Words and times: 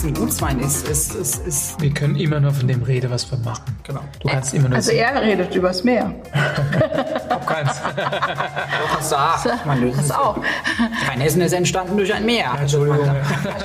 was 0.00 0.06
ein 0.06 0.14
Gutswein 0.14 0.60
ist, 0.60 0.88
ist, 0.88 1.14
ist, 1.14 1.46
ist 1.46 1.80
Wir 1.80 1.92
können 1.92 2.16
immer 2.16 2.40
nur 2.40 2.52
von 2.52 2.66
dem 2.66 2.82
reden, 2.82 3.10
was 3.10 3.30
wir 3.30 3.36
machen. 3.38 3.76
genau. 3.82 4.00
Du 4.20 4.28
kannst 4.28 4.54
immer 4.54 4.68
nur 4.70 4.76
Also 4.76 4.92
er 4.92 5.20
redet 5.20 5.54
übers 5.54 5.84
Meer. 5.84 6.14
Auch 7.28 7.44
keins. 7.44 7.70
Doch, 8.92 9.00
sag, 9.02 9.66
man 9.66 9.80
löst 9.82 9.98
Das 9.98 10.04
es. 10.06 10.10
auch. 10.12 10.38
Rheinhessen 11.06 11.42
ist 11.42 11.52
entstanden 11.52 11.98
durch 11.98 12.12
ein 12.14 12.24
Meer. 12.24 12.52
Entschuldigung. 12.58 12.98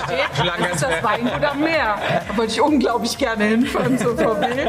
Steht, 0.05 0.45
lange 0.45 0.63
das 0.68 0.73
ist 0.73 0.84
das 0.84 1.04
Weingut 1.04 1.43
am 1.43 1.61
Meer. 1.61 1.95
Da 2.27 2.38
wollte 2.38 2.52
ich 2.52 2.61
unglaublich 2.61 3.17
gerne 3.17 3.45
hinfahren 3.45 3.97
zur 3.97 4.17
VW. 4.17 4.45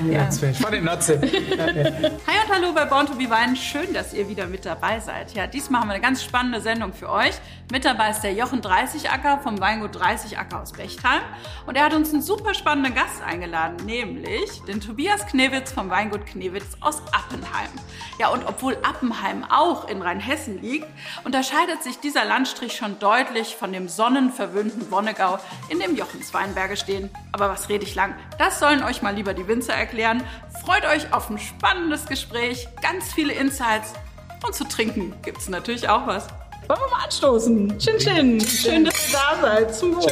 Wäre 0.00 0.28
ich 0.50 0.58
von 0.58 0.72
den 0.72 0.84
Notze. 0.84 1.20
Hi 1.20 1.28
und 1.28 2.54
hallo 2.54 2.72
bei 2.72 2.86
Born 2.86 3.06
to 3.06 3.14
be 3.14 3.24
Wine. 3.24 3.54
Schön, 3.56 3.92
dass 3.92 4.14
ihr 4.14 4.26
wieder 4.26 4.46
mit 4.46 4.64
dabei 4.64 5.00
seid. 5.00 5.34
Ja, 5.34 5.46
diesmal 5.46 5.82
haben 5.82 5.88
wir 5.88 5.94
eine 5.94 6.02
ganz 6.02 6.24
spannende 6.24 6.62
Sendung 6.62 6.94
für 6.94 7.10
euch. 7.10 7.34
Mit 7.70 7.84
dabei 7.84 8.10
ist 8.10 8.20
der 8.20 8.32
Jochen 8.32 8.62
30 8.62 9.10
Acker 9.10 9.38
vom 9.38 9.60
Weingut 9.60 9.94
30 9.94 10.38
Acker 10.38 10.62
aus 10.62 10.72
Bechtheim. 10.72 11.20
Und 11.66 11.76
er 11.76 11.84
hat 11.84 11.94
uns 11.94 12.12
einen 12.12 12.22
super 12.22 12.54
spannenden 12.54 12.94
Gast 12.94 13.22
eingeladen, 13.22 13.84
nämlich 13.84 14.62
den 14.66 14.80
Tobias 14.80 15.26
Knewitz 15.26 15.72
vom 15.72 15.90
Weingut 15.90 16.24
Knewitz 16.24 16.76
aus 16.80 17.02
Appenheim. 17.12 17.70
Ja, 18.18 18.28
und 18.28 18.44
obwohl 18.46 18.76
Appenheim 18.82 19.44
auch 19.44 19.88
in 19.88 20.00
Rheinhessen 20.00 20.60
liegt, 20.60 20.86
unterscheidet 21.24 21.82
sich 21.82 21.98
dieser 21.98 22.24
Landstrich 22.24 22.76
schon 22.76 22.98
deutlich 22.98 23.56
von 23.56 23.72
dem 23.72 23.88
sonnenverwöhnten 23.88 24.90
Wonnegau, 24.90 25.38
in 25.68 25.80
dem 25.80 25.96
Jochens 25.96 26.32
Weinberge 26.32 26.76
stehen. 26.76 27.10
Aber 27.32 27.48
was 27.48 27.68
rede 27.68 27.84
ich 27.84 27.94
lang? 27.94 28.14
Das 28.38 28.58
sollen 28.58 28.82
euch 28.82 29.02
mal 29.02 29.14
lieber 29.14 29.34
die 29.34 29.48
Winzer 29.48 29.81
erklären. 29.82 30.22
Freut 30.64 30.84
euch 30.86 31.12
auf 31.12 31.28
ein 31.28 31.38
spannendes 31.38 32.06
Gespräch, 32.06 32.68
ganz 32.80 33.12
viele 33.12 33.32
Insights 33.32 33.92
und 34.46 34.54
zu 34.54 34.64
trinken 34.64 35.12
gibt's 35.22 35.48
natürlich 35.48 35.88
auch 35.88 36.06
was. 36.06 36.28
Wollen 36.68 36.78
wir 36.78 36.96
mal 36.96 37.04
anstoßen? 37.04 37.78
Chin 37.78 37.98
Chin. 37.98 38.40
Schön, 38.40 38.84
dass 38.84 39.08
ihr 39.08 39.12
da 39.12 39.40
seid. 39.40 39.74
Zum 39.74 39.96
Wohl. 39.96 40.02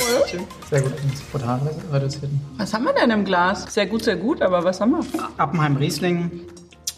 Sehr 0.69 0.83
gut, 0.83 0.93
ins 1.05 1.21
Portal 1.23 1.61
reduziert. 1.93 2.31
Was 2.57 2.75
haben 2.75 2.85
wir 2.85 2.93
denn 2.93 3.11
im 3.11 3.25
Glas? 3.25 3.73
Sehr 3.73 3.87
gut, 3.87 4.03
sehr 4.03 4.17
gut, 4.17 4.43
aber 4.43 4.65
was 4.65 4.81
haben 4.81 4.91
wir? 4.91 5.05
Appenheim 5.37 5.77
Riesling, 5.77 6.43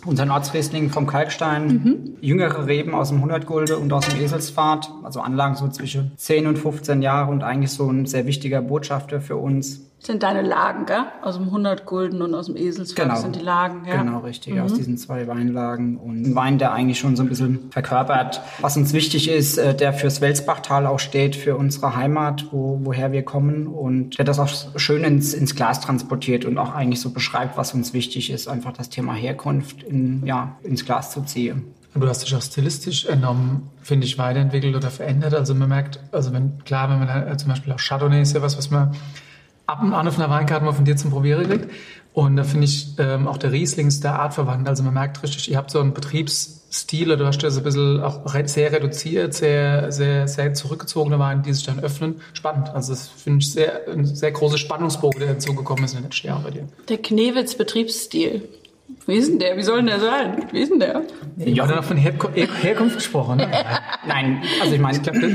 unser 0.06 0.28
Ortsriesling 0.30 0.88
vom 0.88 1.06
Kalkstein, 1.06 2.16
jüngere 2.22 2.66
Reben 2.66 2.94
aus 2.94 3.10
dem 3.10 3.18
100 3.18 3.46
Gulde 3.46 3.76
und 3.76 3.92
aus 3.92 4.08
dem 4.08 4.20
Eselsfahrt, 4.20 4.90
also 5.02 5.20
Anlagen 5.20 5.54
so 5.54 5.68
zwischen 5.68 6.12
10 6.16 6.46
und 6.46 6.58
15 6.58 7.02
Jahre 7.02 7.30
und 7.30 7.42
eigentlich 7.42 7.72
so 7.72 7.88
ein 7.90 8.06
sehr 8.06 8.26
wichtiger 8.26 8.62
Botschafter 8.62 9.20
für 9.20 9.36
uns. 9.36 9.91
Das 10.02 10.08
sind 10.08 10.24
deine 10.24 10.42
Lagen, 10.42 10.84
gell? 10.86 11.04
Aus 11.22 11.36
dem 11.36 11.44
100 11.44 11.86
Gulden 11.86 12.22
und 12.22 12.34
aus 12.34 12.46
dem 12.46 12.56
Eselsfeld 12.56 13.08
Genau. 13.08 13.20
sind 13.20 13.36
die 13.36 13.40
Lagen, 13.40 13.84
ja. 13.86 14.02
Genau, 14.02 14.18
richtig, 14.18 14.60
aus 14.60 14.74
diesen 14.74 14.98
zwei 14.98 15.28
Weinlagen. 15.28 15.96
Und 15.96 16.22
ein 16.26 16.34
Wein, 16.34 16.58
der 16.58 16.72
eigentlich 16.72 16.98
schon 16.98 17.14
so 17.14 17.22
ein 17.22 17.28
bisschen 17.28 17.70
verkörpert, 17.70 18.40
was 18.60 18.76
uns 18.76 18.92
wichtig 18.94 19.30
ist, 19.30 19.58
äh, 19.58 19.76
der 19.76 19.92
fürs 19.92 20.20
Welsbachtal 20.20 20.86
auch 20.88 20.98
steht, 20.98 21.36
für 21.36 21.54
unsere 21.56 21.94
Heimat, 21.94 22.46
wo, 22.50 22.80
woher 22.82 23.12
wir 23.12 23.22
kommen 23.22 23.68
und 23.68 24.18
der 24.18 24.24
das 24.24 24.40
auch 24.40 24.48
schön 24.74 25.04
ins, 25.04 25.34
ins 25.34 25.54
Glas 25.54 25.80
transportiert 25.80 26.44
und 26.46 26.58
auch 26.58 26.74
eigentlich 26.74 27.00
so 27.00 27.10
beschreibt, 27.10 27.56
was 27.56 27.72
uns 27.72 27.92
wichtig 27.92 28.32
ist, 28.32 28.48
einfach 28.48 28.72
das 28.72 28.88
Thema 28.88 29.14
Herkunft 29.14 29.84
in, 29.84 30.26
ja, 30.26 30.56
ins 30.64 30.84
Glas 30.84 31.12
zu 31.12 31.20
ziehen. 31.22 31.66
Und 31.94 32.00
du 32.00 32.08
hast 32.08 32.24
dich 32.24 32.34
auch 32.34 32.42
stilistisch 32.42 33.04
enorm, 33.06 33.68
finde 33.82 34.06
ich, 34.06 34.18
weiterentwickelt 34.18 34.74
oder 34.74 34.90
verändert. 34.90 35.34
Also 35.34 35.54
man 35.54 35.68
merkt, 35.68 36.00
also 36.10 36.32
wenn, 36.32 36.58
klar, 36.64 36.90
wenn 36.90 36.98
man 36.98 37.06
da, 37.06 37.30
äh, 37.30 37.36
zum 37.36 37.50
Beispiel 37.50 37.72
auch 37.72 37.78
Chardonnay 37.78 38.22
ist 38.22 38.34
ja 38.34 38.42
was, 38.42 38.58
was 38.58 38.68
man 38.70 38.92
ab 39.66 39.82
und 39.82 39.94
an 39.94 40.06
auf 40.08 40.18
einer 40.18 40.30
Weinkarte 40.30 40.64
mal 40.64 40.72
von 40.72 40.84
dir 40.84 40.96
zum 40.96 41.10
Probieren 41.10 41.48
kriegt. 41.48 41.70
Und 42.14 42.36
da 42.36 42.44
finde 42.44 42.66
ich 42.66 42.88
ähm, 42.98 43.26
auch 43.26 43.38
der 43.38 43.52
Riesling 43.52 43.86
ist 43.86 44.04
der 44.04 44.18
Art 44.18 44.34
verwandt. 44.34 44.68
Also 44.68 44.82
man 44.82 44.92
merkt 44.92 45.22
richtig, 45.22 45.50
ihr 45.50 45.56
habt 45.56 45.70
so 45.70 45.80
einen 45.80 45.94
Betriebsstil 45.94 47.08
oder 47.08 47.16
du 47.16 47.26
hast 47.26 47.42
ja 47.42 47.50
so 47.50 47.60
ein 47.60 47.64
bisschen 47.64 48.02
auch 48.02 48.20
sehr 48.44 48.70
reduziert, 48.70 49.32
sehr, 49.32 49.90
sehr, 49.90 50.28
sehr 50.28 50.52
zurückgezogene 50.52 51.18
Weine, 51.18 51.40
die 51.40 51.54
sich 51.54 51.64
dann 51.64 51.80
öffnen. 51.80 52.20
Spannend. 52.34 52.68
Also 52.68 52.92
das 52.92 53.08
finde 53.08 53.38
ich 53.38 53.50
sehr, 53.52 53.88
ein 53.90 54.04
sehr 54.04 54.30
großer 54.30 54.58
Spannungsbogen, 54.58 55.20
der 55.20 55.34
dazugekommen 55.34 55.84
ist 55.84 55.92
in 55.92 55.98
den 55.98 56.04
letzten 56.04 56.26
Jahren 56.26 56.42
bei 56.42 56.50
dir. 56.50 56.68
Der 56.88 56.98
Knewitz 56.98 57.54
Betriebsstil. 57.54 58.46
Wie 59.06 59.14
ist 59.14 59.30
denn 59.30 59.38
der? 59.38 59.56
Wie 59.56 59.62
soll 59.62 59.76
denn 59.76 59.86
der 59.86 60.00
sein? 60.00 60.46
Wie 60.52 60.60
ist 60.60 60.70
denn 60.70 60.80
der? 60.80 61.02
Ja, 61.38 61.66
dann 61.66 61.76
noch 61.76 61.84
von 61.84 61.96
Herkunft 61.96 62.96
gesprochen, 62.96 63.38
ne? 63.38 63.48
Nein, 64.06 64.42
also 64.60 64.74
ich 64.74 64.80
meine, 64.80 64.96
Ich 64.96 65.02
glaube, 65.02 65.20
das 65.20 65.32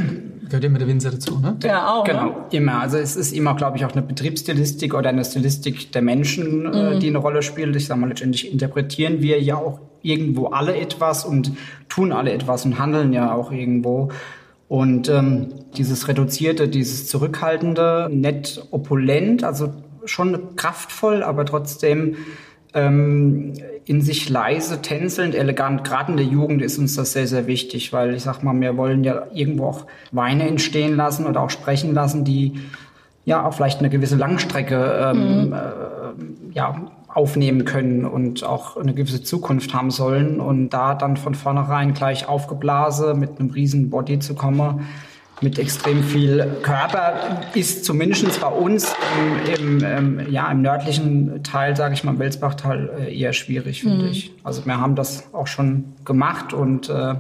gehört 0.50 0.64
immer 0.64 0.80
der 0.80 0.88
Winzer 0.88 1.12
dazu, 1.12 1.40
ne? 1.40 1.58
Ja, 1.64 1.88
auch. 1.94 2.06
Ne? 2.08 2.14
Genau, 2.14 2.46
immer. 2.52 2.82
Also 2.82 2.98
es 2.98 3.16
ist 3.16 3.34
immer, 3.34 3.56
glaube 3.56 3.78
ich, 3.78 3.86
auch 3.86 3.92
eine 3.92 4.02
Betriebsstilistik 4.02 4.94
oder 4.94 5.10
eine 5.10 5.24
Stilistik 5.26 5.92
der 5.92 6.02
Menschen, 6.02 6.64
Mhm. 6.64 6.74
äh, 6.74 7.00
die 7.00 7.08
eine 7.08 7.18
Rolle 7.20 7.42
spielt. 7.42 7.76
Ich 7.76 7.88
sage 7.88 8.00
mal, 8.00 8.08
letztendlich 8.10 8.52
interpretieren 8.52 9.22
wir 9.22 9.42
ja 9.42 9.56
auch 9.58 9.80
irgendwo 10.02 10.48
alle 10.48 10.76
etwas 10.78 11.26
und 11.26 11.52
tun 11.90 12.12
alle 12.12 12.32
etwas 12.32 12.66
und 12.66 12.80
handeln 12.80 13.14
ja 13.14 13.34
auch 13.34 13.52
irgendwo. 13.52 14.10
Und 14.68 15.08
ähm, 15.10 15.48
dieses 15.78 16.08
Reduzierte, 16.08 16.68
dieses 16.68 17.08
Zurückhaltende, 17.08 18.10
nett 18.12 18.66
opulent, 18.72 19.44
also 19.44 19.74
schon 20.06 20.56
kraftvoll, 20.56 21.24
aber 21.24 21.46
trotzdem 21.46 22.16
ähm, 22.74 23.54
in 23.86 24.02
sich 24.02 24.30
leise, 24.30 24.82
tänzelnd, 24.82 25.36
elegant. 25.36 25.84
Gerade 25.84 26.12
in 26.12 26.18
der 26.18 26.26
Jugend 26.26 26.62
ist 26.62 26.78
uns 26.78 26.96
das 26.96 27.14
sehr, 27.14 27.28
sehr 27.28 27.48
wichtig, 27.48 27.94
weil 27.94 28.14
ich 28.16 28.24
sag 28.24 28.44
mal, 28.44 28.60
wir 28.60 28.78
wollen 28.78 29.04
ja 29.04 29.28
irgendwo 29.34 29.66
auch 29.66 29.86
Weine 30.12 30.48
entstehen 30.48 30.96
lassen 30.96 31.26
oder 31.26 31.42
auch 31.42 31.50
sprechen 31.50 31.94
lassen, 31.94 32.24
die 32.24 32.60
ja 33.26 33.46
auch 33.46 33.54
vielleicht 33.54 33.80
eine 33.80 33.90
gewisse 33.90 34.16
Langstrecke 34.16 35.14
ähm, 35.14 35.54
äh, 35.54 36.56
ja, 36.56 36.92
aufnehmen 37.08 37.66
können 37.66 38.06
und 38.06 38.44
auch 38.44 38.78
eine 38.78 38.94
gewisse 38.94 39.24
Zukunft 39.24 39.74
haben 39.74 39.92
sollen. 39.92 40.40
Und 40.40 40.70
da 40.70 40.94
dann 40.94 41.18
von 41.18 41.36
vornherein 41.36 41.94
gleich 41.94 42.28
aufgeblasen 42.28 43.20
mit 43.20 43.40
einem 43.40 43.50
riesen 43.50 43.90
Body 43.90 44.20
zu 44.20 44.36
kommen, 44.36 44.88
mit 45.42 45.60
extrem 45.60 46.04
viel 46.04 46.58
Körper, 46.64 47.42
ist 47.54 47.86
zumindest 47.86 48.42
bei 48.42 48.48
uns 48.48 48.94
im, 49.60 49.80
im, 49.80 49.84
ähm, 49.84 50.28
ja, 50.32 50.52
im 50.52 50.62
nördlichen 50.62 51.44
Teil, 51.44 51.76
sage 51.76 51.94
ich 51.94 52.04
mal, 52.04 52.14
im 52.14 52.20
Welsbachtal, 52.20 52.90
äh, 53.08 53.16
eher 53.20 53.34
schwierig, 53.34 53.82
finde 53.82 54.08
ich. 54.08 54.32
Also 54.44 54.66
wir 54.66 54.80
haben 54.80 54.96
das 54.96 55.32
auch 55.34 55.48
schon 55.48 55.94
gemacht 56.06 56.54
und 56.54 56.90
äh, 56.90 57.16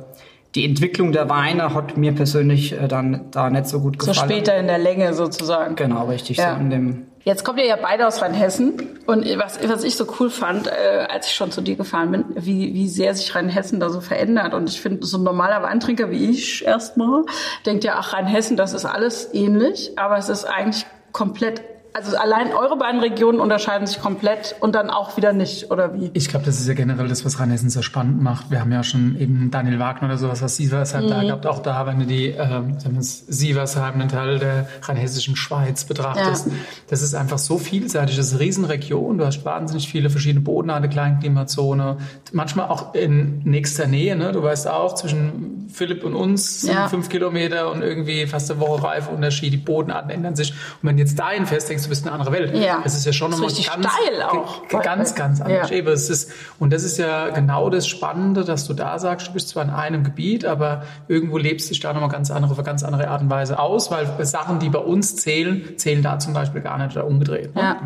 die 0.56 0.66
Entwicklung 0.66 1.12
der 1.12 1.30
Weine 1.30 1.74
hat 1.76 1.98
mir 1.98 2.14
persönlich 2.14 2.74
äh, 2.74 2.88
dann 2.88 3.26
da 3.32 3.50
nicht 3.50 3.68
so 3.68 3.80
gut 3.82 4.02
So 4.02 4.12
gefallen. 4.12 4.32
später 4.32 4.58
in 4.58 4.68
der 4.68 4.80
Länge 4.80 5.14
sozusagen. 5.14 5.76
Genau, 5.76 6.08
richtig. 6.08 6.38
Ja. 6.38 6.56
So 6.56 6.62
in 6.62 6.70
dem 6.70 7.07
Jetzt 7.24 7.44
kommt 7.44 7.60
ihr 7.60 7.66
ja 7.66 7.76
beide 7.76 8.08
aus 8.08 8.22
Rheinhessen. 8.22 9.00
Und 9.06 9.26
was, 9.38 9.60
was 9.68 9.84
ich 9.84 9.96
so 9.96 10.08
cool 10.20 10.30
fand, 10.30 10.68
äh, 10.68 11.08
als 11.10 11.28
ich 11.28 11.34
schon 11.34 11.52
zu 11.52 11.62
dir 11.62 11.76
gefahren 11.76 12.12
bin, 12.12 12.26
wie, 12.36 12.74
wie 12.74 12.88
sehr 12.88 13.14
sich 13.16 13.36
Rheinhessen 13.36 13.80
da 13.80 13.90
so 13.90 14.02
verändert. 14.02 14.54
Und 14.54 14.70
ich 14.70 14.80
finde, 14.82 15.06
so 15.06 15.18
ein 15.18 15.24
normaler 15.24 15.62
Weintrinker 15.64 16.10
wie 16.10 16.30
ich 16.30 16.66
erstmal 16.66 17.24
denkt 17.66 17.84
ja, 17.84 17.96
ach, 17.98 18.14
Rheinhessen, 18.14 18.58
das 18.58 18.74
ist 18.74 18.86
alles 18.86 19.34
ähnlich. 19.34 19.92
Aber 19.98 20.18
es 20.18 20.30
ist 20.30 20.46
eigentlich 20.46 20.86
komplett, 21.12 21.62
also 21.98 22.16
allein 22.16 22.54
eure 22.54 22.78
beiden 22.78 23.00
Regionen 23.02 23.40
unterscheiden 23.40 23.88
sich 23.88 24.00
komplett 24.00 24.56
und 24.60 24.76
dann 24.76 24.90
auch 24.92 25.18
wieder 25.18 25.34
nicht, 25.34 25.72
oder 25.72 25.94
wie? 25.96 26.12
Ich 26.14 26.30
glaube, 26.30 26.46
das 26.46 26.60
ist 26.60 26.68
ja 26.68 26.76
generell 26.76 27.08
das, 27.08 27.26
was 27.26 27.40
Rheinhessen 27.40 27.72
so 27.72 27.82
spannend 27.82 28.22
macht. 28.22 28.52
Wir 28.52 28.60
haben 28.62 28.72
ja 28.72 28.84
schon 28.84 29.20
eben 29.20 29.50
Daniel 29.50 29.80
Wagner 29.80 30.08
oder 30.08 30.18
sowas 30.18 30.44
aus 30.44 30.56
Sieversheim 30.58 31.08
da 31.08 31.24
gehabt. 31.24 31.48
Auch 31.48 31.60
da, 31.60 31.88
wenn 31.88 32.00
du 32.00 32.06
die 32.06 32.28
ähm, 32.28 32.78
Sieversheim, 33.02 33.96
einen 33.96 34.10
Teil 34.10 34.38
der 34.38 34.68
rheinhessischen 34.84 35.36
Schweiz 35.36 35.86
betrachtest. 35.86 36.48
Ja. 36.48 36.54
Das 36.88 37.02
ist 37.02 37.16
einfach 37.16 37.40
so 37.40 37.58
vielseitig. 37.58 38.16
Das 38.16 38.28
ist 38.28 38.34
eine 38.34 38.42
Riesenregion. 38.42 39.18
Du 39.18 39.26
hast 39.26 39.44
wahnsinnig 39.44 39.90
viele 39.90 40.10
verschiedene 40.10 40.42
Bodenarten, 40.42 40.90
Kleinklimazone. 40.90 41.98
Manchmal 42.32 42.68
auch 42.70 42.94
in 42.94 43.40
nächster 43.44 43.88
Nähe. 43.88 44.16
Ne? 44.16 44.32
Du 44.32 44.44
weißt 44.44 44.68
auch, 44.68 44.96
zwischen 44.96 45.68
Philipp 45.74 46.04
und 46.04 46.16
uns 46.16 46.62
sind 46.62 46.74
Ja. 46.74 46.88
fünf 46.90 47.10
Kilometer 47.10 47.72
und 47.72 47.82
irgendwie 47.82 48.26
fast 48.28 48.52
eine 48.52 48.60
Woche 48.60 48.84
Reifeunterschied. 48.84 49.52
Die 49.52 49.58
Bodenarten 49.58 50.12
ändern 50.12 50.36
sich. 50.36 50.52
Und 50.52 50.90
wenn 50.90 50.98
du 50.98 51.02
jetzt 51.04 51.18
dahin 51.18 51.46
fest 51.46 51.70
denkst, 51.70 51.87
du 51.88 51.90
bist 51.90 52.04
in 52.06 52.10
eine 52.12 52.20
andere 52.20 52.34
Welt. 52.34 52.56
Ja. 52.56 52.80
Das 52.84 52.96
ist 52.96 53.06
ja 53.06 53.14
schon 53.14 53.32
Das 53.32 53.40
nochmal 53.40 53.58
ist 53.58 53.68
ganz, 53.70 53.88
auch. 54.32 54.68
ganz, 54.84 55.16
ganz 55.16 55.42
anders. 55.42 55.70
Ja. 55.70 55.78
Es 55.78 56.10
ist, 56.10 56.32
und 56.60 56.72
das 56.74 56.84
ist 56.84 56.98
ja 56.98 57.30
genau 57.30 57.70
das 57.70 57.88
Spannende, 57.88 58.44
dass 58.44 58.66
du 58.68 58.74
da 58.74 59.00
sagst, 59.00 59.28
du 59.28 59.34
bist 59.34 59.50
zwar 59.50 59.64
in 59.64 59.70
einem 59.70 60.04
Gebiet, 60.04 60.46
aber 60.46 60.84
irgendwo 61.08 61.38
lebst 61.38 61.70
dich 61.70 61.80
da 61.80 61.94
nochmal 61.94 62.10
ganz 62.10 62.30
andere, 62.32 62.52
auf 62.52 62.64
ganz 62.64 62.84
andere 62.84 63.08
Art 63.08 63.22
und 63.22 63.30
Weise 63.30 63.60
aus, 63.60 63.90
weil 63.92 64.08
Sachen, 64.26 64.60
die 64.60 64.70
bei 64.70 64.80
uns 64.80 65.16
zählen, 65.16 65.78
zählen 65.78 66.04
da 66.04 66.20
zum 66.20 66.34
Beispiel 66.34 66.62
gar 66.62 66.78
nicht 66.78 66.96
oder 66.96 67.06
umgedreht. 67.08 67.56
Ne? 67.56 67.62
Ja. 67.62 67.78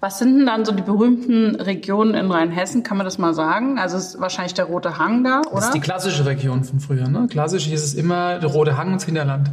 Was 0.00 0.18
sind 0.18 0.36
denn 0.36 0.46
dann 0.46 0.64
so 0.66 0.72
die 0.72 0.82
berühmten 0.82 1.54
Regionen 1.56 2.14
in 2.14 2.30
Rheinhessen? 2.30 2.82
Kann 2.82 2.98
man 2.98 3.06
das 3.06 3.16
mal 3.16 3.32
sagen? 3.32 3.78
Also 3.78 3.96
es 3.96 4.08
ist 4.14 4.20
wahrscheinlich 4.20 4.52
der 4.54 4.66
Rote 4.66 4.98
Hang 4.98 5.24
da, 5.24 5.40
Das 5.42 5.52
oder? 5.52 5.60
ist 5.66 5.70
die 5.74 5.80
klassische 5.80 6.26
Region 6.26 6.62
von 6.64 6.78
früher. 6.80 7.08
Ne? 7.08 7.26
Klassisch 7.30 7.64
hieß 7.64 7.82
es 7.82 7.94
immer 7.94 8.38
der 8.38 8.50
Rote 8.50 8.76
Hang 8.76 8.88
und 8.88 8.94
das 8.96 9.04
Hinterland. 9.04 9.50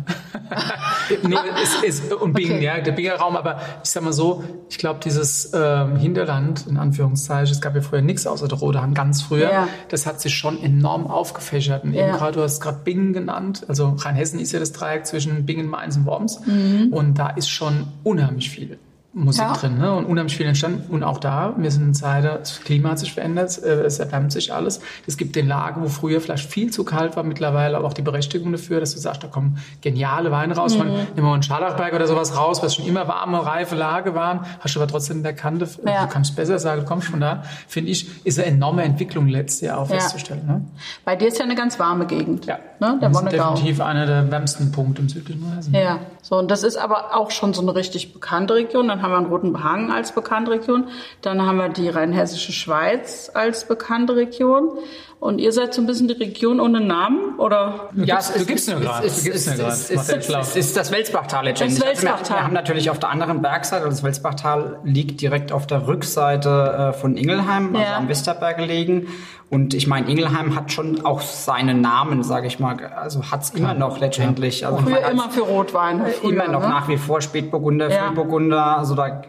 nee, 1.23 1.35
es 1.63 1.83
ist, 2.01 2.13
und 2.13 2.33
Bingen, 2.33 2.51
Okay. 2.57 2.65
ja, 2.65 2.79
der 2.81 2.91
Binger 2.91 3.15
Raum. 3.15 3.37
Aber 3.37 3.59
ich 3.91 3.93
sag 3.93 4.03
mal 4.03 4.13
so, 4.13 4.41
ich 4.69 4.77
glaube, 4.77 5.01
dieses 5.03 5.51
ähm, 5.53 5.97
Hinterland, 5.97 6.65
in 6.65 6.77
Anführungszeichen, 6.77 7.51
es 7.51 7.59
gab 7.59 7.75
ja 7.75 7.81
früher 7.81 8.01
nichts 8.01 8.25
außer 8.25 8.47
der 8.47 8.57
Rote 8.57 8.81
Hang, 8.81 8.93
ganz 8.93 9.21
früher. 9.21 9.51
Ja. 9.51 9.67
Das 9.89 10.05
hat 10.05 10.21
sich 10.21 10.33
schon 10.33 10.63
enorm 10.63 11.07
aufgefächert. 11.07 11.83
Und 11.83 11.89
eben 11.93 12.07
Ja. 12.07 12.15
gerade, 12.15 12.31
du 12.38 12.41
hast 12.41 12.61
gerade 12.61 12.79
Bingen 12.85 13.11
genannt. 13.11 13.65
Also 13.67 13.89
Rheinhessen 13.97 14.39
ist 14.39 14.53
ja 14.53 14.59
das 14.59 14.71
Dreieck 14.71 15.05
zwischen 15.05 15.45
Bingen, 15.45 15.67
Mainz 15.67 15.97
und 15.97 16.05
Worms. 16.05 16.39
Mhm. 16.45 16.88
Und 16.93 17.19
da 17.19 17.31
ist 17.31 17.49
schon 17.49 17.85
unheimlich 18.05 18.49
viel. 18.49 18.79
Musik 19.13 19.43
Ja. 19.43 19.53
drin 19.53 19.77
ne? 19.77 19.93
und 19.93 20.05
unheimlich 20.05 20.37
viel 20.37 20.45
entstanden. 20.45 20.89
Und 20.89 21.03
auch 21.03 21.17
da, 21.17 21.53
wir 21.57 21.69
sind 21.69 21.83
in 21.83 21.93
Zeit, 21.93 22.23
das 22.23 22.61
Klima 22.61 22.91
hat 22.91 22.99
sich 22.99 23.13
verändert, 23.13 23.61
äh, 23.61 23.81
es 23.81 23.99
erwärmt 23.99 24.31
sich 24.31 24.53
alles. 24.53 24.79
Es 25.05 25.17
gibt 25.17 25.35
den 25.35 25.49
Lagen, 25.49 25.83
wo 25.83 25.89
früher 25.89 26.21
vielleicht 26.21 26.49
viel 26.49 26.71
zu 26.71 26.85
kalt 26.85 27.17
war, 27.17 27.23
mittlerweile 27.23 27.75
aber 27.75 27.87
auch 27.87 27.93
die 27.93 28.03
Berechtigung 28.03 28.53
dafür, 28.53 28.79
dass 28.79 28.93
du 28.93 28.99
sagst, 28.99 29.21
da 29.21 29.27
kommen 29.27 29.57
geniale 29.81 30.31
Weine 30.31 30.55
raus. 30.55 30.77
Man, 30.77 30.87
nehmen 30.87 31.07
wir 31.15 31.23
mal 31.23 31.33
einen 31.33 31.43
Scharlachberg 31.43 31.93
oder 31.93 32.07
sowas 32.07 32.37
raus, 32.37 32.63
was 32.63 32.75
schon 32.75 32.85
immer 32.85 33.05
warme, 33.09 33.45
reife 33.45 33.75
Lage 33.75 34.15
waren, 34.15 34.45
hast 34.61 34.75
du 34.75 34.79
aber 34.79 34.89
trotzdem 34.89 35.17
in 35.17 35.23
der 35.23 35.33
Kante, 35.33 35.67
Ja. 35.85 36.05
du 36.05 36.07
kannst 36.09 36.37
besser 36.37 36.57
sagen, 36.57 36.81
du 36.81 36.87
kommst 36.87 37.09
von 37.09 37.19
da, 37.19 37.43
finde 37.67 37.91
ich, 37.91 38.25
ist 38.25 38.39
eine 38.39 38.47
enorme 38.47 38.83
Entwicklung 38.83 39.27
letztes 39.27 39.61
Jahr 39.67 39.79
auch 39.79 39.89
Ja. 39.89 39.95
festzustellen. 39.95 40.45
Ne? 40.47 40.61
Bei 41.03 41.17
dir 41.17 41.27
ist 41.27 41.37
ja 41.37 41.43
eine 41.43 41.55
ganz 41.55 41.77
warme 41.79 42.05
Gegend. 42.05 42.45
Ja, 42.45 42.59
Ne? 42.79 42.97
Der 42.99 43.09
das 43.09 43.21
ist 43.21 43.31
definitiv 43.31 43.79
einer 43.81 44.05
der 44.07 44.31
wärmsten 44.31 44.71
Punkte 44.71 45.01
im 45.03 45.09
südlichen 45.09 45.53
Hessen. 45.53 45.73
Ja, 45.75 45.99
so 46.23 46.37
und 46.39 46.49
das 46.49 46.63
ist 46.63 46.77
aber 46.77 47.15
auch 47.15 47.29
schon 47.29 47.53
so 47.53 47.61
eine 47.61 47.75
richtig 47.75 48.13
bekannte 48.13 48.55
Region. 48.55 48.87
Dann 48.87 49.00
haben 49.01 49.12
wir 49.12 49.18
einen 49.18 49.27
Roten 49.27 49.53
Behang 49.53 49.92
als 49.92 50.13
bekannte 50.13 50.51
Region. 50.51 50.88
Dann 51.21 51.42
haben 51.45 51.57
wir 51.57 51.69
die 51.69 51.89
Rheinhessische 51.89 52.51
Schweiz 52.51 53.31
als 53.33 53.68
bekannte 53.68 54.15
Region. 54.15 54.77
Und 55.21 55.38
ihr 55.38 55.51
seid 55.51 55.71
so 55.71 55.81
ein 55.81 55.85
bisschen 55.85 56.07
die 56.07 56.15
Region 56.15 56.59
ohne 56.59 56.81
Namen, 56.81 57.38
oder? 57.38 57.89
Ja, 57.94 58.15
gibst- 58.15 58.39
du 58.39 58.45
gibst 58.45 58.69
nur 58.71 58.79
gerade, 58.79 59.06
Es 59.06 59.18
du 59.23 59.29
gibst 59.29 59.47
nur 59.47 59.56
gerade. 59.56 59.71
es 59.71 60.25
schlau. 60.25 60.39
es 60.39 60.56
ist 60.56 60.75
das 60.75 60.91
Welsbachtal 60.91 61.45
letztendlich. 61.45 61.79
Das 61.79 61.88
Also 61.89 62.01
wir- 62.01 62.07
Welsbachtal. 62.09 62.38
Wir 62.39 62.44
haben 62.44 62.53
natürlich 62.53 62.89
auf 62.89 62.97
der 62.97 63.09
anderen 63.12 63.39
Bergseite, 63.44 63.83
also 63.85 63.95
das 63.95 64.03
Welsbachtal 64.03 64.79
liegt 64.83 65.21
direkt 65.21 65.51
auf 65.51 65.68
der 65.68 65.85
Rückseite 65.88 66.89
äh, 66.89 66.94
von 66.94 67.15
Ingelheim, 67.18 67.75
also 67.75 67.88
Ja. 67.88 67.97
am 67.97 68.07
Westerberg 68.09 68.57
gelegen. 68.57 69.07
Und 69.51 69.73
ich 69.73 69.85
meine, 69.85 70.09
Ingelheim 70.09 70.56
hat 70.56 70.71
schon 70.71 71.03
auch 71.06 71.19
seinen 71.19 71.81
Namen, 71.81 72.24
sage 72.24 72.47
ich 72.47 72.57
mal. 72.59 72.77
Also 72.95 73.31
hat's 73.31 73.50
immer 73.50 73.74
noch 73.74 74.00
letztendlich. 74.00 74.65
Also 74.65 74.77
Früher 74.79 75.09
immer 75.12 75.29
für 75.29 75.41
Rotwein. 75.41 76.06
Früher, 76.21 76.31
immer 76.31 76.47
noch 76.47 76.62
ne? 76.62 76.69
nach 76.69 76.88
wie 76.88 76.95
vor 76.95 77.19
Spätburgunder, 77.19 77.91
Ja. 77.91 78.07
Frühburgunder. 78.07 78.77
Also 78.77 78.95
da 78.95 79.21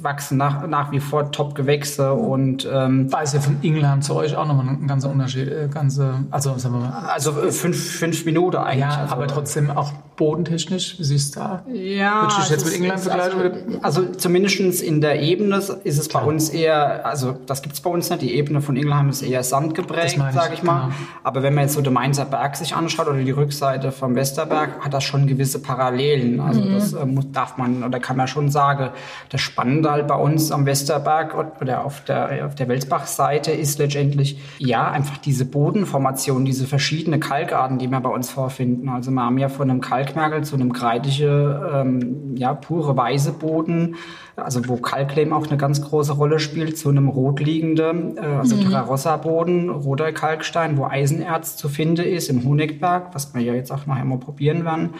wachsen 0.00 0.38
nach, 0.38 0.66
nach 0.66 0.92
wie 0.92 1.00
vor 1.00 1.30
Top-Gewächse 1.30 2.14
und 2.14 2.66
ähm, 2.72 3.10
Da 3.10 3.20
ist 3.20 3.34
ja 3.34 3.40
von 3.40 3.58
Ingelheim 3.60 4.00
zu 4.00 4.14
euch 4.14 4.34
auch 4.34 4.46
nochmal 4.46 4.66
ein 4.66 4.86
ganzer 4.86 5.10
Unterschied, 5.10 5.35
äh, 5.42 5.68
ganze, 5.68 6.24
also 6.30 6.56
sagen 6.58 6.74
wir 6.74 6.80
mal, 6.80 7.08
also 7.12 7.30
äh, 7.40 7.52
fünf, 7.52 7.76
fünf 7.98 8.24
Minuten 8.24 8.56
eigentlich. 8.56 8.80
Ja, 8.80 9.02
also, 9.02 9.14
aber 9.14 9.26
trotzdem 9.26 9.70
auch 9.70 9.92
bodentechnisch, 10.16 10.98
wie 10.98 11.04
siehst 11.04 11.36
du 11.36 11.40
da? 11.40 11.62
Ja, 11.72 12.22
Würdest 12.22 12.38
du 12.38 12.42
dich 12.42 12.50
jetzt 12.50 12.62
es 12.62 12.70
mit 12.72 12.74
England 12.80 12.98
es 13.00 13.06
vergleichen? 13.06 13.78
Also, 13.82 14.00
also 14.02 14.12
zumindest 14.14 14.82
in 14.82 15.00
der 15.00 15.20
Ebene 15.20 15.56
ist 15.56 15.98
es 15.98 16.08
bei 16.08 16.22
uns 16.22 16.48
eher, 16.48 17.04
also 17.06 17.36
das 17.46 17.62
gibt's 17.62 17.80
bei 17.80 17.90
uns 17.90 18.08
nicht, 18.08 18.22
die 18.22 18.34
Ebene 18.34 18.62
von 18.62 18.76
Ingelheim 18.76 19.10
ist 19.10 19.22
eher 19.22 19.42
sandgeprägt, 19.42 20.18
sage 20.32 20.54
ich 20.54 20.62
mal. 20.62 20.84
genau. 20.86 20.94
Aber 21.22 21.42
wenn 21.42 21.54
man 21.54 21.64
jetzt 21.64 21.74
so 21.74 21.82
den 21.82 21.92
Mainzer 21.92 22.24
Berg 22.24 22.56
sich 22.56 22.74
anschaut 22.74 23.08
oder 23.08 23.18
die 23.22 23.30
Rückseite 23.30 23.92
vom 23.92 24.14
Westerberg, 24.14 24.80
hat 24.84 24.94
das 24.94 25.04
schon 25.04 25.26
gewisse 25.26 25.60
Parallelen. 25.60 26.40
Also 26.40 26.60
Mhm. 26.60 26.72
das 26.74 26.92
äh, 26.94 27.04
muss, 27.04 27.30
darf 27.32 27.58
man 27.58 27.84
oder 27.84 28.00
kann 28.00 28.16
man 28.16 28.26
schon 28.28 28.50
sagen. 28.50 28.90
Das 29.28 29.40
Spannende 29.42 29.90
halt 29.90 30.06
bei 30.06 30.14
uns 30.16 30.50
am 30.50 30.64
Westerberg 30.66 31.34
oder 31.60 31.84
auf 31.84 32.04
der, 32.04 32.46
auf 32.46 32.54
der 32.54 32.68
Welsbach-Seite 32.68 33.52
ist 33.52 33.78
letztendlich, 33.78 34.38
ja, 34.58 34.90
einfach 34.90 35.18
diese 35.26 35.44
Bodenformation, 35.44 36.44
diese 36.44 36.66
verschiedene 36.66 37.18
Kalkarten, 37.18 37.78
die 37.78 37.90
wir 37.90 38.00
bei 38.00 38.08
uns 38.08 38.30
vorfinden. 38.30 38.88
Also 38.88 39.10
wir 39.10 39.22
haben 39.22 39.38
ja 39.38 39.48
von 39.48 39.68
einem 39.68 39.80
Kalkmergel 39.80 40.44
zu 40.44 40.54
einem 40.54 40.72
kreidige, 40.72 41.68
ähm, 41.74 42.36
ja, 42.36 42.54
pure 42.54 42.96
weiße 42.96 43.32
Boden, 43.32 43.96
also 44.36 44.66
wo 44.68 44.76
Kalklehm 44.76 45.32
auch 45.32 45.48
eine 45.48 45.56
ganz 45.56 45.82
große 45.82 46.12
Rolle 46.12 46.38
spielt, 46.38 46.78
zu 46.78 46.90
einem 46.90 47.08
rotliegenden, 47.08 48.16
äh, 48.16 48.20
also 48.20 48.56
Terrarossa-Boden, 48.56 49.68
roter 49.68 50.12
Kalkstein, 50.12 50.78
wo 50.78 50.84
Eisenerz 50.84 51.56
zu 51.56 51.68
finden 51.68 52.06
ist 52.06 52.30
im 52.30 52.44
Honigberg, 52.44 53.12
was 53.12 53.34
wir 53.34 53.42
ja 53.42 53.54
jetzt 53.54 53.72
auch 53.72 53.84
nachher 53.86 54.04
mal 54.04 54.18
probieren 54.18 54.64
werden, 54.64 54.90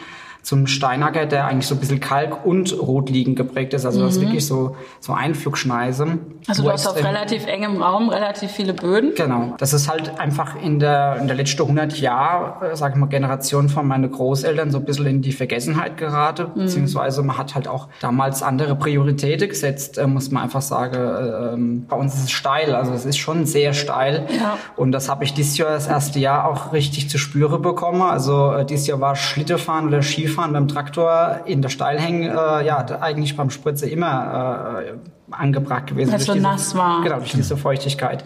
zum 0.47 0.65
Steinacker, 0.65 1.25
der 1.25 1.45
eigentlich 1.45 1.67
so 1.67 1.75
ein 1.75 1.81
bisschen 1.81 1.99
Kalk- 1.99 2.45
und 2.45 2.73
Rotliegen 2.79 3.35
geprägt 3.35 3.73
ist. 3.73 3.85
Also 3.85 4.01
das 4.01 4.15
ist 4.15 4.21
wirklich 4.21 4.45
so, 4.47 4.77
so 5.01 5.11
Einflugschneise. 5.11 6.19
Also 6.47 6.63
du 6.63 6.71
hast 6.71 6.87
auf 6.87 6.95
relativ 7.03 7.45
engem 7.47 7.81
Raum 7.81 8.07
relativ 8.07 8.51
viele 8.51 8.73
Böden. 8.73 9.11
Genau. 9.13 9.55
Das 9.57 9.73
ist 9.73 9.89
halt 9.89 10.17
einfach 10.21 10.55
in 10.55 10.79
der, 10.79 11.17
in 11.19 11.27
der 11.27 11.35
letzten 11.35 11.63
100 11.63 11.99
Jahre, 11.99 12.65
äh, 12.65 12.75
sag 12.77 12.93
ich 12.93 12.97
mal, 12.97 13.07
Generation 13.07 13.67
von 13.67 13.85
meinen 13.85 14.09
Großeltern 14.09 14.71
so 14.71 14.77
ein 14.77 14.85
bisschen 14.85 15.07
in 15.07 15.21
die 15.21 15.33
Vergessenheit 15.33 15.97
geraten. 15.97 16.45
Beziehungsweise 16.55 17.23
man 17.23 17.37
hat 17.37 17.53
halt 17.53 17.67
auch 17.67 17.89
damals 17.99 18.41
andere 18.41 18.77
Prioritäten 18.77 19.49
gesetzt, 19.49 19.97
äh, 19.97 20.07
muss 20.07 20.31
man 20.31 20.43
einfach 20.43 20.61
sagen. 20.61 20.95
Äh, 20.95 21.55
ähm, 21.55 21.85
bei 21.89 21.97
uns 21.97 22.15
ist 22.15 22.23
es 22.23 22.31
steil, 22.31 22.73
also 22.73 22.93
es 22.93 23.03
ist 23.03 23.17
schon 23.17 23.45
sehr 23.45 23.73
steil. 23.73 24.25
Ja. 24.39 24.57
Und 24.77 24.93
das 24.93 25.09
habe 25.09 25.25
ich 25.25 25.33
dieses 25.33 25.57
Jahr, 25.57 25.71
das 25.71 25.87
erste 25.87 26.19
Jahr 26.19 26.47
auch 26.47 26.71
richtig 26.71 27.09
zu 27.09 27.17
spüren 27.17 27.61
bekommen. 27.61 28.01
Also 28.01 28.53
äh, 28.53 28.65
dieses 28.65 28.87
Jahr 28.87 29.01
war 29.01 29.17
Schlittefahren 29.17 29.89
oder 29.89 30.01
Skifahren 30.01 30.36
beim 30.37 30.67
Traktor 30.67 31.41
in 31.45 31.61
der 31.61 31.69
Steilhänge, 31.69 32.29
äh, 32.29 32.65
ja, 32.65 32.85
eigentlich 33.01 33.35
beim 33.35 33.49
Spritze 33.49 33.89
immer 33.89 34.81
äh, 34.81 34.93
angebracht 35.31 35.87
gewesen. 35.87 36.11
Weil 36.11 36.19
es 36.19 36.25
durch 36.25 36.39
so 36.39 36.43
diese- 36.47 36.47
nass 36.47 36.75
war. 36.75 37.01
Genau, 37.03 37.17
durch 37.17 37.33
diese 37.33 37.57
Feuchtigkeit. 37.57 38.23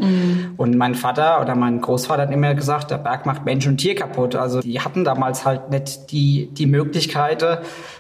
Und 0.58 0.78
mein 0.78 0.96
Vater 0.96 1.42
oder 1.42 1.56
mein 1.56 1.82
Großvater 1.82 2.24
hat 2.24 2.32
immer 2.32 2.54
gesagt, 2.54 2.92
der 2.92 2.98
Berg 2.98 3.26
macht 3.26 3.44
Mensch 3.46 3.66
und 3.68 3.78
Tier 3.78 3.96
kaputt. 3.96 4.36
Also 4.36 4.62
die 4.62 4.80
hatten 4.80 5.04
damals 5.04 5.46
halt 5.46 5.70
nicht 5.72 6.12
die, 6.12 6.50
die 6.54 6.66
Möglichkeiten, 6.68 7.58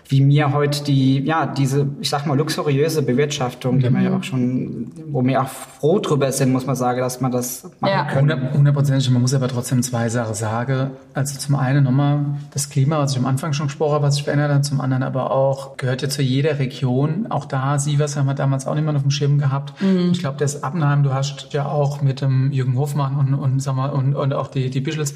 wie 0.07 0.21
mir 0.21 0.53
heute 0.53 0.83
die, 0.83 1.19
ja, 1.23 1.45
diese, 1.45 1.87
ich 2.01 2.09
sag 2.09 2.25
mal, 2.27 2.37
luxuriöse 2.37 3.01
Bewirtschaftung, 3.01 3.79
die 3.79 3.89
wir 3.89 4.01
ja 4.01 4.15
auch 4.17 4.23
schon, 4.23 4.91
wo 5.07 5.23
wir 5.25 5.41
auch 5.41 5.47
froh 5.47 5.99
drüber 5.99 6.31
sind, 6.31 6.51
muss 6.51 6.65
man 6.65 6.75
sagen, 6.75 6.99
dass 6.99 7.21
man 7.21 7.31
das 7.31 7.63
machen 7.79 7.93
Ja. 7.93 8.03
können. 8.05 8.21
Hundert- 8.33 8.53
Hundertprozentig, 8.53 9.09
man 9.09 9.21
muss 9.21 9.33
aber 9.33 9.47
trotzdem 9.47 9.81
zwei 9.83 10.09
Sachen 10.09 10.33
sagen. 10.35 10.91
Also 11.13 11.39
zum 11.39 11.55
einen 11.55 11.83
nochmal 11.85 12.19
das 12.53 12.69
Klima, 12.69 12.99
was 12.99 13.13
ich 13.13 13.17
am 13.19 13.25
Anfang 13.25 13.53
schon 13.53 13.67
gesprochen 13.67 13.93
habe, 13.93 14.03
was 14.07 14.15
sich 14.15 14.23
verändert 14.25 14.51
hat, 14.51 14.65
zum 14.65 14.81
anderen 14.81 15.03
aber 15.03 15.31
auch, 15.31 15.77
gehört 15.77 16.01
ja 16.01 16.09
zu 16.09 16.21
jeder 16.21 16.59
Region. 16.59 17.27
Auch 17.29 17.45
da, 17.45 17.79
Sievers 17.79 18.17
haben 18.17 18.25
wir 18.27 18.33
damals 18.33 18.67
auch 18.67 18.75
niemand 18.91 18.97
auf 18.97 19.01
dem 19.03 19.11
Schirm 19.11 19.37
gehabt. 19.39 19.73
Ich 20.11 20.19
glaube, 20.19 20.37
das 20.37 20.63
Appenheim, 20.63 21.03
du 21.03 21.13
hast 21.13 21.53
ja 21.53 21.65
auch 21.65 22.01
mit 22.01 22.21
dem 22.21 22.51
Jürgen 22.51 22.77
Hofmann 22.77 23.15
und, 23.17 23.33
und, 23.33 23.59
sag 23.61 23.75
mal, 23.75 23.89
und, 23.89 24.15
und 24.15 24.33
auch 24.33 24.47
die, 24.47 24.69
die 24.69 24.81
Bischels, 24.81 25.15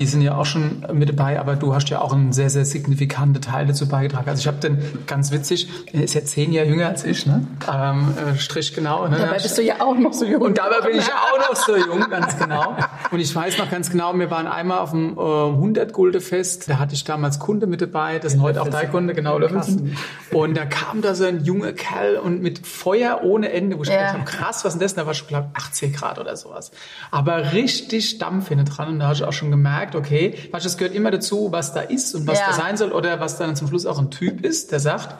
die 0.00 0.06
sind 0.06 0.22
ja 0.22 0.36
auch 0.36 0.46
schon 0.46 0.84
mit 0.92 1.08
dabei, 1.08 1.40
aber 1.40 1.56
du 1.56 1.74
hast 1.74 1.88
ja 1.90 2.00
auch 2.00 2.12
einen 2.12 2.32
sehr, 2.32 2.50
sehr 2.50 2.64
signifikante 2.64 3.40
Teil 3.40 3.66
dazu 3.66 3.88
beigetragen. 3.88 4.28
Also 4.28 4.40
ich 4.40 4.46
habe 4.46 4.58
den, 4.58 4.78
ganz 5.06 5.32
witzig, 5.32 5.68
er 5.92 6.02
ist 6.04 6.14
ja 6.14 6.24
zehn 6.24 6.52
Jahre 6.52 6.68
jünger 6.68 6.88
als 6.88 7.04
ich, 7.04 7.26
ne? 7.26 7.46
Ähm, 7.72 8.14
äh, 8.16 8.38
Strich 8.38 8.74
genau. 8.74 9.08
Ne? 9.08 9.16
Dabei 9.18 9.38
bist 9.38 9.56
du 9.56 9.62
ja 9.62 9.80
auch 9.80 9.96
noch 9.96 10.12
so 10.12 10.24
jung. 10.24 10.42
Und 10.42 10.58
dabei 10.58 10.86
bin 10.86 10.98
ich 10.98 11.06
ja 11.06 11.14
auch 11.14 11.50
noch 11.50 11.56
so 11.56 11.76
jung, 11.76 12.08
ganz 12.10 12.38
genau. 12.38 12.76
Und 13.10 13.20
ich 13.20 13.34
weiß 13.34 13.58
noch 13.58 13.70
ganz 13.70 13.90
genau, 13.90 14.16
wir 14.18 14.30
waren 14.30 14.46
einmal 14.46 14.78
auf 14.78 14.90
dem 14.90 15.12
äh, 15.12 15.20
100-Gulde-Fest, 15.20 16.68
da 16.68 16.78
hatte 16.78 16.94
ich 16.94 17.04
damals 17.04 17.38
Kunde 17.38 17.66
mit 17.66 17.80
dabei, 17.80 18.18
das 18.18 18.32
sind 18.32 18.42
heute 18.42 18.62
auch 18.62 18.68
dein 18.68 18.90
Kunde, 18.90 19.14
genau, 19.14 19.38
Löffelsen. 19.38 19.96
Und 20.32 20.56
da 20.56 20.64
kam 20.66 21.00
da 21.00 21.14
so 21.14 21.24
ein 21.24 21.44
junger 21.44 21.72
Kerl 21.72 22.16
und 22.16 22.42
mit 22.42 22.66
Feuer 22.66 23.13
ohne 23.22 23.52
Ende, 23.52 23.78
wo 23.78 23.82
ich 23.82 23.88
Ja. 23.88 23.96
gedacht 23.98 24.14
habe, 24.14 24.24
krass, 24.24 24.64
was 24.64 24.72
ist 24.74 24.80
denn 24.80 24.80
das? 24.80 24.94
Da 24.94 25.06
war 25.06 25.14
schon, 25.14 25.28
glaube 25.28 25.50
18 25.54 25.92
Grad 25.92 26.18
oder 26.18 26.36
sowas. 26.36 26.70
Aber 27.10 27.52
richtig 27.52 28.18
Dampf 28.18 28.48
hinten 28.48 28.64
dran 28.64 28.88
und 28.88 28.98
da 28.98 29.04
habe 29.06 29.14
ich 29.14 29.24
auch 29.24 29.32
schon 29.32 29.50
gemerkt, 29.50 29.94
okay, 29.94 30.34
es 30.52 30.76
gehört 30.78 30.94
immer 30.94 31.10
dazu, 31.10 31.48
was 31.52 31.72
da 31.72 31.80
ist 31.80 32.14
und 32.14 32.26
was 32.26 32.40
Ja. 32.40 32.46
da 32.46 32.52
sein 32.54 32.76
soll 32.76 32.92
oder 32.92 33.20
was 33.20 33.38
dann 33.38 33.54
zum 33.56 33.68
Schluss 33.68 33.86
auch 33.86 33.98
ein 33.98 34.10
Typ 34.10 34.44
ist, 34.44 34.72
der 34.72 34.80
sagt, 34.80 35.14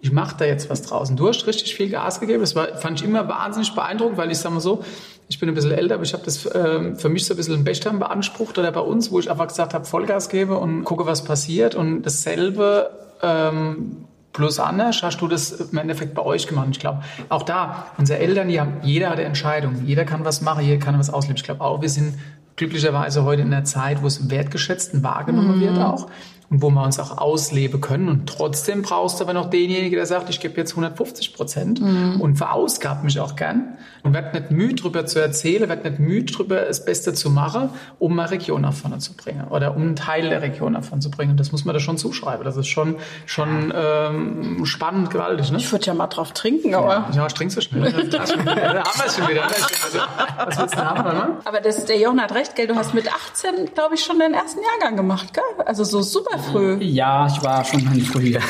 ich 0.00 0.12
mache 0.12 0.36
da 0.38 0.44
jetzt 0.44 0.70
was 0.70 0.82
draußen. 0.82 1.16
Du 1.16 1.26
hast 1.28 1.44
richtig 1.48 1.74
viel 1.74 1.88
Gas 1.90 2.20
gegeben. 2.20 2.40
Das 2.40 2.54
war, 2.54 2.68
fand 2.76 3.00
ich 3.00 3.04
immer 3.06 3.28
wahnsinnig 3.28 3.74
beeindruckend, 3.74 4.16
weil 4.16 4.30
ich 4.30 4.38
sag 4.38 4.52
mal 4.52 4.60
so, 4.60 4.84
ich 5.28 5.40
bin 5.40 5.48
ein 5.48 5.54
bisschen 5.56 5.72
älter, 5.72 5.94
aber 5.96 6.04
ich 6.04 6.12
habe 6.12 6.22
das 6.24 6.48
ähm, 6.54 6.96
für 6.96 7.08
mich 7.08 7.26
so 7.26 7.34
ein 7.34 7.36
bisschen 7.36 7.54
ein 7.54 7.64
Bechstein 7.64 7.98
beansprucht 7.98 8.56
oder 8.58 8.70
bei 8.70 8.80
uns, 8.80 9.10
wo 9.10 9.18
ich 9.18 9.28
einfach 9.30 9.48
gesagt 9.48 9.74
habe, 9.74 9.84
Vollgas 9.84 10.28
gebe 10.28 10.56
und 10.56 10.84
gucke, 10.84 11.04
was 11.04 11.24
passiert. 11.24 11.74
Und 11.74 12.02
dasselbe 12.02 12.90
ähm, 13.22 14.04
plus 14.38 14.60
anders 14.60 15.02
hast 15.02 15.20
du 15.20 15.26
das 15.26 15.50
im 15.50 15.78
Endeffekt 15.78 16.14
bei 16.14 16.22
euch 16.22 16.46
gemacht. 16.46 16.68
Ich 16.70 16.78
glaube, 16.78 17.02
auch 17.28 17.42
da, 17.42 17.88
unsere 17.98 18.20
Eltern, 18.20 18.46
die 18.46 18.60
haben, 18.60 18.76
jeder 18.82 19.08
hat 19.10 19.16
eine 19.16 19.24
Entscheidung. 19.24 19.84
Jeder 19.84 20.04
kann 20.04 20.24
was 20.24 20.42
machen, 20.42 20.64
jeder 20.64 20.78
kann 20.78 20.96
was 20.96 21.10
ausleben. 21.10 21.36
Ich 21.36 21.42
glaube 21.42 21.60
auch, 21.60 21.82
wir 21.82 21.88
sind 21.88 22.14
glücklicherweise 22.54 23.24
heute 23.24 23.42
in 23.42 23.52
einer 23.52 23.64
Zeit, 23.64 24.00
wo 24.00 24.06
es 24.06 24.30
wertgeschätzt 24.30 24.94
und 24.94 25.02
wahrgenommen 25.02 25.60
wird 25.60 25.76
auch 25.78 26.06
und 26.50 26.62
wo 26.62 26.70
wir 26.70 26.82
uns 26.82 26.98
auch 26.98 27.18
ausleben 27.18 27.80
können. 27.80 28.08
Und 28.08 28.28
trotzdem 28.28 28.82
brauchst 28.82 29.20
du 29.20 29.24
aber 29.24 29.34
noch 29.34 29.50
denjenigen, 29.50 29.96
der 29.96 30.06
sagt, 30.06 30.30
ich 30.30 30.40
gebe 30.40 30.56
jetzt 30.56 30.72
150 30.72 31.34
Prozent 31.34 31.80
und 31.80 32.36
verausgabt 32.36 33.04
mich 33.04 33.20
auch 33.20 33.36
gern 33.36 33.76
und 34.02 34.14
werd 34.14 34.32
nicht 34.32 34.50
müde 34.50 34.74
drüber 34.76 35.06
zu 35.06 35.20
erzählen, 35.20 35.68
werd 35.68 35.84
nicht 35.84 35.98
müde 35.98 36.32
drüber, 36.32 36.62
das 36.62 36.84
Beste 36.84 37.12
zu 37.12 37.30
machen, 37.30 37.70
um 37.98 38.18
eine 38.18 38.30
Region 38.30 38.62
nach 38.62 38.72
vorne 38.72 38.98
zu 38.98 39.14
bringen 39.14 39.48
oder 39.48 39.76
um 39.76 39.82
einen 39.82 39.96
Teil 39.96 40.28
der 40.28 40.40
Region 40.40 40.72
nach 40.72 40.84
vorne 40.84 41.02
zu 41.02 41.10
bringen. 41.10 41.36
Das 41.36 41.52
muss 41.52 41.64
man 41.64 41.74
da 41.74 41.80
schon 41.80 41.98
zuschreiben. 41.98 42.44
Das 42.44 42.56
ist 42.56 42.68
schon, 42.68 42.96
schon 43.26 43.72
ähm, 43.76 44.64
spannend, 44.64 45.10
gewaltig. 45.10 45.50
Ne? 45.50 45.58
Ich 45.58 45.70
würde 45.70 45.84
ja 45.86 45.94
mal 45.94 46.06
drauf 46.06 46.32
trinken, 46.32 46.74
aber. 46.74 47.08
Ja, 47.12 47.26
ich 47.26 47.34
trinke 47.34 47.52
so 47.52 47.60
schnell. 47.60 47.92
Da 48.08 48.84
haben 48.84 49.00
wir 49.00 49.06
es 49.06 49.16
schon 49.16 49.28
wieder. 49.28 49.44
Also, 49.44 49.98
was 50.46 50.58
willst 50.58 50.74
du 50.74 50.84
haben, 50.84 51.02
Mama? 51.02 51.40
Aber 51.44 51.60
das, 51.60 51.84
der 51.84 51.98
Jochen 51.98 52.20
hat 52.20 52.34
recht, 52.34 52.56
gell? 52.56 52.66
Du 52.66 52.74
hast 52.74 52.94
mit 52.94 53.12
18, 53.12 53.74
glaube 53.74 53.94
ich, 53.94 54.04
schon 54.04 54.18
den 54.18 54.34
ersten 54.34 54.60
Jahrgang 54.62 54.96
gemacht, 54.96 55.34
gell? 55.34 55.64
Also 55.66 55.84
so 55.84 56.02
super 56.02 56.37
früh. 56.38 56.76
Ja, 56.80 57.26
ich 57.26 57.42
war 57.42 57.64
schon 57.64 57.86
ein 57.86 58.00
früher. 58.00 58.40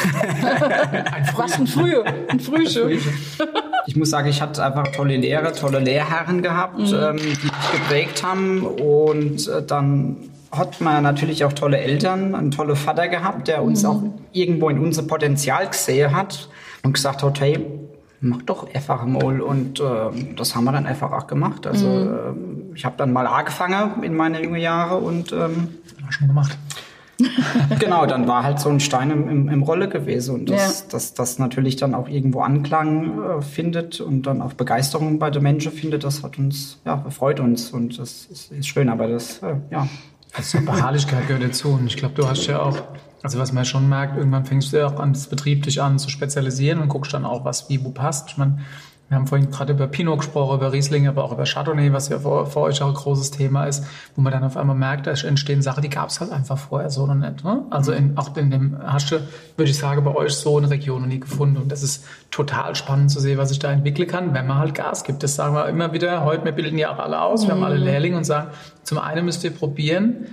Was 1.37 1.59
ein 1.59 1.67
Früh? 1.67 1.95
Ein 2.29 2.41
Frühstück. 2.41 3.01
Ich 3.87 3.97
muss 3.97 4.11
sagen, 4.11 4.29
ich 4.29 4.43
hatte 4.43 4.65
einfach 4.65 4.89
tolle 4.89 5.17
Lehrer, 5.17 5.53
tolle 5.53 5.79
Lehrherren 5.79 6.43
gehabt, 6.43 6.81
ähm, 6.81 7.17
die 7.17 7.29
mich 7.29 7.73
geprägt 7.73 8.23
haben. 8.25 8.67
Und 8.67 9.49
äh, 9.49 9.63
dann 9.63 10.17
hat 10.51 10.81
man 10.81 11.03
natürlich 11.03 11.45
auch 11.45 11.53
tolle 11.53 11.79
Eltern, 11.79 12.35
einen 12.35 12.51
tollen 12.51 12.77
Vater 12.77 13.09
gehabt, 13.09 13.49
der 13.49 13.63
uns 13.63 13.85
auch 13.85 14.03
irgendwo 14.33 14.69
in 14.69 14.79
unser 14.79 15.03
Potenzial 15.05 15.69
gesehen 15.69 16.15
hat 16.15 16.49
und 16.83 16.95
gesagt 16.95 17.23
hat, 17.23 17.41
hey, 17.41 17.65
mach 18.21 18.43
doch 18.43 18.73
einfach 18.75 19.05
mal. 19.05 19.41
Und 19.41 19.81
äh, 19.81 19.85
das 20.37 20.55
haben 20.55 20.65
wir 20.65 20.73
dann 20.73 20.87
einfach 20.87 21.13
auch 21.13 21.27
gemacht. 21.27 21.67
Also 21.67 21.87
mhm. 21.87 22.73
äh, 22.73 22.77
ich 22.77 22.85
habe 22.85 22.97
dann 22.99 23.13
mal 23.13 23.27
angefangen 23.27 24.03
in 24.03 24.15
meine 24.15 24.43
jungen 24.43 24.61
Jahre 24.61 24.97
und 24.97 25.33
ähm, 25.33 25.69
schon 26.11 26.29
gemacht. 26.29 26.57
genau, 27.79 28.07
dann 28.07 28.29
war 28.29 28.45
halt 28.45 28.61
so 28.61 28.69
ein 28.69 28.81
Stein 28.81 29.11
im, 29.11 29.29
im, 29.29 29.49
im 29.49 29.63
Rolle 29.63 29.89
gewesen 29.89 30.35
und 30.35 30.51
das, 30.51 30.81
ja. 30.81 30.87
das, 30.91 31.15
das 31.15 31.39
natürlich 31.39 31.77
dann 31.77 31.95
auch 31.95 32.09
irgendwo 32.09 32.41
Anklang 32.41 33.23
äh, 33.23 33.43
findet 33.43 34.01
und 34.01 34.23
dann 34.23 34.41
auch 34.41 34.53
Begeisterung 34.53 35.19
bei 35.19 35.31
den 35.31 35.43
Menschen 35.43 35.73
findet, 35.73 36.05
das 36.05 36.23
hat 36.23 36.39
uns, 36.39 36.81
ja, 36.85 37.05
freut 37.11 37.41
uns 37.41 37.71
und 37.71 37.99
das 37.99 38.27
ist, 38.27 38.53
ist 38.53 38.69
schön, 38.69 38.89
aber 38.89 39.09
das, 39.09 39.39
äh, 39.43 39.57
ja. 39.71 39.89
Also 40.35 40.61
Beharrlichkeit 40.61 41.27
gehört 41.27 41.43
dazu 41.43 41.71
und 41.71 41.87
ich 41.87 41.97
glaube, 41.97 42.15
du 42.15 42.29
hast 42.29 42.47
ja 42.47 42.61
auch 42.61 42.77
also 43.23 43.39
was 43.39 43.53
man 43.53 43.65
schon 43.65 43.89
merkt, 43.89 44.17
irgendwann 44.17 44.45
fängst 44.45 44.73
du 44.73 44.79
ja 44.79 44.87
auch 44.87 45.01
an, 45.01 45.13
das 45.13 45.27
Betrieb 45.27 45.65
dich 45.65 45.83
an 45.83 45.99
zu 45.99 46.09
spezialisieren 46.09 46.81
und 46.81 46.89
guckst 46.89 47.13
dann 47.13 47.25
auch, 47.25 47.45
was 47.45 47.69
wie 47.69 47.85
wo 47.85 47.91
passt. 47.91 48.31
Ich 48.31 48.37
meine, 48.37 48.61
wir 49.09 49.17
haben 49.17 49.27
vorhin 49.27 49.51
gerade 49.51 49.73
über 49.73 49.87
Pinot 49.87 50.19
gesprochen, 50.19 50.57
über 50.57 50.71
Riesling, 50.71 51.09
aber 51.09 51.25
auch 51.25 51.33
über 51.33 51.45
Chardonnay, 51.45 51.95
was 51.95 52.11
ja 52.11 52.19
für, 52.19 52.45
für, 52.45 52.61
euch 52.61 52.83
auch 52.83 52.89
ein 52.89 52.95
großes 52.95 53.31
Thema 53.31 53.65
ist, 53.65 53.85
wo 54.15 54.21
man 54.21 54.33
dann 54.33 54.45
auf 54.45 54.59
einmal 54.59 54.77
merkt, 54.77 55.07
da 55.07 55.13
entstehen 55.13 55.63
Sachen, 55.63 55.83
die 55.83 55.89
gab 55.89 56.11
es 56.11 56.21
halt 56.21 56.31
einfach 56.31 56.59
vorher 56.59 56.91
so 56.91 57.07
noch 57.07 57.15
nicht. 57.15 57.43
Ne? 57.43 57.65
Also 57.71 57.93
in, 57.93 58.19
auch 58.19 58.37
in 58.37 58.51
dem 58.51 58.77
hast 58.85 59.11
du, 59.11 59.21
würde 59.57 59.71
ich 59.71 59.79
sagen, 59.79 60.05
bei 60.05 60.15
euch 60.15 60.35
so 60.35 60.59
eine 60.59 60.69
Region 60.69 61.01
noch 61.01 61.09
nie 61.09 61.21
gefunden. 61.21 61.57
Und 61.57 61.73
das 61.73 61.83
ist 61.83 62.05
total 62.31 62.75
spannend 62.75 63.11
zu 63.11 63.19
sehen, 63.19 63.39
was 63.39 63.49
sich 63.49 63.59
da 63.59 63.73
entwickeln 63.73 64.09
kann, 64.09 64.35
wenn 64.35 64.47
man 64.47 64.59
halt 64.59 64.75
Gas 64.75 65.05
gibt. 65.05 65.23
Das 65.23 65.35
sagen 65.35 65.55
wir 65.55 65.67
immer 65.69 65.95
wieder, 65.95 66.25
heute, 66.25 66.45
wir 66.45 66.53
bilden 66.53 66.77
ja 66.77 66.93
auch 66.93 66.99
alle 66.99 67.23
aus, 67.23 67.47
wir 67.47 67.55
haben 67.55 67.65
alle 67.65 67.79
mhm. 67.79 67.85
Lehrlinge 67.85 68.17
und 68.19 68.25
sagen, 68.25 68.51
zum 68.83 68.99
einen 68.99 69.25
müsst 69.25 69.43
ihr 69.43 69.53
probieren, 69.53 70.27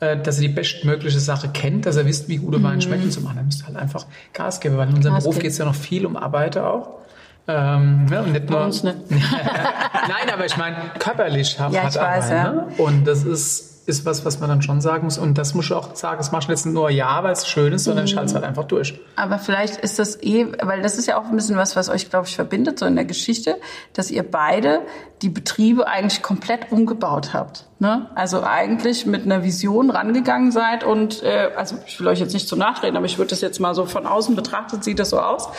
äh, 0.00 0.16
dass 0.16 0.38
er 0.38 0.42
die 0.42 0.48
bestmögliche 0.48 1.20
Sache 1.20 1.48
kennt, 1.48 1.86
dass 1.86 1.94
er 1.94 2.06
wisst, 2.06 2.28
wie 2.28 2.38
gute 2.38 2.60
Wein 2.60 2.76
mhm. 2.76 2.80
schmeckt. 2.80 3.04
Und 3.04 3.12
zum 3.12 3.28
anderen 3.28 3.46
müsst 3.46 3.62
ihr 3.62 3.68
halt 3.68 3.76
einfach 3.76 4.04
Gas 4.32 4.58
geben, 4.58 4.76
weil 4.78 4.88
in 4.88 4.96
unserem 4.96 5.14
Gas 5.14 5.22
Beruf 5.22 5.38
geht 5.38 5.52
es 5.52 5.58
ja 5.58 5.64
noch 5.64 5.76
viel 5.76 6.04
um 6.06 6.16
Arbeiter 6.16 6.68
auch. 6.68 7.06
Ähm, 7.48 8.06
ja, 8.10 8.22
nicht 8.22 8.50
nur, 8.50 8.66
nicht. 8.66 8.84
Nein, 8.84 10.30
aber 10.32 10.46
ich 10.46 10.56
meine, 10.56 10.76
körperlich 10.98 11.58
hat, 11.60 11.72
ja, 11.72 11.88
ich 11.88 11.96
hat 11.96 12.02
weiß, 12.02 12.30
ja. 12.30 12.52
Ne? 12.52 12.68
Und 12.78 13.06
das 13.06 13.24
ist 13.24 13.76
ist 13.86 14.04
was, 14.04 14.24
was 14.24 14.40
man 14.40 14.48
dann 14.48 14.62
schon 14.62 14.80
sagen 14.80 15.04
muss. 15.04 15.16
Und 15.16 15.38
das 15.38 15.54
muss 15.54 15.66
ich 15.66 15.72
auch 15.72 15.94
sagen, 15.94 16.18
das 16.18 16.32
machst 16.32 16.48
du 16.48 16.52
jetzt 16.52 16.66
nur 16.66 16.90
ja, 16.90 17.22
weil 17.22 17.32
es 17.32 17.46
schön 17.46 17.72
ist, 17.72 17.84
sondern 17.84 18.04
mhm. 18.04 18.08
ich 18.08 18.16
halte 18.16 18.28
es 18.28 18.34
halt 18.34 18.44
einfach 18.44 18.64
durch. 18.64 18.98
Aber 19.14 19.38
vielleicht 19.38 19.76
ist 19.76 19.98
das 19.98 20.20
eh, 20.22 20.46
weil 20.60 20.82
das 20.82 20.98
ist 20.98 21.06
ja 21.06 21.18
auch 21.18 21.26
ein 21.26 21.36
bisschen 21.36 21.56
was, 21.56 21.76
was 21.76 21.88
euch, 21.88 22.10
glaube 22.10 22.26
ich, 22.26 22.34
verbindet, 22.34 22.78
so 22.78 22.86
in 22.86 22.96
der 22.96 23.04
Geschichte, 23.04 23.56
dass 23.92 24.10
ihr 24.10 24.24
beide 24.24 24.80
die 25.22 25.28
Betriebe 25.28 25.86
eigentlich 25.86 26.22
komplett 26.22 26.72
umgebaut 26.72 27.32
habt. 27.32 27.66
Ne? 27.78 28.06
Also 28.14 28.42
eigentlich 28.42 29.04
mit 29.04 29.24
einer 29.24 29.44
Vision 29.44 29.90
rangegangen 29.90 30.50
seid 30.50 30.82
und, 30.82 31.22
äh, 31.22 31.50
also 31.56 31.76
ich 31.86 32.00
will 32.00 32.06
euch 32.06 32.20
jetzt 32.20 32.32
nicht 32.32 32.48
zu 32.48 32.56
nachreden, 32.56 32.96
aber 32.96 33.04
ich 33.04 33.18
würde 33.18 33.28
das 33.28 33.42
jetzt 33.42 33.60
mal 33.60 33.74
so 33.74 33.84
von 33.84 34.06
außen 34.06 34.34
betrachtet, 34.34 34.82
sieht 34.82 34.98
das 34.98 35.10
so 35.10 35.20
aus. 35.20 35.50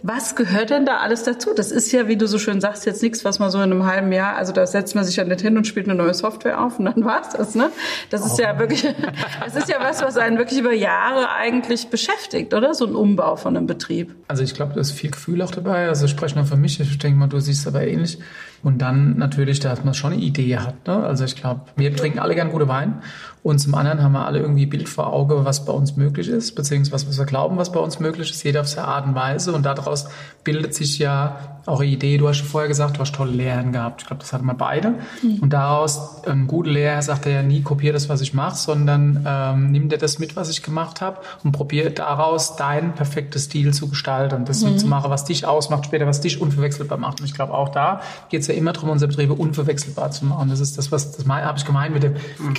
Was 0.00 0.36
gehört 0.36 0.70
denn 0.70 0.86
da 0.86 0.98
alles 0.98 1.24
dazu? 1.24 1.50
Das 1.52 1.72
ist 1.72 1.90
ja, 1.90 2.06
wie 2.06 2.16
du 2.16 2.28
so 2.28 2.38
schön 2.38 2.60
sagst, 2.60 2.86
jetzt 2.86 3.02
nichts, 3.02 3.24
was 3.24 3.40
man 3.40 3.50
so 3.50 3.58
in 3.58 3.72
einem 3.72 3.86
halben 3.86 4.12
Jahr, 4.12 4.36
also 4.36 4.52
da 4.52 4.68
setzt 4.68 4.94
man 4.94 5.02
sich 5.02 5.16
ja 5.16 5.24
nicht 5.24 5.40
hin 5.40 5.56
und 5.56 5.66
spielt 5.66 5.88
eine 5.88 5.96
neue 5.96 6.14
Software 6.14 6.62
auf 6.62 6.78
und 6.78 6.84
dann 6.84 7.04
war's 7.04 7.30
das, 7.30 7.56
ne? 7.56 7.70
Das 8.08 8.24
ist 8.24 8.38
ja 8.38 8.56
wirklich, 8.56 8.82
das 9.44 9.56
ist 9.56 9.68
ja 9.68 9.78
was, 9.80 10.00
was 10.00 10.16
einen 10.16 10.38
wirklich 10.38 10.60
über 10.60 10.72
Jahre 10.72 11.30
eigentlich 11.32 11.88
beschäftigt, 11.88 12.54
oder? 12.54 12.74
So 12.74 12.86
ein 12.86 12.94
Umbau 12.94 13.34
von 13.34 13.56
einem 13.56 13.66
Betrieb. 13.66 14.14
Also 14.28 14.44
ich 14.44 14.54
glaube, 14.54 14.74
da 14.74 14.80
ist 14.80 14.92
viel 14.92 15.10
Gefühl 15.10 15.42
auch 15.42 15.50
dabei. 15.50 15.88
Also 15.88 16.04
ich 16.04 16.12
spreche 16.12 16.36
nur 16.36 16.44
für 16.44 16.56
mich. 16.56 16.78
Ich 16.78 16.98
denke 16.98 17.18
mal, 17.18 17.26
du 17.26 17.40
siehst 17.40 17.66
aber 17.66 17.84
ähnlich. 17.84 18.18
Und 18.64 18.78
dann 18.78 19.18
natürlich, 19.18 19.60
dass 19.60 19.84
man 19.84 19.92
schon 19.92 20.14
eine 20.14 20.22
Idee 20.22 20.56
hat. 20.56 20.86
Ne? 20.86 20.96
Also 20.96 21.24
ich 21.24 21.36
glaube, 21.36 21.60
wir 21.76 21.94
trinken 21.94 22.18
alle 22.18 22.34
gern 22.34 22.50
gute 22.50 22.66
Wein. 22.66 23.02
Und 23.44 23.58
zum 23.58 23.74
anderen 23.74 24.02
haben 24.02 24.12
wir 24.12 24.24
alle 24.24 24.38
irgendwie 24.38 24.64
Bild 24.64 24.88
vor 24.88 25.12
Auge, 25.12 25.44
was 25.44 25.66
bei 25.66 25.72
uns 25.72 25.96
möglich 25.96 26.28
ist, 26.28 26.54
beziehungsweise 26.54 27.06
was 27.06 27.18
wir 27.18 27.26
glauben, 27.26 27.58
was 27.58 27.70
bei 27.70 27.78
uns 27.78 28.00
möglich 28.00 28.30
ist, 28.30 28.42
jeder 28.42 28.62
auf 28.62 28.68
seine 28.68 28.88
Art 28.88 29.06
und 29.06 29.14
Weise. 29.14 29.52
Und 29.52 29.66
daraus 29.66 30.06
bildet 30.44 30.74
sich 30.74 30.98
ja 30.98 31.54
auch 31.66 31.80
eine 31.80 31.90
Idee. 31.90 32.16
Du 32.16 32.26
hast 32.26 32.38
schon 32.38 32.48
vorher 32.48 32.68
gesagt, 32.68 32.96
du 32.96 33.00
hast 33.00 33.14
tolle 33.14 33.32
Lehren 33.32 33.72
gehabt. 33.72 34.02
Ich 34.02 34.06
glaube, 34.06 34.20
das 34.20 34.32
hatten 34.32 34.46
wir 34.46 34.54
beide. 34.54 34.94
Mhm. 35.22 35.40
Und 35.40 35.52
daraus, 35.52 36.24
ein 36.24 36.46
guter 36.46 36.70
Lehrer 36.70 37.02
sagt 37.02 37.26
er 37.26 37.32
ja 37.32 37.42
nie, 37.42 37.62
kopier 37.62 37.92
das, 37.92 38.08
was 38.08 38.22
ich 38.22 38.32
mache, 38.32 38.56
sondern 38.56 39.24
ähm, 39.26 39.70
nimm 39.70 39.90
dir 39.90 39.98
das 39.98 40.18
mit, 40.18 40.36
was 40.36 40.48
ich 40.48 40.62
gemacht 40.62 41.02
habe 41.02 41.18
und 41.42 41.52
probier 41.52 41.90
daraus 41.90 42.56
dein 42.56 42.94
perfektes 42.94 43.44
Stil 43.44 43.74
zu 43.74 43.88
gestalten 43.88 44.36
und 44.36 44.48
das 44.48 44.62
mhm. 44.62 44.78
zu 44.78 44.86
machen, 44.86 45.10
was 45.10 45.24
dich 45.24 45.46
ausmacht, 45.46 45.86
später, 45.86 46.06
was 46.06 46.22
dich 46.22 46.40
unverwechselbar 46.40 46.96
macht. 46.96 47.20
Und 47.20 47.26
ich 47.26 47.34
glaube, 47.34 47.52
auch 47.52 47.68
da 47.68 48.00
geht 48.30 48.40
es 48.40 48.46
ja 48.46 48.54
immer 48.54 48.72
darum, 48.72 48.88
unsere 48.88 49.10
Betriebe 49.10 49.34
unverwechselbar 49.34 50.10
zu 50.10 50.24
machen. 50.24 50.48
Das 50.48 50.60
ist 50.60 50.78
das, 50.78 50.92
was 50.92 51.12
das 51.12 51.26
habe 51.28 51.58
ich 51.58 51.64
gemeint 51.64 51.92
mit 51.92 52.02
dem 52.02 52.14
mhm. 52.38 52.54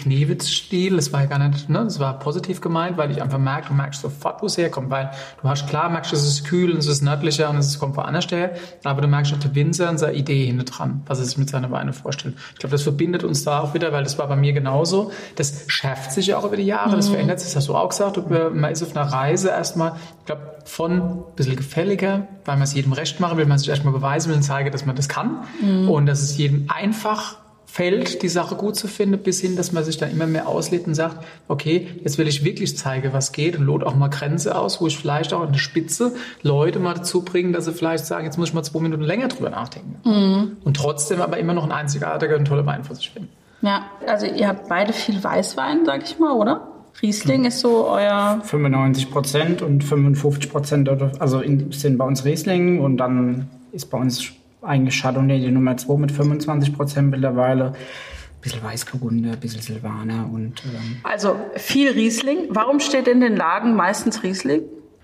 Knewitz-Stil. 0.76 0.96
Das 0.96 1.14
war 1.14 1.22
ja 1.22 1.26
gar 1.28 1.40
nicht, 1.40 1.70
ne, 1.70 1.84
das 1.84 2.00
war 2.00 2.20
positiv 2.20 2.62
gemeint, 2.62 2.98
weil 2.98 3.12
ich 3.12 3.22
einfach 3.22 3.38
merke, 3.38 3.70
du 3.70 3.74
merkst 3.74 4.02
sofort, 4.02 4.42
wo 4.42 4.48
es 4.48 4.58
herkommt, 4.58 4.90
weil 4.90 5.12
du 5.42 5.48
hast 5.48 5.68
klar, 5.68 5.90
merkst, 5.90 6.14
es 6.14 6.26
ist 6.26 6.46
kühl 6.46 6.72
und 6.72 6.78
es 6.80 6.88
ist 6.88 7.02
nördlicher 7.02 7.50
und 7.50 7.58
es 7.58 7.80
kommt 7.80 7.96
woanders 7.96 8.30
her, 8.32 8.56
aber 8.84 9.02
du 9.02 9.08
merkst 9.08 9.34
auch 9.34 9.40
der 9.40 9.54
Winzer 9.56 9.90
und 9.90 9.98
seine 9.98 10.14
Idee 10.14 10.46
hinter 10.46 10.66
dran, 10.66 11.04
was 11.08 11.20
er 11.20 11.26
sich 11.26 11.38
mit 11.38 11.50
seiner 11.50 11.72
Weine 11.72 11.94
vorstellt. 11.94 12.36
Ich 12.54 12.60
glaube, 12.60 12.72
das 12.72 12.84
verbindet 12.84 13.24
uns 13.24 13.44
da 13.44 13.62
auch 13.62 13.74
wieder, 13.74 13.92
weil 13.92 14.04
das 14.04 14.18
war 14.18 14.28
bei 14.28 14.36
mir 14.36 14.54
genauso. 14.54 15.12
Das 15.36 15.66
schärft 15.68 16.12
sich 16.12 16.28
ja 16.28 16.38
auch 16.38 16.46
über 16.46 16.58
die 16.58 16.64
Jahre, 16.64 16.92
mhm. 16.92 16.98
das 16.98 17.10
verändert 17.10 17.40
sich, 17.40 17.50
das 17.50 17.58
hast 17.58 17.68
du 17.68 17.76
auch 17.76 17.90
gesagt. 17.90 18.18
Man 18.30 18.72
ist 18.72 18.84
auf 18.84 18.96
einer 18.96 19.12
Reise 19.12 19.50
erstmal, 19.50 19.94
ich 20.20 20.26
glaube, 20.26 20.56
von 20.66 20.92
ein 20.92 21.24
bisschen 21.36 21.56
gefälliger, 21.56 22.28
weil 22.44 22.56
man 22.56 22.64
es 22.64 22.74
jedem 22.74 22.94
recht 22.94 23.20
machen 23.20 23.38
will, 23.38 23.46
man 23.46 23.60
sich 23.60 23.70
erstmal 23.70 23.94
beweisen 23.94 24.30
will 24.30 24.38
und 24.38 24.44
zeigen, 24.44 24.72
dass 24.72 24.86
man 24.86 24.96
das 24.96 25.08
kann. 25.08 25.44
Mhm. 25.62 25.90
Und 25.90 26.06
dass 26.08 26.22
es 26.22 26.38
jedem 26.38 26.68
einfach 26.74 27.38
fällt, 27.76 28.22
die 28.22 28.30
Sache 28.30 28.56
gut 28.56 28.78
zu 28.78 28.88
finden, 28.88 29.18
bis 29.18 29.42
hin, 29.42 29.58
dass 29.58 29.74
man 29.74 29.84
sich 29.84 29.98
dann 29.98 30.10
immer 30.10 30.28
mehr 30.28 30.48
auslädt 30.48 30.88
und 30.88 30.96
sagt, 30.96 31.26
okay, 31.50 31.90
jetzt 32.06 32.18
will 32.18 32.26
ich 32.26 32.46
wirklich 32.46 32.78
zeigen, 32.78 33.12
was 33.12 33.34
geht 33.34 33.58
und 33.58 33.66
lot 33.66 33.84
auch 33.84 33.96
mal 33.96 34.08
Grenze 34.08 34.58
aus, 34.58 34.80
wo 34.80 34.88
ich 34.88 34.98
vielleicht 34.98 35.34
auch 35.34 35.42
an 35.42 35.52
der 35.52 35.60
Spitze 35.60 36.14
Leute 36.42 36.80
mal 36.80 36.94
dazu 36.94 37.26
bringen, 37.26 37.52
dass 37.52 37.66
sie 37.66 37.74
vielleicht 37.74 38.06
sagen, 38.06 38.24
jetzt 38.24 38.38
muss 38.38 38.48
ich 38.48 38.54
mal 38.54 38.64
zwei 38.64 38.80
Minuten 38.80 39.04
länger 39.04 39.28
drüber 39.28 39.50
nachdenken. 39.50 39.98
Mhm. 40.10 40.58
Und 40.64 40.78
trotzdem 40.78 41.20
aber 41.20 41.38
immer 41.38 41.54
noch 41.54 41.66
ein 41.66 41.74
einzigartiger 41.74 42.38
und 42.38 42.46
toller 42.46 42.66
Wein 42.66 42.86
für 42.86 42.96
sich 42.96 43.10
finden. 43.10 43.28
Ja, 43.62 43.88
also 44.08 44.26
ihr 44.26 44.48
habt 44.48 44.70
beide 44.70 44.94
viel 44.94 45.22
Weißwein, 45.22 45.84
sag 45.84 46.02
ich 46.04 46.18
mal, 46.18 46.32
oder? 46.32 46.70
Riesling 47.02 47.44
ist 47.44 47.60
so 47.60 47.90
euer. 47.90 48.40
95 48.42 49.12
Prozent 49.12 49.62
und 49.62 49.84
55 49.84 50.50
Prozent, 50.50 50.88
also 51.20 51.42
sind 51.72 51.98
bei 51.98 52.06
uns 52.06 52.24
Riesling 52.24 52.80
und 52.80 52.96
dann 52.96 53.50
ist 53.74 53.92
bei 53.92 53.98
uns 53.98 54.32
eigentlich 54.66 55.02
Chardonnay 55.02 55.40
die 55.40 55.52
Nummer 55.52 55.78
2 55.78 55.98
mit 55.98 56.12
25 56.12 56.74
Prozent 56.74 57.12
mittlerweile. 57.12 57.66
Ein 57.66 58.42
bisschen 58.42 58.64
Weißburgunder, 58.64 59.34
ein 59.34 59.40
bisschen 59.40 59.62
Silvaner 59.62 60.30
und. 60.32 60.64
Ähm 60.66 60.98
also 61.04 61.36
viel 61.56 61.92
Riesling. 61.92 62.48
Warum 62.50 62.80
steht 62.80 63.08
in 63.08 63.22
den 63.22 63.36
Lagen 63.36 63.76
meistens 63.76 64.24
Riesling? 64.24 64.62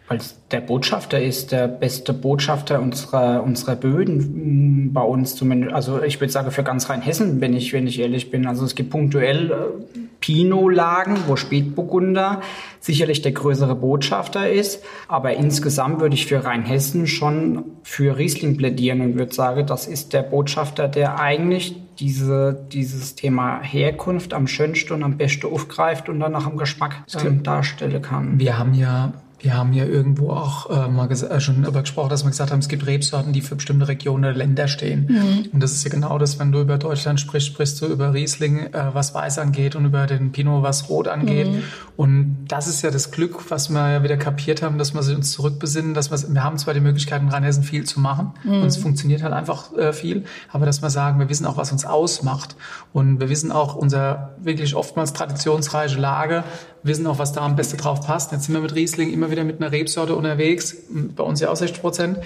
Weil 0.07 0.19
der 0.51 0.59
Botschafter 0.59 1.21
ist 1.21 1.53
der 1.53 1.69
beste 1.69 2.11
Botschafter 2.11 2.81
unserer, 2.81 3.43
unserer 3.43 3.77
Böden 3.77 4.87
mm, 4.87 4.93
bei 4.93 5.01
uns 5.01 5.35
zumindest. 5.37 5.73
Also 5.73 6.03
ich 6.03 6.19
würde 6.19 6.33
sagen 6.33 6.51
für 6.51 6.63
ganz 6.63 6.89
Rheinhessen, 6.89 7.39
wenn 7.39 7.53
ich, 7.53 7.71
wenn 7.71 7.87
ich 7.87 7.97
ehrlich 7.97 8.29
bin. 8.29 8.45
Also 8.45 8.65
es 8.65 8.75
gibt 8.75 8.89
punktuell 8.89 9.51
äh, 9.51 9.99
Pinot-Lagen, 10.21 11.17
wo 11.27 11.35
Spätburgunder 11.35 12.41
sicherlich 12.79 13.21
der 13.21 13.33
größere 13.33 13.75
Botschafter 13.75 14.49
ist. 14.49 14.83
Aber 15.07 15.33
insgesamt 15.33 15.99
würde 15.99 16.15
ich 16.15 16.27
für 16.27 16.45
Rheinhessen 16.45 17.07
schon 17.07 17.65
für 17.83 18.17
Riesling 18.17 18.55
plädieren 18.55 19.01
und 19.01 19.17
würde 19.17 19.33
sagen, 19.33 19.65
das 19.65 19.87
ist 19.87 20.13
der 20.13 20.21
Botschafter, 20.21 20.87
der 20.87 21.19
eigentlich 21.19 21.75
diese, 21.99 22.57
dieses 22.71 23.15
Thema 23.15 23.61
Herkunft 23.61 24.33
am 24.33 24.47
schönsten 24.47 24.93
und 24.93 25.03
am 25.03 25.17
besten 25.17 25.47
aufgreift 25.47 26.09
und 26.09 26.19
dann 26.19 26.31
nach 26.31 26.47
dem 26.47 26.57
Geschmack 26.57 27.03
ähm, 27.23 27.43
darstellen 27.43 28.01
kann. 28.01 28.39
Wir 28.39 28.57
haben 28.57 28.73
ja 28.73 29.13
wir 29.41 29.57
haben 29.57 29.73
ja 29.73 29.85
irgendwo 29.85 30.31
auch 30.31 30.69
äh, 30.69 30.87
mal 30.87 31.09
äh, 31.11 31.39
schon 31.39 31.63
darüber 31.63 31.81
gesprochen, 31.81 32.09
dass 32.09 32.23
wir 32.23 32.29
gesagt 32.29 32.51
haben, 32.51 32.59
es 32.59 32.67
gibt 32.67 32.85
Rebsorten, 32.85 33.33
die 33.33 33.41
für 33.41 33.55
bestimmte 33.55 33.87
Regionen 33.87 34.25
oder 34.25 34.33
Länder 34.33 34.67
stehen. 34.67 35.07
Mhm. 35.09 35.49
Und 35.51 35.63
das 35.63 35.71
ist 35.71 35.83
ja 35.83 35.89
genau 35.89 36.17
das, 36.19 36.37
wenn 36.39 36.51
du 36.51 36.61
über 36.61 36.77
Deutschland 36.77 37.19
sprichst, 37.19 37.47
sprichst 37.47 37.81
du 37.81 37.87
über 37.87 38.13
Riesling, 38.13 38.67
äh, 38.73 38.93
was 38.93 39.15
Weiß 39.15 39.39
angeht 39.39 39.75
und 39.75 39.85
über 39.85 40.05
den 40.05 40.31
Pinot, 40.31 40.61
was 40.61 40.89
Rot 40.89 41.07
angeht. 41.07 41.47
Mhm. 41.47 41.63
Und 41.97 42.45
das 42.47 42.67
ist 42.67 42.83
ja 42.83 42.91
das 42.91 43.11
Glück, 43.11 43.49
was 43.49 43.69
wir 43.69 43.91
ja 43.91 44.03
wieder 44.03 44.17
kapiert 44.17 44.61
haben, 44.61 44.77
dass 44.77 44.93
wir 44.93 45.01
uns 45.15 45.31
zurückbesinnen, 45.31 45.93
dass 45.93 46.11
wir, 46.11 46.33
wir 46.33 46.43
haben 46.43 46.57
zwar 46.57 46.73
die 46.73 46.79
Möglichkeit 46.79 47.21
in 47.21 47.29
Rheinhessen 47.29 47.63
viel 47.63 47.83
zu 47.83 47.99
machen 47.99 48.33
mhm. 48.43 48.61
und 48.61 48.67
es 48.67 48.77
funktioniert 48.77 49.23
halt 49.23 49.33
einfach 49.33 49.75
äh, 49.75 49.91
viel, 49.91 50.25
aber 50.51 50.65
dass 50.65 50.81
wir 50.81 50.89
sagen, 50.89 51.19
wir 51.19 51.29
wissen 51.29 51.45
auch, 51.45 51.57
was 51.57 51.71
uns 51.71 51.85
ausmacht. 51.85 52.55
Und 52.93 53.19
wir 53.19 53.29
wissen 53.29 53.51
auch 53.51 53.75
unser 53.75 54.35
wirklich 54.39 54.75
oftmals 54.75 55.13
traditionsreiche 55.13 55.99
Lage, 55.99 56.43
wissen 56.83 57.05
auch, 57.07 57.19
was 57.19 57.33
da 57.33 57.41
am 57.41 57.55
besten 57.55 57.77
drauf 57.77 58.05
passt. 58.05 58.31
Jetzt 58.31 58.45
sind 58.45 58.55
wir 58.55 58.61
mit 58.61 58.75
Riesling 58.75 59.11
immer 59.11 59.31
wieder 59.31 59.43
mit 59.43 59.61
einer 59.61 59.71
Rebsorte 59.71 60.15
unterwegs, 60.15 60.75
bei 60.89 61.23
uns 61.23 61.39
ja 61.39 61.49
auch 61.49 61.55
60 61.55 61.81
Prozent 61.81 62.17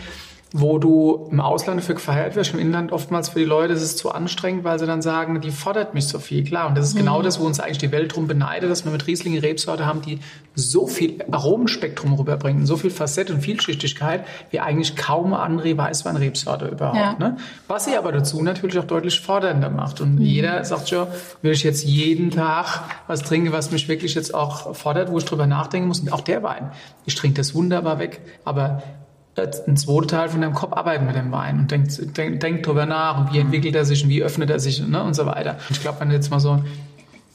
wo 0.57 0.77
du 0.77 1.27
im 1.31 1.39
Ausland 1.39 1.83
für 1.83 1.95
gefeiert 1.95 2.35
wirst, 2.35 2.53
im 2.53 2.59
Inland 2.59 2.91
oftmals 2.91 3.29
für 3.29 3.39
die 3.39 3.45
Leute 3.45 3.73
ist 3.73 3.81
es 3.81 3.95
zu 3.95 4.11
anstrengend, 4.11 4.63
weil 4.63 4.79
sie 4.79 4.85
dann 4.85 5.01
sagen, 5.01 5.41
die 5.41 5.51
fordert 5.51 5.93
mich 5.93 6.07
so 6.07 6.19
viel. 6.19 6.43
Klar, 6.43 6.67
und 6.67 6.77
das 6.77 6.87
ist 6.87 6.95
genau 6.95 7.13
mhm. 7.13 7.15
genau 7.15 7.21
das, 7.23 7.39
wo 7.39 7.45
uns 7.45 7.59
eigentlich 7.59 7.77
die 7.77 7.91
Welt 7.91 8.15
drum 8.15 8.27
beneidet, 8.27 8.69
dass 8.69 8.83
wir 8.85 8.91
mit 8.91 9.07
Riesling 9.07 9.37
Rebsorte 9.37 9.85
haben, 9.85 10.01
die 10.01 10.19
so 10.55 10.87
viel 10.87 11.23
Aromenspektrum 11.31 12.13
rüberbringt, 12.13 12.67
so 12.67 12.77
viel 12.77 12.89
Facette 12.89 13.33
und 13.33 13.41
Vielschichtigkeit, 13.41 14.25
wie 14.51 14.59
eigentlich 14.59 14.95
kaum 14.95 15.33
andere 15.33 15.77
Weißweinrebsorte 15.77 16.67
überhaupt. 16.67 16.97
Ja. 16.97 17.15
Ne? 17.19 17.37
Was 17.67 17.85
sie 17.85 17.95
aber 17.97 18.11
dazu 18.11 18.41
natürlich 18.41 18.79
auch 18.79 18.85
deutlich 18.85 19.19
fordernder 19.19 19.69
macht. 19.69 20.01
Und 20.01 20.15
mhm. 20.15 20.21
jeder 20.21 20.63
sagt 20.65 20.89
schon, 20.89 21.07
will 21.41 21.51
ich 21.51 21.63
jetzt 21.63 21.83
jeden 21.83 22.31
Tag 22.31 22.83
was 23.07 23.21
trinken, 23.21 23.51
was 23.51 23.71
mich 23.71 23.87
wirklich 23.87 24.15
jetzt 24.15 24.33
auch 24.33 24.75
fordert, 24.75 25.11
wo 25.11 25.17
ich 25.17 25.25
drüber 25.25 25.47
nachdenken 25.47 25.87
muss. 25.87 25.99
Und 25.99 26.11
auch 26.11 26.21
der 26.21 26.43
Wein. 26.43 26.71
Ich 27.05 27.15
trinke 27.15 27.37
das 27.37 27.53
wunderbar 27.53 27.99
weg, 27.99 28.21
aber 28.43 28.83
äh, 29.35 29.47
ein 29.67 29.77
zweiter 29.77 30.07
Teil 30.07 30.29
von 30.29 30.41
deinem 30.41 30.53
Kopf 30.53 30.73
arbeiten 30.73 31.05
mit 31.05 31.15
dem 31.15 31.31
Wein 31.31 31.59
und 31.59 31.71
denkt, 31.71 32.17
denkt, 32.17 32.43
denkt 32.43 32.67
drüber 32.67 32.85
nach 32.85 33.19
und 33.19 33.33
wie 33.33 33.39
entwickelt 33.39 33.75
er 33.75 33.85
sich 33.85 34.03
und 34.03 34.09
wie 34.09 34.23
öffnet 34.23 34.49
er 34.49 34.59
sich 34.59 34.85
ne, 34.85 35.03
und 35.03 35.13
so 35.13 35.25
weiter. 35.25 35.57
Ich 35.69 35.81
glaube, 35.81 35.99
wenn 35.99 36.09
du 36.09 36.15
jetzt 36.15 36.31
mal 36.31 36.39
so 36.39 36.59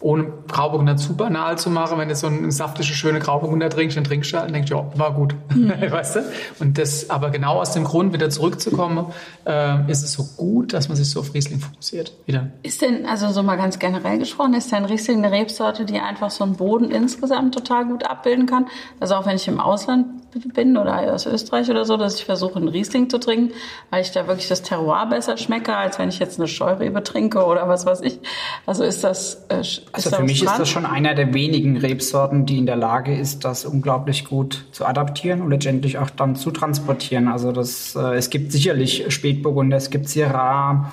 ohne 0.02 0.33
Grauburgunder 0.49 0.97
zu 0.97 1.14
banal 1.14 1.59
zu 1.59 1.69
machen, 1.69 1.99
wenn 1.99 2.09
du 2.09 2.16
so 2.16 2.26
eine 2.26 2.50
saftige, 2.50 2.88
schöne 2.95 3.19
Grauburgunder 3.19 3.69
trinkst, 3.69 3.99
dann 3.99 4.04
trinkst 4.04 4.33
du 4.33 4.38
halt 4.38 4.47
und 4.47 4.54
denkst, 4.54 4.71
ja, 4.71 4.90
war 4.97 5.12
gut. 5.12 5.35
Mhm. 5.54 5.73
weißt 5.90 6.16
du? 6.16 6.21
Und 6.59 6.78
das, 6.78 7.11
aber 7.11 7.28
genau 7.30 7.61
aus 7.61 7.73
dem 7.73 7.85
Grund, 7.85 8.14
wieder 8.14 8.30
zurückzukommen, 8.30 9.12
äh, 9.45 9.90
ist 9.90 10.02
es 10.02 10.12
so 10.12 10.25
gut, 10.38 10.73
dass 10.73 10.88
man 10.88 10.97
sich 10.97 11.11
so 11.11 11.21
auf 11.21 11.35
Riesling 11.35 11.61
fokussiert. 11.61 12.14
Wieder. 12.25 12.50
Ist 12.62 12.80
denn, 12.80 13.04
also 13.04 13.28
so 13.30 13.42
mal 13.42 13.57
ganz 13.57 13.78
generell 13.78 14.19
gesprochen, 14.19 14.54
ist 14.54 14.73
denn 14.73 14.87
Riesling 14.87 15.23
eine 15.23 15.33
Rebsorte, 15.37 15.85
die 15.85 16.00
einfach 16.00 16.30
so 16.30 16.45
einen 16.45 16.57
Boden 16.57 16.90
insgesamt 16.90 17.52
total 17.52 17.85
gut 17.85 18.04
abbilden 18.04 18.47
kann? 18.47 18.69
Also 19.00 19.16
auch 19.16 19.26
wenn 19.26 19.37
ich 19.37 19.47
im 19.49 19.61
Ausland 19.61 20.07
bin 20.54 20.76
oder 20.76 21.12
aus 21.12 21.26
Österreich 21.26 21.70
oder 21.70 21.84
so, 21.84 21.96
dass 21.96 22.16
ich 22.16 22.25
versuche, 22.25 22.56
einen 22.56 22.68
Riesling 22.68 23.10
zu 23.10 23.18
trinken, 23.18 23.52
weil 23.90 24.02
ich 24.02 24.12
da 24.12 24.26
wirklich 24.26 24.49
das 24.49 24.62
Terroir 24.62 25.06
besser 25.06 25.37
schmecke, 25.37 25.76
als 25.76 25.99
wenn 25.99 26.08
ich 26.08 26.18
jetzt 26.18 26.38
eine 26.38 26.49
Scheurebe 26.49 27.02
trinke 27.02 27.44
oder 27.44 27.68
was 27.68 27.87
weiß 27.87 28.00
ich. 28.02 28.18
Also 28.66 28.84
ist 28.84 29.04
das, 29.04 29.46
äh, 29.49 29.62
also 29.92 30.10
für 30.10 30.22
mich 30.22 30.42
ist 30.42 30.58
das 30.58 30.68
schon 30.68 30.87
einer 30.87 31.14
der 31.14 31.34
wenigen 31.34 31.76
Rebsorten, 31.76 32.46
die 32.46 32.58
in 32.58 32.66
der 32.66 32.76
Lage 32.76 33.16
ist, 33.16 33.44
das 33.44 33.64
unglaublich 33.64 34.25
gut 34.25 34.66
zu 34.72 34.87
adaptieren 34.87 35.42
und 35.42 35.50
letztendlich 35.50 35.99
auch 35.99 36.10
dann 36.10 36.37
zu 36.37 36.50
transportieren. 36.50 37.28
Also 37.28 37.52
das, 37.52 37.96
äh, 37.96 38.16
es 38.16 38.30
gibt 38.30 38.52
sicherlich 38.52 39.12
Spätburgunder, 39.12 39.76
es 39.76 39.90
gibt 39.90 40.08
Syrah, 40.08 40.92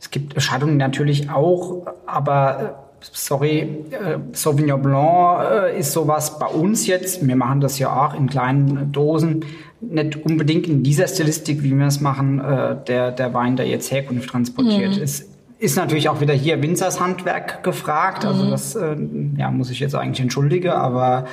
es 0.00 0.10
gibt 0.10 0.34
Chardonnay 0.36 0.76
natürlich 0.76 1.30
auch, 1.30 1.86
aber 2.06 2.60
äh, 2.60 2.87
sorry, 3.00 3.60
äh, 3.90 4.18
Sauvignon 4.32 4.82
Blanc 4.82 5.40
äh, 5.50 5.78
ist 5.78 5.92
sowas 5.92 6.38
bei 6.38 6.46
uns 6.46 6.86
jetzt, 6.86 7.26
wir 7.26 7.36
machen 7.36 7.60
das 7.60 7.78
ja 7.78 7.94
auch 7.94 8.14
in 8.14 8.28
kleinen 8.28 8.92
Dosen, 8.92 9.44
nicht 9.80 10.24
unbedingt 10.24 10.66
in 10.66 10.82
dieser 10.82 11.06
Stilistik, 11.06 11.62
wie 11.62 11.76
wir 11.76 11.86
es 11.86 12.00
machen, 12.00 12.40
äh, 12.40 12.76
der, 12.86 13.12
der 13.12 13.34
Wein, 13.34 13.56
der 13.56 13.66
jetzt 13.66 13.90
Herkunft 13.90 14.30
transportiert 14.30 14.96
mhm. 14.96 15.02
ist 15.02 15.26
ist 15.60 15.76
natürlich 15.76 16.08
auch 16.08 16.20
wieder 16.20 16.34
hier 16.34 16.62
Winzershandwerk 16.62 17.64
gefragt. 17.64 18.24
Also 18.24 18.44
mhm. 18.44 18.50
das 18.50 18.76
äh, 18.76 18.96
ja, 19.36 19.50
muss 19.50 19.70
ich 19.70 19.80
jetzt 19.80 19.94
eigentlich 19.94 20.20
entschuldigen, 20.20 20.70
aber 20.70 21.26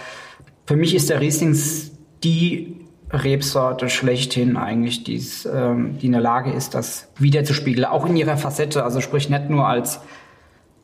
für 0.66 0.76
mich 0.76 0.96
ist 0.96 1.10
der 1.10 1.22
Riesling 1.22 1.56
die 2.24 2.76
Rebsorte 3.12 3.88
schlechthin 3.88 4.58
eigentlich, 4.58 5.04
die's, 5.04 5.46
ähm, 5.46 5.98
die 6.02 6.08
in 6.08 6.14
der 6.14 6.22
Lage 6.22 6.52
ist, 6.52 6.74
das 6.74 7.08
wiederzuspiegeln, 7.18 7.86
auch 7.86 8.08
in 8.08 8.18
ihrer 8.18 8.36
Facette. 8.36 8.84
Also 8.84 9.00
sprich 9.00 9.30
nicht 9.30 9.50
nur 9.50 9.68
als 9.68 10.00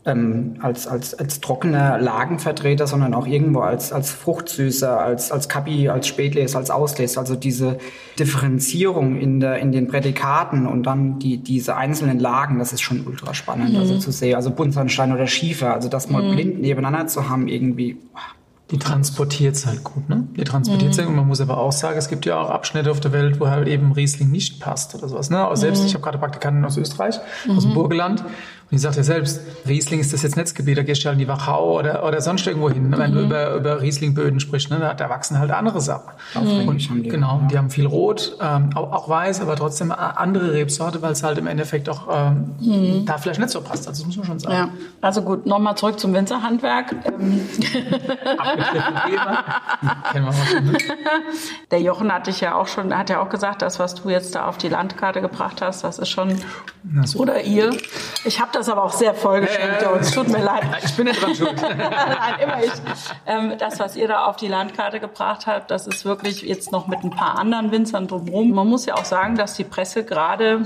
ähm, 0.04 0.56
als, 0.60 0.88
als, 0.88 1.14
als 1.14 1.42
trockener 1.42 2.00
Lagenvertreter, 2.00 2.88
sondern 2.88 3.14
auch 3.14 3.28
irgendwo 3.28 3.60
als, 3.60 3.94
als 3.94 4.10
Fruchtsüßer, 4.10 5.00
als, 5.00 5.32
als 5.32 5.48
Kapi, 5.48 5.90
als 5.90 6.08
Spätlese, 6.08 6.58
als 6.58 6.72
Auslese. 6.72 7.20
Also 7.20 7.36
diese 7.36 7.78
Differenzierung 8.18 9.18
in, 9.18 9.40
der, 9.40 9.60
in 9.60 9.72
den 9.72 9.88
Prädikaten 9.88 10.66
und 10.66 10.84
dann 10.84 11.20
die, 11.20 11.38
diese 11.38 11.76
einzelnen 11.76 12.20
Lagen, 12.20 12.58
das 12.58 12.74
ist 12.74 12.82
schon 12.82 13.06
ultra 13.06 13.34
spannend, 13.36 13.76
also 13.76 13.78
mhm. 13.78 13.84
also 13.84 13.98
zu 14.00 14.12
sehen. 14.12 14.36
Also 14.36 14.50
Buntsandstein 14.50 15.14
oder 15.14 15.28
Schiefer, 15.28 15.74
also 15.74 15.88
das 15.88 16.10
mal 16.10 16.24
mhm. 16.24 16.36
blind 16.36 16.62
nebeneinander 16.62 17.08
zu 17.08 17.30
haben, 17.30 17.48
irgendwie. 17.48 17.98
Die 18.72 18.80
transportiert 18.80 19.56
es 19.56 19.66
halt 19.66 19.84
gut, 19.84 20.08
ne? 20.08 20.28
Die 20.38 20.46
transportiert 20.46 20.94
es 20.94 21.02
mhm. 21.02 21.08
und 21.08 21.16
man 21.18 21.28
muss 21.28 21.42
aber 21.42 21.58
auch 21.58 21.74
sagen, 21.74 21.98
es 21.98 22.08
gibt 22.08 22.26
ja 22.26 22.40
auch 22.40 22.50
Abschnitte 22.50 22.90
auf 22.90 23.02
der 23.02 23.12
Welt, 23.12 23.40
wo 23.42 23.50
halt 23.50 23.68
eben 23.68 23.92
Riesling 23.92 24.32
nicht 24.32 24.62
passt 24.62 24.96
oder 24.96 25.10
sowas, 25.10 25.30
ne? 25.30 25.46
Auch 25.46 25.58
selbst, 25.58 25.82
mhm. 25.82 25.88
ich 25.88 25.94
habe 25.94 26.04
gerade 26.04 26.18
Praktikanten 26.18 26.64
aus 26.64 26.78
Österreich, 26.78 27.20
aus 27.50 27.64
dem 27.64 27.72
mhm. 27.72 27.76
Burgenland 27.76 28.24
und 28.72 28.76
ich 28.76 28.82
sagte 28.82 29.00
ja 29.00 29.04
selbst, 29.04 29.42
Riesling 29.68 30.00
ist 30.00 30.14
das 30.14 30.22
jetzt 30.22 30.38
Netzgebiet, 30.38 30.78
da 30.78 30.84
gehst 30.84 31.04
du 31.04 31.08
halt 31.08 31.16
in 31.16 31.20
die 31.20 31.28
Wachau 31.28 31.78
oder, 31.78 32.06
oder 32.06 32.22
sonst 32.22 32.48
irgendwo 32.48 32.70
hin. 32.70 32.88
Mhm. 32.88 32.98
Wenn 32.98 33.12
du 33.12 33.20
mhm. 33.20 33.26
über, 33.26 33.56
über 33.56 33.82
Rieslingböden 33.82 34.40
sprichst, 34.40 34.70
ne, 34.70 34.80
da, 34.80 34.94
da 34.94 35.10
wachsen 35.10 35.38
halt 35.40 35.52
andere 35.52 35.82
Sachen. 35.82 36.14
Mhm. 36.42 36.70
Und, 36.70 36.78
die, 36.90 37.10
genau, 37.10 37.40
ja. 37.42 37.48
die 37.52 37.58
haben 37.58 37.70
viel 37.70 37.86
Rot, 37.86 38.38
ähm, 38.42 38.70
auch, 38.76 38.94
auch 38.94 39.10
weiß, 39.10 39.42
aber 39.42 39.58
trotzdem 39.58 39.92
andere 39.92 40.54
Rebsorte, 40.54 41.02
weil 41.02 41.12
es 41.12 41.22
halt 41.22 41.38
im 41.38 41.48
Endeffekt 41.48 41.90
auch 41.90 42.08
ähm, 42.10 42.56
mhm. 42.62 43.06
da 43.06 43.18
vielleicht 43.18 43.42
nicht 43.42 43.50
so 43.50 43.60
passt. 43.60 43.90
Also 43.90 44.04
das 44.04 44.08
muss 44.08 44.16
man 44.16 44.26
schon 44.26 44.40
sagen. 44.40 44.56
Ja. 44.56 44.70
Also 45.02 45.22
gut, 45.22 45.46
nochmal 45.46 45.76
zurück 45.76 46.00
zum 46.00 46.14
Winzerhandwerk. 46.14 46.96
Ähm. 47.06 47.42
Ne? 50.14 50.78
Der 51.72 51.82
Jochen 51.82 52.12
hatte 52.12 52.30
ich 52.30 52.42
ja 52.42 52.56
auch 52.56 52.68
schon, 52.68 52.96
hat 52.96 53.10
ja 53.10 53.22
auch 53.22 53.30
gesagt, 53.30 53.62
das, 53.62 53.80
was 53.80 53.96
du 53.96 54.10
jetzt 54.10 54.36
da 54.36 54.46
auf 54.48 54.58
die 54.58 54.70
Landkarte 54.70 55.22
gebracht 55.22 55.62
hast, 55.62 55.84
das 55.84 56.00
ist 56.00 56.10
schon, 56.10 56.36
so. 57.04 57.20
oder 57.20 57.42
ihr. 57.42 57.76
Ich 58.24 58.40
habe 58.40 58.52
das 58.54 58.61
das 58.62 58.70
aber 58.70 58.84
auch 58.84 58.94
sehr 58.94 59.14
vollgeschenkt, 59.14 59.82
äh, 59.82 60.00
Es 60.00 60.12
tut 60.12 60.30
mir 60.30 60.44
leid. 60.44 60.64
Ich 60.86 60.96
bin 60.96 61.08
nicht 61.08 61.22
dran 61.22 61.36
schuld. 61.36 61.60
Nein, 61.62 62.40
immer 62.42 62.64
ich. 62.64 62.72
Ähm, 63.26 63.54
das, 63.58 63.80
was 63.80 63.96
ihr 63.96 64.08
da 64.08 64.26
auf 64.26 64.36
die 64.36 64.48
Landkarte 64.48 65.00
gebracht 65.00 65.48
habt, 65.48 65.72
das 65.72 65.88
ist 65.88 66.06
wirklich 66.06 66.44
jetzt 66.44 66.72
noch 66.72 66.88
mit 66.88 67.04
ein 67.04 67.10
paar 67.10 67.40
anderen 67.40 67.72
Winzern 67.72 68.08
drumherum. 68.08 68.52
Man 68.52 68.68
muss 68.68 68.86
ja 68.86 68.96
auch 68.96 69.06
sagen, 69.06 69.36
dass 69.36 69.56
die 69.56 69.64
Presse 69.64 70.04
gerade 70.04 70.62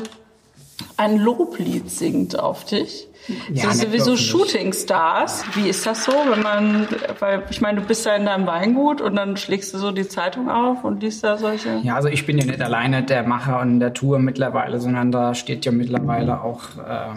ein 0.98 1.18
Loblied 1.18 1.90
singt 1.90 2.38
auf 2.38 2.66
dich. 2.66 3.08
Ja, 3.52 3.72
so 3.72 3.88
sowieso 3.88 4.18
Shootingstars. 4.18 5.46
Wie 5.56 5.70
ist 5.70 5.86
das 5.88 6.04
so, 6.04 6.12
wenn 6.12 6.44
man, 6.44 6.88
weil 7.20 7.44
ich 7.50 7.62
meine, 7.62 7.82
du 7.82 7.88
bist 7.88 8.06
ja 8.06 8.16
in 8.16 8.26
deinem 8.26 8.46
Weingut 8.46 9.02
und 9.02 9.16
dann 9.16 9.36
schlägst 9.38 9.74
du 9.74 9.78
so 9.78 9.92
die 9.92 10.08
Zeitung 10.08 10.50
auf 10.50 10.84
und 10.84 11.02
liest 11.02 11.24
da 11.24 11.38
solche. 11.38 11.80
Ja, 11.82 11.96
also 11.96 12.08
ich 12.08 12.26
bin 12.26 12.38
ja 12.38 12.46
nicht 12.46 12.62
alleine 12.62 13.04
der 13.04 13.24
Macher 13.24 13.62
und 13.62 13.80
der 13.80 13.94
Tour 13.94 14.20
mittlerweile, 14.20 14.80
sondern 14.80 15.12
da 15.12 15.34
steht 15.34 15.66
ja 15.66 15.72
mittlerweile 15.72 16.42
auch 16.42 16.78
äh, 16.78 17.16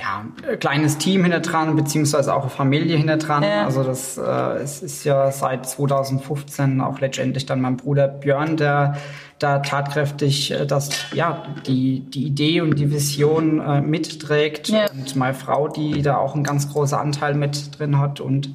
ja, 0.00 0.56
kleines 0.56 0.98
Team 0.98 1.22
hinter 1.22 1.40
dran, 1.40 1.76
beziehungsweise 1.76 2.34
auch 2.34 2.42
eine 2.42 2.50
Familie 2.50 2.96
hinter 2.96 3.18
dran. 3.18 3.42
Ja. 3.42 3.64
Also 3.64 3.84
das 3.84 4.16
äh, 4.16 4.62
es 4.62 4.82
ist 4.82 5.04
ja 5.04 5.30
seit 5.30 5.68
2015 5.68 6.80
auch 6.80 7.00
letztendlich 7.00 7.46
dann 7.46 7.60
mein 7.60 7.76
Bruder 7.76 8.08
Björn, 8.08 8.56
der 8.56 8.96
da 9.38 9.58
tatkräftig 9.58 10.52
äh, 10.52 10.66
das, 10.66 10.90
ja, 11.12 11.42
die, 11.66 12.00
die 12.00 12.26
Idee 12.26 12.60
und 12.60 12.78
die 12.78 12.90
Vision 12.90 13.60
äh, 13.60 13.80
mitträgt. 13.80 14.68
Ja. 14.68 14.90
Und 14.90 15.16
meine 15.16 15.34
Frau, 15.34 15.68
die 15.68 16.02
da 16.02 16.16
auch 16.16 16.34
einen 16.34 16.44
ganz 16.44 16.72
großen 16.72 16.96
Anteil 16.96 17.34
mit 17.34 17.78
drin 17.78 17.98
hat 17.98 18.20
und 18.20 18.54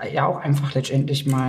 äh, 0.00 0.12
ja 0.14 0.26
auch 0.26 0.40
einfach 0.40 0.74
letztendlich 0.74 1.26
mal, 1.26 1.48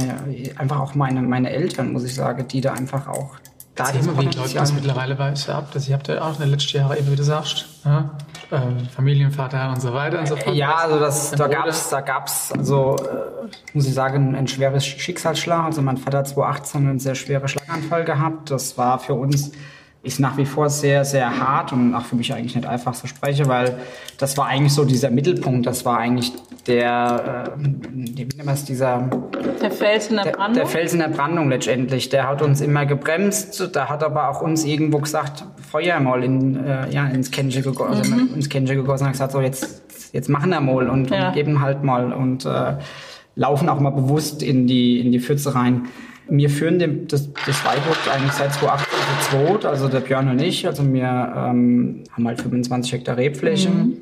einfach 0.57 0.79
auch 0.79 0.95
meine, 0.95 1.21
meine 1.21 1.51
Eltern, 1.51 1.93
muss 1.93 2.03
ich 2.03 2.13
sagen, 2.13 2.47
die 2.47 2.61
da 2.61 2.73
einfach 2.73 3.07
auch 3.07 3.35
da 3.75 3.89
immer, 3.89 4.17
wie 4.19 4.25
läuft 4.25 4.55
das 4.55 4.73
mittlerweile 4.73 5.15
bei 5.15 5.31
euch 5.31 5.49
ab? 5.49 5.67
Das, 5.73 5.87
ihr 5.87 5.95
habt 5.95 6.07
ja 6.07 6.21
auch 6.21 6.35
in 6.35 6.41
den 6.41 6.49
letzten 6.51 6.77
Jahren, 6.77 6.97
eben 6.97 7.11
wie 7.11 7.15
du 7.15 7.23
sagst, 7.23 7.65
ja? 7.83 8.09
ähm, 8.51 8.87
Familienvater 8.87 9.69
und 9.69 9.81
so 9.81 9.93
weiter 9.93 10.19
und 10.19 10.27
so 10.27 10.35
fort. 10.37 10.55
Ja, 10.55 10.75
also 10.75 10.99
das, 10.99 11.31
da 11.31 11.47
gab's, 11.47 11.89
da 11.89 12.01
gab's, 12.01 12.51
also 12.53 12.95
äh, 12.97 13.47
muss 13.73 13.85
ich 13.85 13.93
sagen, 13.93 14.35
ein 14.35 14.47
schweres 14.47 14.85
Schicksalsschlag. 14.85 15.65
Also 15.65 15.81
mein 15.81 15.97
Vater 15.97 16.19
hat 16.19 16.29
2018 16.29 16.87
einen 16.87 16.99
sehr 16.99 17.15
schweren 17.15 17.47
Schlaganfall 17.47 18.05
gehabt. 18.05 18.49
Das 18.49 18.77
war 18.77 18.99
für 18.99 19.13
uns 19.13 19.51
ist 20.05 20.19
nach 20.19 20.37
wie 20.37 20.45
vor 20.45 20.69
sehr, 20.69 21.03
sehr 21.03 21.39
hart 21.39 21.73
und 21.73 21.95
auch 21.95 22.05
für 22.05 22.15
mich 22.15 22.33
eigentlich 22.33 22.55
nicht 22.55 22.67
einfach 22.67 22.93
zu 22.93 23.07
sprechen, 23.07 23.47
weil 23.47 23.79
das 24.17 24.37
war 24.37 24.45
eigentlich 24.45 24.73
so 24.73 24.85
dieser 24.85 25.09
Mittelpunkt, 25.09 25.65
das 25.65 25.83
war 25.83 25.97
eigentlich 25.97 26.31
der, 26.67 27.55
äh, 27.57 27.63
wie 27.91 28.25
nennt 28.25 28.45
man 28.45 28.53
es, 28.53 28.65
dieser... 28.65 29.09
Der 29.61 29.71
Fels 29.71 30.09
in 30.09 30.17
der 30.17 30.31
Brandung? 30.31 30.53
Der, 30.53 30.67
Fels 30.67 30.93
in 30.93 30.99
der 30.99 31.07
Brandung 31.07 31.49
letztendlich, 31.49 32.09
der 32.09 32.27
hat 32.27 32.41
uns 32.41 32.61
immer 32.61 32.85
gebremst, 32.85 33.75
der 33.75 33.89
hat 33.89 34.03
aber 34.03 34.29
auch 34.29 34.41
uns 34.41 34.63
irgendwo 34.63 34.99
gesagt, 34.99 35.43
Feuer 35.69 35.99
mal 35.99 36.23
in, 36.23 36.63
äh, 36.63 36.89
ja, 36.91 37.07
ins 37.07 37.31
Kännchen 37.31 37.63
gegossen, 37.63 37.97
also 37.97 38.13
mhm. 38.13 38.35
ins 38.35 38.49
Kännchen 38.49 38.75
gegossen 38.77 39.05
und 39.05 39.11
gesagt, 39.11 39.31
so 39.31 39.41
jetzt, 39.41 40.11
jetzt 40.13 40.29
machen 40.29 40.51
wir 40.51 40.61
mal 40.61 40.87
und, 40.87 41.09
ja. 41.09 41.27
und 41.27 41.33
geben 41.33 41.61
halt 41.61 41.83
mal 41.83 42.13
und 42.13 42.45
äh, 42.45 42.75
laufen 43.35 43.69
auch 43.69 43.79
mal 43.79 43.89
bewusst 43.89 44.43
in 44.43 44.67
die, 44.67 44.99
in 45.01 45.11
die 45.11 45.19
Pfütze 45.19 45.55
rein. 45.55 45.87
Wir 46.27 46.49
führen 46.49 46.79
dem, 46.79 47.07
das, 47.07 47.31
das 47.33 47.65
Weingut 47.65 47.97
eigentlich 48.11 48.31
seit 48.31 48.53
2018 48.53 48.87
zu 49.19 49.29
zweit, 49.29 49.65
also 49.65 49.87
der 49.87 49.99
Björn 49.99 50.29
und 50.29 50.41
ich. 50.41 50.65
Also 50.67 50.83
wir 50.91 51.03
ähm, 51.03 52.03
haben 52.11 52.27
halt 52.27 52.41
25 52.41 52.93
Hektar 52.93 53.17
Rebfläche. 53.17 53.69
Mhm 53.69 53.97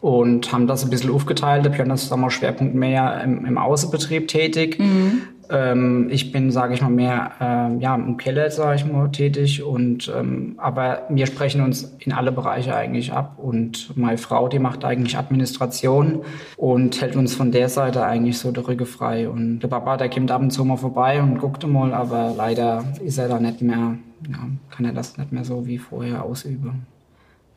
und 0.00 0.52
haben 0.52 0.66
das 0.66 0.84
ein 0.84 0.90
bisschen 0.90 1.10
aufgeteilt. 1.10 1.64
Der 1.64 1.70
Björn 1.70 1.90
ist 1.90 2.08
sagen 2.08 2.22
wir, 2.22 2.30
Schwerpunkt 2.30 2.74
mehr 2.74 3.20
im, 3.24 3.44
im 3.44 3.58
Außenbetrieb 3.58 4.28
tätig. 4.28 4.78
Mhm. 4.78 5.22
Ähm, 5.50 6.08
ich 6.10 6.32
bin, 6.32 6.50
sage 6.50 6.74
ich 6.74 6.82
mal, 6.82 6.90
mehr 6.90 7.32
ähm, 7.40 7.80
ja, 7.80 7.94
im 7.94 8.16
Keller, 8.16 8.50
sage 8.50 8.76
ich 8.76 8.84
mal, 8.84 9.10
tätig. 9.10 9.62
Und 9.62 10.12
ähm, 10.14 10.54
aber 10.58 11.02
wir 11.08 11.26
sprechen 11.26 11.60
uns 11.62 11.96
in 11.98 12.12
alle 12.12 12.32
Bereiche 12.32 12.74
eigentlich 12.74 13.12
ab. 13.12 13.38
Und 13.38 13.96
meine 13.96 14.18
Frau, 14.18 14.48
die 14.48 14.58
macht 14.58 14.84
eigentlich 14.84 15.16
Administration 15.16 16.22
und 16.56 17.00
hält 17.00 17.16
uns 17.16 17.34
von 17.34 17.52
der 17.52 17.68
Seite 17.68 18.04
eigentlich 18.04 18.38
so 18.38 18.52
der 18.52 18.66
Rücke 18.66 18.86
frei. 18.86 19.28
Und 19.28 19.60
der 19.60 19.68
Papa, 19.68 19.96
der 19.96 20.10
kommt 20.10 20.30
ab 20.30 20.40
und 20.40 20.50
zu 20.50 20.64
mal 20.64 20.76
vorbei 20.76 21.22
und 21.22 21.38
guckt 21.38 21.66
mal, 21.66 21.94
aber 21.94 22.34
leider 22.36 22.84
ist 23.04 23.18
er 23.18 23.28
da 23.28 23.40
nicht 23.40 23.62
mehr, 23.62 23.96
ja, 24.28 24.38
kann 24.70 24.84
er 24.84 24.92
das 24.92 25.18
nicht 25.18 25.32
mehr 25.32 25.44
so 25.44 25.66
wie 25.66 25.78
vorher 25.78 26.24
ausüben. 26.24 26.86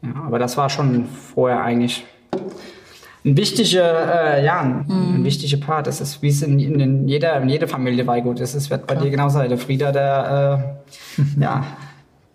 Ja, 0.02 0.24
aber 0.26 0.40
das 0.40 0.58
war 0.58 0.70
schon 0.70 1.06
vorher 1.06 1.62
eigentlich 1.64 2.06
ein 3.24 3.38
wichtiger, 3.38 4.38
äh, 4.38 4.46
ja, 4.46 4.62
ein, 4.62 4.86
mhm. 4.88 5.16
ein 5.16 5.24
wichtiger 5.24 5.58
Part. 5.58 5.88
Das 5.88 6.02
ist, 6.02 6.22
wie 6.22 6.30
es 6.30 6.42
in, 6.42 6.60
in, 6.60 7.08
jeder, 7.08 7.40
in 7.42 7.50
jeder 7.50 7.68
Familie 7.68 8.06
Weingut 8.08 8.40
ist. 8.40 8.56
Es 8.56 8.70
wird 8.70 8.88
bei 8.88 8.96
Klar. 8.96 9.06
dir 9.06 9.12
genauso 9.12 9.38
sein. 9.38 9.50
Der 9.50 9.58
Frieder, 9.58 9.92
der, 9.92 10.76
äh, 11.18 11.42
ja, 11.42 11.64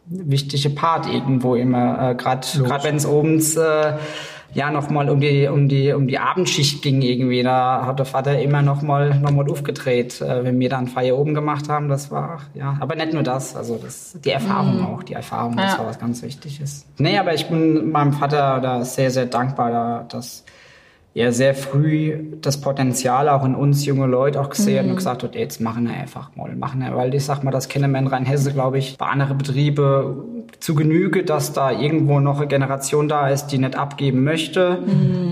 wichtige 0.07 0.71
Part 0.71 1.07
irgendwo 1.13 1.57
immer. 1.57 2.11
Äh, 2.11 2.15
Gerade 2.15 2.47
wenn 2.85 2.97
es 2.97 3.07
oben 3.07 3.41
äh, 3.41 3.95
ja 4.55 4.71
nochmal 4.71 5.11
um 5.11 5.21
die, 5.21 5.49
um 5.49 5.69
die, 5.69 5.93
um 5.93 6.07
die 6.07 6.19
Abendschicht 6.19 6.83
ging 6.83 7.03
irgendwie. 7.03 7.43
Da 7.43 7.85
hat 7.85 7.99
der 7.99 8.07
Vater 8.07 8.41
immer 8.41 8.63
nochmal 8.63 9.19
noch 9.19 9.33
mal 9.33 9.51
aufgedreht, 9.51 10.21
äh, 10.21 10.45
wenn 10.45 10.59
wir 10.61 10.69
dann 10.69 10.87
Feier 10.87 11.19
oben 11.19 11.35
gemacht 11.35 11.69
haben. 11.69 11.89
Das 11.89 12.11
war, 12.11 12.43
ja, 12.55 12.77
aber 12.81 12.95
nicht 12.95 13.13
nur 13.13 13.23
das, 13.23 13.57
also 13.57 13.77
das, 13.77 14.17
die 14.25 14.31
Erfahrung 14.31 14.87
auch, 14.87 15.03
die 15.03 15.15
Erfahrung, 15.15 15.57
das 15.57 15.73
Ja. 15.73 15.79
war 15.81 15.87
was 15.87 15.99
ganz 15.99 16.23
Wichtiges. 16.23 16.87
Nee, 16.99 17.19
aber 17.19 17.35
ich 17.35 17.49
bin 17.49 17.91
meinem 17.91 18.13
Vater 18.13 18.61
da 18.61 18.85
sehr, 18.85 19.11
sehr 19.11 19.27
dankbar, 19.27 19.71
da, 19.71 20.07
dass 20.09 20.45
er 21.17 21.33
sehr 21.33 21.55
früh 21.55 22.37
das 22.43 22.61
Potenzial 22.61 23.31
auch 23.31 23.43
in 23.43 23.55
uns 23.55 23.87
junge 23.87 24.07
Leute 24.07 24.39
auch 24.39 24.51
gesehen 24.51 24.81
hat 24.81 24.91
und 24.91 24.97
gesagt 24.97 25.23
hat, 25.23 25.35
jetzt 25.35 25.63
machen 25.63 25.89
wir 25.89 25.95
einfach 25.95 26.37
mal, 26.37 26.55
machen 26.55 26.81
wir, 26.81 26.95
weil 26.95 27.15
ich 27.15 27.25
sag 27.25 27.43
mal, 27.43 27.51
das 27.51 27.69
kennen 27.69 27.91
wir 27.91 27.99
in 27.99 28.07
Rheinhesse, 28.07 28.53
glaube 28.53 28.77
ich, 28.77 28.99
bei 28.99 29.07
anderen 29.07 29.39
Betrieben 29.39 30.36
zu 30.61 30.75
Genüge, 30.75 31.25
dass 31.25 31.53
da 31.53 31.71
irgendwo 31.71 32.21
noch 32.21 32.39
eine 32.39 32.47
Generation 32.47 33.09
da 33.09 33.29
ist, 33.29 33.49
die 33.49 33.59
nicht 33.59 33.77
abgeben 33.77 34.25
möchte, 34.25 34.79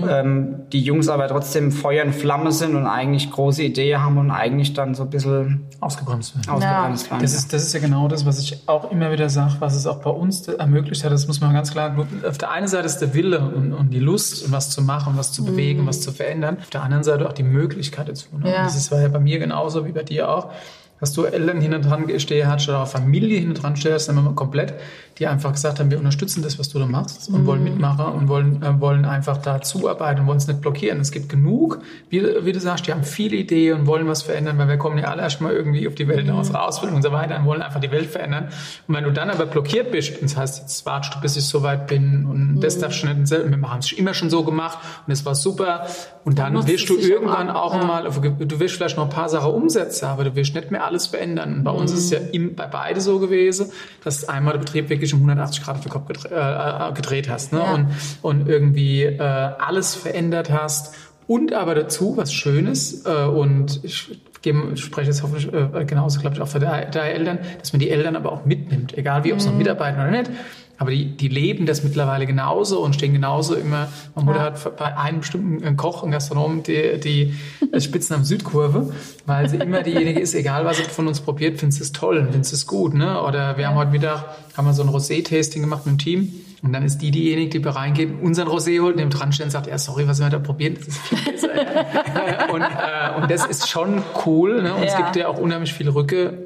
ähm, 0.09 0.55
die 0.71 0.81
Jungs 0.81 1.09
aber 1.09 1.27
trotzdem 1.27 1.71
Feuer 1.71 2.05
und 2.05 2.13
Flamme 2.13 2.51
sind 2.51 2.75
und 2.75 2.85
eigentlich 2.85 3.31
große 3.31 3.63
Ideen 3.63 4.01
haben 4.01 4.17
und 4.17 4.31
eigentlich 4.31 4.73
dann 4.73 4.95
so 4.95 5.03
ein 5.03 5.09
bisschen 5.09 5.65
Ausgebremst 5.79 6.35
werden. 6.35 6.49
ausgebremst 6.49 7.11
werden. 7.11 7.21
Das 7.21 7.33
ist, 7.33 7.53
das 7.53 7.63
ist 7.63 7.73
ja 7.73 7.79
genau 7.79 8.07
das, 8.07 8.25
was 8.25 8.39
ich 8.39 8.67
auch 8.67 8.91
immer 8.91 9.11
wieder 9.11 9.29
sage, 9.29 9.55
was 9.59 9.75
es 9.75 9.87
auch 9.87 10.01
bei 10.01 10.09
uns 10.09 10.47
ermöglicht 10.47 11.03
hat. 11.03 11.11
Das 11.11 11.27
muss 11.27 11.41
man 11.41 11.53
ganz 11.53 11.71
klar. 11.71 11.95
Auf 12.27 12.37
der 12.37 12.51
einen 12.51 12.67
Seite 12.67 12.85
ist 12.85 12.99
der 12.99 13.13
Wille 13.13 13.39
und, 13.39 13.73
und 13.73 13.89
die 13.91 13.99
Lust, 13.99 14.51
was 14.51 14.69
zu 14.69 14.81
machen, 14.81 15.13
was 15.17 15.31
zu 15.31 15.43
bewegen, 15.43 15.85
was 15.85 16.01
zu 16.01 16.11
verändern. 16.11 16.57
Auf 16.59 16.69
der 16.69 16.83
anderen 16.83 17.03
Seite 17.03 17.27
auch 17.27 17.33
die 17.33 17.43
Möglichkeit 17.43 18.09
dazu. 18.09 18.27
Ne? 18.37 18.51
Ja. 18.51 18.63
Das 18.63 18.75
ist, 18.75 18.91
war 18.91 19.01
ja 19.01 19.07
bei 19.07 19.19
mir 19.19 19.39
genauso 19.39 19.85
wie 19.85 19.91
bei 19.91 20.03
dir 20.03 20.29
auch. 20.29 20.51
Dass 20.99 21.11
du 21.11 21.25
Eltern 21.25 21.59
hinten 21.59 21.81
dran 21.81 22.05
stehen 22.19 22.47
hast 22.47 22.69
oder 22.69 22.83
auch 22.83 22.87
Familie 22.87 23.39
hinten 23.39 23.55
dran 23.55 23.75
stehst, 23.75 24.07
dann 24.07 24.33
komplett, 24.33 24.75
die 25.17 25.27
einfach 25.27 25.53
gesagt 25.53 25.79
haben, 25.79 25.89
wir 25.91 25.97
unterstützen 25.97 26.43
das, 26.43 26.59
was 26.59 26.67
du 26.69 26.77
da 26.77 26.85
machst 26.85 27.29
und 27.29 27.45
wollen 27.45 27.63
mitmachen 27.63 28.05
und 28.05 28.27
wollen, 28.27 28.61
äh, 28.61 28.81
wollen 28.81 29.05
einfach 29.05 29.37
da 29.37 29.61
zuarbeiten 29.61 30.21
und 30.21 30.27
wollen 30.27 30.37
es 30.37 30.47
nicht 30.47 30.59
blockieren. 30.59 30.99
Es 30.99 31.11
gibt 31.11 31.29
genug, 31.29 31.79
wie, 32.09 32.21
wie 32.43 32.51
du 32.51 32.59
sagst, 32.59 32.87
die 32.87 32.91
haben 32.91 33.03
viele 33.03 33.37
Ideen 33.37 33.79
und 33.79 33.87
wollen 33.87 34.07
was 34.07 34.23
verändern, 34.23 34.57
weil 34.57 34.67
wir 34.67 34.77
kommen 34.77 34.97
ja 34.97 35.05
alle 35.05 35.21
erstmal 35.21 35.53
irgendwie 35.53 35.87
auf 35.87 35.95
die 35.95 36.07
Welt 36.07 36.29
aus 36.29 36.47
unserer 36.47 36.67
Ausbildung 36.67 36.97
und 36.97 37.01
so 37.01 37.11
weiter 37.13 37.39
und 37.39 37.45
wollen 37.45 37.61
einfach 37.61 37.79
die 37.79 37.91
Welt 37.91 38.09
verändern. 38.09 38.49
Und 38.87 38.95
wenn 38.95 39.05
du 39.05 39.11
dann 39.11 39.29
aber 39.29 39.45
blockiert 39.45 39.91
bist, 39.91 40.15
und 40.15 40.23
das 40.23 40.35
heißt, 40.35 40.61
jetzt 40.61 40.85
wartest 40.85 41.15
du, 41.15 41.21
bis 41.21 41.37
ich 41.37 41.45
so 41.45 41.63
weit 41.63 41.87
bin 41.87 42.25
und 42.25 42.59
das 42.59 42.79
darfst 42.79 43.03
du 43.03 43.07
nicht 43.07 43.27
selber, 43.27 43.49
wir 43.49 43.57
machen 43.57 43.79
es 43.79 43.93
immer 43.93 44.13
schon 44.13 44.29
so 44.29 44.43
gemacht 44.43 44.79
und 45.07 45.13
es 45.13 45.25
war 45.25 45.35
super 45.35 45.85
und 46.25 46.39
dann 46.39 46.53
nutzt 46.53 46.67
wirst 46.67 46.89
du 46.89 46.97
auch 46.97 47.01
irgendwann 47.01 47.49
an. 47.49 47.55
auch 47.55 47.75
Ja. 47.75 47.85
mal, 47.85 48.03
du 48.03 48.59
wirst 48.59 48.75
vielleicht 48.75 48.97
noch 48.97 49.05
ein 49.05 49.09
paar 49.09 49.29
Sachen 49.29 49.51
umsetzen, 49.51 50.05
aber 50.05 50.23
du 50.23 50.35
wirst 50.35 50.55
nicht 50.55 50.71
mehr 50.71 50.83
alles 50.83 51.07
verändern. 51.07 51.53
Und 51.55 51.63
bei 51.63 51.71
uns 51.71 51.91
ist 51.91 52.05
es 52.05 52.09
ja 52.09 52.19
im, 52.31 52.55
bei 52.55 52.65
beide 52.65 52.99
so 52.99 53.19
gewesen, 53.19 53.71
dass 54.03 54.27
einmal 54.27 54.53
der 54.53 54.59
Betrieb 54.59 54.89
wirklich 54.89 55.04
um 55.13 55.19
180 55.19 55.63
Grad 55.63 55.75
auf 55.77 55.81
den 55.83 55.91
Kopf 55.91 56.07
gedreht, 56.07 56.31
äh, 56.31 56.91
gedreht 56.93 57.29
hast 57.29 57.53
ne? 57.53 57.59
Ja. 57.59 57.73
und, 57.73 57.87
und 58.21 58.47
irgendwie 58.49 59.03
äh, 59.03 59.19
alles 59.19 59.95
verändert 59.95 60.51
hast. 60.51 60.95
Und 61.27 61.53
aber 61.53 61.73
dazu 61.75 62.17
was 62.17 62.33
Schönes 62.33 63.05
äh, 63.05 63.25
und 63.25 63.79
ich 63.83 64.19
gebe- 64.43 64.73
ich 64.75 64.81
spreche 64.83 65.07
jetzt 65.09 65.23
hoffentlich 65.23 65.51
äh, 65.51 65.85
genauso, 65.85 66.19
glaube 66.19 66.35
ich, 66.35 66.41
auch 66.41 66.47
für 66.47 66.59
deine 66.59 66.89
deine 66.91 67.09
Eltern, 67.13 67.39
dass 67.59 67.73
man 67.73 67.79
die 67.79 67.89
Eltern 67.89 68.15
aber 68.15 68.31
auch 68.31 68.45
mitnimmt, 68.45 68.95
egal 68.97 69.23
wie, 69.23 69.33
ob 69.33 69.41
sie 69.41 69.49
noch 69.49 69.55
mitarbeiten 69.57 69.99
oder 69.99 70.11
nicht. 70.11 70.29
Aber 70.77 70.91
die, 70.91 71.05
die 71.15 71.27
leben 71.29 71.65
das 71.65 71.83
mittlerweile 71.83 72.25
genauso 72.25 72.81
und 72.83 72.93
stehen 72.95 73.13
genauso 73.13 73.55
immer. 73.55 73.87
Meine 74.13 74.25
Mutter 74.25 74.41
hat 74.41 74.77
bei 74.77 74.97
einem 74.97 75.19
bestimmten 75.19 75.63
äh, 75.63 75.73
Koch, 75.75 76.03
einen 76.03 76.11
Gastronom, 76.11 76.63
die, 76.63 76.99
die 76.99 77.33
äh, 77.71 77.79
Spitznamen 77.79 78.25
Südkurve, 78.25 78.91
weil 79.25 79.47
sie 79.49 79.57
immer 79.57 79.83
diejenige 79.83 80.19
ist, 80.19 80.33
egal 80.35 80.65
was 80.65 80.77
sie 80.77 80.83
von 80.83 81.07
uns 81.07 81.21
probiert, 81.21 81.59
findest 81.59 81.81
es 81.81 81.91
toll, 81.91 82.27
findest 82.31 82.53
es 82.53 82.67
gut. 82.67 82.93
Ne? 82.93 83.21
Oder 83.21 83.57
wir 83.57 83.67
haben 83.67 83.75
heute 83.75 83.91
Mittag 83.91 84.25
haben 84.57 84.67
wir 84.67 84.73
so 84.73 84.83
ein 84.83 84.89
Rosé-Tasting 84.89 85.61
gemacht 85.61 85.85
mit 85.85 85.95
dem 85.95 85.97
Team. 85.99 86.33
Und 86.63 86.73
dann 86.73 86.83
ist 86.83 86.97
die 86.97 87.11
diejenige, 87.11 87.49
die 87.51 87.59
bei 87.59 87.69
reingeht, 87.69 88.09
unseren 88.23 88.47
Rosé 88.47 88.81
holt, 88.81 88.95
neben 88.95 89.11
dran 89.11 89.31
steht 89.31 89.45
und 89.45 89.51
sagt, 89.51 89.67
ja, 89.67 89.77
sorry, 89.77 90.07
was 90.07 90.19
wir 90.19 90.29
da 90.29 90.39
probieren, 90.39 90.75
das 90.75 90.87
ist 90.87 90.97
viel 90.99 91.31
besser. 91.31 91.49
und, 92.53 92.61
äh, 92.61 93.21
und 93.21 93.29
das 93.29 93.45
ist 93.45 93.69
schon 93.69 94.01
cool. 94.25 94.63
Ne? 94.63 94.73
Und 94.73 94.83
es 94.83 94.93
Ja. 94.93 95.01
gibt 95.01 95.15
ja 95.15 95.27
auch 95.27 95.37
unheimlich 95.37 95.73
viel 95.73 95.89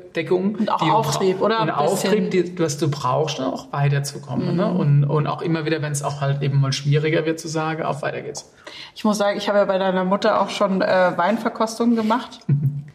Rückendeckung. 0.10 0.56
Und 0.56 0.72
auch 0.72 0.82
Auftrieb, 0.82 1.42
oder? 1.42 1.62
Und. 1.62 1.70
Auftrieb, 1.70 2.32
die, 2.32 2.60
was 2.60 2.78
du 2.78 2.90
brauchst, 2.90 3.40
ne, 3.40 3.48
auch 3.48 3.72
weiterzukommen. 3.72 4.56
Ne? 4.56 4.72
Und, 4.72 5.04
und 5.04 5.28
auch 5.28 5.42
immer 5.42 5.66
wieder, 5.66 5.82
wenn 5.82 5.92
es 5.92 6.04
auch 6.04 6.22
halt 6.22 6.42
eben 6.42 6.60
mal 6.60 6.74
schwieriger 6.74 7.26
wird 7.26 7.40
zu 7.40 7.48
sagen, 7.48 7.84
auf 7.84 8.02
weiter 8.02 8.22
geht's. 8.22 8.52
Ich 8.96 9.04
muss 9.04 9.18
sagen, 9.18 9.38
ich 9.38 9.48
habe 9.48 9.60
ja 9.60 9.66
bei 9.66 9.78
deiner 9.78 10.04
Mutter 10.04 10.42
auch 10.42 10.50
schon 10.50 10.82
äh, 10.82 11.14
Weinverkostungen 11.16 11.96
gemacht. 11.96 12.40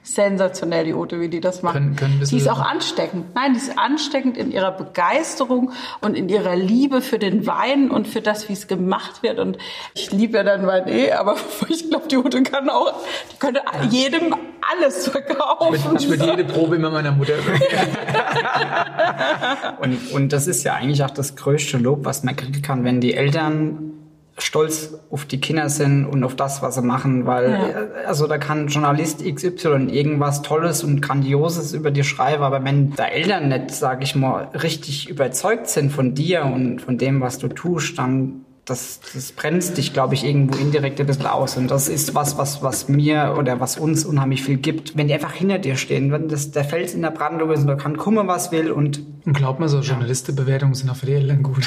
Sensationell, 0.04 0.84
die 0.84 0.94
Ute, 0.94 1.18
wie 1.18 1.28
die 1.28 1.40
das 1.40 1.62
macht. 1.62 1.74
Können- 1.74 1.96
können 1.96 2.22
die 2.22 2.36
ist 2.36 2.48
auch 2.48 2.60
ansteckend. 2.60 3.34
Nein, 3.34 3.54
die 3.54 3.58
ist 3.58 3.78
ansteckend 3.78 4.36
in 4.36 4.52
ihrer 4.52 4.70
Begeisterung 4.70 5.72
und 6.02 6.14
in 6.14 6.28
ihrer 6.28 6.56
Liebe 6.56 7.00
für 7.00 7.18
den 7.18 7.46
Wein 7.46 7.90
und 7.90 8.06
für 8.06 8.20
das, 8.20 8.48
wie 8.50 8.52
es 8.52 8.68
gemacht 8.68 9.22
wird. 9.22 9.38
Und 9.38 9.56
ich 9.94 10.12
liebe 10.12 10.36
ja 10.36 10.44
dann 10.44 10.66
Wein 10.66 10.86
eh, 10.88 11.12
aber 11.12 11.36
ich 11.68 11.88
glaube, 11.88 12.06
die 12.08 12.18
Ute 12.18 12.42
kann 12.42 12.68
auch, 12.68 12.92
die 13.32 13.38
könnte 13.38 13.62
jedem 13.90 14.34
alles 14.78 15.08
verkaufen. 15.08 15.96
Ich 15.98 16.08
würde 16.08 16.26
jede 16.26 16.44
Probe 16.44 16.76
immer 16.76 16.90
meiner 16.90 17.12
Mutter 17.12 17.32
Und, 19.80 20.12
und 20.12 20.32
das 20.32 20.46
ist 20.46 20.64
ja 20.64 20.74
eigentlich 20.74 21.02
auch 21.02 21.10
das 21.10 21.36
größte 21.36 21.78
Lob, 21.78 22.04
was 22.04 22.22
man 22.24 22.36
kriegen 22.36 22.62
kann, 22.62 22.84
wenn 22.84 23.00
die 23.00 23.14
Eltern 23.14 23.92
stolz 24.38 24.94
auf 25.10 25.24
die 25.24 25.40
Kinder 25.40 25.68
sind 25.68 26.06
und 26.06 26.24
auf 26.24 26.34
das, 26.34 26.60
was 26.60 26.74
sie 26.74 26.82
machen, 26.82 27.26
weil 27.26 27.52
äh, 27.52 28.06
also 28.06 28.26
da 28.26 28.38
kann 28.38 28.68
Journalist 28.68 29.24
XY 29.24 29.88
irgendwas 29.90 30.42
Tolles 30.42 30.82
und 30.82 31.00
Grandioses 31.00 31.72
über 31.72 31.90
dir 31.90 32.04
schreiben, 32.04 32.42
aber 32.42 32.64
wenn 32.64 32.94
da 32.94 33.06
Eltern 33.06 33.48
nicht, 33.48 33.70
sag 33.70 34.02
ich 34.02 34.14
mal, 34.14 34.48
richtig 34.54 35.08
überzeugt 35.08 35.68
sind 35.68 35.92
von 35.92 36.14
dir 36.14 36.44
und 36.44 36.80
von 36.80 36.98
dem, 36.98 37.20
was 37.20 37.38
du 37.38 37.48
tust, 37.48 37.98
dann 37.98 38.44
das, 38.64 39.00
das 39.12 39.32
bremst 39.32 39.76
dich, 39.76 39.92
glaube 39.92 40.14
ich, 40.14 40.24
irgendwo 40.24 40.56
indirekt 40.58 40.98
ein 41.00 41.06
bisschen 41.06 41.26
aus. 41.26 41.56
Und 41.56 41.70
das 41.70 41.88
ist 41.88 42.14
was, 42.14 42.38
was, 42.38 42.62
was 42.62 42.88
mir 42.88 43.34
oder 43.38 43.60
was 43.60 43.76
uns 43.76 44.04
unheimlich 44.04 44.42
viel 44.42 44.56
gibt. 44.56 44.96
Wenn 44.96 45.08
die 45.08 45.14
einfach 45.14 45.32
hinter 45.32 45.58
dir 45.58 45.76
stehen, 45.76 46.10
wenn 46.12 46.28
das 46.28 46.50
der 46.50 46.64
Fels 46.64 46.94
in 46.94 47.02
der 47.02 47.10
Brandung 47.10 47.50
ist 47.50 47.60
und 47.60 47.66
da 47.66 47.74
kann 47.74 47.96
kommen, 47.96 48.26
was 48.26 48.52
will 48.52 48.70
und 48.70 49.00
Und 49.26 49.34
glaub 49.34 49.58
mir 49.60 49.68
so, 49.68 49.80
Journalistenbewertungen 49.80 50.74
sind 50.74 50.90
auch 50.90 50.96
für 50.96 51.06
die 51.06 51.12
Eltern 51.14 51.42
gut. 51.42 51.64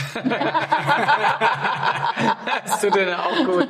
das 2.65 2.81
tut 2.81 2.95
dir 2.95 3.17
auch 3.19 3.45
gut. 3.45 3.67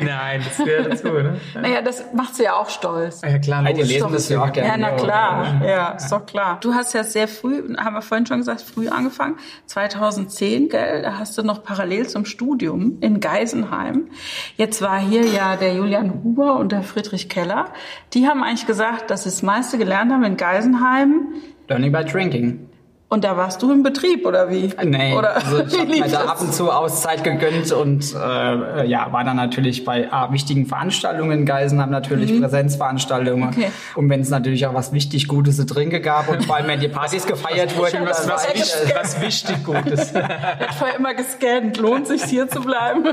Nein, 0.00 0.42
das 0.44 0.56
gehört 0.64 0.92
dazu, 0.92 1.08
ne? 1.08 1.40
Naja, 1.54 1.82
das 1.82 2.04
macht 2.14 2.34
sie 2.34 2.44
ja 2.44 2.54
auch 2.54 2.68
stolz. 2.68 3.22
Ja, 3.22 3.38
klar, 3.38 3.62
die 3.64 3.72
logisch. 3.72 3.88
lesen 3.88 4.12
das 4.12 4.28
ja 4.28 4.42
auch 4.42 4.52
gerne. 4.52 4.68
Ja, 4.68 4.76
na 4.76 4.90
klar. 4.92 5.62
Ja, 5.64 5.90
ist 5.92 6.10
doch 6.10 6.26
klar. 6.26 6.58
Du 6.60 6.74
hast 6.74 6.94
ja 6.94 7.04
sehr 7.04 7.28
früh, 7.28 7.76
haben 7.76 7.94
wir 7.94 8.02
vorhin 8.02 8.26
schon 8.26 8.38
gesagt, 8.38 8.60
früh 8.60 8.88
angefangen. 8.88 9.36
2010, 9.66 10.68
gell, 10.68 11.02
da 11.02 11.18
hast 11.18 11.36
du 11.38 11.42
noch 11.42 11.62
parallel 11.62 12.08
zum 12.08 12.24
Studium 12.24 12.67
in 12.74 13.20
Geisenheim. 13.20 14.08
Jetzt 14.56 14.82
war 14.82 14.98
hier 14.98 15.24
ja 15.24 15.56
der 15.56 15.74
Julian 15.74 16.22
Huber 16.22 16.58
und 16.58 16.72
der 16.72 16.82
Friedrich 16.82 17.28
Keller. 17.28 17.72
Die 18.14 18.26
haben 18.26 18.42
eigentlich 18.42 18.66
gesagt, 18.66 19.10
dass 19.10 19.24
sie 19.24 19.30
das 19.30 19.42
meiste 19.42 19.78
gelernt 19.78 20.12
haben 20.12 20.24
in 20.24 20.36
Geisenheim. 20.36 21.28
Learning 21.68 21.92
by 21.92 22.04
Drinking. 22.04 22.67
Und 23.10 23.24
da 23.24 23.38
warst 23.38 23.62
du 23.62 23.72
im 23.72 23.82
Betrieb, 23.82 24.26
oder 24.26 24.50
wie? 24.50 24.70
Nee, 24.84 25.14
Oder 25.16 25.36
also 25.36 25.62
ich 25.62 25.78
habe 25.78 25.88
mir 25.88 26.06
da 26.08 26.24
ab 26.26 26.42
und 26.42 26.52
zu 26.52 26.70
Auszeit 26.70 27.24
gegönnt 27.24 27.72
und 27.72 28.14
äh, 28.14 28.86
ja, 28.86 29.10
war 29.12 29.24
dann 29.24 29.36
natürlich 29.36 29.84
bei 29.86 30.12
ah, 30.12 30.30
wichtigen 30.30 30.66
Veranstaltungen 30.66 31.40
in 31.40 31.46
Geisenheim 31.46 31.88
natürlich 31.88 32.38
Präsenzveranstaltungen. 32.38 33.48
Mhm. 33.48 33.56
Okay. 33.56 33.70
Und 33.94 34.10
wenn 34.10 34.20
es 34.20 34.28
natürlich 34.28 34.66
auch 34.66 34.74
was 34.74 34.92
wichtig 34.92 35.26
Gutes 35.26 35.56
zu 35.56 35.64
trinken 35.64 36.02
gab 36.02 36.28
und 36.28 36.44
vor 36.44 36.56
allem 36.56 36.68
wenn 36.68 36.80
die 36.80 36.88
Partys 36.88 37.26
gefeiert 37.26 37.78
wurden, 37.78 38.06
Was, 38.06 38.28
war 38.28 38.34
was, 38.34 38.46
ich, 38.52 38.60
wichtig, 38.60 38.94
was 38.94 39.20
wichtig 39.22 39.64
Gutes. 39.64 40.12
Ich 40.70 40.76
vorher 40.76 40.96
immer 40.98 41.14
gescannt. 41.14 41.78
Lohnt 41.78 42.06
sich 42.06 42.22
hier 42.24 42.48
zu 42.48 42.60
bleiben? 42.60 43.04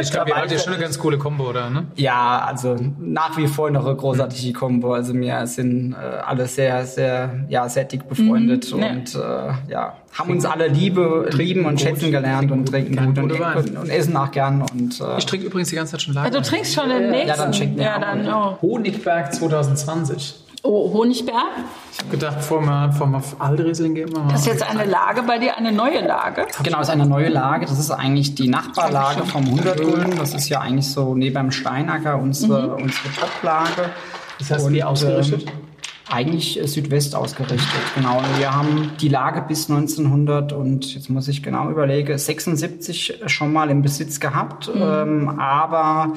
Ich 0.00 0.10
glaube, 0.10 0.30
ihr 0.30 0.36
habt 0.36 0.50
ja 0.50 0.58
schon 0.58 0.74
eine 0.74 0.82
ganz 0.82 0.98
coole 0.98 1.16
Kombo, 1.16 1.48
oder? 1.48 1.70
Ne? 1.70 1.86
Ja, 1.96 2.44
also 2.46 2.76
nach 2.98 3.36
wie 3.38 3.46
vor 3.46 3.70
noch 3.70 3.86
eine 3.86 3.96
großartige 3.96 4.52
Kombo. 4.52 4.92
Also 4.92 5.14
wir 5.14 5.46
sind 5.46 5.94
äh, 5.94 5.96
alle 5.96 6.46
sehr, 6.46 6.84
sehr, 6.84 7.46
ja, 7.48 7.68
sehr 7.68 7.84
dick 7.84 8.08
befreundet 8.08 8.72
Mhm, 8.72 8.80
ja. 8.80 8.88
und 8.90 9.14
äh, 9.14 9.37
ja, 9.68 9.96
haben 10.18 10.30
uns 10.30 10.44
alle 10.44 10.68
Liebe, 10.68 11.28
lieben 11.32 11.64
und 11.64 11.72
gut, 11.72 11.80
schätzen 11.80 12.10
gelernt 12.10 12.50
und 12.50 12.66
trinken 12.66 13.14
gut 13.14 13.32
und, 13.32 13.32
und, 13.32 13.76
und 13.78 13.88
essen 13.90 14.16
auch 14.16 14.30
gern 14.30 14.62
und 14.62 15.00
äh, 15.00 15.18
Ich 15.18 15.26
trinke 15.26 15.46
übrigens 15.46 15.68
die 15.70 15.76
ganze 15.76 15.92
Zeit 15.92 16.02
schon 16.02 16.14
Ja, 16.14 16.24
Lager. 16.24 16.40
du 16.40 16.42
trinkst 16.42 16.74
schon 16.74 16.88
den 16.88 17.10
nächsten. 17.10 17.28
Ja, 17.28 17.36
dann 17.36 17.54
schenk 17.54 17.76
mir 17.76 17.82
Ja, 17.84 17.98
dann, 17.98 18.28
oh. 18.32 18.58
Honigberg 18.62 19.32
2020. 19.34 20.34
oh, 20.62 20.92
Honigberg. 20.92 21.36
Ich 21.92 21.98
habe 21.98 22.10
gedacht, 22.10 22.42
vor 22.42 22.60
mal, 22.60 22.92
vor 22.92 23.06
mal 23.06 23.22
gehen 23.56 23.94
wir 24.12 24.18
mal. 24.20 24.32
Das 24.32 24.40
ist 24.42 24.46
jetzt 24.46 24.62
eine 24.68 24.84
Lage 24.84 25.22
bei 25.22 25.38
dir, 25.38 25.56
eine 25.56 25.72
neue 25.72 26.06
Lage. 26.06 26.46
Genau, 26.62 26.80
ist 26.80 26.90
eine 26.90 27.06
neue 27.06 27.28
Lage. 27.28 27.66
Das 27.66 27.78
ist 27.78 27.90
eigentlich 27.90 28.34
die 28.34 28.48
Nachbarlage 28.48 29.24
vom 29.24 29.44
100 29.44 29.80
Gulden. 29.80 30.18
Das 30.18 30.34
ist 30.34 30.48
ja 30.48 30.60
eigentlich 30.60 30.88
so 30.88 31.14
neben 31.14 31.34
dem 31.34 31.50
Steinacker 31.50 32.18
unsere, 32.18 32.74
unsere 32.74 33.08
Top-Lage. 33.18 33.90
Das 34.38 34.50
heißt, 34.50 34.70
wie 34.70 34.82
Und, 34.82 34.88
ausgerichtet? 34.88 35.46
Eigentlich 36.10 36.60
äh, 36.60 36.66
Südwest 36.66 37.14
ausgerichtet, 37.14 37.80
genau. 37.94 38.22
Wir 38.38 38.54
haben 38.54 38.92
die 39.00 39.08
Lage 39.08 39.42
bis 39.46 39.70
1900 39.70 40.52
und 40.52 40.94
jetzt 40.94 41.10
muss 41.10 41.28
ich 41.28 41.42
genau 41.42 41.70
überlegen, 41.70 42.16
76 42.16 43.20
schon 43.26 43.52
mal 43.52 43.70
im 43.70 43.82
Besitz 43.82 44.20
gehabt, 44.20 44.70
ähm, 44.74 45.28
aber 45.38 46.14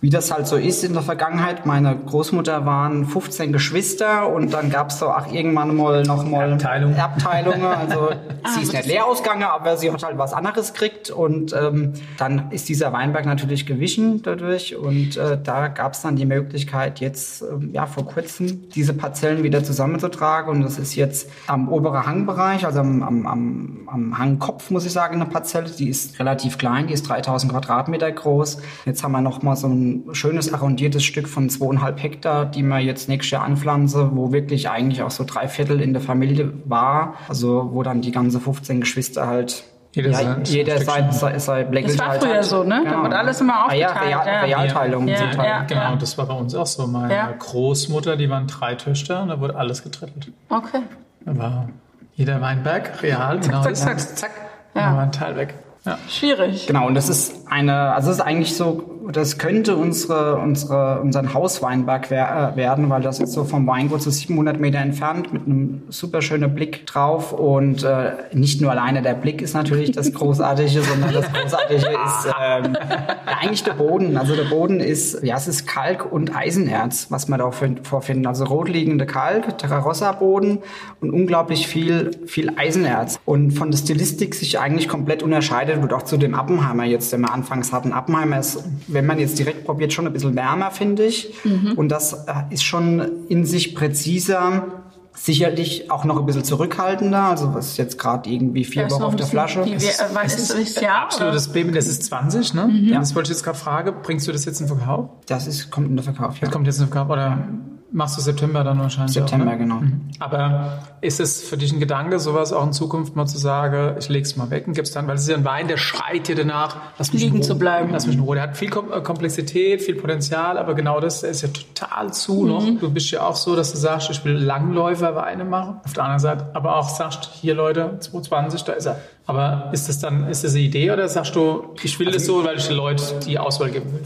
wie 0.00 0.10
das 0.10 0.32
halt 0.32 0.46
so 0.46 0.56
ist 0.56 0.84
in 0.84 0.92
der 0.92 1.02
Vergangenheit. 1.02 1.66
Meine 1.66 1.96
Großmutter 1.96 2.66
waren 2.66 3.06
15 3.06 3.52
Geschwister 3.52 4.28
und 4.28 4.52
dann 4.52 4.70
gab 4.70 4.90
es 4.90 4.98
so 4.98 5.08
ach 5.08 5.32
irgendwann 5.32 5.74
mal 5.76 6.02
noch 6.02 6.24
mal 6.24 6.52
Abteilung. 6.52 6.96
Abteilungen. 6.96 7.64
Also 7.64 8.10
sie 8.54 8.62
ist 8.62 8.72
nicht 8.72 8.86
leer 8.86 9.06
ausgegangen, 9.06 9.44
aber 9.44 9.76
sie 9.76 9.90
hat 9.90 10.02
halt 10.02 10.18
was 10.18 10.32
anderes 10.32 10.72
gekriegt 10.72 11.10
und 11.10 11.54
ähm, 11.54 11.94
dann 12.18 12.50
ist 12.50 12.68
dieser 12.68 12.92
Weinberg 12.92 13.26
natürlich 13.26 13.66
gewichen 13.66 14.22
dadurch 14.22 14.76
und 14.76 15.16
äh, 15.16 15.38
da 15.42 15.68
gab 15.68 15.94
es 15.94 16.02
dann 16.02 16.16
die 16.16 16.26
Möglichkeit 16.26 17.00
jetzt 17.00 17.42
ähm, 17.42 17.70
ja 17.72 17.86
vor 17.86 18.06
kurzem 18.06 18.68
diese 18.70 18.94
Parzellen 18.94 19.42
wieder 19.42 19.64
zusammenzutragen 19.64 20.50
und 20.50 20.62
das 20.62 20.78
ist 20.78 20.94
jetzt 20.94 21.30
am 21.46 21.68
oberen 21.68 22.06
Hangbereich, 22.06 22.66
also 22.66 22.80
am, 22.80 23.02
am, 23.02 23.26
am, 23.26 23.78
am 23.86 24.18
Hangkopf 24.18 24.70
muss 24.70 24.84
ich 24.84 24.92
sagen, 24.92 25.14
eine 25.20 25.26
Parzelle, 25.26 25.70
die 25.70 25.88
ist 25.88 26.18
relativ 26.18 26.58
klein, 26.58 26.86
die 26.86 26.94
ist 26.94 27.08
3000 27.08 27.52
Quadratmeter 27.52 28.10
groß. 28.10 28.58
Jetzt 28.84 29.02
haben 29.02 29.12
wir 29.12 29.20
noch 29.20 29.42
mal 29.42 29.56
so 29.56 29.68
ein 29.68 29.83
schönes 30.12 30.52
arrondiertes 30.52 31.04
Stück 31.04 31.28
von 31.28 31.48
zweieinhalb 31.48 32.02
Hektar, 32.02 32.46
die 32.46 32.62
man 32.62 32.82
jetzt 32.82 33.08
nächstes 33.08 33.30
Jahr 33.32 33.44
anpflanze, 33.44 34.10
wo 34.14 34.32
wirklich 34.32 34.68
eigentlich 34.70 35.02
auch 35.02 35.10
so 35.10 35.24
drei 35.24 35.48
Viertel 35.48 35.80
in 35.80 35.92
der 35.92 36.02
Familie 36.02 36.52
war. 36.64 37.14
Also 37.28 37.70
wo 37.72 37.82
dann 37.82 38.00
die 38.00 38.12
ganze 38.12 38.40
15 38.40 38.80
Geschwister 38.80 39.26
halt 39.26 39.64
Jeder 39.92 40.10
ja, 40.10 40.18
sein 40.18 40.44
jeder 40.44 40.78
sein, 40.78 41.12
sein, 41.12 41.38
sein 41.38 41.72
Das 41.72 41.98
war 41.98 42.08
halt 42.08 42.22
früher 42.22 42.36
hat. 42.36 42.44
so, 42.44 42.64
ne? 42.64 42.82
Da 42.84 43.02
wurde 43.02 43.16
alles 43.16 43.40
immer 43.40 43.68
Ah 43.68 43.74
ja, 43.74 43.88
aufgeteilt, 43.88 44.26
Real, 44.26 44.26
ja. 44.26 44.58
Realteilung. 44.58 45.08
Ja, 45.08 45.44
ja. 45.44 45.62
Genau, 45.62 45.96
das 45.96 46.18
war 46.18 46.26
bei 46.26 46.34
uns 46.34 46.54
auch 46.54 46.66
so. 46.66 46.86
Meine 46.86 47.14
Ja. 47.14 47.32
Großmutter, 47.38 48.16
die 48.16 48.28
waren 48.28 48.46
drei 48.46 48.74
Töchter 48.74 49.22
und 49.22 49.28
da 49.28 49.40
wurde 49.40 49.56
alles 49.56 49.82
getrittelt. 49.82 50.32
Okay. 50.48 50.82
Da 51.24 51.38
war 51.38 51.68
jeder 52.16 52.40
Weinberg 52.40 53.02
real, 53.02 53.40
genau. 53.40 53.62
zack, 53.62 53.70
das. 53.70 53.82
zack. 53.82 54.00
zack. 54.00 54.30
Ja. 54.74 54.90
Da 54.90 54.96
war 54.96 55.02
ein 55.04 55.12
Teil 55.12 55.36
weg. 55.36 55.54
Ja. 55.84 55.98
Schwierig. 56.08 56.66
Genau, 56.66 56.86
und 56.86 56.94
das 56.94 57.08
ist 57.08 57.46
eine, 57.46 57.92
also 57.92 58.08
das 58.08 58.18
ist 58.18 58.22
eigentlich 58.24 58.56
so, 58.56 59.03
das 59.12 59.38
könnte 59.38 59.76
unsere, 59.76 60.36
unsere, 60.36 61.00
unseren 61.00 61.34
Hausweinberg 61.34 62.10
äh, 62.10 62.56
werden, 62.56 62.90
weil 62.90 63.02
das 63.02 63.20
ist 63.20 63.32
so 63.32 63.44
vom 63.44 63.66
Weingut 63.66 64.02
so 64.02 64.10
700 64.10 64.60
Meter 64.60 64.78
entfernt 64.78 65.32
mit 65.32 65.46
einem 65.46 65.82
super 65.88 66.22
schönen 66.22 66.54
Blick 66.54 66.86
drauf 66.86 67.32
und 67.32 67.82
äh, 67.82 68.12
nicht 68.32 68.60
nur 68.60 68.70
alleine 68.70 69.02
der 69.02 69.14
Blick 69.14 69.42
ist 69.42 69.54
natürlich 69.54 69.92
das 69.92 70.12
Großartige, 70.12 70.82
sondern 70.82 71.12
das 71.12 71.32
Großartige 71.32 71.76
ist 71.76 72.34
ähm, 72.40 72.76
ja, 72.88 73.06
eigentlich 73.40 73.62
der 73.64 73.74
Boden. 73.74 74.16
Also 74.16 74.36
der 74.36 74.44
Boden 74.44 74.80
ist, 74.80 75.22
ja, 75.22 75.36
es 75.36 75.48
ist 75.48 75.66
Kalk 75.66 76.10
und 76.10 76.34
Eisenerz, 76.34 77.06
was 77.10 77.28
wir 77.28 77.36
da 77.36 77.50
find- 77.50 77.86
vorfinden. 77.86 78.26
Also 78.26 78.44
rotliegende 78.44 79.06
Kalk, 79.06 79.58
Terrarossa-Boden 79.58 80.58
und 81.00 81.10
unglaublich 81.10 81.66
viel, 81.66 82.12
viel 82.26 82.52
Eisenerz. 82.56 83.18
Und 83.24 83.52
von 83.52 83.70
der 83.70 83.78
Stilistik 83.78 84.34
sich 84.34 84.58
eigentlich 84.58 84.88
komplett 84.88 85.22
unterscheidet 85.22 85.82
und 85.82 85.92
auch 85.92 86.02
zu 86.02 86.16
dem 86.16 86.34
Appenheimer 86.34 86.84
jetzt, 86.84 87.12
den 87.12 87.20
wir 87.22 87.32
anfangs 87.32 87.72
hatten. 87.72 87.92
Appenheimer 87.92 88.38
ist, 88.38 88.64
wenn 88.94 89.06
man 89.06 89.18
jetzt 89.18 89.38
direkt 89.38 89.64
probiert, 89.64 89.92
schon 89.92 90.06
ein 90.06 90.12
bisschen 90.12 90.34
wärmer, 90.34 90.70
finde 90.70 91.04
ich. 91.04 91.32
Und 91.76 91.88
das 91.90 92.12
äh, 92.12 92.34
ist 92.50 92.64
schon 92.64 93.26
in 93.28 93.44
sich 93.44 93.74
präziser. 93.74 94.82
Sicherlich 95.16 95.92
auch 95.92 96.04
noch 96.04 96.18
ein 96.18 96.26
bisschen 96.26 96.42
zurückhaltender, 96.42 97.22
also 97.22 97.54
was 97.54 97.76
jetzt 97.76 98.00
gerade 98.00 98.28
irgendwie 98.28 98.64
vier 98.64 98.82
Ja, 98.82 98.90
Wochen 98.90 99.02
auf 99.04 99.14
der 99.14 99.26
Flasche. 99.26 99.64
Wie, 99.64 99.80
wie, 99.80 99.86
äh, 99.86 99.92
wann 100.12 100.26
ist 100.26 100.50
das 100.52 100.80
Jahr? 100.80 101.04
Absolutes 101.04 101.48
Baby, 101.48 101.70
das 101.70 101.86
ist 101.86 102.02
20, 102.04 102.54
ne? 102.54 102.68
Ja. 102.86 102.98
Das 102.98 103.14
wollte 103.14 103.30
ich 103.30 103.36
jetzt 103.36 103.44
gerade 103.44 103.56
fragen. 103.56 103.94
Bringst 104.02 104.26
du 104.26 104.32
das 104.32 104.44
jetzt 104.44 104.60
in 104.60 104.66
Verkauf? 104.66 105.10
Das 105.26 105.46
ist, 105.46 105.70
kommt 105.70 105.88
in 105.88 105.94
der 105.94 106.02
Verkauf, 106.02 106.34
ja. 106.34 106.40
Das 106.40 106.50
kommt 106.50 106.66
jetzt 106.66 106.80
in 106.80 106.88
Verkauf 106.88 107.10
oder 107.10 107.46
machst 107.92 108.16
du 108.16 108.20
September 108.22 108.64
dann 108.64 108.78
wahrscheinlich? 108.80 109.12
September, 109.14 109.46
auch, 109.46 109.52
ne? 109.52 109.58
genau. 109.58 109.82
Aber 110.18 110.78
ist 111.00 111.20
es 111.20 111.42
für 111.42 111.56
dich 111.56 111.72
ein 111.72 111.80
Gedanke, 111.80 112.18
sowas 112.18 112.52
auch 112.52 112.64
in 112.66 112.72
Zukunft 112.72 113.14
mal 113.16 113.26
zu 113.26 113.38
sagen, 113.38 113.96
ich 113.98 114.08
leg's 114.08 114.36
mal 114.36 114.50
weg 114.50 114.66
und 114.66 114.74
gib's 114.74 114.90
dann, 114.92 115.06
weil 115.06 115.14
es 115.16 115.22
ist 115.22 115.28
ja 115.28 115.36
ein 115.36 115.44
Wein, 115.44 115.68
der 115.68 115.76
schreit 115.76 116.28
dir 116.28 116.34
danach, 116.34 116.76
lass 116.98 117.12
mich 117.12 117.22
Liegen 117.22 117.42
zu 117.42 117.56
bleiben. 117.58 117.90
Lass 117.92 118.06
mich 118.06 118.16
in 118.16 118.22
Ruhe. 118.22 118.34
Der 118.36 118.44
hat 118.44 118.56
viel 118.56 118.68
äh, 118.68 119.00
Komplexität, 119.00 119.82
viel 119.82 119.94
Potenzial, 119.94 120.58
aber 120.58 120.74
genau 120.74 121.00
das, 121.00 121.20
der 121.20 121.30
ist 121.30 121.42
ja 121.42 121.48
total 121.48 122.12
zu 122.12 122.42
Mhm. 122.42 122.48
noch. 122.48 122.64
Du 122.80 122.90
bist 122.90 123.10
ja 123.10 123.22
auch 123.26 123.36
so, 123.36 123.54
dass 123.56 123.72
du 123.72 123.78
sagst, 123.78 124.10
ich 124.10 124.24
will 124.24 124.32
Langläufer-Weine 124.34 125.44
machen. 125.44 125.80
Auf 125.84 125.92
der 125.92 126.04
anderen 126.04 126.20
Seite 126.20 126.50
aber 126.54 126.76
auch 126.76 126.88
sagst, 126.88 127.30
hier 127.40 127.54
Leute, 127.54 127.98
220, 128.00 128.62
da 128.64 128.72
ist 128.72 128.86
er. 128.86 129.00
Aber 129.26 129.70
ist 129.72 129.88
das 129.88 129.98
dann, 130.00 130.28
ist 130.28 130.44
das 130.44 130.52
eine 130.52 130.60
Idee 130.62 130.90
oder 130.90 131.08
sagst 131.08 131.34
du, 131.34 131.74
ich 131.82 131.98
will 131.98 132.10
das 132.10 132.26
so, 132.26 132.44
weil 132.44 132.58
ich 132.58 132.66
den 132.66 132.76
Leuten 132.76 133.02
die 133.26 133.38
Auswahl 133.38 133.70
geben 133.70 133.92
will? 133.92 134.02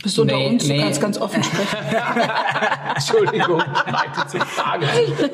Du 0.00 0.04
bist 0.04 0.18
unter 0.18 0.34
Nee, 0.34 0.48
uns, 0.48 0.62
du 0.66 0.72
nee. 0.72 0.80
kannst 0.80 1.00
ganz 1.02 1.18
offen 1.18 1.42
sprechen. 1.44 1.76
Entschuldigung, 2.94 3.62
zur 4.28 4.40
Frage. 4.40 4.86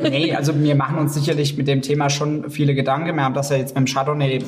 Nee, 0.02 0.34
also 0.34 0.58
wir 0.60 0.74
machen 0.74 0.98
uns 0.98 1.14
sicherlich 1.14 1.56
mit 1.56 1.68
dem 1.68 1.82
Thema 1.82 2.10
schon 2.10 2.50
viele 2.50 2.74
Gedanken. 2.74 3.14
Wir 3.14 3.22
haben 3.22 3.34
das 3.34 3.50
ja 3.50 3.58
jetzt 3.58 3.74
beim 3.76 3.86
Chardonnay 3.86 4.40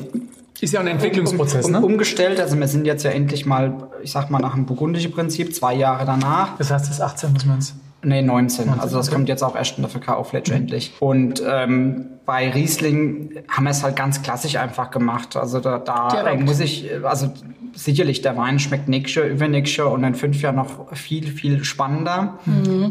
Ist 0.59 0.73
ja 0.73 0.81
ein 0.81 0.87
Entwicklungsprozess, 0.87 1.67
um, 1.67 1.71
ne? 1.71 1.81
umgestellt. 1.81 2.41
Also 2.41 2.59
wir 2.59 2.67
sind 2.67 2.85
jetzt 2.85 3.03
ja 3.03 3.11
endlich 3.11 3.45
mal, 3.45 3.87
ich 4.03 4.11
sag 4.11 4.29
mal, 4.29 4.39
nach 4.39 4.55
dem 4.55 4.65
burgundischen 4.65 5.13
Prinzip, 5.13 5.55
zwei 5.55 5.73
Jahre 5.73 6.05
danach. 6.05 6.57
Das 6.57 6.69
heißt, 6.69 6.85
das 6.85 6.95
ist 6.95 7.01
18, 7.01 7.31
muss 7.31 7.45
man 7.45 7.59
es. 7.59 7.75
Nee, 8.03 8.21
19. 8.21 8.65
19, 8.65 8.81
Also 8.81 8.97
das 8.97 9.07
okay. 9.07 9.15
kommt 9.15 9.29
jetzt 9.29 9.41
auch 9.43 9.55
erst 9.55 9.77
in 9.77 9.83
der 9.83 9.89
Verkauf 9.89 10.33
letztendlich. 10.33 10.91
Und 10.99 11.41
ähm, 11.47 12.07
bei 12.29 12.51
Riesling 12.51 13.41
haben 13.47 13.63
wir 13.63 13.71
es 13.71 13.81
halt 13.81 13.95
ganz 13.95 14.21
klassisch 14.21 14.55
einfach 14.55 14.91
gemacht. 14.91 15.35
Also 15.35 15.59
da, 15.59 15.79
da 15.79 16.35
muss 16.35 16.59
ich, 16.59 16.87
also 17.03 17.33
sicherlich 17.73 18.21
der 18.21 18.37
Wein 18.37 18.59
schmeckt 18.59 18.87
nächstes 18.87 19.15
Jahr, 19.15 19.25
übernächstes 19.25 19.77
Jahr 19.77 19.91
und 19.91 20.03
in 20.03 20.13
fünf 20.13 20.39
Jahren 20.39 20.57
noch 20.57 20.95
viel, 20.95 21.25
viel 21.25 21.63
spannender. 21.63 22.37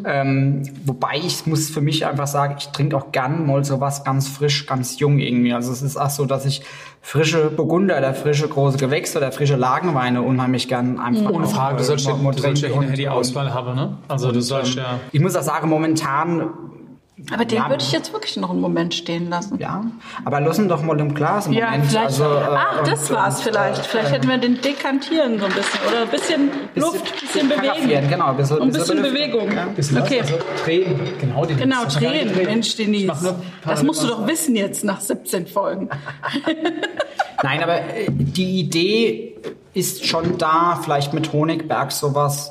Ähm, 0.04 0.64
wobei 0.84 1.18
ich 1.24 1.46
muss 1.46 1.70
für 1.70 1.80
mich 1.80 2.04
einfach 2.04 2.26
sagen, 2.26 2.56
ich 2.58 2.70
trinke 2.70 2.96
auch 2.96 3.12
gern 3.12 3.46
mal 3.46 3.64
sowas 3.64 4.02
ganz 4.02 4.26
frisch, 4.26 4.66
ganz 4.66 4.98
jung 4.98 5.20
irgendwie. 5.20 5.52
Also 5.52 5.70
es 5.70 5.82
ist 5.82 5.96
auch 5.96 6.10
so, 6.10 6.24
dass 6.24 6.44
ich 6.44 6.62
frische 7.00 7.48
Burgunder 7.48 7.96
oder 7.96 8.14
frische 8.14 8.48
große 8.48 8.76
Gewächse 8.76 9.18
oder 9.18 9.30
frische 9.30 9.54
Lagenweine 9.54 10.20
unheimlich 10.22 10.66
gern 10.66 10.98
einfach 10.98 11.30
Ohne 11.30 11.46
auch, 11.46 11.54
Frage, 11.54 11.76
du 11.76 11.84
sollst 11.84 12.08
ja, 12.08 12.16
die 12.96 13.08
Auswahl 13.08 13.54
haben, 13.54 13.76
ne? 13.76 13.98
Also 14.08 14.32
du 14.32 14.42
sollst 14.42 14.74
ja. 14.74 14.98
ich 15.12 15.20
muss 15.20 15.36
auch 15.36 15.42
sagen, 15.42 15.68
momentan, 15.68 16.50
Aber 17.32 17.44
den 17.44 17.58
Ja. 17.58 17.68
würde 17.68 17.82
ich 17.82 17.92
jetzt 17.92 18.12
wirklich 18.12 18.36
noch 18.36 18.50
einen 18.50 18.60
Moment 18.60 18.94
stehen 18.94 19.28
lassen. 19.28 19.58
ja, 19.58 19.84
aber 20.24 20.40
lassen 20.40 20.68
doch 20.68 20.82
mal 20.82 20.98
im 20.98 21.14
Glas 21.14 21.46
einen 21.46 21.54
Ja, 21.54 21.66
Moment. 21.70 21.86
vielleicht. 21.86 22.06
Also, 22.06 22.24
äh, 22.24 22.56
Ach, 22.56 22.82
das 22.84 23.10
und, 23.10 23.16
war's 23.16 23.42
vielleicht. 23.42 23.86
Vielleicht 23.86 24.12
hätten 24.12 24.28
wir 24.28 24.38
den 24.38 24.60
dekantieren 24.60 25.38
so 25.38 25.44
ein 25.46 25.52
bisschen. 25.52 25.80
Oder 25.88 26.02
ein 26.02 26.08
bisschen 26.08 26.50
Luft, 26.74 27.12
ein 27.14 27.20
bisschen 27.20 27.48
bewegen. 27.48 28.08
Genau, 28.08 28.26
ein 28.28 28.36
bisschen, 28.36 28.62
ein 28.62 28.70
bisschen. 28.70 29.02
Bewegung. 29.02 29.52
Ja. 29.52 29.64
Bisschen 29.66 29.98
Okay. 30.02 30.20
also 30.22 30.34
drehen. 30.64 31.00
Genau, 31.20 31.44
die 31.44 31.54
Genau, 31.54 31.84
drehen, 31.84 32.30
Mensch, 32.36 32.76
Denise. 32.76 33.12
Das 33.64 33.82
musst 33.82 34.02
du 34.02 34.08
doch 34.08 34.26
wissen 34.26 34.56
jetzt 34.56 34.84
nach 34.84 35.00
17 35.00 35.46
Folgen. 35.46 35.88
Nein, 37.42 37.62
aber 37.62 37.76
äh, 37.80 38.06
die 38.08 38.60
Idee 38.60 39.36
ist 39.74 40.06
schon 40.06 40.38
da, 40.38 40.80
vielleicht 40.82 41.12
mit 41.14 41.32
Honigberg 41.32 41.92
sowas. 41.92 42.50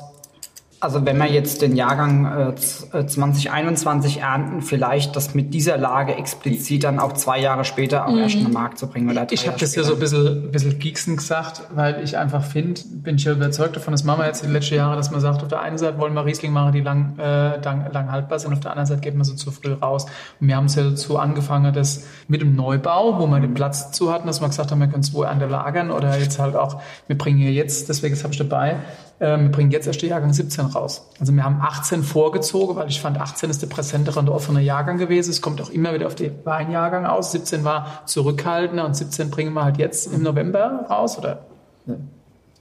Also 0.80 1.04
wenn 1.04 1.16
wir 1.18 1.26
jetzt 1.26 1.60
den 1.62 1.74
Jahrgang 1.74 2.50
äh, 2.50 2.54
z- 2.54 2.94
äh, 2.94 3.04
2021 3.06 4.20
ernten, 4.20 4.62
vielleicht 4.62 5.16
das 5.16 5.34
mit 5.34 5.52
dieser 5.52 5.76
Lage 5.76 6.14
explizit 6.14 6.84
dann 6.84 7.00
auch 7.00 7.14
zwei 7.14 7.40
Jahre 7.40 7.64
später 7.64 8.06
auch 8.06 8.16
erst 8.16 8.36
in 8.36 8.44
den 8.44 8.52
Markt 8.52 8.78
zu 8.78 8.86
bringen. 8.86 9.10
Oder 9.10 9.26
Ich 9.30 9.40
habe 9.40 9.48
Jahre 9.56 9.60
das 9.60 9.74
ja 9.74 9.82
so 9.82 9.94
ein 9.94 9.98
bisschen, 9.98 10.44
ein 10.46 10.50
bisschen 10.52 10.78
Gieksen 10.78 11.16
gesagt, 11.16 11.62
weil 11.74 12.02
ich 12.04 12.16
einfach 12.16 12.44
finde, 12.44 12.80
bin 12.90 13.16
ich 13.16 13.24
ja 13.24 13.32
überzeugt 13.32 13.74
davon, 13.74 13.90
das 13.92 14.04
machen 14.04 14.20
wir 14.20 14.26
jetzt 14.26 14.42
in 14.42 14.50
den 14.50 14.54
letzten 14.54 14.76
Jahren, 14.76 14.96
dass 14.96 15.10
man 15.10 15.20
sagt, 15.20 15.42
auf 15.42 15.48
der 15.48 15.60
einen 15.62 15.78
Seite 15.78 15.98
wollen 15.98 16.14
wir 16.14 16.24
Riesling 16.24 16.52
machen, 16.52 16.72
die 16.72 16.80
lang, 16.80 17.18
äh, 17.18 17.60
lang, 17.60 17.90
lang 17.92 18.12
haltbar 18.12 18.38
sind, 18.38 18.52
auf 18.52 18.60
der 18.60 18.70
anderen 18.70 18.86
Seite 18.86 19.00
geht 19.00 19.16
man 19.16 19.24
so 19.24 19.34
zu 19.34 19.50
früh 19.50 19.72
raus. 19.72 20.06
Und 20.40 20.46
wir 20.46 20.54
haben 20.54 20.66
es 20.66 20.76
ja 20.76 20.84
dazu 20.84 21.18
angefangen, 21.18 21.72
dass 21.74 22.06
mit 22.28 22.40
dem 22.40 22.54
Neubau, 22.54 23.18
wo 23.18 23.26
wir 23.26 23.40
den 23.40 23.54
Platz 23.54 23.86
dazu 23.86 24.12
hatten, 24.12 24.28
dass 24.28 24.40
wir 24.40 24.46
gesagt 24.48 24.70
haben, 24.70 24.78
wir 24.80 24.86
können 24.86 25.02
es 25.02 25.12
wohl 25.12 25.26
an 25.26 25.40
der 25.40 25.48
lagern 25.48 25.90
oder 25.90 26.16
jetzt 26.18 26.38
halt 26.38 26.54
auch, 26.54 26.80
wir 27.08 27.18
bringen 27.18 27.38
hier 27.38 27.52
jetzt, 27.52 27.88
deswegen 27.88 28.14
das 28.14 28.22
habe 28.22 28.32
ich 28.32 28.38
dabei, 28.38 28.76
wir 29.18 29.50
bringen 29.50 29.70
jetzt 29.70 29.86
erst 29.86 30.00
den 30.00 30.10
Jahrgang 30.10 30.32
17 30.32 30.66
raus. 30.66 31.08
Also 31.18 31.32
wir 31.32 31.42
haben 31.42 31.60
18 31.60 32.04
vorgezogen, 32.04 32.76
weil 32.76 32.88
ich 32.88 33.00
fand, 33.00 33.20
18 33.20 33.50
ist 33.50 33.62
der 33.62 33.66
präsentere 33.66 34.20
und 34.20 34.28
offene 34.28 34.60
Jahrgang 34.60 34.98
gewesen. 34.98 35.30
Es 35.30 35.42
kommt 35.42 35.60
auch 35.60 35.70
immer 35.70 35.92
wieder 35.92 36.06
auf 36.06 36.14
den 36.14 36.34
Weinjahrgang 36.44 37.04
aus. 37.04 37.32
17 37.32 37.64
war 37.64 38.02
zurückhaltender 38.06 38.84
und 38.84 38.94
17 38.94 39.30
bringen 39.30 39.52
wir 39.54 39.64
halt 39.64 39.78
jetzt 39.78 40.12
im 40.12 40.22
November 40.22 40.86
raus 40.88 41.18
oder 41.18 41.46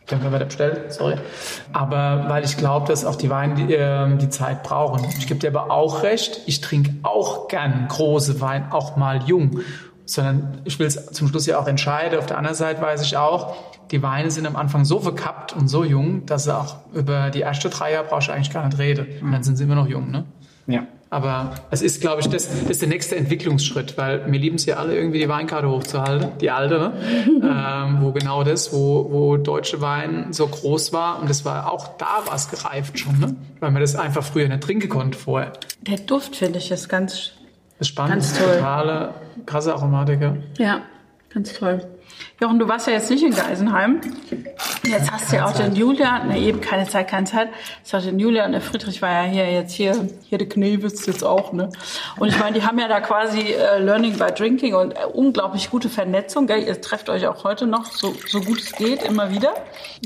können 0.07 0.31
wir 0.31 0.39
das 0.39 0.47
bestellt, 0.47 0.93
sorry. 0.93 1.15
Aber 1.73 2.25
weil 2.29 2.45
ich 2.45 2.55
glaube, 2.55 2.87
dass 2.87 3.03
auch 3.03 3.15
die 3.15 3.29
Weine 3.29 3.55
die, 3.55 3.73
ähm, 3.73 4.17
die 4.17 4.29
Zeit 4.29 4.63
brauchen. 4.63 5.05
Ich 5.17 5.27
gebe 5.27 5.39
dir 5.39 5.49
aber 5.49 5.69
auch 5.69 6.03
recht, 6.03 6.41
ich 6.45 6.61
trinke 6.61 6.95
auch 7.03 7.49
gern 7.49 7.87
große 7.89 8.39
Wein, 8.39 8.71
auch 8.71 8.95
mal 8.95 9.21
jung. 9.23 9.59
Sondern 10.07 10.61
ich 10.63 10.79
will 10.79 10.87
es 10.87 11.05
zum 11.11 11.27
Schluss 11.27 11.45
ja 11.45 11.59
auch 11.59 11.67
entscheiden. 11.67 12.17
Auf 12.17 12.25
der 12.25 12.37
anderen 12.37 12.55
Seite 12.55 12.81
weiß 12.81 13.03
ich 13.03 13.17
auch, 13.17 13.55
die 13.91 14.01
Weine 14.01 14.31
sind 14.31 14.47
am 14.47 14.55
Anfang 14.55 14.85
so 14.85 14.99
verkappt 14.99 15.53
und 15.53 15.67
so 15.67 15.83
jung, 15.83 16.25
dass 16.25 16.45
sie 16.45 16.55
auch 16.55 16.77
über 16.93 17.29
die 17.29 17.41
erste 17.41 17.69
drei 17.69 17.93
Jahre 17.93 18.07
brauchst 18.07 18.29
du 18.29 18.31
eigentlich 18.31 18.51
gar 18.51 18.65
nicht 18.65 18.77
reden. 18.79 19.07
Und 19.21 19.31
dann 19.31 19.43
sind 19.43 19.57
sie 19.57 19.63
immer 19.63 19.75
noch 19.75 19.87
jung, 19.87 20.09
ne? 20.09 20.25
Ja. 20.65 20.87
Aber 21.09 21.51
es 21.71 21.81
ist, 21.81 22.01
glaube 22.01 22.19
ich, 22.19 22.27
das, 22.27 22.49
das 22.49 22.69
ist 22.69 22.81
der 22.81 22.89
nächste 22.89 23.15
Entwicklungsschritt, 23.15 23.97
weil 23.97 24.29
wir 24.29 24.39
lieben 24.39 24.57
es 24.57 24.65
ja 24.65 24.75
alle 24.75 24.93
irgendwie 24.93 25.19
die 25.19 25.29
Weinkarte 25.29 25.69
hochzuhalten, 25.69 26.31
die 26.41 26.51
alte, 26.51 26.79
ne? 26.79 26.93
ähm, 27.43 27.99
wo 28.01 28.11
genau 28.11 28.43
das, 28.43 28.73
wo, 28.73 29.07
wo 29.09 29.37
deutsche 29.37 29.79
Wein 29.79 30.33
so 30.33 30.47
groß 30.47 30.91
war 30.91 31.21
und 31.21 31.29
das 31.29 31.45
war 31.45 31.71
auch 31.71 31.97
da 31.97 32.23
war 32.25 32.35
es 32.35 32.49
gereift 32.49 32.99
schon, 32.99 33.19
ne? 33.19 33.35
weil 33.61 33.71
man 33.71 33.81
das 33.81 33.95
einfach 33.95 34.23
früher 34.23 34.49
nicht 34.49 34.61
trinken 34.61 34.89
konnte 34.89 35.17
vorher. 35.17 35.53
Der 35.81 35.97
Duft, 35.97 36.35
finde 36.35 36.59
ich, 36.59 36.71
ist 36.71 36.89
ganz, 36.89 37.31
ist 37.79 37.87
spannend, 37.87 38.13
Ganz 38.13 38.37
toll. 38.37 38.55
totale, 38.55 39.13
krasse 39.45 39.73
Aromatiker. 39.73 40.35
ja, 40.57 40.81
ganz 41.33 41.53
toll. 41.53 41.85
Jochen, 42.41 42.57
du 42.57 42.67
warst 42.67 42.87
ja 42.87 42.93
jetzt 42.93 43.11
nicht 43.11 43.23
in 43.23 43.33
Geisenheim. 43.35 44.01
Jetzt 44.83 45.11
hast 45.11 45.31
du 45.31 45.35
ja 45.35 45.45
auch 45.45 45.51
den 45.51 45.75
Julian, 45.75 46.29
ne, 46.29 46.39
eben 46.39 46.61
keine 46.61 46.87
Zeit, 46.87 47.09
keine 47.09 47.25
Zeit. 47.25 47.49
Jetzt 47.79 47.93
hast 47.93 48.05
du 48.05 48.11
den 48.11 48.19
Julian, 48.19 48.51
der 48.53 48.61
Friedrich 48.61 49.01
war 49.03 49.11
ja 49.11 49.21
hier, 49.23 49.51
jetzt 49.51 49.73
hier, 49.73 50.07
hier 50.23 50.37
der 50.39 50.49
Knebels 50.49 51.05
jetzt 51.05 51.23
auch, 51.23 51.51
ne? 51.53 51.69
Und 52.17 52.29
ich 52.29 52.39
meine, 52.39 52.59
die 52.59 52.65
haben 52.65 52.79
ja 52.79 52.87
da 52.87 53.01
quasi 53.01 53.41
äh, 53.41 53.79
Learning 53.79 54.17
by 54.17 54.31
Drinking 54.35 54.73
und 54.73 54.93
äh, 54.93 55.05
unglaublich 55.13 55.69
gute 55.69 55.89
Vernetzung, 55.89 56.47
gell? 56.47 56.63
Ihr 56.63 56.79
trefft 56.81 57.09
euch 57.09 57.27
auch 57.27 57.43
heute 57.43 57.67
noch, 57.67 57.85
so, 57.85 58.15
so 58.27 58.41
gut 58.41 58.61
es 58.61 58.71
geht, 58.71 59.03
immer 59.03 59.29
wieder. 59.31 59.53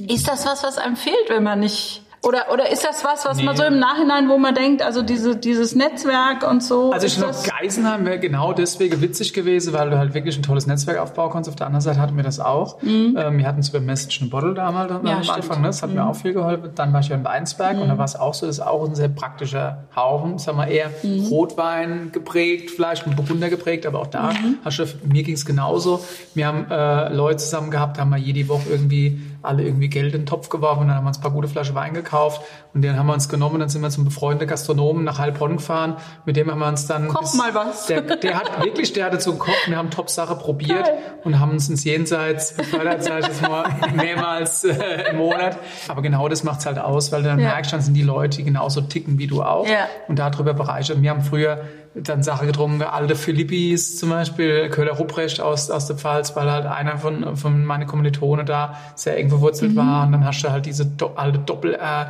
Ist 0.09 0.27
das 0.27 0.45
was, 0.45 0.63
was 0.63 0.77
einem 0.77 0.97
fehlt, 0.97 1.29
wenn 1.29 1.43
man 1.43 1.59
nicht 1.61 2.03
oder, 2.23 2.51
oder 2.53 2.71
ist 2.71 2.85
das 2.85 3.03
was, 3.03 3.25
was 3.25 3.37
Nee. 3.37 3.43
man 3.45 3.55
so 3.57 3.63
im 3.63 3.79
Nachhinein, 3.79 4.29
wo 4.29 4.37
man 4.37 4.53
denkt, 4.53 4.83
also 4.83 5.01
diese, 5.01 5.35
dieses 5.35 5.73
Netzwerk 5.75 6.47
und 6.47 6.61
so? 6.63 6.91
Also 6.91 7.07
ich 7.07 7.15
glaube, 7.17 7.33
Geisenheim 7.59 8.05
wäre 8.05 8.19
genau 8.19 8.53
deswegen 8.53 9.01
witzig 9.01 9.33
gewesen, 9.33 9.73
weil 9.73 9.89
du 9.89 9.97
halt 9.97 10.13
wirklich 10.13 10.37
ein 10.37 10.43
tolles 10.43 10.67
Netzwerk 10.67 10.99
aufbauen 10.99 11.31
konntest. 11.31 11.49
Auf 11.49 11.55
der 11.55 11.65
anderen 11.67 11.81
Seite 11.81 11.99
hatten 11.99 12.15
wir 12.15 12.23
das 12.23 12.39
auch. 12.39 12.77
Ähm, 12.83 13.15
wir 13.15 13.47
hatten 13.47 13.59
es 13.61 13.69
über 13.69 13.79
Message 13.79 14.21
and 14.21 14.29
Bottle 14.29 14.53
damals 14.53 14.91
am 14.91 15.05
Ja, 15.05 15.17
Anfang. 15.17 15.41
stimmt. 15.41 15.61
Ne? 15.61 15.67
Das 15.67 15.81
hat 15.81 15.89
mir 15.91 16.05
auch 16.05 16.15
viel 16.15 16.33
geholfen. 16.33 16.69
Dann 16.75 16.93
war 16.93 16.99
ich 16.99 17.07
ja 17.09 17.15
in 17.15 17.23
Weinsberg 17.23 17.79
und 17.79 17.87
da 17.89 17.97
war 17.97 18.05
es 18.05 18.15
auch 18.15 18.33
so, 18.35 18.45
das 18.45 18.57
ist 18.59 18.61
auch 18.65 18.87
ein 18.87 18.93
sehr 18.93 19.09
praktischer 19.09 19.85
Haufen. 19.95 20.37
Sagen 20.37 20.57
wir 20.59 20.67
eher 20.67 20.91
Rotwein 21.31 22.11
geprägt, 22.11 22.69
vielleicht 22.71 23.07
ein 23.07 23.15
Burgunder 23.15 23.49
geprägt, 23.49 23.85
aber 23.85 23.99
auch 23.99 24.07
da 24.07 24.31
hast 24.63 24.79
du, 24.79 24.85
mir 25.11 25.23
ging 25.23 25.33
es 25.35 25.45
genauso. 25.45 26.03
Wir 26.35 26.45
haben 26.45 26.67
äh, 26.69 27.13
Leute 27.13 27.37
zusammen 27.37 27.71
gehabt, 27.71 27.97
haben 27.99 28.09
wir 28.11 28.17
jede 28.17 28.47
Woche 28.47 28.69
irgendwie 28.69 29.21
alle 29.43 29.63
irgendwie 29.63 29.89
Geld 29.89 30.13
in 30.13 30.21
den 30.21 30.25
Topf 30.25 30.49
geworfen 30.49 30.81
und 30.81 30.87
dann 30.87 30.97
haben 30.97 31.05
wir 31.05 31.09
uns 31.09 31.19
ein 31.19 31.21
paar 31.21 31.31
gute 31.31 31.47
Flaschen 31.47 31.75
Wein 31.75 31.93
gekauft 31.93 32.41
und 32.73 32.81
den 32.83 32.97
haben 32.97 33.07
wir 33.07 33.13
uns 33.13 33.27
genommen, 33.29 33.59
dann 33.59 33.67
sind 33.69 33.81
wir 33.81 33.89
zum 33.89 34.05
befreundeten 34.05 34.47
Gastronomen 34.47 35.03
nach 35.03 35.19
Heilbronn 35.19 35.57
gefahren, 35.57 35.95
mit 36.25 36.37
dem 36.37 36.49
haben 36.49 36.59
wir 36.59 36.67
uns 36.67 36.87
dann 36.87 37.07
Koch 37.09 37.33
mal 37.33 37.53
was. 37.53 37.87
Der, 37.87 38.01
der 38.01 38.35
hat 38.37 38.63
wirklich, 38.63 38.93
der 38.93 39.05
hatte 39.05 39.19
so 39.19 39.33
gekocht, 39.33 39.67
wir 39.67 39.77
haben 39.77 39.89
Top-Sache 39.89 40.35
probiert 40.35 40.85
Geil. 40.85 40.97
und 41.23 41.39
haben 41.39 41.51
uns 41.51 41.69
ins 41.69 41.83
Jenseits 41.83 42.53
befördert, 42.53 43.03
sag 43.03 43.19
ich 43.21 43.27
jetzt 43.27 43.41
mal, 43.41 43.65
mehrmals 43.95 44.63
äh, 44.63 45.09
im 45.11 45.17
Monat. 45.17 45.57
Aber 45.87 46.01
genau 46.01 46.27
das 46.29 46.43
macht's 46.43 46.65
halt 46.65 46.79
aus, 46.79 47.11
weil 47.11 47.23
du 47.23 47.29
dann 47.29 47.39
Ja. 47.39 47.47
merkst, 47.49 47.73
dann 47.73 47.81
sind 47.81 47.93
die 47.95 48.03
Leute, 48.03 48.37
die 48.37 48.43
genauso 48.45 48.81
ticken 48.81 49.17
wie 49.19 49.27
du 49.27 49.43
auch 49.43 49.67
Ja. 49.67 49.87
und 50.07 50.19
darüber 50.19 50.53
bereichert. 50.53 51.01
Wir 51.01 51.09
haben 51.09 51.21
früher 51.23 51.61
dann 51.93 52.23
Sache 52.23 52.45
getrunken, 52.45 52.81
alte 52.83 53.17
Philippis 53.17 53.97
zum 53.99 54.11
Beispiel, 54.11 54.69
Köhler 54.69 54.93
Rupprecht 54.93 55.41
aus, 55.41 55.69
aus 55.69 55.87
der 55.87 55.97
Pfalz, 55.97 56.33
weil 56.37 56.49
halt 56.49 56.65
einer 56.65 56.97
von, 56.97 57.35
von 57.35 57.65
meinen 57.65 57.85
Kommilitonen 57.85 58.45
da 58.45 58.75
sehr 58.95 59.17
eng 59.17 59.27
verwurzelt 59.27 59.75
war 59.75 60.05
und 60.05 60.13
dann 60.13 60.23
hast 60.25 60.41
du 60.41 60.49
halt 60.51 60.65
diese 60.65 60.85
do, 60.85 61.11
alte 61.17 61.39
Doppel 61.39 61.73
äh, 61.73 62.05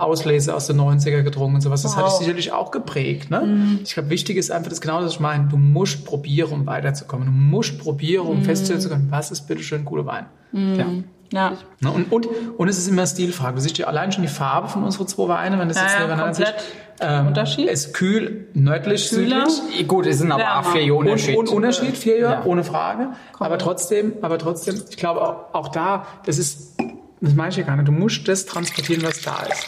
Auslese 0.00 0.54
aus 0.54 0.66
den 0.66 0.80
90er 0.80 1.22
getrunken 1.22 1.56
und 1.56 1.60
sowas. 1.60 1.82
Das 1.82 1.96
hat 1.96 2.04
dich 2.06 2.12
Wow. 2.12 2.18
sicherlich 2.20 2.52
auch 2.52 2.70
geprägt. 2.70 3.30
Ne? 3.30 3.78
Ich 3.84 3.94
glaube, 3.94 4.10
wichtig 4.10 4.36
ist 4.36 4.50
einfach 4.50 4.70
das 4.70 4.80
genau 4.80 4.96
das, 4.98 5.06
was 5.06 5.12
ich 5.14 5.20
meine. 5.20 5.48
Du 5.48 5.56
musst 5.56 6.04
probieren, 6.04 6.52
um 6.52 6.66
weiterzukommen. 6.66 7.26
Du 7.26 7.32
musst 7.32 7.78
probieren, 7.78 8.26
um 8.26 8.42
festzustellen 8.42 8.80
zu 8.80 8.88
können, 8.88 9.08
was 9.10 9.30
ist 9.30 9.46
bitteschön 9.48 9.84
guter 9.84 10.06
Wein. 10.06 10.26
Ja. 10.52 10.86
ja. 11.32 11.52
Ne? 11.80 11.90
Und, 11.90 12.12
und, 12.12 12.28
und 12.56 12.68
es 12.68 12.78
ist 12.78 12.88
immer 12.88 13.06
Stilfrage. 13.06 13.56
Du 13.56 13.60
siehst 13.60 13.76
ja 13.78 13.86
allein 13.86 14.12
schon 14.12 14.22
die 14.22 14.28
Farbe 14.28 14.68
von 14.68 14.84
unseren 14.84 15.06
zwei 15.08 15.28
Weinen, 15.28 15.58
wenn 15.58 15.68
das 15.68 15.76
Ja, 15.76 15.82
jetzt 15.84 15.92
ja, 15.94 16.00
nebeneinander 16.00 16.34
sitzt. 16.34 16.54
Ähm, 16.98 17.26
Unterschied? 17.26 17.68
Es 17.68 17.86
ist 17.88 17.92
kühl, 17.94 18.48
nördlich, 18.54 19.10
Kühler. 19.10 19.50
südlich. 19.50 19.86
Gut, 19.86 20.06
es 20.06 20.16
sind 20.18 20.32
aber 20.32 20.60
auch 20.60 20.72
vier 20.72 20.80
Jahre 20.82 20.94
Unterschied. 20.98 21.36
und 21.36 21.50
Unterschied, 21.50 21.94
vier 21.94 22.18
Jahre, 22.20 22.34
Ja. 22.36 22.44
ohne 22.46 22.64
Frage. 22.64 23.08
Aber 23.38 23.58
trotzdem, 23.58 24.14
aber 24.22 24.38
trotzdem, 24.38 24.80
ich 24.88 24.96
glaube 24.96 25.20
auch, 25.20 25.52
auch 25.52 25.68
da, 25.68 26.06
das 26.24 26.38
ist, 26.38 26.75
das 27.20 27.34
meine 27.34 27.50
ich 27.50 27.56
ja 27.56 27.62
gar 27.64 27.76
nicht, 27.76 27.88
du 27.88 27.92
musst 27.92 28.26
das 28.28 28.46
transportieren, 28.46 29.02
was 29.02 29.20
da 29.22 29.42
ist. 29.50 29.66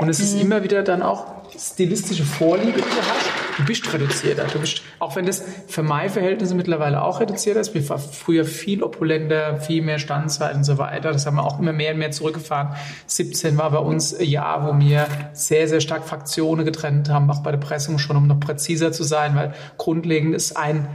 Und 0.00 0.08
es 0.08 0.18
Mhm. 0.18 0.24
ist 0.24 0.40
immer 0.40 0.62
wieder 0.62 0.82
dann 0.82 1.02
auch 1.02 1.26
stilistische 1.58 2.24
Vorliebe, 2.24 2.72
die 2.72 2.80
du 2.80 2.96
hast. 2.96 3.58
Du 3.58 3.64
bist 3.64 3.92
reduzierter. 3.92 4.44
Du 4.44 4.60
bist, 4.60 4.82
auch 5.00 5.16
wenn 5.16 5.26
das 5.26 5.42
für 5.66 5.82
meine 5.82 6.08
Verhältnisse 6.08 6.54
mittlerweile 6.54 7.02
auch 7.02 7.18
reduzierter 7.18 7.58
ist, 7.58 7.74
wir 7.74 7.88
war 7.88 7.98
früher 7.98 8.44
viel 8.44 8.84
opulenter, 8.84 9.56
viel 9.60 9.82
mehr 9.82 9.98
Standzeit 9.98 10.54
und 10.54 10.62
so 10.62 10.78
weiter. 10.78 11.10
Das 11.10 11.26
haben 11.26 11.36
wir 11.36 11.42
auch 11.42 11.58
immer 11.58 11.72
mehr 11.72 11.92
und 11.92 11.98
mehr 11.98 12.12
zurückgefahren. 12.12 12.76
17 13.06 13.58
war 13.58 13.72
bei 13.72 13.78
uns 13.78 14.14
ein 14.14 14.26
Jahr, 14.26 14.64
wo 14.68 14.78
wir 14.78 15.08
sehr, 15.32 15.66
sehr 15.66 15.80
stark 15.80 16.04
Fraktionen 16.06 16.64
getrennt 16.64 17.08
haben, 17.08 17.28
auch 17.30 17.42
bei 17.42 17.50
der 17.50 17.58
Pressung 17.58 17.98
schon, 17.98 18.16
um 18.16 18.28
noch 18.28 18.38
präziser 18.38 18.92
zu 18.92 19.02
sein, 19.02 19.34
weil 19.34 19.52
grundlegend 19.78 20.36
ist 20.36 20.56
ein 20.56 20.86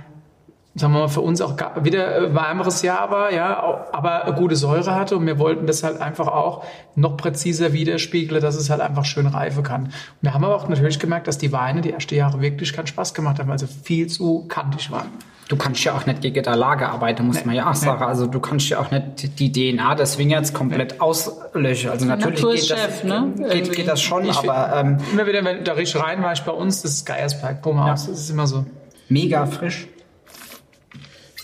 sagen 0.75 0.93
wir 0.93 1.01
mal, 1.01 1.07
für 1.07 1.21
uns 1.21 1.39
auch 1.41 1.55
wieder 1.83 2.17
äh, 2.17 2.33
warmeres 2.33 2.81
Jahr 2.81 3.11
war, 3.11 3.31
ja, 3.31 3.87
aber 3.91 4.25
eine 4.25 4.35
gute 4.35 4.55
Säure 4.55 4.95
hatte 4.95 5.17
und 5.17 5.25
wir 5.25 5.37
wollten 5.37 5.67
das 5.67 5.83
halt 5.83 6.01
einfach 6.01 6.27
auch 6.27 6.63
noch 6.95 7.15
präziser 7.15 7.73
widerspiegeln, 7.73 8.41
dass 8.41 8.55
es 8.55 8.69
halt 8.69 8.81
einfach 8.81 9.05
schön 9.05 9.27
reifen 9.27 9.63
kann. 9.63 9.83
Und 9.85 9.93
wir 10.21 10.33
haben 10.33 10.43
aber 10.43 10.55
auch 10.55 10.67
natürlich 10.67 10.99
gemerkt, 10.99 11.27
dass 11.27 11.37
die 11.37 11.51
Weine 11.51 11.81
die 11.81 11.91
ersten 11.91 12.15
Jahre 12.15 12.41
wirklich 12.41 12.73
keinen 12.73 12.87
Spaß 12.87 13.13
gemacht 13.13 13.39
haben, 13.39 13.49
weil 13.49 13.59
sie 13.59 13.67
viel 13.67 14.07
zu 14.07 14.45
kantig 14.47 14.89
waren. 14.91 15.09
Du 15.49 15.57
kannst 15.57 15.83
ja 15.83 15.93
auch 15.93 16.05
nicht 16.05 16.21
gegen 16.21 16.41
der 16.41 16.55
Lage 16.55 16.87
arbeiten, 16.87 17.27
muss 17.27 17.45
man 17.45 17.53
ja 17.53 17.69
auch 17.69 17.75
sagen. 17.75 18.01
Also 18.03 18.25
du 18.25 18.39
kannst 18.39 18.69
ja 18.69 18.79
auch 18.79 18.89
nicht 18.89 19.39
die 19.39 19.51
DNA 19.51 19.93
des 19.95 20.17
Vineyards 20.17 20.53
komplett 20.53 21.01
auslöschen. 21.01 21.91
Also 21.91 22.05
natürlich 22.05 22.41
geht 22.41 22.71
das, 22.71 22.79
Chef, 22.79 23.03
ne? 23.03 23.33
geht, 23.51 23.71
geht 23.73 23.87
das 23.87 24.01
schon, 24.01 24.25
Ich 24.25 24.37
aber 24.37 24.77
ähm, 24.77 24.97
Immer 25.11 25.27
wieder, 25.27 25.43
wenn 25.43 25.63
da 25.63 25.73
riech 25.73 25.95
rein 25.95 26.23
war 26.23 26.31
ich 26.31 26.41
bei 26.41 26.53
uns, 26.53 26.81
das 26.81 26.93
ist 26.93 27.05
Geiersberg, 27.05 27.61
Punkt 27.61 27.81
aus. 27.81 28.07
Das 28.07 28.19
ist 28.19 28.29
immer 28.29 28.47
so. 28.47 28.65
mega 29.09 29.45
frisch. 29.45 29.87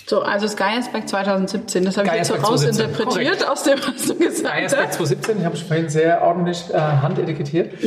So, 0.10 0.24
also 0.24 0.48
das 0.48 0.56
Geiersberg 0.56 1.08
2017, 1.08 1.86
das 1.86 1.95
habe 1.95 2.08
ich 2.08 2.13
jetzt 2.15 2.30
so 2.30 2.34
Geiersberg 2.34 2.58
2017, 2.58 2.95
rausinterpretiert 2.95 3.48
aus 3.48 3.62
dem, 3.62 3.78
was 3.78 4.08
du 4.08 4.15
gesagt 4.15 4.63
hast. 4.63 4.72
2017, 4.72 5.38
die 5.38 5.45
habe 5.45 5.56
ich 5.56 5.63
vorhin 5.63 5.88
sehr 5.88 6.24
ordentlich 6.24 6.63
äh, 6.74 6.80
handetikettiert. 6.80 7.80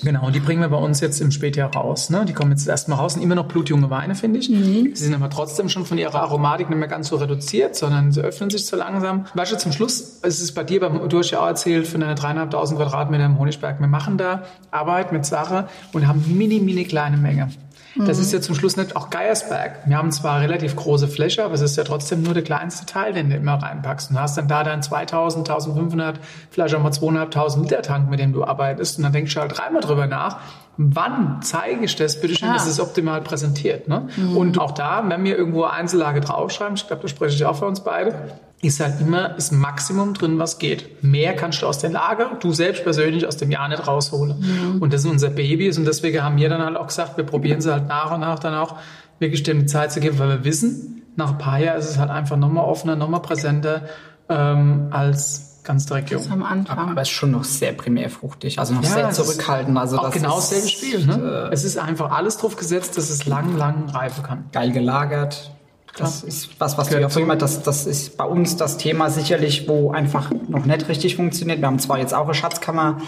Genau, 0.00 0.26
und 0.26 0.36
die 0.36 0.38
bringen 0.38 0.60
wir 0.60 0.68
bei 0.68 0.76
uns 0.76 1.00
jetzt 1.00 1.20
im 1.20 1.32
Spätjahr 1.32 1.74
raus. 1.74 2.08
Ne? 2.08 2.24
Die 2.24 2.34
kommen 2.34 2.52
jetzt 2.52 2.68
erstmal 2.68 3.00
raus, 3.00 3.14
sind 3.14 3.24
immer 3.24 3.34
noch 3.34 3.46
blutjunge 3.46 3.90
Weine, 3.90 4.14
finde 4.14 4.38
ich. 4.38 4.46
Sie 4.46 4.92
sind 4.94 5.12
aber 5.12 5.28
trotzdem 5.28 5.68
schon 5.68 5.84
von 5.84 5.98
ihrer 5.98 6.20
Aromatik 6.20 6.70
nicht 6.70 6.78
mehr 6.78 6.86
ganz 6.86 7.08
so 7.08 7.16
reduziert, 7.16 7.74
sondern 7.74 8.12
sie 8.12 8.20
öffnen 8.20 8.48
sich 8.48 8.64
so 8.64 8.76
langsam. 8.76 9.26
Weißt 9.34 9.50
du, 9.50 9.58
zum 9.58 9.72
Schluss, 9.72 10.20
es 10.22 10.40
ist 10.40 10.52
bei 10.52 10.62
dir, 10.62 10.78
beim, 10.78 11.08
du 11.08 11.18
hast 11.18 11.32
ja 11.32 11.40
auch 11.40 11.48
erzählt, 11.48 11.88
von 11.88 12.00
deiner 12.00 12.14
dreieinhalbtausend 12.14 12.78
Quadratmeter 12.78 13.26
im 13.26 13.40
Honigberg. 13.40 13.80
Wir 13.80 13.88
machen 13.88 14.18
da 14.18 14.44
Arbeit 14.70 15.10
mit 15.10 15.26
Sache 15.26 15.66
und 15.92 16.06
haben 16.06 16.24
mini, 16.28 16.60
mini 16.60 16.84
kleine 16.84 17.16
Menge. 17.16 17.48
Das 17.96 18.18
ist 18.18 18.32
ja 18.32 18.40
zum 18.40 18.54
Schluss 18.54 18.76
nicht 18.76 18.94
auch 18.94 19.10
Geiersberg. 19.10 19.80
Wir 19.86 19.96
haben 19.96 20.12
zwar 20.12 20.40
relativ 20.40 20.76
große 20.76 21.08
Fläche, 21.08 21.44
aber 21.44 21.54
es 21.54 21.60
ist 21.60 21.76
ja 21.76 21.84
trotzdem 21.84 22.22
nur 22.22 22.34
der 22.34 22.44
kleinste 22.44 22.86
Teil, 22.86 23.12
den 23.12 23.30
du 23.30 23.36
immer 23.36 23.54
reinpackst. 23.54 24.10
Und 24.10 24.20
hast 24.20 24.38
dann 24.38 24.46
da 24.46 24.62
deinen 24.62 24.82
2000, 24.82 25.48
1500, 25.48 26.20
vielleicht 26.50 26.74
auch 26.74 26.82
mal 26.82 26.92
2500 26.92 27.70
Liter 27.70 27.82
Tank, 27.82 28.08
mit 28.08 28.20
dem 28.20 28.32
du 28.32 28.44
arbeitest. 28.44 28.98
Und 28.98 29.04
dann 29.04 29.12
denkst 29.12 29.34
du 29.34 29.40
halt 29.40 29.58
dreimal 29.58 29.82
drüber 29.82 30.06
nach, 30.06 30.38
wann 30.82 31.42
zeige 31.42 31.84
ich 31.84 31.94
das, 31.96 32.20
bitte 32.20 32.36
schön, 32.36 32.48
Ja. 32.48 32.54
dass 32.54 32.66
es 32.66 32.80
optimal 32.80 33.20
präsentiert. 33.20 33.86
Ne? 33.86 34.08
Und 34.34 34.58
auch 34.58 34.72
da, 34.72 35.04
wenn 35.06 35.22
wir 35.24 35.36
irgendwo 35.36 35.64
Einzellage 35.64 36.20
draufschreiben, 36.20 36.74
ich 36.74 36.86
glaube, 36.86 37.02
da 37.02 37.08
spreche 37.08 37.34
ich 37.36 37.44
auch 37.44 37.56
für 37.56 37.66
uns 37.66 37.80
beide, 37.80 38.14
ist 38.62 38.80
halt 38.80 39.00
immer 39.00 39.28
das 39.30 39.52
Maximum 39.52 40.14
drin, 40.14 40.38
was 40.38 40.58
geht. 40.58 41.02
Mehr 41.04 41.34
kannst 41.36 41.60
du 41.60 41.66
aus 41.66 41.78
der 41.78 41.90
Lage, 41.90 42.26
du 42.40 42.52
selbst 42.52 42.82
persönlich 42.82 43.26
aus 43.26 43.36
dem 43.36 43.50
Jahr 43.50 43.68
nicht 43.68 43.86
rausholen. 43.86 44.78
Und 44.80 44.92
das 44.94 45.04
ist 45.04 45.10
unser 45.10 45.28
Baby 45.30 45.68
und 45.76 45.84
deswegen 45.86 46.22
haben 46.22 46.36
wir 46.38 46.48
dann 46.48 46.62
halt 46.62 46.76
auch 46.76 46.86
gesagt, 46.86 47.16
wir 47.18 47.24
probieren 47.24 47.60
sie 47.60 47.70
halt 47.72 47.86
nach 47.86 48.12
und 48.12 48.20
nach 48.20 48.38
dann 48.38 48.54
auch 48.54 48.76
wirklich 49.18 49.42
dem 49.42 49.60
die 49.60 49.66
Zeit 49.66 49.92
zu 49.92 50.00
geben, 50.00 50.18
weil 50.18 50.28
wir 50.28 50.44
wissen, 50.44 51.02
nach 51.16 51.32
ein 51.32 51.38
paar 51.38 51.58
Jahren 51.58 51.78
ist 51.78 51.90
es 51.90 51.98
halt 51.98 52.10
einfach 52.10 52.36
nochmal 52.36 52.64
offener, 52.64 52.96
nochmal 52.96 53.20
präsenter 53.20 53.82
ähm, 54.30 54.88
als 54.92 55.49
ganz 55.70 55.86
direkt 55.86 56.10
jung. 56.10 56.30
Am 56.30 56.42
Anfang. 56.42 56.90
Aber 56.90 57.00
es 57.00 57.08
ist 57.08 57.14
schon 57.14 57.30
noch 57.30 57.44
sehr 57.44 57.72
primärfruchtig, 57.72 58.58
also 58.58 58.74
noch 58.74 58.82
Ja, 58.82 58.90
sehr 58.90 59.10
zurückhaltend. 59.10 59.78
Also 59.78 59.98
auch 59.98 60.04
das 60.04 60.14
genau 60.14 60.38
ist, 60.38 60.50
dasselbe 60.50 60.68
Spiel. 60.68 61.06
Ne? 61.06 61.48
Es 61.52 61.62
ist 61.62 61.78
einfach 61.78 62.10
alles 62.10 62.38
drauf 62.38 62.56
gesetzt, 62.56 62.98
dass 62.98 63.08
es 63.08 63.26
lang, 63.26 63.56
lang 63.56 63.88
reifen 63.88 64.24
kann. 64.24 64.44
geil 64.50 64.72
gelagert. 64.72 65.52
Das 65.96 66.22
ist 66.22 66.50
was, 66.58 66.76
was 66.76 66.88
du 66.88 66.94
Gehört 66.94 67.12
ja 67.12 67.20
vorhin 67.20 67.38
das, 67.38 67.62
das 67.62 67.86
ist 67.86 68.16
bei 68.16 68.24
uns 68.24 68.56
das 68.56 68.78
Thema 68.78 69.10
sicherlich, 69.10 69.68
wo 69.68 69.92
einfach 69.92 70.30
noch 70.48 70.64
nicht 70.64 70.88
richtig 70.88 71.16
funktioniert. 71.16 71.60
Wir 71.60 71.66
haben 71.66 71.78
zwar 71.78 71.98
jetzt 71.98 72.14
auch 72.14 72.24
eine 72.24 72.34
Schatzkammer, 72.34 72.98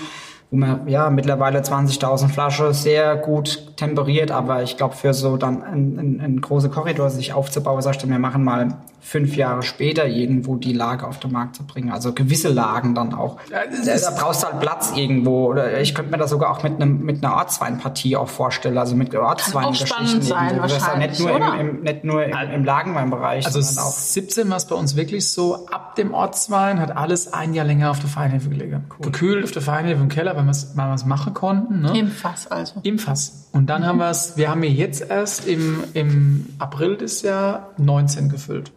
wo 0.53 0.59
man 0.59 0.87
ja 0.87 1.09
mittlerweile 1.09 1.61
20.000 1.61 2.29
Flaschen 2.29 2.75
sehr 2.75 3.17
gut 3.17 3.75
temperiert, 3.77 4.31
aber 4.31 4.63
ich 4.63 4.77
glaube 4.77 4.95
für 4.95 5.15
so 5.15 5.39
dann 5.39 5.63
ein, 5.63 6.21
ein, 6.23 6.41
großer 6.43 6.69
Korridor 6.69 7.09
sich 7.09 7.33
aufzubauen, 7.33 7.81
sagst 7.81 8.03
du, 8.03 8.09
wir 8.09 8.19
machen 8.19 8.45
mal 8.45 8.77
fünf 9.05 9.35
Jahre 9.35 9.65
später 9.65 10.07
irgendwo 10.07 10.55
die 10.55 10.73
Lage 10.73 11.09
auf 11.09 11.19
den 11.19 11.33
Markt 11.33 11.57
zu 11.57 11.65
bringen. 11.67 11.91
Also 11.91 12.13
gewisse 12.13 12.49
Lagen 12.49 12.95
dann 12.95 13.15
auch. 13.15 13.39
Da, 13.51 14.11
brauchst 14.17 14.45
du 14.45 14.47
halt 14.47 14.61
Platz 14.61 14.93
irgendwo. 14.95 15.49
Oder 15.49 15.81
ich 15.81 15.93
könnte 15.95 16.13
mir 16.13 16.19
das 16.19 16.31
sogar 16.31 16.53
auch 16.53 16.63
mit 16.63 16.81
einem 16.81 17.03
mit 17.03 17.25
einer 17.25 17.35
Ortsweinpartie 17.35 18.17
auch 18.17 18.29
vorstellen. 18.29 18.79
Also 18.79 18.95
mit 18.95 19.13
Ortsweingeschichten. 19.15 20.07
spannend 20.07 20.25
sein, 20.25 20.45
irgendwo. 20.51 20.63
Das 20.63 20.77
ist 20.77 20.87
dann 20.87 20.99
nicht 21.01 21.19
nur, 21.19 21.35
oder? 21.35 21.59
im, 21.59 21.69
im, 21.79 21.83
nicht 21.83 22.05
nur 22.05 22.25
im, 22.25 22.51
im 22.55 22.65
Lagenweinbereich, 22.65 23.45
Also 23.45 23.61
sondern 23.61 23.85
auch 23.87 23.99
17 23.99 24.49
war 24.49 24.57
es 24.57 24.67
bei 24.67 24.77
uns 24.77 24.95
wirklich 24.95 25.29
so, 25.29 25.67
ab 25.67 25.97
dem 25.97 26.15
Ortswein 26.15 26.81
hat 26.81 26.97
alles 26.97 27.33
ein 27.33 27.55
Jahr 27.55 27.67
länger 27.67 27.91
auf 27.91 27.99
der 27.99 28.09
Feinhefe 28.09 28.51
gelegen. 28.51 28.85
Gekühlt 29.01 29.43
auf 29.43 29.51
der 29.51 29.63
Feinhefe 29.63 30.01
im 30.01 30.09
Keller, 30.09 30.37
weil 30.47 30.89
wir 30.89 30.95
es 30.95 31.05
machen 31.05 31.35
konnten. 31.35 31.83
Ne? 31.83 31.99
Im 31.99 32.09
Fass 32.09 32.47
also. 32.47 32.81
Im 32.83 32.99
Fass. 32.99 33.49
Und 33.53 33.67
dann 33.67 33.87
haben 33.87 33.99
wir 33.99 34.09
es, 34.09 34.37
wir 34.37 34.51
haben 34.51 34.63
hier 34.63 34.73
jetzt 34.73 35.11
erst 35.11 35.47
im, 35.47 35.85
im 35.93 36.47
April 36.59 36.97
des 36.97 37.23
Jahr 37.23 37.71
19 37.77 38.31
gefüllt. 38.31 38.73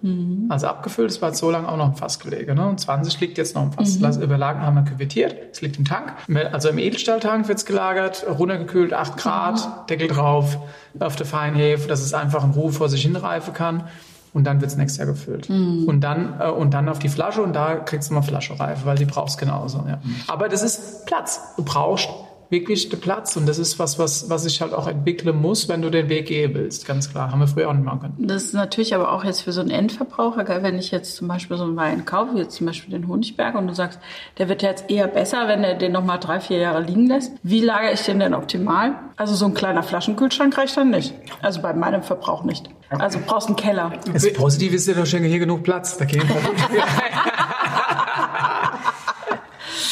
Also 0.50 0.68
abgefüllt, 0.68 1.12
es 1.12 1.22
war 1.22 1.34
so 1.34 1.50
lange 1.50 1.70
auch 1.70 1.78
noch 1.78 1.88
im 1.88 1.96
Fass 1.96 2.20
gelegen. 2.20 2.56
Ne? 2.56 2.68
Und 2.68 2.80
20 2.80 3.20
liegt 3.22 3.38
jetzt 3.38 3.56
noch 3.56 3.64
im 3.64 3.72
Fass. 3.72 4.00
Lass 4.00 4.18
überlagen 4.18 4.62
haben 4.62 4.76
wir 4.76 4.84
küvettiert. 4.84 5.36
Es 5.52 5.62
liegt 5.62 5.78
im 5.78 5.86
Tank. 5.86 6.14
Also 6.52 6.70
im 6.70 6.78
Edelstahltank 6.78 7.48
wird 7.48 7.58
es 7.58 7.66
gelagert, 7.66 8.26
runtergekühlt, 8.28 8.94
8 8.94 9.18
Grad, 9.18 9.90
Deckel 9.90 10.08
drauf, 10.08 10.58
auf 11.00 11.16
der 11.16 11.26
Feinhefe, 11.26 11.88
dass 11.88 12.02
es 12.02 12.14
einfach 12.14 12.44
in 12.44 12.52
Ruhe 12.52 12.72
vor 12.72 12.90
sich 12.90 13.02
hinreifen 13.02 13.54
kann. 13.54 13.84
Und 14.36 14.44
dann 14.44 14.62
wird's 14.62 14.76
nächstes 14.76 14.98
Jahr 14.98 15.08
gefüllt. 15.08 15.50
Und 15.50 16.02
dann 16.02 16.40
äh, 16.40 16.50
und 16.50 16.74
dann 16.74 16.90
auf 16.90 17.00
die 17.00 17.10
Flasche 17.10 17.42
und 17.42 17.54
da 17.54 17.76
kriegst 17.76 18.10
du 18.10 18.14
mal 18.14 18.22
Flaschereife, 18.22 18.86
weil 18.86 18.98
die 18.98 19.06
brauchst 19.06 19.40
genauso. 19.40 19.84
Ja. 19.88 20.00
Aber 20.28 20.50
das 20.50 20.62
ist 20.62 21.06
Platz. 21.06 21.42
Du 21.56 21.64
brauchst 21.64 22.10
wirklich 22.50 22.90
den 22.90 23.00
Platz 23.00 23.36
und 23.38 23.48
das 23.48 23.58
ist 23.58 23.80
was, 23.80 23.98
was, 23.98 24.30
was 24.30 24.46
ich 24.46 24.62
halt 24.62 24.74
auch 24.74 24.88
entwickeln 24.88 25.42
muss, 25.42 25.68
wenn 25.68 25.82
du 25.82 25.90
den 25.90 26.10
Weg 26.10 26.28
gehen 26.28 26.54
willst. 26.54 26.86
Ganz 26.86 27.10
klar. 27.10 27.32
Haben 27.32 27.40
wir 27.40 27.48
früher 27.48 27.70
auch 27.70 27.74
nicht 27.74 27.86
machen 27.86 28.02
können. 28.02 28.16
Das 28.20 28.44
ist 28.44 28.54
natürlich 28.54 28.94
aber 28.94 29.12
auch 29.12 29.24
jetzt 29.24 29.42
für 29.42 29.52
so 29.52 29.62
einen 29.62 29.72
Endverbraucher, 29.72 30.46
wenn 30.62 30.78
ich 30.78 30.92
jetzt 30.92 31.16
zum 31.16 31.28
Beispiel 31.28 31.58
so 31.58 31.64
einen 31.64 31.76
Wein 31.76 32.06
kaufe, 32.06 32.36
wie 32.36 32.40
jetzt 32.40 32.56
zum 32.56 32.68
Beispiel 32.68 32.92
den 32.92 33.08
Honigberg, 33.08 33.56
und 33.56 33.68
du 33.68 33.74
sagst, 33.74 34.00
der 34.38 34.50
wird 34.50 34.62
jetzt 34.62 34.90
eher 34.90 35.08
besser, 35.08 35.48
wenn 35.48 35.64
er 35.64 35.76
den 35.76 35.92
nochmal 35.92 36.20
drei, 36.20 36.40
vier 36.40 36.58
Jahre 36.58 36.82
liegen 36.82 37.08
lässt. 37.08 37.32
Wie 37.42 37.62
lagere 37.62 37.94
ich 37.94 38.02
den 38.02 38.20
denn 38.20 38.34
optimal? 38.34 38.96
Also 39.18 39.34
so 39.34 39.46
ein 39.46 39.54
kleiner 39.54 39.82
Flaschenkühlschrank 39.82 40.58
reicht 40.58 40.78
dann 40.78 40.92
nicht. 40.92 41.14
Also 41.42 41.62
bei 41.62 41.74
meinem 41.74 42.04
Verbrauch 42.04 42.44
nicht. 42.44 42.70
Also 42.90 43.20
brauchst 43.26 43.48
einen 43.48 43.56
Keller. 43.56 43.94
Das 44.12 44.32
Positive 44.34 44.76
ist 44.76 44.88
ja 44.88 44.94
doch 44.94 45.06
schon 45.06 45.24
hier 45.24 45.40
genug 45.40 45.64
Platz. 45.64 45.98
Da 45.98 46.06
gehen 46.06 46.22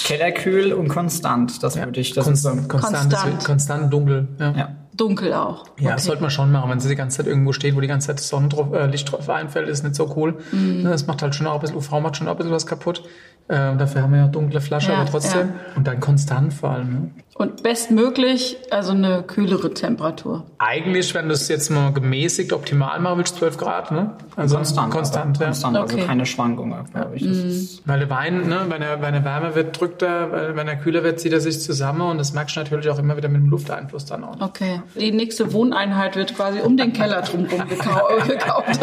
Kellerkühl 0.04 0.74
und 0.74 0.90
konstant, 0.90 1.64
das 1.64 1.78
würde 1.78 2.00
ich, 2.00 2.14
das 2.14 2.26
konstant, 2.26 2.62
ist 2.62 2.70
konstant, 2.70 3.14
Konstant. 3.14 3.46
konstant 3.46 3.92
dunkel. 3.94 4.28
Ja. 4.38 4.52
ja. 4.52 4.76
Dunkel 4.96 5.34
auch. 5.34 5.66
Ja, 5.80 5.94
das 5.94 6.06
sollte 6.06 6.22
man 6.22 6.32
schon 6.32 6.52
machen. 6.52 6.70
Wenn 6.70 6.80
sie 6.80 6.90
die 6.90 6.96
ganze 6.96 7.18
Zeit 7.18 7.28
irgendwo 7.28 7.52
steht, 7.54 7.76
wo 7.76 7.82
die 7.82 7.88
ganze 7.88 8.08
Zeit 8.08 8.20
Sonnenlicht 8.20 8.74
äh, 8.74 8.86
Licht 8.88 9.12
drauf 9.12 9.30
einfällt, 9.30 9.68
ist 9.68 9.84
nicht 9.84 9.96
so 9.96 10.14
cool. 10.16 10.36
Mhm. 10.52 10.84
Das 10.84 11.08
macht 11.08 11.22
halt 11.22 11.36
schon 11.36 11.48
auch 11.48 11.56
ein 11.56 11.62
bisschen, 11.62 11.78
UV 11.78 11.92
macht 12.02 12.18
schon 12.18 12.28
auch 12.28 12.32
ein 12.32 12.38
bisschen 12.38 12.52
was 12.54 12.66
kaputt. 12.68 13.04
Äh, 13.50 13.76
dafür 13.76 14.04
haben 14.04 14.14
wir 14.14 14.20
ja 14.20 14.28
dunkle 14.28 14.62
Flasche, 14.62 14.92
Ja, 14.94 15.00
aber 15.00 15.10
trotzdem. 15.10 15.52
Und 15.76 15.86
dann 15.86 16.00
konstant 16.00 16.54
vor 16.54 16.70
allem. 16.70 16.90
Ne? 16.90 17.12
Und 17.36 17.62
bestmöglich, 17.64 18.58
also 18.72 18.92
eine 18.92 19.24
kühlere 19.24 19.74
Temperatur. 19.74 20.46
Eigentlich, 20.60 21.14
wenn 21.14 21.28
du 21.28 21.34
es 21.34 21.50
jetzt 21.50 21.70
mal 21.70 21.92
gemäßigt 21.92 22.54
optimal 22.54 23.02
machen 23.02 23.18
willst, 23.18 23.36
12 23.38 23.58
Grad, 23.58 23.92
ne? 23.92 24.12
Also 24.38 24.56
konstant. 24.56 24.92
Konstant, 24.94 25.36
aber 25.38 25.42
ja. 25.42 25.48
konstant 25.48 25.78
also 25.78 25.96
Okay. 25.96 26.06
keine 26.06 26.26
Schwankungen, 26.26 26.86
glaube 26.94 27.16
ich. 27.16 27.24
Ist, 27.24 27.86
Weil 27.86 28.00
der 28.00 28.10
Wein, 28.10 28.48
ne, 28.48 28.62
wenn 28.70 28.82
er, 28.82 29.02
wenn 29.02 29.14
er 29.14 29.26
wärmer 29.26 29.56
wird, 29.56 29.78
drückt 29.78 30.04
er, 30.04 30.32
weil 30.32 30.56
wenn 30.56 30.68
er 30.70 30.78
kühler 30.78 31.04
wird, 31.04 31.20
zieht 31.20 31.34
er 31.34 31.42
sich 31.42 31.60
zusammen 31.60 32.02
und 32.02 32.20
das 32.20 32.34
merkst 32.34 32.56
du 32.56 32.62
natürlich 32.62 32.90
auch 32.90 33.00
immer 33.00 33.18
wieder 33.18 33.28
mit 33.30 33.42
dem 33.42 33.50
Lufteinfluss 33.50 34.06
dann 34.06 34.24
auch. 34.24 34.40
Okay. 34.40 34.82
Die 34.96 35.12
nächste 35.12 35.54
Wohneinheit 35.54 36.16
wird 36.16 36.36
quasi 36.36 36.60
um 36.62 36.78
den 36.78 36.94
Keller 36.94 37.22
drumherum 37.22 37.62
gekau- 37.70 38.28
gekauft. 38.28 38.80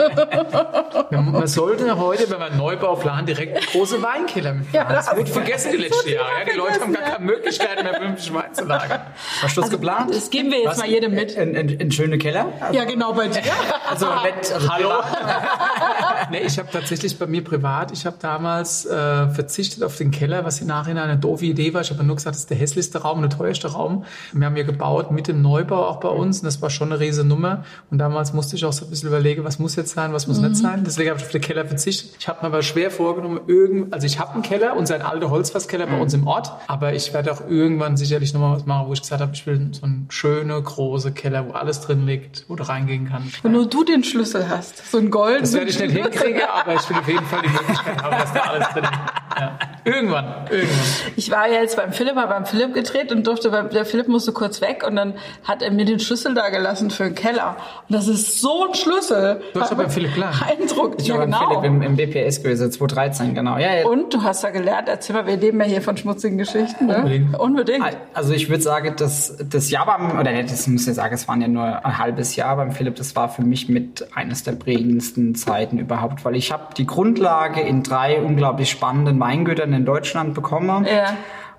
Man 1.10 1.46
sollte 1.46 1.96
heute, 1.98 2.30
wenn 2.30 2.38
man 2.38 2.56
Neubau 2.56 2.94
plant, 2.96 3.28
direkt 3.28 3.66
große 3.72 4.02
Weinkeller 4.02 4.54
mitmachen. 4.54 4.74
Ja, 4.88 4.92
das 4.92 5.10
wurde 5.16 5.30
vergessen 5.30 5.72
die 5.72 5.78
letzten 5.78 6.08
Jahre. 6.10 6.28
Ja, 6.40 6.52
die 6.52 6.56
Leute 6.56 6.80
haben 6.80 6.92
gar 6.92 7.02
keine 7.02 7.24
Möglichkeit 7.24 7.82
mehr, 7.82 7.94
vernünftig 7.94 8.32
Wein 8.34 8.52
zu 8.54 8.64
lagern. 8.64 9.00
hast 9.42 9.56
du 9.56 9.60
das 9.60 9.70
geplant? 9.70 10.14
Das 10.14 10.30
geben 10.30 10.50
wir 10.50 10.58
jetzt 10.58 10.68
Was? 10.70 10.78
mal 10.78 10.88
jedem 10.88 11.14
mit. 11.14 11.32
In, 11.32 11.54
in, 11.54 11.68
in 11.68 11.92
schöne 11.92 12.18
Keller? 12.18 12.46
Ja, 12.72 12.84
genau 12.84 13.12
bei 13.12 13.28
dir. 13.28 13.40
Also, 13.88 14.06
nicht, 14.22 14.52
also 14.52 14.68
Hallo? 14.68 14.90
nee, 16.30 16.40
ich 16.46 16.58
habe 16.58 16.68
tatsächlich 16.72 17.18
bei 17.18 17.26
mir 17.26 17.42
privat, 17.44 17.92
ich 17.92 18.06
habe 18.06 18.16
damals 18.20 18.86
äh, 18.86 19.28
verzichtet 19.28 19.82
auf 19.82 19.96
den 19.96 20.10
Keller, 20.10 20.44
was 20.44 20.60
im 20.60 20.66
Nachhinein 20.66 21.04
eine 21.10 21.18
doofe 21.18 21.44
Idee 21.46 21.72
war. 21.74 21.80
Ich 21.82 21.90
habe 21.90 22.02
nur 22.04 22.16
gesagt, 22.16 22.34
das 22.34 22.42
ist 22.42 22.50
der 22.50 22.56
hässlichste 22.56 22.98
Raum 23.02 23.22
und 23.22 23.30
der 23.30 23.36
teuerste 23.38 23.72
Raum. 23.72 24.04
Wir 24.32 24.46
haben 24.46 24.54
hier 24.54 24.64
gebaut 24.64 25.10
mit 25.10 25.28
dem 25.28 25.42
Neubau 25.42 25.89
auch 25.90 26.00
bei 26.00 26.08
uns 26.08 26.40
und 26.40 26.46
das 26.46 26.62
war 26.62 26.70
schon 26.70 26.92
eine 26.92 27.00
riesige 27.00 27.26
Nummer. 27.26 27.64
Und 27.90 27.98
damals 27.98 28.32
musste 28.32 28.56
ich 28.56 28.64
auch 28.64 28.72
so 28.72 28.84
ein 28.86 28.90
bisschen 28.90 29.08
überlegen, 29.08 29.44
was 29.44 29.58
muss 29.58 29.76
jetzt 29.76 29.94
sein, 29.94 30.12
was 30.12 30.26
muss 30.26 30.38
nicht 30.38 30.56
sein. 30.56 30.84
Deswegen 30.84 31.10
habe 31.10 31.18
ich 31.18 31.26
auf 31.26 31.32
den 31.32 31.40
Keller 31.40 31.66
verzichtet. 31.66 32.12
Ich 32.18 32.28
habe 32.28 32.40
mir 32.42 32.46
aber 32.46 32.62
schwer 32.62 32.90
vorgenommen, 32.90 33.40
irgend, 33.46 33.92
also 33.92 34.06
ich 34.06 34.18
habe 34.18 34.34
einen 34.34 34.42
Keller, 34.42 34.76
unseren 34.76 35.02
alten 35.02 35.28
Holzfasskeller 35.28 35.86
bei 35.86 36.00
uns 36.00 36.14
im 36.14 36.26
Ort, 36.26 36.52
aber 36.66 36.94
ich 36.94 37.12
werde 37.12 37.32
auch 37.32 37.42
irgendwann 37.48 37.96
sicherlich 37.96 38.32
nochmal 38.32 38.56
was 38.56 38.66
machen, 38.66 38.88
wo 38.88 38.92
ich 38.92 39.00
gesagt 39.00 39.20
habe, 39.20 39.32
ich 39.34 39.46
will 39.46 39.68
so 39.72 39.84
einen 39.84 40.06
schönen, 40.08 40.62
großen 40.62 41.14
Keller, 41.14 41.48
wo 41.48 41.52
alles 41.52 41.80
drin 41.80 42.06
liegt, 42.06 42.44
wo 42.48 42.56
du 42.56 42.66
reingehen 42.66 43.08
kannst. 43.08 43.42
Wo 43.44 43.48
nur 43.48 43.68
du 43.68 43.84
den 43.84 44.04
Schlüssel 44.04 44.48
hast. 44.48 44.90
So 44.90 44.98
ein 44.98 45.10
Gold. 45.10 45.42
Das 45.42 45.52
werde 45.52 45.70
ich 45.70 45.78
nicht 45.78 45.92
hinkriegen, 45.92 46.42
aber 46.42 46.74
ich 46.74 46.88
will 46.88 46.96
auf 46.96 47.08
jeden 47.08 47.26
Fall 47.26 47.42
die 47.42 47.48
Möglichkeit 47.48 48.02
haben, 48.02 48.16
dass 48.18 48.32
da 48.32 48.40
alles 48.40 48.68
drin 48.68 48.84
ist. 48.84 48.90
Ja. 49.40 49.58
Irgendwann, 49.84 50.24
irgendwann. 50.50 50.78
Ich 51.16 51.30
war 51.30 51.48
ja 51.48 51.60
jetzt 51.60 51.76
beim 51.76 51.92
Philipp, 51.92 52.16
habe 52.16 52.28
beim 52.28 52.46
Philipp 52.46 52.74
gedreht 52.74 53.10
und 53.12 53.26
durfte, 53.26 53.50
beim- 53.50 53.70
der 53.70 53.84
Philipp 53.84 54.08
musste 54.08 54.32
kurz 54.32 54.60
weg 54.60 54.84
und 54.86 54.96
dann 54.96 55.14
hat 55.44 55.62
er 55.62 55.70
mir 55.70 55.84
den 55.84 56.00
Schlüssel 56.00 56.34
da 56.34 56.50
gelassen 56.50 56.90
für 56.90 57.04
den 57.04 57.14
Keller. 57.14 57.56
Und 57.88 57.94
das 57.94 58.08
ist 58.08 58.40
so 58.40 58.66
ein 58.68 58.74
Schlüssel. 58.74 59.40
Du 59.54 59.60
hast 59.60 59.72
doch 59.72 59.76
beim 59.76 59.90
Philipp 59.90 60.14
klar. 60.14 60.32
Eindruck. 60.48 60.96
Ich 60.98 61.06
Ja, 61.08 61.14
war 61.14 61.20
beim 61.26 61.30
genau. 61.30 61.48
Philipp 61.60 61.64
im, 61.64 61.82
im 61.82 61.96
BPS 61.96 62.42
gewesen, 62.42 62.70
2013, 62.70 63.34
genau. 63.34 63.56
Ja, 63.58 63.74
ja. 63.74 63.86
Und 63.86 64.12
du 64.12 64.22
hast 64.22 64.44
da 64.44 64.50
gelernt, 64.50 64.88
erzähl 64.88 65.16
mal, 65.16 65.26
wir 65.26 65.36
leben 65.36 65.58
ja 65.60 65.66
hier 65.66 65.82
von 65.82 65.96
schmutzigen 65.96 66.36
Geschichten. 66.38 66.86
Ne? 66.86 66.96
Unbedingt. 66.98 67.38
Unbedingt. 67.38 67.84
Also 68.14 68.32
ich 68.32 68.48
würde 68.48 68.62
sagen, 68.62 68.94
dass 68.96 69.36
das 69.48 69.70
Jahr 69.70 69.86
beim, 69.86 70.18
oder 70.18 70.30
das 70.42 70.66
muss 70.66 70.86
ich 70.86 70.94
sagen, 70.94 71.14
es 71.14 71.26
waren 71.28 71.40
ja 71.40 71.48
nur 71.48 71.64
ein 71.84 71.98
halbes 71.98 72.36
Jahr 72.36 72.56
beim 72.56 72.72
Philipp, 72.72 72.96
das 72.96 73.16
war 73.16 73.28
für 73.28 73.42
mich 73.42 73.68
mit 73.68 74.06
eines 74.14 74.42
der 74.42 74.52
prägendsten 74.52 75.34
Zeiten 75.34 75.78
überhaupt, 75.78 76.24
weil 76.24 76.36
ich 76.36 76.52
habe 76.52 76.74
die 76.76 76.86
Grundlage 76.86 77.60
in 77.60 77.82
drei 77.82 78.20
unglaublich 78.20 78.70
spannenden 78.70 79.18
Weingütern 79.20 79.69
in 79.72 79.84
Deutschland 79.84 80.34
bekommen. 80.34 80.86
Ja. 80.86 81.16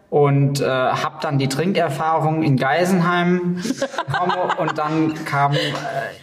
Und 0.09 0.59
äh, 0.59 0.65
habe 0.65 1.19
dann 1.21 1.39
die 1.39 1.47
Trinkerfahrung 1.47 2.43
in 2.43 2.57
Geisenheim 2.57 3.61
bekommen 4.05 4.51
und 4.59 4.77
dann 4.77 5.13
kam, 5.23 5.53
äh, 5.53 5.57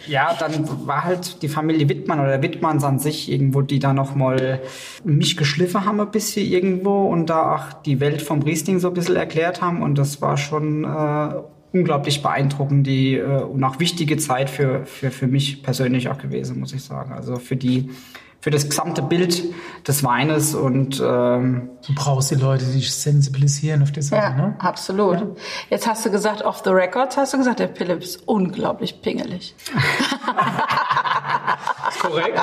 ja, 0.05 0.35
dann 0.39 0.67
war 0.85 1.05
halt 1.05 1.41
die 1.41 1.47
Familie 1.47 1.89
Wittmann 1.89 2.19
oder 2.19 2.43
Wittmanns 2.43 2.83
an 2.83 2.99
sich 2.99 3.31
irgendwo, 3.31 3.63
die 3.63 3.79
da 3.79 3.93
nochmal 3.93 4.59
mich 5.03 5.37
geschliffen 5.37 5.85
haben 5.85 5.99
ein 5.99 6.11
bisschen 6.11 6.45
irgendwo 6.45 7.07
und 7.07 7.31
da 7.31 7.55
auch 7.55 7.81
die 7.81 7.99
Welt 7.99 8.21
vom 8.21 8.43
Riesling 8.43 8.77
so 8.77 8.89
ein 8.89 8.93
bisschen 8.93 9.15
erklärt 9.15 9.59
haben 9.63 9.81
und 9.81 9.97
das 9.97 10.21
war 10.21 10.37
schon 10.37 10.83
äh, 10.83 11.41
unglaublich 11.71 12.21
beeindruckend 12.21 12.87
die 12.87 13.15
äh, 13.15 13.41
und 13.41 13.63
auch 13.63 13.79
wichtige 13.79 14.17
Zeit 14.17 14.49
für, 14.49 14.85
für, 14.85 15.11
für 15.11 15.27
mich 15.27 15.63
persönlich 15.63 16.09
auch 16.09 16.17
gewesen, 16.17 16.59
muss 16.59 16.73
ich 16.73 16.83
sagen. 16.83 17.11
Also 17.11 17.37
für 17.37 17.55
die 17.55 17.89
für 18.41 18.51
das 18.51 18.69
gesamte 18.69 19.01
Bild 19.01 19.43
des 19.87 20.03
Weines 20.03 20.55
und 20.55 21.01
ähm, 21.05 21.69
Du 21.87 21.95
brauchst 21.95 22.29
die 22.31 22.35
Leute, 22.35 22.65
die 22.65 22.73
dich 22.79 22.93
sensibilisieren 22.93 23.81
auf 23.83 23.91
die 23.91 24.01
Sache, 24.01 24.21
Ja, 24.21 24.29
ne? 24.31 24.55
absolut. 24.59 25.37
Jetzt 25.69 25.87
hast 25.87 26.05
du 26.05 26.11
gesagt, 26.11 26.41
off 26.43 26.61
the 26.63 26.69
records 26.71 27.17
hast 27.17 27.33
du 27.33 27.37
gesagt, 27.37 27.59
der 27.59 27.69
Philipp 27.69 28.01
ist 28.03 28.27
unglaublich 28.27 29.01
pingelig. 29.01 29.55
Korrekt. 32.01 32.39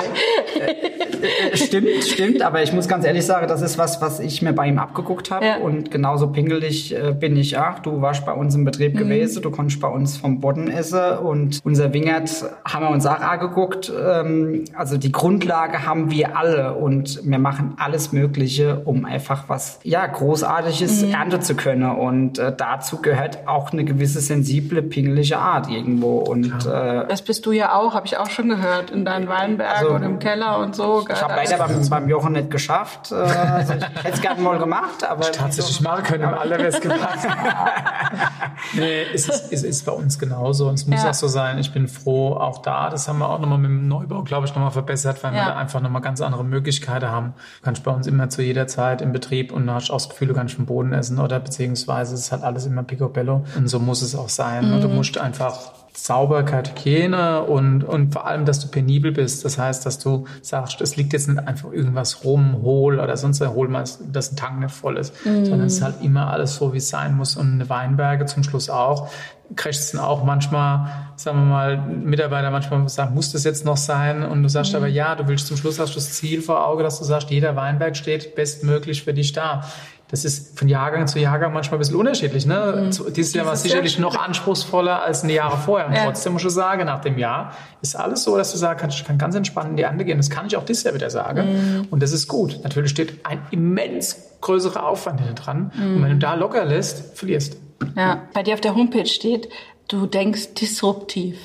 Stimmt, 1.53 2.03
stimmt, 2.05 2.41
aber 2.41 2.61
ich 2.63 2.73
muss 2.73 2.87
ganz 2.87 3.05
ehrlich 3.05 3.25
sagen, 3.25 3.47
das 3.47 3.61
ist 3.61 3.77
was, 3.77 4.01
was 4.01 4.19
ich 4.19 4.41
mir 4.41 4.53
bei 4.53 4.67
ihm 4.67 4.77
abgeguckt 4.79 5.31
habe. 5.31 5.45
Ja. 5.45 5.57
Und 5.57 5.91
genauso 5.91 6.27
pingelig 6.27 6.93
äh, 6.95 7.13
bin 7.13 7.35
ich 7.37 7.57
auch. 7.57 7.79
Du 7.79 8.01
warst 8.01 8.25
bei 8.25 8.33
uns 8.33 8.55
im 8.55 8.65
Betrieb 8.65 8.93
Mhm. 8.93 8.97
gewesen, 8.99 9.41
du 9.41 9.51
konntest 9.51 9.79
bei 9.81 9.87
uns 9.87 10.17
vom 10.17 10.39
Boden 10.39 10.69
essen 10.69 11.17
und 11.19 11.59
unser 11.63 11.93
Wingert 11.93 12.29
haben 12.65 12.85
wir 12.85 12.89
uns 12.91 13.05
auch 13.05 13.19
angeguckt. 13.19 13.91
Ähm, 13.99 14.65
also 14.75 14.97
die 14.97 15.11
Grundlage 15.11 15.85
haben 15.85 16.11
wir 16.11 16.37
alle 16.37 16.73
und 16.75 17.19
wir 17.23 17.39
machen 17.39 17.73
alles 17.79 18.11
Mögliche, 18.11 18.81
um 18.85 19.05
einfach 19.05 19.45
was, 19.47 19.79
ja, 19.83 20.05
Großartiges 20.05 21.03
Mhm. 21.03 21.13
ernten 21.13 21.41
zu 21.41 21.55
können. 21.55 21.89
Und 21.89 22.39
äh, 22.39 22.53
dazu 22.55 23.01
gehört 23.01 23.47
auch 23.47 23.71
eine 23.71 23.83
gewisse 23.85 24.19
sensible, 24.21 24.81
pingelige 24.81 25.37
Art 25.37 25.69
irgendwo. 25.69 26.19
Und 26.19 26.65
äh, 26.65 27.05
Das 27.07 27.21
bist 27.21 27.45
du 27.45 27.51
ja 27.51 27.73
auch, 27.73 27.93
habe 27.93 28.05
ich 28.05 28.17
auch 28.17 28.29
schon 28.29 28.49
gehört, 28.49 28.91
in 28.97 29.05
deinen 29.05 29.27
Weinbergen 29.27 29.75
Also, 29.77 29.95
und 29.95 30.03
im 30.03 30.19
Keller 30.19 30.59
und 30.59 30.75
so. 30.75 31.05
ich 31.09 31.21
habe 31.21 31.35
leider 31.35 31.57
beim, 31.57 31.89
beim 31.89 32.09
Jochen 32.09 32.33
nicht 32.33 32.51
geschafft. 32.51 33.11
Äh, 33.11 33.15
also 33.15 33.73
ich 33.73 33.83
hätte 34.03 34.13
es 34.13 34.21
gerne 34.21 34.41
mal 34.41 34.57
gemacht, 34.59 35.03
aber 35.07 35.31
Tatsächlich 35.31 35.81
machen 35.81 36.03
können, 36.03 36.25
Alter 36.25 36.57
wäre 36.57 36.67
es 36.67 36.81
gepasst. 36.81 37.27
nee, 38.73 39.03
es 39.13 39.27
ist, 39.29 39.51
es 39.53 39.63
ist 39.63 39.85
bei 39.85 39.91
uns 39.91 40.17
genauso 40.19 40.67
und 40.67 40.75
es 40.75 40.87
muss 40.87 41.03
Ja. 41.03 41.09
auch 41.09 41.13
so 41.13 41.27
sein. 41.27 41.57
Ich 41.59 41.71
bin 41.73 41.87
froh, 41.87 42.33
auch 42.33 42.61
da, 42.61 42.89
das 42.89 43.07
haben 43.07 43.19
wir 43.19 43.29
auch 43.29 43.39
nochmal 43.39 43.57
mit 43.59 43.69
dem 43.69 43.87
Neubau, 43.87 44.23
glaube 44.23 44.45
ich, 44.47 44.53
nochmal 44.55 44.71
verbessert, 44.71 45.23
weil 45.23 45.31
wir 45.33 45.39
Ja. 45.39 45.49
da 45.49 45.55
einfach 45.57 45.81
nochmal 45.81 46.01
ganz 46.01 46.21
andere 46.21 46.43
Möglichkeiten 46.43 47.09
haben. 47.09 47.33
Du 47.59 47.65
kannst 47.65 47.83
bei 47.83 47.91
uns 47.91 48.07
immer 48.07 48.29
zu 48.29 48.41
jeder 48.41 48.67
Zeit 48.67 49.01
im 49.01 49.11
Betrieb 49.11 49.51
und 49.51 49.69
hast 49.71 49.91
auch 49.91 49.97
das 49.97 50.09
Gefühl, 50.09 50.27
du 50.29 50.33
kannst 50.33 50.55
vom 50.55 50.65
Boden 50.65 50.93
essen 50.93 51.19
oder 51.19 51.39
beziehungsweise 51.39 52.13
es 52.15 52.21
ist 52.21 52.31
halt 52.31 52.43
alles 52.43 52.65
immer 52.65 52.83
picobello 52.83 53.43
und 53.55 53.67
so 53.67 53.79
muss 53.79 54.01
es 54.01 54.15
auch 54.15 54.29
sein. 54.29 54.73
Und 54.73 54.81
du 54.81 54.87
musst 54.89 55.17
einfach 55.17 55.57
Sauberkeit, 55.99 56.69
Hygiene 56.69 57.41
und, 57.41 57.83
und 57.83 58.13
vor 58.13 58.27
allem, 58.27 58.45
dass 58.45 58.59
du 58.59 58.67
penibel 58.67 59.11
bist. 59.11 59.43
Das 59.43 59.57
heißt, 59.57 59.83
dass 59.83 59.97
du 59.97 60.25
sagst, 60.43 60.79
es 60.79 60.95
liegt 60.95 61.11
jetzt 61.11 61.27
nicht 61.27 61.39
einfach 61.39 61.71
irgendwas 61.71 62.23
rum, 62.23 62.61
hohl 62.61 62.99
oder 62.99 63.17
sonst 63.17 63.41
hol 63.41 63.67
mal, 63.67 63.83
dass 64.11 64.31
ein 64.31 64.35
Tank 64.35 64.59
nicht 64.59 64.71
voll 64.71 64.97
ist, 64.97 65.11
sondern 65.23 65.61
es 65.61 65.77
ist 65.77 65.81
halt 65.81 65.95
immer 66.03 66.31
alles 66.31 66.55
so, 66.55 66.71
wie 66.71 66.77
es 66.77 66.89
sein 66.89 67.15
muss. 67.15 67.35
Und 67.35 67.53
eine 67.53 67.67
Weinberge 67.67 68.25
zum 68.25 68.43
Schluss 68.43 68.69
auch. 68.69 69.09
Du 69.49 69.99
auch 69.99 70.23
manchmal, 70.23 70.89
sagen 71.15 71.39
wir 71.39 71.45
mal, 71.45 71.77
Mitarbeiter 71.77 72.51
manchmal 72.51 72.87
sagen, 72.89 73.15
muss 73.15 73.31
das 73.31 73.43
jetzt 73.43 73.65
noch 73.65 73.77
sein? 73.77 74.23
Und 74.23 74.43
du 74.43 74.49
sagst 74.49 74.75
aber, 74.75 74.87
ja, 74.87 75.15
du 75.15 75.27
willst 75.27 75.47
zum 75.47 75.57
Schluss 75.57 75.79
hast 75.79 75.91
du 75.91 75.95
das 75.95 76.13
Ziel 76.13 76.41
vor 76.41 76.67
Auge, 76.67 76.83
dass 76.83 76.99
du 76.99 77.05
sagst, 77.05 77.31
jeder 77.31 77.55
Weinberg 77.55 77.97
steht 77.97 78.35
bestmöglich 78.35 79.03
für 79.03 79.13
dich 79.13 79.31
da. 79.31 79.63
Das 80.09 80.23
ist 80.23 80.57
von 80.57 80.69
Jahrgang 80.69 81.05
zu 81.07 81.19
Jahrgang 81.19 81.51
manchmal 81.51 81.77
ein 81.77 81.79
bisschen 81.79 81.97
unterschiedlich. 81.97 82.45
Ne? 82.45 82.91
Zu- 82.91 83.09
Dieses 83.09 83.33
Jahr 83.33 83.45
war 83.45 83.53
es 83.53 83.63
Jahr 83.63 83.71
sicherlich 83.71 83.99
noch 83.99 84.15
anspruchsvoller 84.15 85.01
als 85.03 85.23
in 85.23 85.29
die 85.29 85.35
Jahre 85.35 85.57
vorher. 85.57 85.87
Und 85.87 85.95
Ja. 85.95 86.05
trotzdem 86.05 86.31
muss 86.33 86.45
ich 86.45 86.51
sagen, 86.51 86.85
nach 86.85 87.01
dem 87.01 87.17
Jahr 87.17 87.51
ist 87.81 87.95
alles 87.95 88.23
so, 88.23 88.37
dass 88.37 88.51
du 88.53 88.57
sagst, 88.57 88.79
kann, 88.79 88.89
ich 88.89 89.03
kann 89.03 89.17
ganz 89.17 89.35
entspannt 89.35 89.71
in 89.71 89.75
die 89.77 89.83
Ernte 89.83 90.05
gehen. 90.05 90.17
Das 90.17 90.29
kann 90.29 90.47
ich 90.47 90.55
auch 90.55 90.63
dieses 90.63 90.83
Jahr 90.83 90.93
wieder 90.93 91.09
sagen. 91.09 91.87
Und 91.91 92.01
das 92.01 92.13
ist 92.13 92.27
gut. 92.29 92.59
Natürlich 92.63 92.91
steht 92.91 93.25
ein 93.25 93.41
immens 93.51 94.15
größerer 94.39 94.85
Aufwand 94.85 95.19
hinter 95.19 95.35
dran. 95.35 95.71
Und 95.77 96.01
wenn 96.03 96.11
du 96.11 96.17
da 96.17 96.35
locker 96.35 96.63
lässt, 96.63 97.17
verlierst. 97.17 97.57
Ja, 97.97 98.21
bei 98.33 98.43
dir 98.43 98.53
auf 98.53 98.61
der 98.61 98.75
Homepage 98.75 99.05
steht, 99.07 99.49
du 99.89 100.05
denkst 100.05 100.53
disruptiv. 100.53 101.37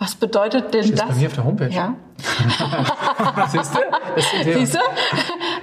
Was 0.00 0.14
bedeutet 0.14 0.74
denn 0.74 0.84
Steht's 0.84 1.00
das? 1.00 1.08
bei 1.10 1.14
mir 1.16 1.26
auf 1.26 1.32
der 1.34 1.44
Homepage? 1.44 1.70
Ja. 1.70 1.94
Siehst 3.48 3.74
du? 3.74 3.78
Das 4.14 4.24
ist 4.24 4.34
ein. 4.34 4.52
Siehst 4.58 4.74
du? 4.74 4.78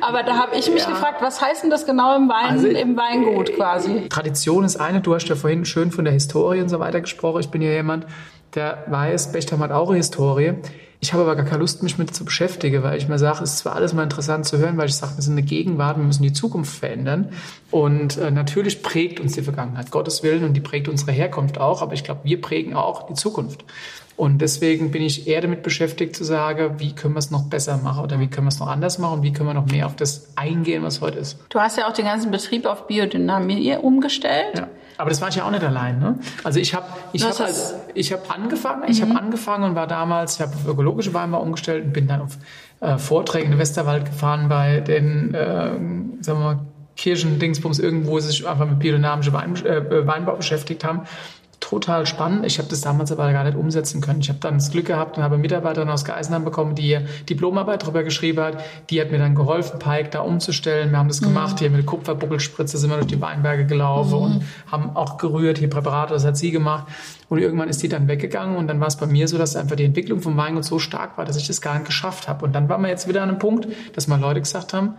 Aber 0.07 0.21
da 0.21 0.37
habe 0.37 0.55
ich 0.55 0.69
mich 0.71 0.85
gefragt, 0.85 1.21
was 1.21 1.41
heißt 1.41 1.63
denn 1.63 1.71
das 1.71 1.85
genau 1.85 2.15
im 2.15 2.29
Wein, 2.29 2.51
Also, 2.51 2.67
im 2.67 2.95
Weingut 2.95 3.55
quasi? 3.55 4.07
Tradition 4.07 4.63
ist 4.63 4.75
eine, 4.75 5.01
du 5.01 5.15
hast 5.15 5.27
ja 5.29 5.35
vorhin 5.35 5.65
schön 5.65 5.91
von 5.91 6.05
der 6.05 6.13
Historie 6.13 6.61
und 6.61 6.69
so 6.69 6.79
weiter 6.79 7.01
gesprochen. 7.01 7.39
Ich 7.39 7.49
bin 7.49 7.61
ja 7.61 7.71
jemand, 7.71 8.05
der 8.53 8.83
weiß, 8.87 9.31
Bechtheim 9.31 9.61
hat 9.61 9.71
auch 9.71 9.89
eine 9.89 9.97
Historie. 9.97 10.53
Ich 10.99 11.13
habe 11.13 11.23
aber 11.23 11.35
gar 11.35 11.45
keine 11.45 11.59
Lust, 11.59 11.83
mich 11.83 11.97
mit 11.97 12.15
zu 12.15 12.23
beschäftigen, 12.23 12.83
weil 12.83 12.97
ich 12.97 13.07
mir 13.07 13.19
sage, 13.19 13.43
es 13.43 13.53
ist 13.53 13.57
zwar 13.59 13.75
alles 13.75 13.93
mal 13.93 14.03
interessant 14.03 14.45
zu 14.45 14.57
hören, 14.57 14.77
weil 14.77 14.87
ich 14.87 14.95
sage, 14.95 15.13
wir 15.15 15.23
sind 15.23 15.33
eine 15.33 15.43
Gegenwart, 15.43 15.97
wir 15.97 16.03
müssen 16.03 16.23
die 16.23 16.33
Zukunft 16.33 16.77
verändern. 16.77 17.29
Und 17.69 18.17
äh, 18.17 18.31
natürlich 18.31 18.81
prägt 18.81 19.19
uns 19.19 19.33
die 19.33 19.41
Vergangenheit, 19.41 19.91
Gottes 19.91 20.23
Willen, 20.23 20.43
und 20.43 20.53
die 20.53 20.61
prägt 20.61 20.87
unsere 20.87 21.11
Herkunft 21.11 21.59
auch, 21.59 21.81
aber 21.81 21.93
ich 21.93 22.03
glaube, 22.03 22.21
wir 22.23 22.41
prägen 22.41 22.75
auch 22.75 23.07
die 23.07 23.13
Zukunft. 23.13 23.65
Und 24.17 24.39
deswegen 24.39 24.91
bin 24.91 25.01
ich 25.01 25.27
eher 25.27 25.41
damit 25.41 25.61
beschäftigt 25.61 26.15
zu 26.15 26.23
sagen, 26.23 26.75
wie 26.79 26.93
können 26.95 27.15
wir 27.15 27.19
es 27.19 27.31
noch 27.31 27.43
besser 27.49 27.77
machen 27.77 28.01
oder 28.03 28.19
wie 28.19 28.27
können 28.27 28.47
wir 28.47 28.49
es 28.49 28.59
noch 28.59 28.67
anders 28.67 28.97
machen 28.97 29.19
und 29.19 29.23
wie 29.23 29.33
können 29.33 29.49
wir 29.49 29.53
noch 29.53 29.65
mehr 29.65 29.85
auf 29.87 29.95
das 29.97 30.29
eingehen, 30.37 30.83
was 30.83 31.01
heute 31.01 31.19
ist. 31.19 31.37
Du 31.49 31.59
hast 31.59 31.77
ja 31.77 31.87
auch 31.87 31.93
den 31.93 32.05
ganzen 32.05 32.31
Betrieb 32.31 32.65
auf 32.65 32.87
Biodynamie 32.87 33.75
umgestellt. 33.75 34.57
Ja. 34.57 34.67
Aber 34.97 35.09
das 35.09 35.19
war 35.19 35.27
ich 35.27 35.35
ja 35.35 35.45
auch 35.45 35.51
nicht 35.51 35.63
allein. 35.65 35.99
Ne? 35.99 36.17
Also 36.45 36.61
ich 36.61 36.73
habe 36.73 36.85
ich 37.11 37.23
hab 37.23 37.31
hast 37.31 37.41
als, 37.41 37.71
das- 37.71 37.75
ich 37.93 38.13
hab 38.13 38.33
angefangen, 38.33 38.83
ich 38.89 39.01
habe 39.01 39.19
angefangen 39.19 39.65
und 39.65 39.75
war 39.75 39.87
damals, 39.87 40.35
ich 40.35 40.41
habe 40.41 40.53
auf 40.55 40.65
ökologische 40.65 41.13
Weinbau 41.13 41.41
umgestellt 41.41 41.83
und 41.83 41.91
bin 41.91 42.07
dann 42.07 42.21
auf 42.21 42.37
äh, 42.79 42.97
Vorträge 42.97 43.43
in 43.45 43.51
den 43.51 43.59
Westerwald 43.59 44.05
gefahren 44.05 44.47
bei 44.47 44.79
den, 44.79 45.33
äh, 45.33 45.71
sagen 46.21 46.23
wir 46.23 46.35
mal, 46.35 46.59
Kirchen, 46.95 47.39
Dingsbums, 47.39 47.79
irgendwo, 47.79 48.15
die 48.19 48.23
sich 48.23 48.47
einfach 48.47 48.65
mit 48.65 48.79
biodynamischem 48.79 49.33
Wein, 49.33 49.55
äh, 49.65 50.07
Weinbau 50.07 50.37
beschäftigt 50.37 50.85
haben. 50.85 51.01
Total 51.59 52.05
spannend. 52.05 52.45
Ich 52.45 52.59
habe 52.59 52.69
das 52.69 52.81
damals 52.81 53.11
aber 53.11 53.31
gar 53.31 53.43
nicht 53.43 53.57
umsetzen 53.57 54.01
können. 54.01 54.19
Ich 54.19 54.29
habe 54.29 54.39
dann 54.39 54.55
das 54.55 54.71
Glück 54.71 54.85
gehabt 54.85 55.17
und 55.17 55.23
habe 55.23 55.35
eine 55.35 55.41
Mitarbeiterin 55.41 55.89
aus 55.89 56.05
Geisenheim 56.05 56.45
bekommen, 56.45 56.75
die 56.75 56.89
ihr 56.89 57.07
Diplomarbeit 57.29 57.83
darüber 57.83 58.03
geschrieben 58.03 58.39
hat. 58.41 58.63
Die 58.89 59.01
hat 59.01 59.11
mir 59.11 59.17
dann 59.17 59.35
geholfen, 59.35 59.79
Pike 59.79 60.09
da 60.09 60.19
umzustellen. 60.19 60.91
Wir 60.91 60.97
haben 60.97 61.07
das 61.07 61.21
gemacht. 61.21 61.59
Hier 61.59 61.71
mit 61.71 61.85
Kupferbuckelspritze 61.85 62.77
sind 62.77 62.89
wir 62.89 62.97
durch 62.97 63.07
die 63.07 63.19
Weinberge 63.19 63.65
gelaufen 63.65 64.13
und 64.13 64.43
haben 64.71 64.95
auch 64.95 65.17
gerührt. 65.17 65.57
Hier 65.57 65.69
Präparate, 65.69 66.13
das 66.13 66.25
hat 66.25 66.37
sie 66.37 66.51
gemacht. 66.51 66.87
Und 67.29 67.39
irgendwann 67.39 67.69
ist 67.69 67.81
die 67.81 67.89
dann 67.89 68.07
weggegangen 68.07 68.57
und 68.57 68.67
dann 68.67 68.79
war 68.79 68.87
es 68.87 68.97
bei 68.97 69.07
mir 69.07 69.27
so, 69.27 69.37
dass 69.37 69.55
einfach 69.55 69.75
die 69.75 69.85
Entwicklung 69.85 70.21
vom 70.21 70.37
Weingut 70.37 70.65
so 70.65 70.77
stark 70.77 71.17
war, 71.17 71.25
dass 71.25 71.37
ich 71.37 71.47
das 71.47 71.61
gar 71.61 71.73
nicht 71.73 71.87
geschafft 71.87 72.27
habe. 72.27 72.45
Und 72.45 72.53
dann 72.53 72.69
waren 72.69 72.81
wir 72.81 72.89
jetzt 72.89 73.07
wieder 73.07 73.23
an 73.23 73.29
einem 73.29 73.39
Punkt, 73.39 73.67
dass 73.93 74.07
mal 74.07 74.19
Leute 74.19 74.41
gesagt 74.41 74.73
haben, 74.73 74.93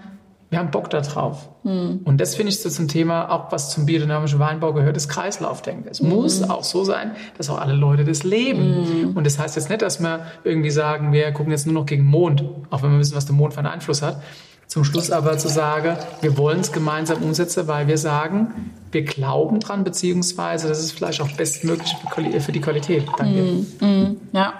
wir 0.48 0.58
haben 0.60 0.70
Bock 0.70 0.90
da 0.90 1.00
drauf. 1.00 1.48
Und 1.64 2.18
das 2.18 2.36
finde 2.36 2.50
ich 2.50 2.60
so 2.60 2.70
zum 2.70 2.86
Thema, 2.86 3.30
auch 3.30 3.50
was 3.50 3.70
zum 3.70 3.84
biodynamischen 3.84 4.38
Weinbau 4.38 4.72
gehört, 4.72 4.96
ist 4.96 5.08
Kreislaufdenken. 5.08 5.88
Es 5.90 6.00
muss 6.00 6.42
auch 6.42 6.62
so 6.62 6.84
sein, 6.84 7.16
dass 7.36 7.50
auch 7.50 7.60
alle 7.60 7.74
Leute 7.74 8.04
das 8.04 8.22
leben. 8.22 9.12
Und 9.16 9.24
das 9.24 9.38
heißt 9.38 9.56
jetzt 9.56 9.68
nicht, 9.68 9.82
dass 9.82 10.00
wir 10.00 10.26
irgendwie 10.44 10.70
sagen, 10.70 11.12
wir 11.12 11.32
gucken 11.32 11.50
jetzt 11.50 11.66
nur 11.66 11.74
noch 11.74 11.86
gegen 11.86 12.04
Mond, 12.04 12.44
auch 12.70 12.82
wenn 12.82 12.92
wir 12.92 12.98
wissen, 13.00 13.16
was 13.16 13.26
der 13.26 13.34
Mond 13.34 13.54
für 13.54 13.58
einen 13.58 13.68
Einfluss 13.68 14.02
hat. 14.02 14.22
Zum 14.68 14.82
Schluss 14.82 15.12
aber 15.12 15.38
zu 15.38 15.48
sagen, 15.48 15.96
wir 16.20 16.36
wollen 16.38 16.60
es 16.60 16.72
gemeinsam 16.72 17.22
umsetzen, 17.22 17.68
weil 17.68 17.86
wir 17.86 17.98
sagen, 17.98 18.72
wir 18.90 19.04
glauben 19.04 19.60
dran, 19.60 19.84
beziehungsweise 19.84 20.68
das 20.68 20.80
ist 20.80 20.92
vielleicht 20.92 21.20
auch 21.20 21.30
bestmöglich 21.32 21.96
für 22.40 22.52
die 22.52 22.60
Qualität. 22.60 23.06
Danke. 23.16 23.64
Ja. 24.32 24.54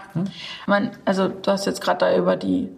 Man, 0.67 0.91
also 1.05 1.29
du 1.29 1.51
hast 1.51 1.67
jetzt 1.67 1.81
gerade 1.81 1.99
da 1.99 2.17
über 2.17 2.37
die, 2.37 2.69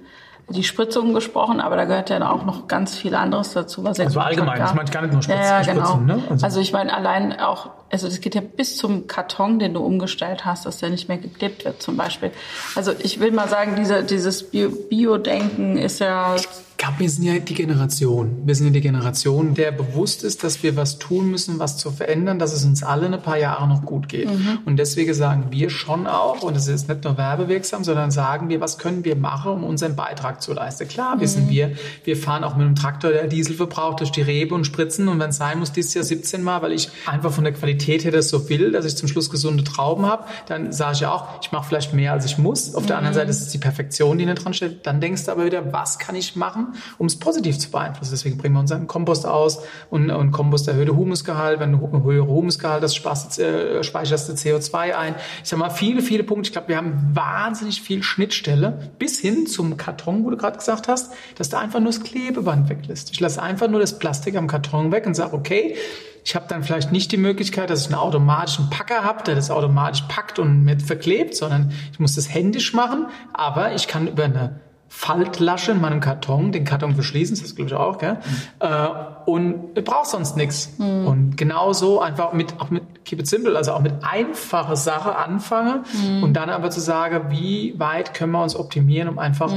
die 0.51 0.65
Spritzungen 0.65 1.13
gesprochen, 1.15 1.61
aber 1.61 1.77
da 1.77 1.85
gehört 1.85 2.09
ja 2.11 2.31
auch 2.31 2.45
noch 2.45 2.69
ganz 2.69 2.97
viel 2.97 3.15
anderes 3.15 3.53
dazu. 3.53 3.85
Was 3.85 4.01
Also 4.01 4.19
allgemein, 4.21 4.59
das 4.59 4.75
meine 4.75 4.87
ich 4.87 4.91
gar 4.93 5.03
nicht 5.03 5.13
nur 5.13 5.23
Spritz- 5.23 5.37
ja, 5.47 5.61
ja, 5.61 5.73
genau. 5.75 5.85
Spritzen, 5.87 6.07
ne? 6.07 6.23
Also, 6.31 6.45
Also- 6.47 6.61
ich 6.61 6.73
meine 6.73 6.95
allein 6.97 7.39
auch, 7.39 7.69
also 7.91 8.07
das 8.09 8.21
geht 8.21 8.35
ja 8.35 8.41
bis 8.41 8.77
zum 8.79 9.07
Karton, 9.07 9.59
den 9.59 9.75
du 9.75 9.81
umgestellt 9.81 10.45
hast, 10.47 10.65
dass 10.65 10.79
der 10.79 10.89
nicht 10.91 11.09
mehr 11.09 11.19
geklebt 11.19 11.65
wird 11.67 11.83
zum 11.83 11.97
Beispiel. 11.99 12.31
Also 12.77 12.93
ich 12.99 13.21
will 13.21 13.31
mal 13.33 13.49
sagen, 13.49 13.75
diese, 13.77 14.03
dieses 14.05 14.51
Bio- 14.51 14.71
Bio-Denken 14.89 15.77
ist 15.77 16.01
ja 16.01 16.37
glaube, 16.79 17.01
wir 17.01 17.11
sind 17.11 17.25
ja 17.25 17.39
die 17.39 17.55
Generation. 17.55 18.43
Wir 18.47 18.55
sind 18.55 18.69
ja 18.69 18.73
die 18.73 18.81
Generation, 18.81 19.55
der 19.55 19.73
bewusst 19.73 20.23
ist, 20.23 20.45
dass 20.45 20.63
wir 20.63 20.77
was 20.77 20.99
tun 20.99 21.31
müssen, 21.31 21.59
was 21.59 21.77
zu 21.77 21.91
verändern, 21.91 22.39
dass 22.39 22.53
es 22.53 22.65
uns 22.65 22.85
alle 22.85 23.07
ein 23.07 23.21
paar 23.21 23.37
Jahre 23.37 23.67
noch 23.69 23.85
gut 23.85 24.09
geht. 24.09 24.29
Und 24.65 24.77
deswegen 24.77 25.13
sagen 25.13 25.47
wir 25.51 25.71
schon 25.71 26.07
auch, 26.07 26.43
und 26.43 26.57
es 26.57 26.69
ist 26.69 26.89
nicht 26.89 27.03
nur 27.03 27.19
werbewirksam, 27.19 27.83
sondern 27.83 28.13
sagen 28.13 28.49
wir, 28.49 28.61
was 28.61 28.79
können 28.79 29.05
wir 29.05 29.17
machen, 29.17 29.53
um 29.53 29.65
unseren 29.65 29.97
Beitrag 29.97 30.41
zu 30.41 30.53
leisten. 30.53 30.87
Klar 30.87 31.21
wissen 31.21 31.51
wir, 31.51 31.73
wir 32.05 32.17
fahren 32.17 32.45
auch 32.45 32.55
mit 32.57 32.65
einem 32.65 32.77
Traktor, 32.77 33.11
der 33.11 33.27
Diesel 33.27 33.57
verbraucht, 33.57 34.01
durch 34.01 34.13
die 34.13 34.23
Rebe 34.23 34.55
und 34.55 34.65
spritzen. 34.65 35.09
Und 35.09 35.19
wenn 35.19 35.31
es 35.31 35.37
sein 35.37 35.59
muss, 35.59 35.73
dieses 35.73 35.95
Jahr 35.95 36.05
17 36.05 36.43
Mal, 36.43 36.63
weil 36.63 36.73
ich 36.73 36.91
einfach 37.07 37.33
von 37.33 37.43
der 37.43 37.53
Qualität 37.53 38.05
her 38.05 38.13
das 38.13 38.29
so 38.29 38.49
will, 38.49 38.71
dass 38.71 38.85
ich 38.85 38.97
zum 38.97 39.09
Schluss 39.09 39.31
gesunde 39.31 39.65
Trauben 39.65 40.07
habe, 40.07 40.25
dann 40.47 40.73
sage 40.73 40.95
ich 40.95 41.07
auch, 41.07 41.27
ich 41.43 41.51
mache 41.51 41.67
vielleicht 41.67 41.93
mehr, 41.93 42.13
als 42.13 42.25
ich 42.25 42.39
muss. 42.39 42.77
Auf 42.77 42.87
der 42.87 42.99
anderen 42.99 43.15
Seite 43.15 43.31
ist 43.31 43.41
es 43.41 43.49
die 43.49 43.59
Perfektion, 43.59 44.17
die 44.17 44.27
nicht 44.27 44.45
dran 44.45 44.55
steht. 44.55 44.87
Dann 44.87 45.01
denkst 45.01 45.25
du 45.25 45.33
aber 45.33 45.45
wieder, 45.45 45.73
was 45.73 45.99
kann 45.99 46.15
ich 46.15 46.37
machen, 46.37 46.68
um 46.99 47.07
es 47.07 47.19
positiv 47.19 47.59
zu 47.59 47.71
beeinflussen. 47.71 48.13
Deswegen 48.13 48.39
bringen 48.39 48.55
wir 48.55 48.61
unseren 48.61 48.87
Kompost 48.87 49.27
aus 49.27 49.61
und, 49.91 50.11
und 50.11 50.33
Kompost 50.33 50.69
erhöht 50.69 50.89
Humusgehalt. 50.89 51.61
Wenn 51.61 51.73
du 51.73 51.85
einen 51.85 52.03
höheren 52.03 52.29
Humusgehalt 52.29 52.83
hast, 52.83 53.39
äh, 53.39 53.83
speicherst 53.83 54.29
du 54.29 54.33
CO2 54.33 54.95
ein. 54.95 55.15
Ich 55.43 55.49
sag 55.49 55.59
mal, 55.59 55.71
viele, 55.71 56.03
viele 56.03 56.25
Punkte. 56.25 56.49
Ich 56.49 56.53
glaube, 56.53 56.69
wir 56.69 56.77
haben 56.77 57.11
wahnsinnig 57.15 57.83
viel 57.83 58.03
Schnittstelle 58.03 58.91
bis 58.99 59.19
hin 59.19 59.47
zum 59.47 59.77
Karton, 59.77 60.25
wo 60.25 60.31
du 60.31 60.37
gerade 60.37 60.59
gesagt 60.59 60.89
hast, 60.89 61.13
dass 61.37 61.49
du 61.49 61.59
einfach 61.59 61.81
nur 61.81 61.89
das 61.89 62.03
Klebeband 62.03 62.69
weglässt. 62.69 63.11
Ich 63.13 63.21
lasse 63.21 63.43
einfach 63.43 63.69
nur 63.69 63.81
das 63.81 63.99
Plastik 63.99 64.37
am 64.37 64.47
Karton 64.47 64.93
weg 64.93 65.07
und 65.07 65.15
sage, 65.15 65.35
okay, 65.35 65.77
ich 66.25 66.35
habe 66.35 66.45
dann 66.47 66.63
vielleicht 66.63 66.93
nicht 66.93 67.11
die 67.11 67.17
Möglichkeit, 67.17 67.71
dass 67.71 67.83
ich 67.83 67.87
einen 67.87 67.95
automatischen 67.95 68.69
Packer 68.69 69.03
habe, 69.03 69.25
der 69.25 69.35
das 69.35 69.51
automatisch 69.51 70.03
packt 70.09 70.39
und 70.39 70.63
mit 70.63 70.83
verklebt, 70.83 71.35
sondern 71.35 71.73
ich 71.91 72.01
muss 72.01 72.17
das 72.17 72.33
händisch 72.33 72.75
machen. 72.75 73.07
Aber 73.33 73.75
ich 73.75 73.89
kann 73.89 74.07
über 74.07 74.25
eine 74.25 74.61
Faltlasche 74.89 75.73
in 75.73 75.81
meinem 75.81 76.01
Karton 76.01 76.51
den 76.51 76.65
Karton 76.65 76.95
verschließen, 76.95 77.39
das 77.41 77.55
glaube 77.55 77.69
ich 77.69 77.77
auch, 77.77 77.99
gell? 77.99 78.19
Äh, 78.59 78.89
und 79.27 79.77
ich 79.77 79.85
brauche 79.85 80.07
sonst 80.07 80.37
nichts. 80.37 80.71
Und 80.79 81.37
genauso 81.37 82.01
einfach 82.01 82.33
mit, 82.33 82.55
auch 82.61 82.71
mit 82.71 83.05
Keep 83.05 83.21
it 83.21 83.27
simple, 83.27 83.57
also 83.57 83.73
auch 83.73 83.81
mit 83.81 83.93
einfache 84.03 84.77
Sache 84.77 85.17
anfangen 85.17 85.85
und 86.23 86.35
dann 86.35 86.51
aber 86.51 86.71
zu 86.71 86.81
sagen, 86.81 87.31
wie 87.31 87.75
weit 87.79 88.15
können 88.15 88.33
wir 88.33 88.43
uns 88.43 88.57
optimieren, 88.57 89.09
um 89.09 89.19
einfach 89.19 89.53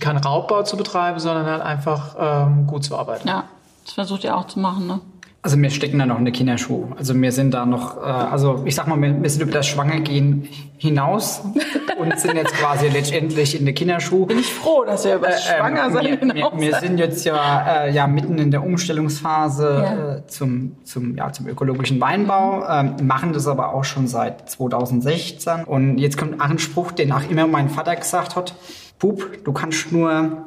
keinen 0.00 0.18
Raubbau 0.18 0.62
zu 0.62 0.76
betreiben, 0.76 1.18
sondern 1.18 1.46
halt 1.46 1.62
einfach 1.62 2.16
ähm, 2.18 2.66
gut 2.66 2.84
zu 2.84 2.96
arbeiten. 2.96 3.26
ja, 3.26 3.44
das 3.84 3.94
versucht 3.94 4.24
ihr 4.24 4.36
auch 4.36 4.46
zu 4.46 4.60
machen, 4.60 4.86
ne? 4.86 5.00
Also 5.48 5.62
wir 5.62 5.70
stecken 5.70 5.98
da 5.98 6.04
noch 6.04 6.18
in 6.18 6.26
der 6.26 6.34
Kinderschuh. 6.34 6.88
Also 6.98 7.18
wir 7.18 7.32
sind 7.32 7.54
da 7.54 7.64
noch, 7.64 7.96
äh, 7.96 8.00
also 8.00 8.64
ich 8.66 8.74
sag 8.74 8.86
mal, 8.86 9.00
wir, 9.00 9.22
wir 9.22 9.30
sind 9.30 9.40
über 9.40 9.52
das 9.52 9.66
Schwangergehen 9.66 10.46
hinaus 10.76 11.40
und 11.98 12.20
sind 12.20 12.36
jetzt 12.36 12.52
quasi 12.52 12.88
letztendlich 12.88 13.58
in 13.58 13.64
der 13.64 13.72
Kinderschuh. 13.72 14.26
Bin 14.26 14.38
ich 14.38 14.52
froh, 14.52 14.84
dass 14.84 15.06
ihr 15.06 15.14
über 15.16 15.28
das 15.28 15.48
Ähm, 15.48 15.54
Schwangersein 15.56 16.04
wir, 16.04 16.34
wir, 16.34 16.52
wir 16.54 16.74
sind 16.80 16.98
jetzt 16.98 17.24
ja, 17.24 17.84
äh, 17.86 17.94
ja 17.94 18.06
mitten 18.06 18.36
in 18.36 18.50
der 18.50 18.62
Umstellungsphase 18.62 19.82
Ja. 19.82 20.16
äh, 20.16 20.26
zum, 20.26 20.76
zum, 20.84 21.16
ja, 21.16 21.32
zum 21.32 21.48
ökologischen 21.48 21.98
Weinbau, 21.98 22.66
ähm, 22.68 22.96
machen 23.06 23.32
das 23.32 23.46
aber 23.46 23.72
auch 23.72 23.84
schon 23.84 24.06
seit 24.06 24.50
2016. 24.50 25.64
Und 25.64 25.96
jetzt 25.96 26.18
kommt 26.18 26.42
auch 26.42 26.50
ein 26.50 26.58
Spruch, 26.58 26.92
den 26.92 27.10
auch 27.10 27.26
immer 27.30 27.46
mein 27.46 27.70
Vater 27.70 27.96
gesagt 27.96 28.36
hat. 28.36 28.54
Bub, 28.98 29.24
du 29.44 29.52
kannst 29.54 29.92
nur 29.92 30.44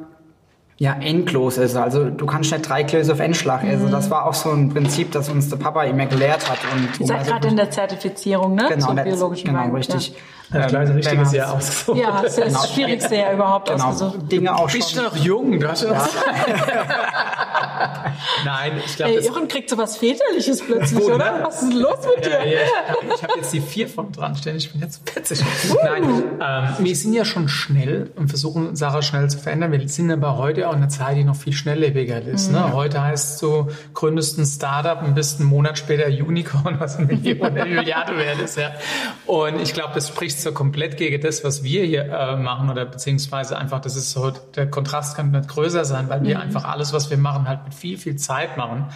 ja, 0.82 0.96
endlos 1.00 1.58
essen. 1.58 1.78
Also 1.78 2.10
du 2.10 2.26
kannst 2.26 2.50
nicht 2.50 2.68
drei 2.68 2.82
Klöße 2.82 3.12
auf 3.12 3.20
Endschlag 3.20 3.62
essen. 3.62 3.92
Das 3.92 4.10
war 4.10 4.26
auch 4.26 4.34
so 4.34 4.50
ein 4.50 4.68
Prinzip, 4.68 5.12
das 5.12 5.28
uns 5.28 5.48
der 5.48 5.56
Papa 5.56 5.84
immer 5.84 6.06
gelehrt 6.06 6.50
hat. 6.50 6.58
Und 6.74 6.98
Ihr 6.98 7.06
seid 7.06 7.24
gerade 7.24 7.46
in 7.46 7.54
der 7.54 7.70
Zertifizierung, 7.70 8.56
ne? 8.56 8.66
genau, 8.68 8.86
Zum 8.88 8.96
biologischen 8.96 9.46
genau, 9.46 9.60
Wein. 9.60 9.76
richtig. 9.76 10.16
Das 10.52 10.72
Ähm, 10.72 10.80
richtige 10.96 11.16
wenn 11.16 11.22
man- 11.24 11.34
Jahr 11.34 11.52
ausgesucht. 11.54 11.96
Ja, 11.98 12.02
ja 12.10 12.22
das 12.22 12.38
ist 12.38 12.44
Genau. 12.44 12.60
das 12.60 12.72
schwierigste 12.74 13.16
ja 13.16 13.32
überhaupt 13.32 13.68
Genau, 13.70 13.84
ausgesucht. 13.84 14.30
Dinge 14.32 14.54
auch 14.54 14.70
Bist 14.70 14.92
du 14.92 14.96
schon. 14.96 15.04
noch 15.04 15.16
jung? 15.16 15.58
Du 15.60 15.68
hast 15.68 15.82
ja. 15.84 15.90
Nein, 18.44 18.72
ich 18.84 18.96
glaube, 18.96 19.14
das 19.16 19.26
Jochen 19.26 19.48
kriegt 19.48 19.70
so 19.70 19.78
was 19.78 19.96
Väterliches 19.96 20.62
plötzlich, 20.64 21.00
Gut, 21.00 21.12
oder? 21.12 21.38
ne? 21.38 21.44
Was 21.44 21.62
ist 21.62 21.72
denn 21.72 21.78
los 21.80 21.98
mit 22.16 22.24
dir? 22.24 22.30
Ja, 22.30 22.44
ja, 22.44 22.60
ich 22.60 22.88
habe 22.88 23.14
ich 23.16 23.22
hab 23.22 23.36
jetzt 23.36 23.52
die 23.52 23.60
vier 23.60 23.88
von 23.88 24.12
dran 24.12 24.36
stehen. 24.36 24.56
Ich 24.56 24.70
bin 24.72 24.80
jetzt 24.80 25.08
40. 25.08 25.40
Nein, 25.82 26.22
ähm, 26.40 26.68
wir 26.78 26.96
sind 26.96 27.12
ja 27.14 27.24
schon 27.24 27.48
schnell 27.48 28.10
und 28.16 28.28
versuchen 28.28 28.76
Sachen 28.76 29.02
schnell 29.02 29.28
zu 29.30 29.38
verändern. 29.38 29.72
Wir 29.72 29.88
sind 29.88 30.10
aber 30.10 30.36
heute 30.38 30.68
auch 30.68 30.72
in 30.72 30.78
einer 30.78 30.88
Zeit, 30.88 31.16
die 31.16 31.24
noch 31.24 31.36
viel 31.36 31.52
schnelllebiger 31.52 32.20
ist. 32.22 32.48
Mhm. 32.48 32.56
Ne? 32.58 32.72
Heute 32.72 33.02
heißt 33.02 33.34
es, 33.34 33.38
du 33.40 33.68
gründest 33.94 34.38
ein 34.38 34.46
Startup 34.46 35.02
und 35.02 35.14
bist 35.14 35.40
einen 35.40 35.48
Monat 35.48 35.78
später 35.78 36.06
Unicorn, 36.06 36.76
was 36.78 36.98
Million, 36.98 37.42
eine 37.46 37.64
Milliarde 37.66 38.16
wert 38.16 38.40
ist. 38.40 38.56
Ja. 38.58 38.72
Und 39.26 39.60
ich 39.60 39.72
glaube, 39.74 39.92
das 39.94 40.08
spricht 40.08 40.40
so 40.42 40.52
komplett 40.52 40.96
gegen 40.96 41.20
das, 41.20 41.44
was 41.44 41.62
wir 41.62 41.84
hier 41.84 42.04
äh, 42.04 42.36
machen 42.36 42.70
oder 42.70 42.84
beziehungsweise 42.84 43.56
einfach, 43.56 43.80
das 43.80 43.96
ist 43.96 44.10
so, 44.10 44.30
der 44.30 44.70
Kontrast 44.70 45.16
kann 45.16 45.30
nicht 45.30 45.48
größer 45.48 45.84
sein, 45.84 46.08
weil 46.08 46.24
wir 46.24 46.40
einfach 46.40 46.64
alles, 46.64 46.92
was 46.92 47.10
wir 47.10 47.16
machen, 47.16 47.48
halt 47.48 47.64
mit 47.64 47.74
viel, 47.74 47.98
viel 47.98 48.16
Zeit 48.16 48.56
machen. 48.56 48.86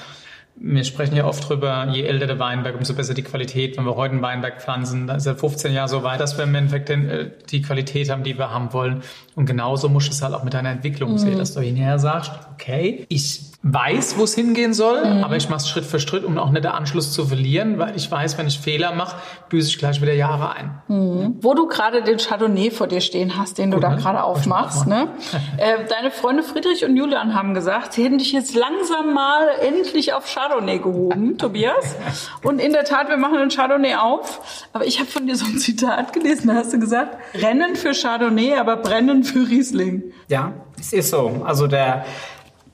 Wir 0.59 0.85
sprechen 0.85 1.15
ja 1.17 1.27
oft 1.27 1.47
drüber, 1.47 1.89
je 1.93 2.05
älter 2.05 2.27
der 2.27 2.39
Weinberg, 2.39 2.77
umso 2.77 2.95
besser 2.95 3.13
die 3.13 3.23
Qualität. 3.23 3.77
Wenn 3.77 3.85
wir 3.85 3.95
heute 3.95 4.13
einen 4.13 4.23
Weinberg 4.23 4.63
pflanzen, 4.63 5.07
da 5.07 5.17
ist 5.17 5.27
er 5.27 5.37
15 5.37 5.75
Jahre 5.75 5.89
so 5.89 6.03
weit, 6.03 6.19
dass 6.19 6.39
wir 6.39 6.45
im 6.45 6.55
Endeffekt 6.55 6.89
den, 6.89 7.09
äh, 7.09 7.31
die 7.51 7.61
Qualität 7.61 8.11
haben, 8.11 8.23
die 8.23 8.39
wir 8.39 8.51
haben 8.51 8.73
wollen. 8.73 9.03
Und 9.35 9.45
genauso 9.45 9.91
musst 9.91 10.09
du 10.09 10.13
es 10.13 10.23
halt 10.23 10.33
auch 10.33 10.45
mit 10.45 10.55
deiner 10.55 10.71
Entwicklung 10.71 11.19
sehen, 11.19 11.37
dass 11.37 11.53
du 11.53 11.61
hinterher 11.61 11.99
sagst, 11.99 12.33
okay, 12.55 13.05
ich 13.11 13.53
weiß, 13.69 14.17
wo 14.17 14.25
es 14.25 14.35
hingehen 14.35 14.73
soll, 14.75 15.05
mhm. 15.05 15.25
aber 15.25 15.37
ich 15.37 15.49
mache 15.49 15.59
es 15.59 15.69
Schritt 15.69 15.85
für 15.85 15.99
Schritt, 15.99 16.25
um 16.25 16.39
auch 16.39 16.51
nicht 16.51 16.65
den 16.65 16.71
Anschluss 16.71 17.13
zu 17.13 17.27
verlieren, 17.27 17.79
weil 17.79 17.97
ich 17.97 18.09
weiß, 18.09 18.39
wenn 18.39 18.47
ich 18.47 18.61
Fehler 18.61 18.95
mache, 18.95 19.17
büße 19.49 19.69
ich 19.69 19.79
gleich 19.79 20.01
wieder 20.01 20.13
Jahre 20.13 20.55
ein. 20.55 20.83
Mhm. 20.87 21.39
Wo 21.41 21.55
du 21.55 21.67
gerade 21.67 22.03
den 22.03 22.19
Chardonnay 22.19 22.71
vor 22.71 22.87
dir 22.87 23.01
stehen 23.01 23.37
hast, 23.37 23.59
den 23.59 23.73
Gut, 23.73 23.79
du 23.79 23.81
da 23.81 23.91
ne? 23.91 23.97
gerade 23.97 24.23
aufmachst. 24.23 24.87
Ne? 24.87 25.09
äh, 25.57 25.85
deine 25.89 26.13
Freunde 26.13 26.45
Friedrich 26.45 26.85
und 26.85 26.97
Julian 26.97 27.35
haben 27.35 27.55
gesagt, 27.55 27.95
sie 27.95 28.05
hätten 28.05 28.19
dich 28.19 28.33
jetzt 28.33 28.55
langsam 28.55 29.13
mal 29.13 29.49
endlich 29.61 30.13
auf 30.13 30.33
Chardonnay 30.33 30.79
gehoben, 30.79 31.37
Tobias. 31.39 31.97
Und 32.45 32.61
in 32.61 32.73
der 32.73 32.85
Tat, 32.85 33.09
wir 33.09 33.17
machen 33.17 33.39
den 33.39 33.49
Chardonnay 33.49 33.97
auf. 33.97 34.69
Aber 34.73 34.87
ich 34.87 35.01
habe 35.01 35.11
von 35.11 35.27
dir 35.27 35.35
so 35.35 35.45
ein 35.45 35.59
Zitat 35.59 36.13
gelesen, 36.13 36.47
da 36.49 36.55
hast 36.55 36.73
du 36.73 36.79
gesagt, 36.79 37.17
Rennen 37.35 37.75
für 37.75 37.93
Chardonnay, 37.93 38.55
aber 38.55 38.77
brennen 38.77 39.25
für 39.25 39.49
Riesling. 39.49 40.13
Ja, 40.29 40.53
es 40.79 40.93
ist 40.93 41.11
so. 41.11 41.43
Also 41.45 41.67
der 41.67 42.05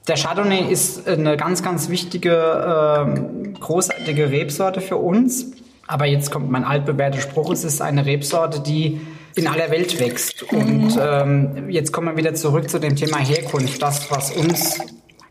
der 0.08 0.16
Chardonnay 0.16 0.70
ist 0.70 1.06
eine 1.08 1.36
ganz, 1.36 1.62
ganz 1.62 1.88
wichtige, 1.88 2.32
äh, 2.32 3.58
großartige 3.58 4.30
Rebsorte 4.30 4.80
für 4.80 4.96
uns. 4.96 5.52
Aber 5.86 6.06
jetzt 6.06 6.30
kommt 6.30 6.50
mein 6.50 6.64
altbewährter 6.64 7.20
Spruch, 7.20 7.52
es 7.52 7.64
ist 7.64 7.82
eine 7.82 8.06
Rebsorte, 8.06 8.60
die 8.60 9.00
in 9.34 9.46
aller 9.46 9.70
Welt 9.70 9.98
wächst. 10.00 10.42
Und 10.42 10.98
ähm, 11.00 11.70
jetzt 11.70 11.92
kommen 11.92 12.08
wir 12.08 12.16
wieder 12.16 12.34
zurück 12.34 12.68
zu 12.68 12.78
dem 12.78 12.96
Thema 12.96 13.18
Herkunft. 13.18 13.80
Das, 13.80 14.10
was 14.10 14.30
uns 14.32 14.78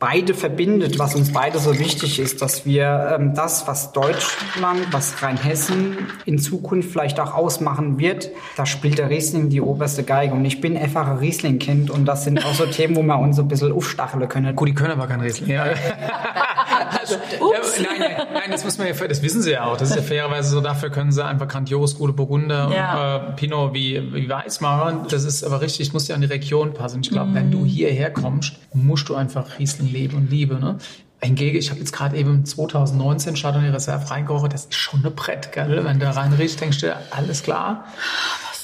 beide 0.02 0.34
verbindet, 0.34 0.98
was 0.98 1.14
uns 1.14 1.32
beide 1.32 1.60
so 1.60 1.78
wichtig 1.78 2.18
ist, 2.18 2.42
dass 2.42 2.66
wir 2.66 3.16
ähm, 3.16 3.36
das, 3.36 3.68
was 3.68 3.94
Deutschland, 3.94 4.88
was 4.92 5.22
Rheinhessen 5.22 5.96
in 6.26 6.40
Zukunft 6.40 6.90
vielleicht 6.92 7.20
auch 7.20 7.36
ausmachen 7.36 8.00
wird, 8.00 8.32
da 8.58 8.66
spielt 8.66 8.98
der 8.98 9.12
Riesling 9.12 9.50
die 9.50 9.62
oberste 9.62 10.02
Geige. 10.02 10.34
Und 10.34 10.44
ich 10.44 10.60
bin 10.60 10.76
einfach 10.76 11.08
ein 11.08 11.18
Riesling-Kind 11.20 11.92
und 11.92 12.06
das 12.06 12.24
sind 12.24 12.44
auch 12.44 12.56
so 12.56 12.66
Themen, 12.72 12.96
wo 12.96 13.04
wir 13.04 13.20
uns 13.20 13.36
so 13.36 13.44
ein 13.44 13.48
bisschen 13.48 13.72
aufstacheln 13.72 14.28
können. 14.28 14.56
Gut, 14.56 14.70
die 14.70 14.74
können 14.74 14.92
aber 14.92 15.06
kein 15.06 15.22
Riesling. 15.22 15.52
Ja. 15.52 15.66
also, 17.00 17.16
ja, 17.40 17.60
nein, 17.84 18.28
nein, 18.34 18.52
das 18.52 18.64
muss 18.64 18.80
man 18.80 18.88
ja, 18.88 18.94
das 18.94 19.22
wissen 19.22 19.44
sie 19.44 19.52
ja 19.52 19.66
auch. 19.66 19.78
Das 19.78 19.92
ist 19.92 19.98
ja 19.98 20.02
fairerweise 20.02 20.50
so, 20.50 20.62
dafür 20.62 20.90
können 20.90 21.12
sie 21.12 21.24
einfach 21.24 21.48
grandios 21.48 21.96
gute 21.96 22.14
Burgunder 22.14 22.72
ja. 22.76 23.18
und 23.20 23.30
äh, 23.30 23.32
Pinot 23.34 23.76
wie, 23.76 24.02
wie 24.16 24.28
Weiß 24.28 24.62
machen. 24.62 25.06
Das 25.12 25.26
ist 25.26 25.44
aber 25.44 25.62
richtig, 25.62 25.94
muss 25.94 26.08
ja 26.08 26.16
an 26.16 26.22
die 26.22 26.28
Region 26.28 26.74
passen. 26.74 27.02
Ich 27.04 27.12
glaube, 27.12 27.30
mm. 27.30 27.36
wenn 27.36 27.52
du 27.52 27.66
hierher 27.66 28.12
kommst, 28.12 28.54
musst 28.74 29.08
du 29.08 29.14
einfach 29.14 29.60
Riesling 29.60 29.91
Leben 29.92 30.18
und 30.18 30.32
Liebe. 30.32 30.56
Ne? 30.56 30.78
Hingegen, 31.22 31.58
ich 31.58 31.70
habe 31.70 31.80
jetzt 31.80 31.92
gerade 31.92 32.18
eben 32.18 32.46
2019 32.46 33.36
Chardonnay 33.36 33.70
Reserve 33.70 34.10
reingekocht, 34.10 34.54
das 34.54 34.66
ist 34.66 34.76
schon 34.76 35.02
eine 35.02 35.12
Brett, 35.12 35.52
gell? 35.52 35.84
Wenn 35.84 36.00
du 36.00 36.06
da 36.06 36.12
reinriechst, 36.12 36.60
denkst 36.60 36.80
du, 36.80 36.96
alles 37.12 37.44
klar 37.44 37.86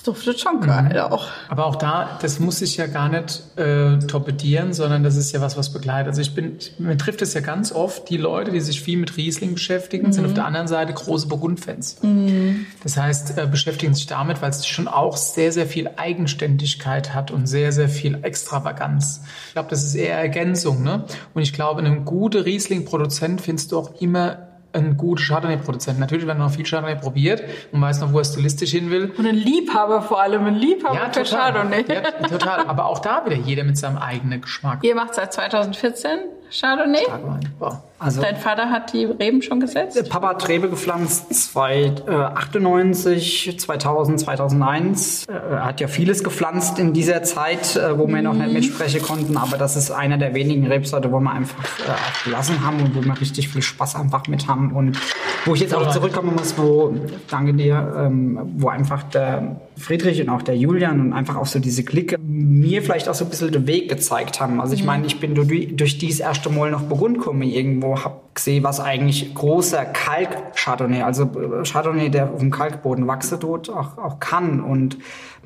duftet 0.08 0.40
schon 0.40 0.62
geil 0.62 0.94
mhm. 0.94 1.14
auch. 1.14 1.28
Aber 1.50 1.66
auch 1.66 1.76
da, 1.76 2.18
das 2.22 2.40
muss 2.40 2.62
ich 2.62 2.78
ja 2.78 2.88
gar 2.88 3.10
nicht 3.10 3.44
äh, 3.58 4.00
torpedieren, 4.00 4.74
sondern 4.74 5.04
das 5.04 5.16
ist 5.16 5.32
ja 5.34 5.42
was, 5.42 5.58
was 5.58 5.72
begleitet. 5.72 6.08
Also 6.08 6.22
ich 6.22 6.34
bin, 6.34 6.58
mir 6.78 6.98
trifft 6.98 7.22
es 7.22 7.34
ja 7.34 7.42
ganz 7.42 7.72
oft, 7.72 8.10
die 8.10 8.18
Leute, 8.18 8.52
die 8.52 8.62
sich 8.62 8.82
viel 8.82 8.98
mit 8.98 9.18
Riesling 9.18 9.54
beschäftigen, 9.54 10.08
mhm. 10.08 10.14
sind 10.14 10.26
auf 10.26 10.34
der 10.34 10.46
anderen 10.46 10.68
Seite 10.68 10.94
große 10.94 11.28
Burgundfans. 11.28 12.02
Mhm. 12.02 12.66
Das 12.84 12.98
heißt, 12.98 13.38
äh, 13.38 13.48
beschäftigen 13.48 13.94
sich 13.94 14.08
damit, 14.08 14.42
weil 14.42 14.50
es 14.50 14.66
schon 14.66 14.88
auch 14.88 15.18
sehr, 15.18 15.52
sehr 15.52 15.68
viel 15.68 15.90
Eigenständigkeit 15.98 17.14
hat 17.14 17.32
und 17.32 17.48
sehr, 17.48 17.72
sehr 17.72 17.90
viel 17.90 18.20
Extravaganz. 18.24 19.22
Ich 19.48 19.54
glaube, 19.54 19.70
das 19.70 19.84
ist 19.84 19.96
eher 19.96 20.18
Ergänzung. 20.18 20.84
Ne? 20.84 21.06
Und 21.34 21.42
ich 21.42 21.54
glaube, 21.54 21.82
einen 21.82 22.06
guten 22.06 22.42
Riesling-Produzent 22.42 23.42
findest 23.42 23.72
du 23.72 23.80
auch 23.80 24.02
immer 24.02 24.47
ein 24.74 24.98
guter 24.98 25.24
Chardonnay-Produzent. 25.24 26.00
Natürlich, 26.00 26.28
wenn 26.28 26.38
man 26.38 26.48
noch 26.48 26.54
viel 26.54 26.66
Chardonnay 26.66 26.96
probiert 26.96 27.44
und 27.72 27.82
weiß 27.82 28.02
noch, 28.02 28.14
wo 28.14 28.20
er 28.20 28.26
stilistisch 28.26 28.72
hin 28.72 28.92
will. 28.92 29.12
Und 29.18 29.26
ein 29.26 29.36
Liebhaber 29.36 30.02
vor 30.02 30.22
allem, 30.22 30.46
ein 30.46 30.56
Liebhaber 30.56 30.96
ja, 30.96 31.12
für 31.12 31.24
Chardonnay. 31.24 31.86
Ja, 31.88 32.28
total. 32.28 32.66
Aber 32.68 32.86
auch 32.86 33.00
da 33.00 33.26
wieder 33.26 33.36
jeder 33.36 33.64
mit 33.64 33.78
seinem 33.78 33.98
eigenen 33.98 34.42
Geschmack. 34.42 34.84
Ihr 34.84 34.96
macht 34.96 35.16
seit 35.16 35.34
2014 35.34 36.20
Chardonnay? 36.52 37.04
Starkwein. 37.04 37.50
Wow. 37.60 37.78
Also, 38.00 38.22
Dein 38.22 38.38
Vater 38.38 38.70
hat 38.70 38.94
die 38.94 39.06
Reben 39.06 39.42
schon 39.42 39.60
gesetzt? 39.60 40.08
Papa 40.10 40.30
hat 40.30 40.48
Rebe 40.48 40.70
gepflanzt 40.70 41.56
1998, 41.58 43.60
2000, 43.60 44.20
2001. 44.20 45.26
Er 45.28 45.66
hat 45.66 45.82
ja 45.82 45.88
vieles 45.88 46.24
gepflanzt 46.24 46.78
in 46.78 46.94
dieser 46.94 47.24
Zeit, 47.24 47.76
äh, 47.76 47.98
wo 47.98 48.08
wir 48.08 48.18
mhm. 48.18 48.24
noch 48.24 48.34
nicht 48.34 48.50
mhm. 48.50 48.54
mitsprechen 48.54 49.02
konnten, 49.02 49.36
aber 49.36 49.58
das 49.58 49.76
ist 49.76 49.90
einer 49.90 50.20
der 50.20 50.36
wenigen 50.36 50.68
Rebsorte, 50.68 51.12
wo 51.12 51.20
wir 51.20 51.32
einfach 51.32 51.80
äh, 51.80 51.90
auch 51.90 52.24
gelassen 52.24 52.64
haben 52.64 52.82
und 52.82 52.96
wo 52.96 53.04
wir 53.04 53.20
richtig 53.20 53.50
viel 53.50 53.64
Spaß 53.64 53.96
einfach 53.96 54.28
mit 54.28 54.48
haben 54.48 54.74
und 54.74 55.00
wo 55.46 55.56
ich 55.56 55.62
jetzt 55.62 55.74
auch 55.74 55.90
zurückkommen 55.90 56.36
muss, 56.36 56.56
wo, 56.58 56.94
danke 57.30 57.56
dir, 57.56 57.96
ähm, 57.98 58.40
wo 58.58 58.70
einfach 58.70 59.02
der 59.04 59.60
Friedrich 59.78 60.22
und 60.22 60.30
auch 60.30 60.42
der 60.42 60.58
Julian 60.58 61.00
und 61.00 61.14
einfach 61.14 61.36
auch 61.36 61.46
so 61.46 61.60
diese 61.60 61.84
Clique 61.84 62.18
mir 62.20 62.82
vielleicht 62.82 63.08
auch 63.08 63.14
so 63.14 63.26
ein 63.26 63.30
bisschen 63.30 63.52
den 63.52 63.68
Weg 63.68 63.90
gezeigt 63.90 64.42
haben. 64.42 64.60
Also 64.60 64.74
ich 64.74 64.82
mhm. 64.82 64.88
meine, 64.88 65.06
ich 65.06 65.20
bin 65.20 65.36
durch, 65.36 65.76
durch 65.76 65.98
dies 65.98 66.20
erste 66.20 66.50
Mal 66.50 66.72
noch 66.72 66.84
Burgund 66.84 67.20
gekommen 67.20 67.44
irgendwo, 67.44 68.04
habe 68.04 68.22
gesehen, 68.34 68.64
was 68.64 68.80
eigentlich 68.80 69.34
großer 69.34 69.86
Kalk-Chardonnay, 69.86 71.04
also 71.04 71.24
äh, 71.24 71.64
Chardonnay, 71.64 72.10
der 72.10 72.32
auf 72.32 72.40
dem 72.40 72.52
Kalkboden 72.52 73.08
wachsen 73.08 73.40
tut, 73.40 73.70
auch, 73.70 73.98
auch 73.98 74.20
kann 74.20 74.60
und 74.60 74.98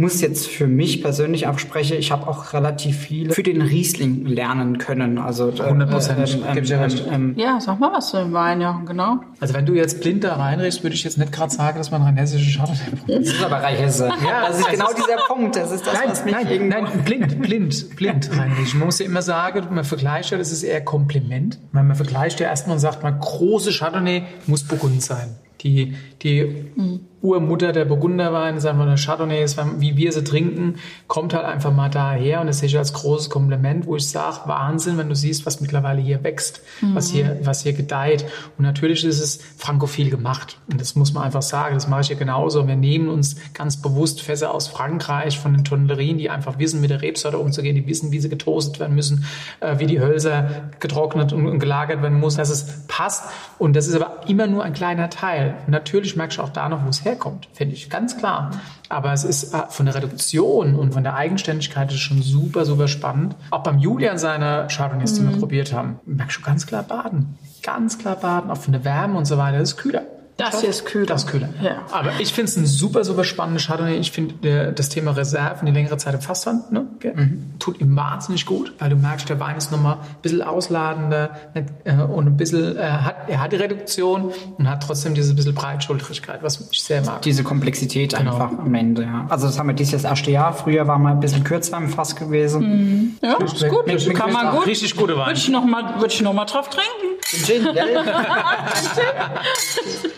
muss 0.01 0.19
jetzt 0.19 0.47
für 0.47 0.67
mich 0.67 1.01
persönlich 1.01 1.47
auch 1.47 1.59
sprechen, 1.59 1.97
ich 1.97 2.11
habe 2.11 2.27
auch 2.27 2.53
relativ 2.53 2.97
viel 2.97 3.31
für 3.31 3.43
den 3.43 3.61
Riesling 3.61 4.25
lernen 4.25 4.77
können. 4.79 5.17
Also 5.17 5.51
100 5.51 5.87
äh, 5.87 5.91
Prozent, 5.91 6.19
äh, 6.19 6.59
ähm, 6.59 6.73
ähm, 6.73 7.11
ähm, 7.11 7.33
ja, 7.37 7.59
sag 7.61 7.79
mal 7.79 7.93
was 7.93 8.09
zu 8.09 8.17
dem 8.17 8.33
Wein, 8.33 8.59
ja, 8.59 8.81
genau. 8.85 9.19
Also 9.39 9.53
wenn 9.53 9.65
du 9.65 9.73
jetzt 9.73 10.01
blind 10.01 10.23
da 10.23 10.35
reinriechst, 10.35 10.83
würde 10.83 10.95
ich 10.95 11.03
jetzt 11.03 11.17
nicht 11.17 11.31
gerade 11.31 11.53
sagen, 11.53 11.77
dass 11.77 11.91
man 11.91 12.01
rheinhessische 12.01 12.57
Chardonnay 12.57 12.79
Das 13.07 13.27
ist 13.27 13.43
aber 13.43 13.57
Rheinhesse. 13.57 14.09
Ja, 14.25 14.47
das 14.47 14.59
ist 14.59 14.69
genau 14.69 14.89
dieser 14.93 15.17
Punkt. 15.27 15.55
Das 15.55 15.71
ist 15.71 15.85
das, 15.85 15.93
nein, 15.93 16.09
was 16.09 16.25
mich 16.25 16.33
nein, 16.33 16.67
nein, 16.67 17.03
blind, 17.05 17.41
blind, 17.41 17.95
blind 17.95 18.29
reinriechen. 18.37 18.79
Man 18.79 18.87
muss 18.87 18.99
ja 18.99 19.05
immer 19.05 19.21
sagen, 19.21 19.67
man 19.71 19.83
vergleicht 19.83 20.31
ja, 20.31 20.37
das 20.37 20.51
ist 20.51 20.63
eher 20.63 20.81
Kompliment. 20.81 21.59
Man 21.71 21.93
vergleicht 21.95 22.39
ja 22.39 22.47
erstmal 22.47 22.75
und 22.75 22.79
sagt, 22.79 23.03
man 23.03 23.19
große 23.19 23.71
Chardonnay 23.71 24.23
muss 24.47 24.63
Burgund 24.63 25.01
sein. 25.03 25.35
Die, 25.61 25.95
die 26.21 26.65
mhm. 26.75 27.01
Urmutter 27.21 27.71
der 27.71 27.85
Burgunderweine, 27.85 28.59
sagen 28.59 28.79
wir 28.79 28.85
der 28.87 28.97
Chardonnay, 28.97 29.45
wie 29.77 29.95
wir 29.95 30.11
sie 30.11 30.23
trinken, 30.23 30.75
kommt 31.07 31.35
halt 31.35 31.45
einfach 31.45 31.71
mal 31.71 31.89
daher 31.89 32.41
und 32.41 32.47
das 32.47 32.59
sehe 32.59 32.67
ich 32.67 32.77
als 32.77 32.93
großes 32.93 33.29
Kompliment, 33.29 33.85
wo 33.85 33.95
ich 33.95 34.09
sage, 34.09 34.39
Wahnsinn, 34.45 34.97
wenn 34.97 35.07
du 35.07 35.15
siehst, 35.15 35.45
was 35.45 35.61
mittlerweile 35.61 36.01
hier 36.01 36.23
wächst, 36.23 36.61
mhm. 36.81 36.95
was 36.95 37.11
hier, 37.11 37.39
was 37.43 37.61
hier 37.61 37.73
gedeiht. 37.73 38.25
Und 38.57 38.63
natürlich 38.63 39.05
ist 39.05 39.19
es 39.19 39.39
frankophil 39.57 40.09
gemacht. 40.09 40.57
Und 40.71 40.81
das 40.81 40.95
muss 40.95 41.13
man 41.13 41.23
einfach 41.23 41.43
sagen, 41.43 41.75
das 41.75 41.87
mache 41.87 42.01
ich 42.01 42.07
hier 42.07 42.15
genauso. 42.15 42.67
Wir 42.67 42.75
nehmen 42.75 43.07
uns 43.07 43.35
ganz 43.53 43.79
bewusst 43.79 44.21
Fässer 44.21 44.51
aus 44.51 44.67
Frankreich 44.67 45.37
von 45.37 45.53
den 45.53 45.63
Tonnellerien, 45.63 46.17
die 46.17 46.31
einfach 46.31 46.57
wissen, 46.57 46.81
mit 46.81 46.89
der 46.89 47.03
Rebsorte 47.03 47.37
umzugehen, 47.37 47.75
die 47.75 47.85
wissen, 47.85 48.11
wie 48.11 48.19
sie 48.19 48.29
getoastet 48.29 48.79
werden 48.79 48.95
müssen, 48.95 49.25
äh, 49.59 49.77
wie 49.77 49.85
die 49.85 49.99
Hölzer 49.99 50.71
getrocknet 50.79 51.33
und, 51.33 51.45
und 51.45 51.59
gelagert 51.59 52.01
werden 52.01 52.19
muss, 52.19 52.35
dass 52.35 52.49
es 52.49 52.87
passt. 52.87 53.25
Und 53.59 53.75
das 53.75 53.87
ist 53.87 53.93
aber 53.93 54.27
immer 54.27 54.47
nur 54.47 54.63
ein 54.63 54.73
kleiner 54.73 55.11
Teil. 55.11 55.50
Und 55.65 55.69
natürlich 55.69 56.15
merkst 56.15 56.37
du 56.37 56.41
auch 56.41 56.49
da 56.49 56.69
noch, 56.69 56.83
wo 56.83 56.89
es 56.89 57.05
herkommt, 57.05 57.47
finde 57.53 57.75
ich 57.75 57.89
ganz 57.89 58.17
klar. 58.17 58.51
Aber 58.89 59.13
es 59.13 59.23
ist 59.23 59.53
äh, 59.53 59.63
von 59.69 59.85
der 59.85 59.95
Reduktion 59.95 60.75
und 60.75 60.93
von 60.93 61.03
der 61.03 61.15
Eigenständigkeit 61.15 61.91
ist 61.91 61.99
schon 61.99 62.21
super, 62.21 62.65
super 62.65 62.87
spannend. 62.87 63.35
Auch 63.49 63.63
beim 63.63 63.79
Julian 63.79 64.17
seiner 64.17 64.67
Chardonnays, 64.67 65.13
die 65.13 65.23
wir 65.23 65.35
mhm. 65.35 65.39
probiert 65.39 65.73
haben, 65.73 65.99
merkst 66.05 66.39
du 66.39 66.41
ganz 66.41 66.67
klar 66.67 66.83
Baden. 66.83 67.37
Ganz 67.63 67.97
klar 67.97 68.15
Baden, 68.15 68.51
auch 68.51 68.57
von 68.57 68.73
der 68.73 68.83
Wärme 68.83 69.17
und 69.17 69.25
so 69.25 69.37
weiter, 69.37 69.59
ist 69.59 69.77
kühler. 69.77 70.03
Das 70.41 70.61
hier 70.61 70.69
ist 70.69 70.85
kühler. 70.85 71.05
Das 71.05 71.23
ist 71.23 71.29
kühler. 71.29 71.49
Ja. 71.61 71.83
Aber 71.91 72.11
ich 72.19 72.33
finde 72.33 72.49
es 72.49 72.57
ein 72.57 72.65
super, 72.65 73.03
super 73.03 73.23
spannendes 73.23 73.67
Chardonnay. 73.67 73.97
Ich 73.97 74.11
finde 74.11 74.73
das 74.73 74.89
Thema 74.89 75.11
Reserven 75.11 75.65
die 75.65 75.71
längere 75.71 75.97
Zeit 75.97 76.13
im 76.13 76.21
Fassstand 76.21 76.71
ne, 76.71 76.87
mhm. 77.03 77.53
tut 77.59 77.79
ihm 77.79 77.95
wahnsinnig 77.95 78.45
gut, 78.45 78.73
weil 78.79 78.89
du 78.89 78.95
merkst, 78.95 79.29
der 79.29 79.39
Wein 79.39 79.57
ist 79.57 79.71
nochmal 79.71 79.95
ein 79.95 80.21
bisschen 80.21 80.41
ausladender 80.41 81.31
äh, 81.53 81.93
und 81.93 82.27
ein 82.27 82.37
bisschen, 82.37 82.77
äh, 82.77 82.81
hat, 82.81 83.15
er 83.27 83.41
hat 83.41 83.51
die 83.51 83.57
Reduktion 83.57 84.31
und 84.57 84.69
hat 84.69 84.83
trotzdem 84.83 85.13
diese 85.13 85.33
bisschen 85.33 85.53
Breitschultrigkeit, 85.53 86.43
was 86.43 86.67
ich 86.71 86.83
sehr 86.83 87.03
mag. 87.03 87.21
Diese 87.21 87.43
Komplexität 87.43 88.15
genau. 88.15 88.33
einfach 88.33 88.57
am 88.57 88.73
Ende, 88.73 89.03
ja. 89.03 89.25
Also 89.29 89.47
das 89.47 89.59
haben 89.59 89.67
wir 89.67 89.75
dieses 89.75 89.93
Jahr 89.93 90.01
das 90.01 90.11
erste 90.11 90.31
Jahr. 90.31 90.53
Früher 90.53 90.87
war 90.87 90.97
man 90.97 91.13
ein 91.13 91.19
bisschen 91.19 91.43
kürzer 91.43 91.77
im 91.77 91.89
Fass 91.89 92.15
gewesen. 92.15 92.61
Mhm. 92.61 93.17
Ja, 93.21 93.37
ist 93.37 93.67
gut. 93.67 93.87
Mit, 93.87 94.07
mit 94.07 94.17
Kann 94.17 94.31
man 94.31 94.55
gut. 94.55 94.65
Richtig 94.65 94.95
gute 94.95 95.17
Wein. 95.17 95.27
Würde 95.27 95.39
ich 95.39 95.49
nochmal 95.49 96.33
noch 96.33 96.45
drauf 96.45 96.69
trinken. 96.69 97.11
Gin, 97.45 97.63
gell? 97.73 98.03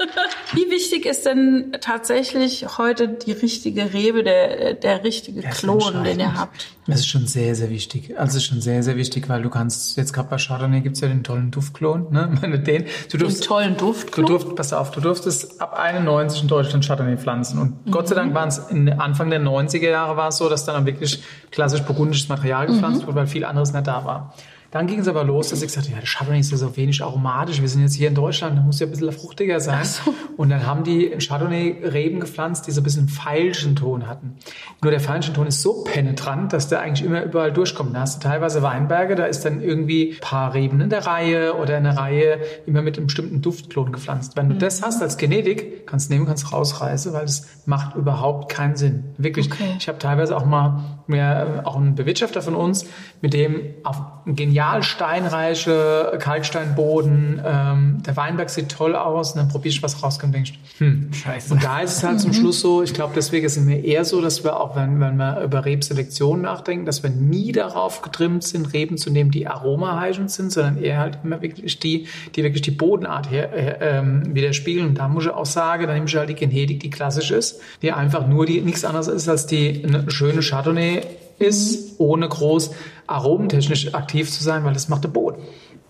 Wie 0.53 0.69
wichtig 0.69 1.05
ist 1.05 1.25
denn 1.25 1.75
tatsächlich 1.81 2.77
heute 2.77 3.07
die 3.07 3.31
richtige 3.31 3.93
Rebe, 3.93 4.23
der, 4.23 4.75
der 4.75 5.03
richtige 5.03 5.41
Klon, 5.41 6.03
den 6.03 6.19
ihr 6.19 6.35
habt? 6.35 6.67
Das 6.85 6.99
ist 6.99 7.07
schon 7.07 7.27
sehr, 7.27 7.55
sehr 7.55 7.69
wichtig. 7.69 8.19
Also 8.19 8.37
ist 8.37 8.45
schon 8.45 8.61
sehr, 8.61 8.83
sehr 8.83 8.97
wichtig, 8.97 9.29
weil 9.29 9.41
du 9.41 9.49
kannst, 9.49 9.97
jetzt 9.97 10.13
gerade 10.13 10.29
bei 10.29 10.37
Chardonnay 10.37 10.81
gibt's 10.81 10.99
ja 10.99 11.07
den 11.07 11.23
tollen 11.23 11.49
Duftklon, 11.49 12.11
ne? 12.11 12.29
Den, 12.63 12.85
du 13.11 13.17
durfst, 13.17 13.41
den 13.41 13.47
tollen 13.47 13.77
Duftklon? 13.77 14.25
Du 14.25 14.33
durft, 14.33 14.55
pass 14.55 14.73
auf, 14.73 14.91
du 14.91 14.99
durftest 14.99 15.61
ab 15.61 15.73
91 15.79 16.43
in 16.43 16.47
Deutschland 16.47 16.85
Chardonnay 16.85 17.17
pflanzen. 17.17 17.59
Und 17.59 17.85
mhm. 17.85 17.91
Gott 17.91 18.07
sei 18.07 18.15
Dank 18.15 18.33
waren 18.33 18.49
es 18.49 18.57
in 18.69 18.89
Anfang 18.89 19.29
der 19.29 19.41
90er 19.41 19.89
Jahre 19.89 20.17
war 20.17 20.29
es 20.29 20.37
so, 20.37 20.49
dass 20.49 20.65
dann 20.65 20.85
wirklich 20.85 21.23
klassisch 21.51 21.81
burgundisches 21.81 22.29
Material 22.29 22.67
gepflanzt 22.67 23.01
mhm. 23.01 23.07
wurde, 23.07 23.15
weil 23.15 23.27
viel 23.27 23.45
anderes 23.45 23.73
nicht 23.73 23.87
da 23.87 24.05
war. 24.05 24.33
Dann 24.73 24.87
ging 24.87 24.97
es 24.97 25.07
aber 25.07 25.23
los, 25.23 25.49
dass 25.49 25.61
ich 25.61 25.67
gesagt 25.67 25.85
habe, 25.85 25.97
ja, 25.97 25.99
der 25.99 26.09
Chardonnay 26.09 26.39
ist 26.39 26.49
ja 26.49 26.57
so 26.57 26.75
wenig 26.75 27.03
aromatisch. 27.03 27.61
Wir 27.61 27.69
sind 27.69 27.83
jetzt 27.83 27.93
hier 27.93 28.07
in 28.07 28.15
Deutschland, 28.15 28.57
da 28.57 28.63
muss 28.63 28.79
ja 28.79 28.87
ein 28.87 28.89
bisschen 28.89 29.11
fruchtiger 29.11 29.59
sein. 29.59 29.85
So. 29.85 30.15
Und 30.35 30.49
dann 30.49 30.65
haben 30.65 30.83
die 30.83 31.11
Chardonnay-Reben 31.11 32.19
gepflanzt, 32.19 32.65
die 32.65 32.71
so 32.71 32.81
ein 32.81 32.83
bisschen 32.83 33.07
feilschen 33.07 33.75
Ton 33.75 34.07
hatten. 34.07 34.37
Nur 34.81 34.89
der 34.89 34.99
feilschen 34.99 35.35
Ton 35.35 35.45
ist 35.45 35.61
so 35.61 35.83
penetrant, 35.83 36.53
dass 36.53 36.69
der 36.69 36.79
eigentlich 36.79 37.05
immer 37.05 37.21
überall 37.21 37.53
durchkommt. 37.53 37.95
Da 37.95 37.99
hast 37.99 38.23
du 38.23 38.27
teilweise 38.27 38.63
Weinberge, 38.63 39.13
da 39.13 39.25
ist 39.25 39.45
dann 39.45 39.61
irgendwie 39.61 40.13
ein 40.13 40.19
paar 40.21 40.55
Reben 40.55 40.81
in 40.81 40.89
der 40.89 41.05
Reihe 41.05 41.53
oder 41.53 41.77
in 41.77 41.83
der 41.83 41.95
Reihe 41.95 42.39
immer 42.65 42.81
mit 42.81 42.97
einem 42.97 43.05
bestimmten 43.05 43.43
Duftklon 43.43 43.91
gepflanzt. 43.91 44.35
Wenn 44.35 44.49
du 44.49 44.55
mhm. 44.55 44.59
das 44.59 44.81
hast 44.81 45.03
als 45.03 45.17
Genetik, 45.17 45.85
kannst 45.85 46.09
du 46.09 46.15
nehmen, 46.15 46.25
kannst 46.25 46.51
rausreißen, 46.51 47.13
weil 47.13 47.25
das 47.25 47.47
macht 47.67 47.95
überhaupt 47.95 48.51
keinen 48.51 48.75
Sinn. 48.75 49.03
Wirklich. 49.19 49.51
Okay. 49.51 49.75
Ich 49.77 49.87
habe 49.87 49.99
teilweise 49.99 50.35
auch 50.35 50.45
mal 50.45 51.03
mehr, 51.05 51.61
auch 51.65 51.75
einen 51.75 51.93
Bewirtschafter 51.93 52.41
von 52.41 52.55
uns, 52.55 52.87
mit 53.21 53.33
dem 53.33 53.61
auf 53.83 54.01
genial 54.25 54.62
steinreiche 54.81 56.17
Kalksteinboden, 56.19 57.41
ähm, 57.45 58.03
der 58.05 58.15
Weinberg 58.17 58.49
sieht 58.49 58.69
toll 58.69 58.95
aus 58.95 59.31
und 59.31 59.37
dann 59.37 59.47
probierst 59.47 59.79
du 59.79 59.83
was 59.83 60.01
rauskommt 60.03 60.29
und 60.29 60.33
denkst, 60.33 60.53
hm, 60.77 61.11
scheiße. 61.13 61.53
Und 61.53 61.63
da 61.63 61.79
ist 61.79 61.97
es 61.97 62.03
halt 62.03 62.19
zum 62.19 62.31
mhm. 62.31 62.35
Schluss 62.35 62.59
so, 62.59 62.83
ich 62.83 62.93
glaube, 62.93 63.13
deswegen 63.15 63.47
sind 63.49 63.67
wir 63.67 63.83
eher 63.83 64.05
so, 64.05 64.21
dass 64.21 64.43
wir 64.43 64.59
auch, 64.59 64.75
wenn, 64.75 64.99
wenn 64.99 65.17
wir 65.17 65.41
über 65.41 65.65
Rebselektion 65.65 66.41
nachdenken, 66.41 66.85
dass 66.85 67.03
wir 67.03 67.09
nie 67.09 67.51
darauf 67.51 68.01
getrimmt 68.01 68.43
sind, 68.43 68.73
Reben 68.73 68.97
zu 68.97 69.09
nehmen, 69.09 69.31
die 69.31 69.47
aromaheischend 69.47 70.31
sind, 70.31 70.51
sondern 70.51 70.77
eher 70.81 70.99
halt 70.99 71.19
immer 71.23 71.41
wirklich 71.41 71.79
die, 71.79 72.07
die 72.35 72.43
wirklich 72.43 72.61
die 72.61 72.71
Bodenart 72.71 73.29
her, 73.29 73.53
äh, 73.53 73.97
ähm, 73.97 74.35
widerspiegeln. 74.35 74.87
Und 74.89 74.97
da 74.97 75.07
muss 75.07 75.25
ich 75.25 75.31
auch 75.31 75.45
sagen, 75.45 75.85
dann 75.85 75.95
nehme 75.95 76.07
ich 76.07 76.15
halt 76.15 76.29
die 76.29 76.35
Genetik, 76.35 76.79
die 76.79 76.89
klassisch 76.89 77.31
ist, 77.31 77.61
die 77.81 77.91
einfach 77.91 78.27
nur 78.27 78.45
die 78.45 78.61
nichts 78.61 78.85
anderes 78.85 79.07
ist 79.07 79.27
als 79.29 79.45
die 79.45 79.83
eine 79.85 80.09
schöne 80.09 80.41
Chardonnay 80.41 81.01
ist, 81.43 81.99
ohne 81.99 82.27
groß 82.27 82.71
aromentechnisch 83.07 83.93
aktiv 83.93 84.31
zu 84.31 84.43
sein, 84.43 84.63
weil 84.63 84.73
das 84.73 84.89
macht 84.89 85.03
der 85.03 85.09
Boden. 85.09 85.41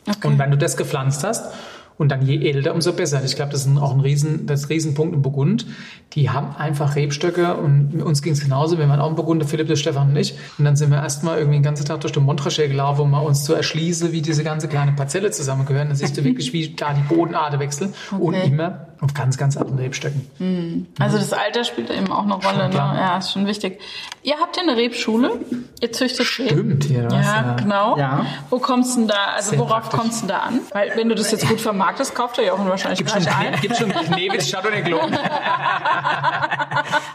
Okay. 0.07 0.27
Und 0.27 0.39
wenn 0.39 0.51
du 0.51 0.57
das 0.57 0.75
gepflanzt 0.75 1.23
hast 1.23 1.53
und 1.97 2.09
dann 2.09 2.25
je 2.25 2.49
älter, 2.49 2.73
umso 2.73 2.93
besser. 2.93 3.23
Ich 3.23 3.35
glaube, 3.35 3.51
das 3.51 3.65
ist 3.65 3.77
auch 3.77 3.93
ein 3.93 3.99
Riesen, 3.99 4.45
das 4.47 4.69
Riesenpunkt 4.69 5.13
im 5.13 5.21
Burgund. 5.21 5.65
Die 6.13 6.29
haben 6.29 6.55
einfach 6.55 6.95
Rebstöcke 6.95 7.55
und 7.55 8.01
uns 8.01 8.21
ging 8.21 8.33
es 8.33 8.41
genauso. 8.41 8.77
Wir 8.77 8.89
waren 8.89 8.99
auch 8.99 9.09
im 9.09 9.15
Burgund, 9.15 9.45
Philipp, 9.45 9.67
der 9.67 9.75
Stefan 9.75 10.09
und 10.09 10.15
ich. 10.15 10.35
Und 10.57 10.65
dann 10.65 10.75
sind 10.75 10.89
wir 10.89 10.97
erstmal 10.97 11.37
irgendwie 11.37 11.57
den 11.57 11.63
ganzen 11.63 11.85
Tag 11.85 12.01
durch 12.01 12.13
den 12.13 12.23
Montrachet 12.23 12.69
gelaufen, 12.69 13.01
um 13.01 13.11
mal 13.11 13.19
uns 13.19 13.43
zu 13.43 13.53
erschließen, 13.53 14.11
wie 14.11 14.21
diese 14.21 14.43
ganze 14.43 14.67
kleine 14.67 14.93
Parzelle 14.93 15.31
zusammengehören. 15.31 15.89
Dann 15.89 15.97
siehst 15.97 16.17
du 16.17 16.23
wirklich, 16.25 16.51
wie 16.53 16.73
da 16.75 16.93
die 16.93 17.01
Bodenarte 17.01 17.59
wechseln 17.59 17.93
okay. 18.11 18.21
und 18.21 18.33
immer 18.33 18.87
auf 19.01 19.13
ganz, 19.13 19.37
ganz 19.37 19.57
anderen 19.57 19.79
Rebstöcken. 19.79 20.27
Mhm. 20.39 20.87
Also 20.99 21.17
das 21.17 21.33
Alter 21.33 21.63
spielt 21.63 21.89
eben 21.89 22.11
auch 22.11 22.23
eine 22.23 22.35
Rolle. 22.35 22.69
Ne? 22.69 22.75
Ja, 22.75 23.17
ist 23.17 23.31
schon 23.31 23.45
wichtig. 23.45 23.79
Ihr 24.23 24.35
habt 24.39 24.55
ja 24.55 24.63
eine 24.63 24.77
Rebschule. 24.77 25.39
Ihr 25.81 25.91
züchtet 25.91 26.25
Stimmt, 26.25 26.85
hier 26.85 27.03
ja, 27.03 27.21
ja, 27.21 27.55
genau. 27.55 27.97
Ja. 27.97 28.25
Wo 28.49 28.59
kommst 28.59 28.95
du 28.95 29.01
denn 29.01 29.07
da, 29.09 29.33
also 29.35 29.51
Sehr 29.51 29.59
worauf 29.59 29.89
kommst 29.89 30.23
du 30.23 30.27
denn 30.27 30.35
da 30.35 30.41
an? 30.43 30.59
Weil 30.71 30.93
wenn 30.95 31.09
du 31.09 31.15
das 31.15 31.31
jetzt 31.31 31.47
gut 31.47 31.59
vermarktest, 31.59 32.15
kauft 32.15 32.37
ihr 32.37 32.45
ja 32.45 32.53
auch 32.53 32.65
wahrscheinlich 32.65 32.99
gibt 32.99 33.11
gleich 33.11 33.23
schon, 33.23 33.33
ein. 33.33 33.59
Gibt 33.59 33.75
schon 33.75 33.89
Knebels 33.91 34.51
Chardonnay 34.51 34.83
Clone. 34.83 35.19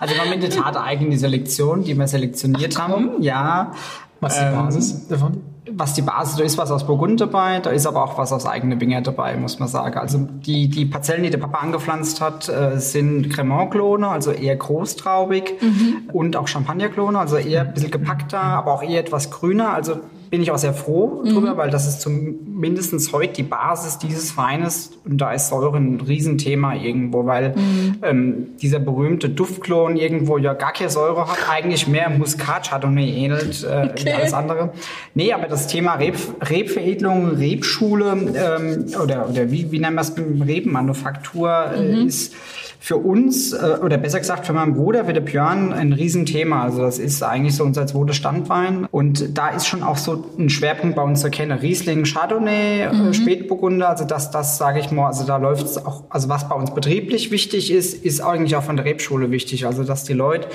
also 0.01 0.14
wir 0.14 0.20
haben 0.20 0.33
in 0.33 0.41
der 0.41 0.51
Tat 0.51 0.76
eigene 0.76 1.16
Selektion, 1.16 1.85
die 1.85 1.95
wir 1.95 2.07
selektioniert 2.07 2.74
Ach, 2.76 2.89
haben. 2.89 3.22
Ja. 3.22 3.72
Was 4.20 4.36
ist 4.36 4.42
die 4.42 4.56
Basis 4.56 4.92
ähm, 4.92 5.08
davon? 5.08 5.42
was 5.72 5.94
die 5.94 6.02
Basis, 6.02 6.36
da 6.36 6.44
ist 6.44 6.58
was 6.58 6.70
aus 6.70 6.86
Burgund 6.86 7.20
dabei, 7.20 7.60
da 7.60 7.70
ist 7.70 7.86
aber 7.86 8.04
auch 8.04 8.18
was 8.18 8.32
aus 8.32 8.46
eigene 8.46 8.80
Winger 8.80 9.00
dabei, 9.00 9.36
muss 9.36 9.58
man 9.58 9.68
sagen. 9.68 9.98
Also 9.98 10.18
die, 10.18 10.68
die 10.68 10.86
Parzellen, 10.86 11.22
die 11.22 11.30
der 11.30 11.38
Papa 11.38 11.58
angepflanzt 11.58 12.20
hat, 12.20 12.48
äh, 12.48 12.78
sind 12.78 13.30
Cremant-Klone, 13.30 14.08
also 14.08 14.30
eher 14.30 14.56
großtraubig 14.56 15.54
mhm. 15.60 16.10
und 16.12 16.36
auch 16.36 16.48
Champagner-Klone, 16.48 17.18
also 17.18 17.36
eher 17.36 17.62
ein 17.62 17.74
bisschen 17.74 17.90
gepackter, 17.90 18.40
aber 18.40 18.72
auch 18.72 18.82
eher 18.82 19.00
etwas 19.00 19.30
grüner. 19.30 19.72
Also 19.72 20.00
bin 20.31 20.43
ich 20.43 20.51
auch 20.51 20.59
sehr 20.59 20.74
froh 20.74 21.22
mhm. 21.24 21.31
drüber, 21.31 21.57
weil 21.57 21.70
das 21.70 21.87
ist 21.87 22.01
zumindest 22.01 23.12
heute 23.12 23.33
die 23.35 23.43
Basis 23.43 23.99
dieses 23.99 24.37
Weines 24.37 24.93
und 25.05 25.18
da 25.18 25.33
ist 25.33 25.49
Säure 25.49 25.76
ein 25.76 26.01
Riesenthema 26.01 26.74
irgendwo, 26.74 27.26
weil 27.26 27.55
mhm. 27.57 27.97
ähm, 28.03 28.47
dieser 28.61 28.79
berühmte 28.79 29.29
Duftklon 29.29 29.97
irgendwo 29.97 30.39
ja 30.39 30.55
gar 30.55 30.72
keine 30.72 30.91
Säure 30.91 31.26
hat, 31.26 31.39
eigentlich 31.51 31.89
mehr 31.89 32.11
Muskat 32.11 32.68
Chardonnay 32.68 33.11
ähnelt 33.11 33.64
äh, 33.64 33.91
okay. 33.91 34.05
wie 34.05 34.12
alles 34.12 34.35
andere. 34.35 34.72
Nee, 35.14 35.33
aber 35.33 35.47
das 35.49 35.66
Thema 35.66 35.95
Reb, 35.95 36.16
Rebveredelung, 36.41 37.37
Rebschule 37.37 38.12
ähm, 38.12 38.87
oder, 39.03 39.29
oder 39.29 39.51
wie, 39.51 39.70
wie 39.70 39.79
nennen 39.79 39.97
wir 39.97 40.03
es, 40.03 40.14
Rebenmanufaktur 40.16 41.72
äh, 41.74 41.83
mhm. 41.83 42.07
ist 42.07 42.35
für 42.81 42.97
uns, 42.97 43.53
äh, 43.53 43.79
oder 43.83 43.99
besser 43.99 44.18
gesagt 44.18 44.47
für 44.47 44.53
meinen 44.53 44.74
Bruder, 44.74 45.03
den 45.03 45.24
Björn, 45.24 45.72
ein 45.72 45.93
Riesenthema. 45.93 46.62
Also 46.62 46.83
das 46.83 46.99
ist 46.99 47.22
eigentlich 47.22 47.57
so 47.57 47.64
unser 47.64 47.87
zweiter 47.87 48.12
Standwein. 48.12 48.87
Und 48.91 49.37
da 49.37 49.49
ist 49.49 49.66
schon 49.66 49.83
auch 49.83 49.97
so 49.97 50.24
ein 50.39 50.49
Schwerpunkt 50.49 50.97
bei 50.97 51.03
uns 51.03 51.20
zu 51.20 51.26
erkennen. 51.26 51.59
Riesling, 51.59 52.05
Chardonnay, 52.05 52.83
äh, 52.83 52.93
mhm. 52.93 53.14
Spätburgunder. 53.14 53.89
Also 53.89 54.05
das, 54.05 54.31
das 54.31 54.59
sage 54.59 54.81
ich 54.81 54.91
mal, 54.91 55.09
also 55.09 55.24
da 55.26 55.39
läuft 55.39 55.66
es 55.66 55.85
auch, 55.85 56.05
also 56.09 56.29
was 56.29 56.49
bei 56.49 56.55
uns 56.55 56.72
betrieblich 56.72 57.31
wichtig 57.31 57.72
ist, 57.72 58.05
ist 58.05 58.20
eigentlich 58.20 58.55
auch 58.57 58.62
von 58.62 58.76
der 58.76 58.85
Rebschule 58.85 59.31
wichtig. 59.31 59.66
Also 59.66 59.83
dass 59.83 60.05
die 60.05 60.12
Leute 60.12 60.49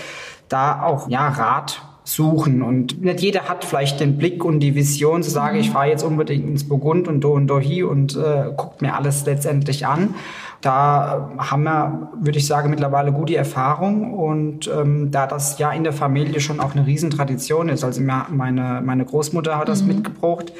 da 0.48 0.84
auch, 0.84 1.10
ja, 1.10 1.28
Rat 1.28 1.82
suchen. 2.06 2.62
Und 2.62 3.02
nicht 3.02 3.22
jeder 3.22 3.48
hat 3.48 3.66
vielleicht 3.66 4.00
den 4.00 4.18
Blick 4.18 4.44
und 4.44 4.60
die 4.60 4.76
Vision 4.76 5.24
zu 5.24 5.30
sagen, 5.30 5.56
mhm. 5.56 5.62
ich 5.62 5.72
fahre 5.72 5.90
jetzt 5.90 6.04
unbedingt 6.04 6.48
ins 6.48 6.68
Burgund 6.68 7.08
und 7.08 7.22
do 7.22 7.32
und 7.34 7.48
do 7.48 7.60
hier 7.60 7.90
und 7.90 8.16
äh, 8.16 8.52
guckt 8.56 8.82
mir 8.82 8.96
alles 8.96 9.26
letztendlich 9.26 9.86
an. 9.86 10.16
Da 10.64 11.30
haben 11.38 11.64
wir, 11.64 12.08
würde 12.22 12.40
ich 12.40 12.48
sagen, 12.48 12.70
mittlerweile 12.70 13.12
gute 13.12 13.36
Erfahrung 13.36 14.14
und 14.14 14.72
ähm, 14.74 15.12
da 15.12 15.28
das 15.28 15.60
ja 15.60 15.74
in 15.74 15.84
der 15.84 15.92
Familie 15.92 16.40
schon 16.40 16.62
auch 16.62 16.74
eine 16.74 16.88
Riesentradition 16.88 17.68
ist. 17.68 17.84
Also 17.84 18.02
meine, 18.02 18.82
meine 18.82 19.04
Großmutter 19.04 19.58
hat 19.58 19.68
das 19.68 19.82
mhm. 19.82 19.90
mitgebracht. 19.90 20.54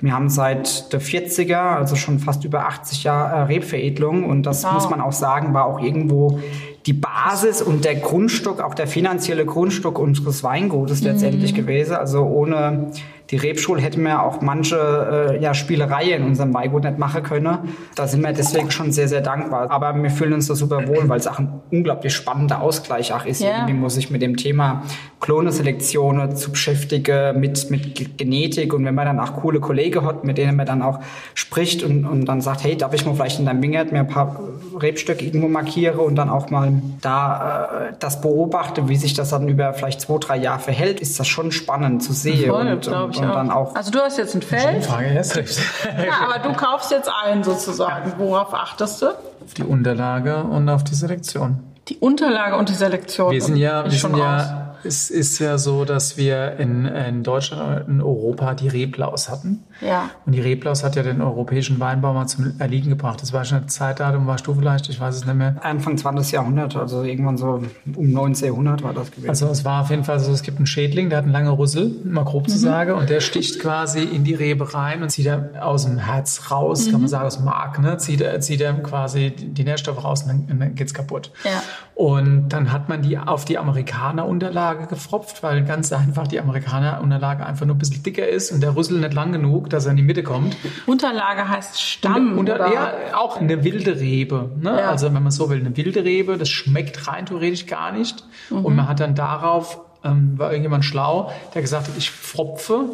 Wir 0.00 0.14
haben 0.14 0.30
seit 0.30 0.92
der 0.92 1.00
40er, 1.00 1.74
also 1.74 1.96
schon 1.96 2.20
fast 2.20 2.44
über 2.44 2.68
80 2.68 3.02
Jahre 3.02 3.48
Rebveredelung 3.48 4.22
und 4.22 4.44
das 4.44 4.62
wow. 4.62 4.74
muss 4.74 4.90
man 4.90 5.00
auch 5.00 5.10
sagen, 5.10 5.52
war 5.54 5.64
auch 5.64 5.82
irgendwo 5.82 6.38
die 6.86 6.92
Basis 6.92 7.60
und 7.60 7.84
der 7.84 7.96
Grundstock, 7.96 8.60
auch 8.60 8.74
der 8.74 8.86
finanzielle 8.86 9.44
Grundstock 9.44 9.98
unseres 9.98 10.44
Weingutes 10.44 11.02
letztendlich 11.02 11.52
mhm. 11.52 11.56
gewesen. 11.56 11.96
Also 11.96 12.22
ohne 12.22 12.92
die 13.30 13.36
Rebschule 13.36 13.82
hätten 13.82 14.02
wir 14.02 14.22
auch 14.22 14.40
manche 14.40 15.36
äh, 15.36 15.42
ja, 15.42 15.52
Spielereien 15.52 16.22
in 16.22 16.28
unserem 16.28 16.54
Weingut 16.54 16.84
nicht 16.84 16.98
machen 16.98 17.22
können. 17.22 17.58
Da 17.94 18.06
sind 18.06 18.22
wir 18.22 18.32
deswegen 18.32 18.70
schon 18.70 18.90
sehr, 18.90 19.06
sehr 19.06 19.20
dankbar. 19.20 19.70
Aber 19.70 19.94
wir 19.94 20.10
fühlen 20.10 20.32
uns 20.32 20.46
da 20.46 20.54
super 20.54 20.88
wohl, 20.88 21.08
weil 21.08 21.18
es 21.18 21.26
auch 21.26 21.38
ein 21.38 21.60
unglaublich 21.70 22.14
spannender 22.14 22.62
Ausgleich 22.62 23.12
auch 23.12 23.26
ist. 23.26 23.42
Yeah. 23.42 23.58
Irgendwie 23.58 23.74
muss 23.74 23.98
ich 23.98 24.10
mit 24.10 24.22
dem 24.22 24.36
Thema 24.36 24.82
Kloneselektion 25.20 26.36
zu 26.36 26.52
beschäftigen, 26.52 27.38
mit, 27.38 27.70
mit 27.70 28.16
Genetik. 28.16 28.72
Und 28.72 28.86
wenn 28.86 28.94
man 28.94 29.04
dann 29.04 29.20
auch 29.20 29.34
coole 29.34 29.60
Kollegen 29.60 30.06
hat, 30.06 30.24
mit 30.24 30.38
denen 30.38 30.56
man 30.56 30.64
dann 30.64 30.80
auch 30.80 31.00
spricht 31.34 31.82
und, 31.82 32.06
und 32.06 32.24
dann 32.24 32.40
sagt, 32.40 32.64
hey, 32.64 32.76
darf 32.76 32.94
ich 32.94 33.04
mal 33.04 33.14
vielleicht 33.14 33.40
in 33.40 33.44
deinem 33.44 33.62
Wingert 33.62 33.92
mir 33.92 34.00
ein 34.00 34.08
paar 34.08 34.40
Rebstöcke 34.80 35.24
irgendwo 35.24 35.48
markiere 35.48 36.00
und 36.00 36.16
dann 36.16 36.30
auch 36.30 36.48
mal 36.50 36.72
da 37.02 37.88
äh, 37.88 37.92
das 37.98 38.20
beobachte, 38.20 38.88
wie 38.88 38.96
sich 38.96 39.12
das 39.14 39.30
dann 39.30 39.48
über 39.48 39.74
vielleicht 39.74 40.00
zwei, 40.00 40.18
drei 40.18 40.36
Jahre 40.38 40.60
verhält, 40.60 41.00
ist 41.00 41.18
das 41.20 41.28
schon 41.28 41.52
spannend 41.52 42.02
zu 42.02 42.12
sehen. 42.12 42.50
Voll, 42.50 42.68
und, 42.68 42.88
und, 42.88 43.17
und 43.20 43.28
dann 43.28 43.50
auch. 43.50 43.74
Also 43.74 43.90
du 43.90 44.00
hast 44.00 44.18
jetzt 44.18 44.34
ein 44.34 44.42
Feld. 44.42 44.84
Frage, 44.84 45.12
jetzt 45.12 45.36
recht. 45.36 45.58
ja, 45.84 46.26
aber 46.26 46.38
du 46.38 46.52
kaufst 46.54 46.90
jetzt 46.90 47.10
ein 47.24 47.44
sozusagen. 47.44 48.14
Worauf 48.18 48.54
achtest 48.54 49.02
du? 49.02 49.08
Auf 49.08 49.54
die 49.56 49.64
Unterlage 49.64 50.44
und 50.44 50.68
auf 50.68 50.84
die 50.84 50.94
Selektion. 50.94 51.60
Die 51.88 51.96
Unterlage 51.98 52.56
und 52.56 52.68
die 52.68 52.74
Selektion. 52.74 53.32
Wir 53.32 53.42
sind 53.42 53.56
ja, 53.56 53.84
wir 53.84 53.90
sind 53.90 54.16
ja 54.16 54.67
es 54.84 55.10
ist 55.10 55.38
ja 55.38 55.58
so, 55.58 55.84
dass 55.84 56.16
wir 56.16 56.56
in, 56.58 56.84
in 56.84 57.22
Deutschland 57.22 57.86
und 57.86 57.94
in 57.94 58.00
Europa 58.00 58.54
die 58.54 58.68
Reblaus 58.68 59.28
hatten. 59.28 59.64
Ja. 59.80 60.10
Und 60.26 60.32
die 60.32 60.40
Reblaus 60.40 60.84
hat 60.84 60.96
ja 60.96 61.02
den 61.02 61.20
europäischen 61.20 61.80
Weinbau 61.80 62.12
mal 62.12 62.26
zum 62.26 62.58
Erliegen 62.58 62.90
gebracht. 62.90 63.22
Das 63.22 63.32
war 63.32 63.44
schon 63.44 63.58
eine 63.58 63.66
Zeitdatum, 63.66 64.26
warst 64.26 64.46
du 64.46 64.54
vielleicht, 64.54 64.88
ich 64.88 65.00
weiß 65.00 65.16
es 65.16 65.24
nicht 65.24 65.34
mehr. 65.34 65.56
Anfang 65.60 65.96
20. 65.96 66.32
Jahrhundert, 66.32 66.76
also 66.76 67.02
irgendwann 67.02 67.36
so 67.36 67.62
um 67.94 68.06
1900 68.06 68.82
war 68.82 68.92
das 68.92 69.10
gewesen. 69.10 69.28
Also 69.28 69.46
es 69.48 69.64
war 69.64 69.82
auf 69.82 69.90
jeden 69.90 70.04
Fall 70.04 70.20
so, 70.20 70.32
es 70.32 70.42
gibt 70.42 70.58
einen 70.58 70.66
Schädling, 70.66 71.08
der 71.10 71.18
hat 71.18 71.24
einen 71.24 71.32
langen 71.32 71.52
Rüssel, 71.52 71.94
mal 72.04 72.24
grob 72.24 72.44
mhm. 72.44 72.52
zu 72.52 72.58
sagen, 72.58 72.92
und 72.92 73.10
der 73.10 73.20
sticht 73.20 73.60
quasi 73.60 74.02
in 74.02 74.24
die 74.24 74.34
Rebe 74.34 74.74
rein 74.74 75.02
und 75.02 75.10
zieht 75.10 75.26
er 75.26 75.64
aus 75.64 75.84
dem 75.84 75.98
Herz 75.98 76.50
raus, 76.50 76.86
mhm. 76.86 76.92
kann 76.92 77.00
man 77.00 77.08
sagen, 77.08 77.26
aus 77.26 77.36
dem 77.36 77.44
Mark, 77.44 77.78
ne? 77.78 77.98
zieht, 77.98 78.20
er, 78.20 78.40
zieht 78.40 78.60
er 78.60 78.74
quasi 78.74 79.30
die 79.30 79.64
Nährstoffe 79.64 80.02
raus 80.02 80.22
und 80.22 80.48
dann, 80.48 80.58
dann 80.58 80.74
geht's 80.74 80.94
kaputt. 80.94 81.32
Ja. 81.44 81.62
Und 81.98 82.50
dann 82.50 82.70
hat 82.70 82.88
man 82.88 83.02
die 83.02 83.18
auf 83.18 83.44
die 83.44 83.58
Amerikaner-Unterlage 83.58 84.86
gefropft, 84.86 85.42
weil 85.42 85.64
ganz 85.64 85.92
einfach 85.92 86.28
die 86.28 86.38
Amerikaner-Unterlage 86.38 87.44
einfach 87.44 87.66
nur 87.66 87.74
ein 87.74 87.78
bisschen 87.80 88.04
dicker 88.04 88.24
ist 88.24 88.52
und 88.52 88.60
der 88.60 88.76
Rüssel 88.76 89.00
nicht 89.00 89.14
lang 89.14 89.32
genug, 89.32 89.68
dass 89.68 89.84
er 89.84 89.90
in 89.90 89.96
die 89.96 90.04
Mitte 90.04 90.22
kommt. 90.22 90.56
Unterlage 90.86 91.48
heißt 91.48 91.82
Stamm. 91.82 92.38
Unter, 92.38 92.54
oder? 92.54 92.72
Ja, 92.72 92.92
auch 93.16 93.40
eine 93.40 93.64
wilde 93.64 93.98
Rebe. 93.98 94.48
Ne? 94.60 94.78
Ja. 94.78 94.90
Also 94.90 95.12
wenn 95.12 95.24
man 95.24 95.32
so 95.32 95.50
will, 95.50 95.58
eine 95.58 95.76
wilde 95.76 96.04
Rebe, 96.04 96.38
das 96.38 96.48
schmeckt 96.48 97.08
rein 97.08 97.26
theoretisch 97.26 97.66
gar 97.66 97.90
nicht. 97.90 98.22
Mhm. 98.50 98.64
Und 98.64 98.76
man 98.76 98.88
hat 98.88 99.00
dann 99.00 99.16
darauf, 99.16 99.80
ähm, 100.04 100.38
war 100.38 100.52
irgendjemand 100.52 100.84
schlau, 100.84 101.32
der 101.56 101.62
gesagt 101.62 101.88
hat, 101.88 101.94
ich 101.98 102.12
fropfe 102.12 102.84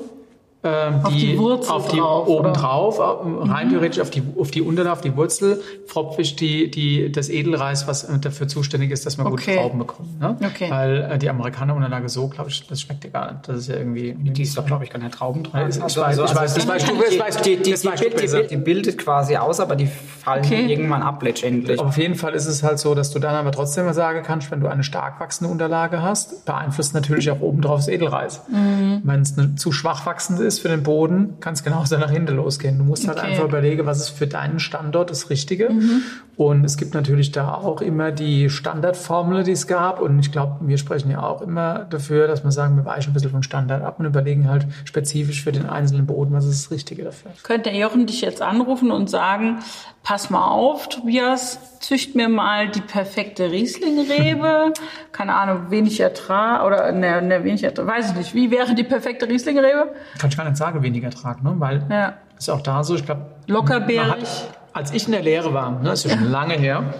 ähm, 0.64 1.00
Auf 1.04 1.12
die 1.14 1.38
Wurzel 1.38 1.70
auf 1.72 1.88
die 1.88 1.98
drauf, 1.98 2.26
oben 2.26 2.40
oder? 2.46 2.52
drauf, 2.52 2.98
äh, 2.98 3.48
rein 3.50 3.68
theoretisch 3.70 4.00
auf 4.00 4.10
die 4.10 4.22
auf 4.38 4.50
die 4.50 4.62
Unterlage, 4.62 4.92
auf 4.92 5.00
die 5.02 5.16
Wurzel 5.16 5.60
tropfe 5.88 6.22
ich 6.22 6.36
die 6.36 6.70
die 6.70 7.12
das 7.12 7.28
Edelreis, 7.28 7.86
was 7.86 8.04
äh, 8.04 8.18
dafür 8.18 8.48
zuständig 8.48 8.90
ist, 8.90 9.04
dass 9.06 9.18
man 9.18 9.26
Okay. 9.26 9.44
gute 9.52 9.56
Trauben 9.56 9.78
bekommt. 9.78 10.20
Ne? 10.20 10.36
Okay. 10.44 10.70
Weil 10.70 11.08
äh, 11.12 11.18
die 11.18 11.28
Amerikaner 11.28 11.74
Unterlage 11.74 12.08
so, 12.08 12.28
glaube 12.28 12.50
ich, 12.50 12.66
das 12.66 12.80
schmeckt 12.80 13.04
ja 13.04 13.10
gar 13.10 13.32
nicht. 13.32 13.48
Das 13.48 13.56
ist 13.58 13.68
ja 13.68 13.76
irgendwie 13.76 14.14
Die 14.18 14.42
ist 14.42 14.56
doch, 14.56 14.64
glaube 14.66 14.84
ich, 14.84 14.90
gar 14.90 14.98
nicht 14.98 15.12
Trauben 15.14 15.42
dran. 15.42 15.60
Ja, 15.62 15.68
ich 15.68 15.80
weiß, 15.82 15.92
ich 15.92 15.96
weiß, 16.02 16.16
das 16.16 16.34
weißt 16.36 16.56
du, 16.56 16.60
das 16.60 16.68
weißt 16.68 16.88
du 16.88 16.92
die, 16.94 17.16
besser. 17.22 17.40
die, 17.42 17.56
die, 17.62 17.70
Das 17.70 17.84
weißt 17.84 18.00
du 18.02 18.08
die, 18.08 18.14
die, 18.16 18.22
besser. 18.22 18.42
die 18.44 18.56
bildet 18.56 18.98
quasi 18.98 19.36
aus, 19.36 19.60
aber 19.60 19.76
die 19.76 19.86
fallen 19.86 20.44
Okay. 20.44 20.66
irgendwann 20.66 21.02
ab 21.02 21.22
letztendlich. 21.22 21.78
Auf 21.78 21.96
jeden 21.98 22.14
Fall 22.14 22.34
ist 22.34 22.46
es 22.46 22.62
halt 22.62 22.78
so, 22.78 22.94
dass 22.94 23.10
du 23.10 23.18
dann 23.18 23.34
aber 23.34 23.52
trotzdem 23.52 23.84
mal 23.84 23.94
sagen 23.94 24.22
kannst, 24.24 24.50
wenn 24.50 24.60
du 24.60 24.68
eine 24.68 24.82
stark 24.84 25.20
wachsende 25.20 25.50
Unterlage 25.52 26.02
hast, 26.02 26.44
beeinflusst 26.46 26.94
natürlich 26.94 27.30
auch 27.30 27.40
obendrauf 27.40 27.80
das 27.80 27.88
Edelreis. 27.88 28.40
Mhm. 28.48 29.00
Wenn 29.04 29.20
es 29.20 29.36
eine 29.38 29.54
zu 29.56 29.70
schwach 29.72 30.06
wachsend 30.06 30.40
ist 30.40 30.53
für 30.60 30.68
den 30.68 30.82
Boden, 30.82 31.34
kann 31.40 31.54
es 31.54 31.62
genauso 31.62 31.96
nach 31.98 32.10
hinten 32.10 32.36
losgehen. 32.36 32.78
Du 32.78 32.84
musst 32.84 33.06
halt 33.08 33.18
Okay. 33.18 33.28
einfach 33.28 33.44
überlegen, 33.44 33.86
was 33.86 33.98
ist 34.00 34.08
für 34.10 34.26
deinen 34.26 34.58
Standort 34.58 35.10
das 35.10 35.30
Richtige. 35.30 35.70
Mhm. 35.70 36.02
Und 36.36 36.64
es 36.64 36.76
gibt 36.76 36.94
natürlich 36.94 37.30
da 37.30 37.54
auch 37.54 37.80
immer 37.80 38.10
die 38.10 38.50
Standardformel, 38.50 39.44
die 39.44 39.52
es 39.52 39.66
gab. 39.66 40.00
Und 40.00 40.18
ich 40.18 40.32
glaube, 40.32 40.56
wir 40.62 40.78
sprechen 40.78 41.10
ja 41.10 41.22
auch 41.22 41.42
immer 41.42 41.86
dafür, 41.90 42.26
dass 42.26 42.42
wir 42.42 42.50
sagen, 42.50 42.76
wir 42.76 42.84
weichen 42.84 43.10
ein 43.10 43.14
bisschen 43.14 43.30
vom 43.30 43.42
Standard 43.42 43.82
ab 43.82 44.00
und 44.00 44.06
überlegen 44.06 44.48
halt 44.48 44.66
spezifisch 44.84 45.44
für 45.44 45.52
den 45.52 45.66
einzelnen 45.66 46.06
Boden, 46.06 46.34
was 46.34 46.44
ist 46.44 46.64
das 46.64 46.70
Richtige 46.72 47.04
dafür. 47.04 47.30
Könnte 47.42 47.70
der 47.70 47.78
Jochen 47.78 48.06
dich 48.06 48.20
jetzt 48.20 48.42
anrufen 48.42 48.90
und 48.90 49.08
sagen, 49.08 49.58
pass 50.02 50.28
mal 50.30 50.48
auf, 50.48 50.88
Tobias, 50.88 51.78
zücht 51.80 52.16
mir 52.16 52.28
mal 52.28 52.68
die 52.68 52.80
perfekte 52.80 53.50
Rieslingrebe. 53.50 54.72
Keine 55.12 55.34
Ahnung, 55.34 55.70
wenig 55.70 56.00
Ertrag 56.00 56.64
oder 56.64 56.90
ne, 56.90 57.22
ne, 57.22 57.44
wenig 57.44 57.62
Ertrag, 57.62 57.86
weiß 57.86 58.10
ich 58.10 58.16
nicht. 58.16 58.34
Wie 58.34 58.50
wäre 58.50 58.74
die 58.74 58.84
perfekte 58.84 59.28
Rieslingrebe? 59.28 59.94
Kann 60.18 60.30
ich 60.30 60.36
gar 60.36 60.44
nicht 60.44 60.56
sagen, 60.56 60.82
weniger 60.82 61.06
Ertrag, 61.06 61.42
ne? 61.42 61.54
weil 61.58 61.84
Ja. 61.88 62.14
ist 62.36 62.50
auch 62.50 62.60
da 62.60 62.82
so, 62.82 62.96
ich 62.96 63.04
glaube, 63.04 63.26
Lockerbeerig. 63.46 64.48
Als 64.74 64.92
ich 64.92 65.06
in 65.06 65.12
der 65.12 65.22
Lehre 65.22 65.54
war, 65.54 65.70
ne, 65.80 65.92
ist 65.92 66.04
ja 66.04 66.10
schon 66.10 66.30
lange 66.30 66.54
her, 66.54 66.94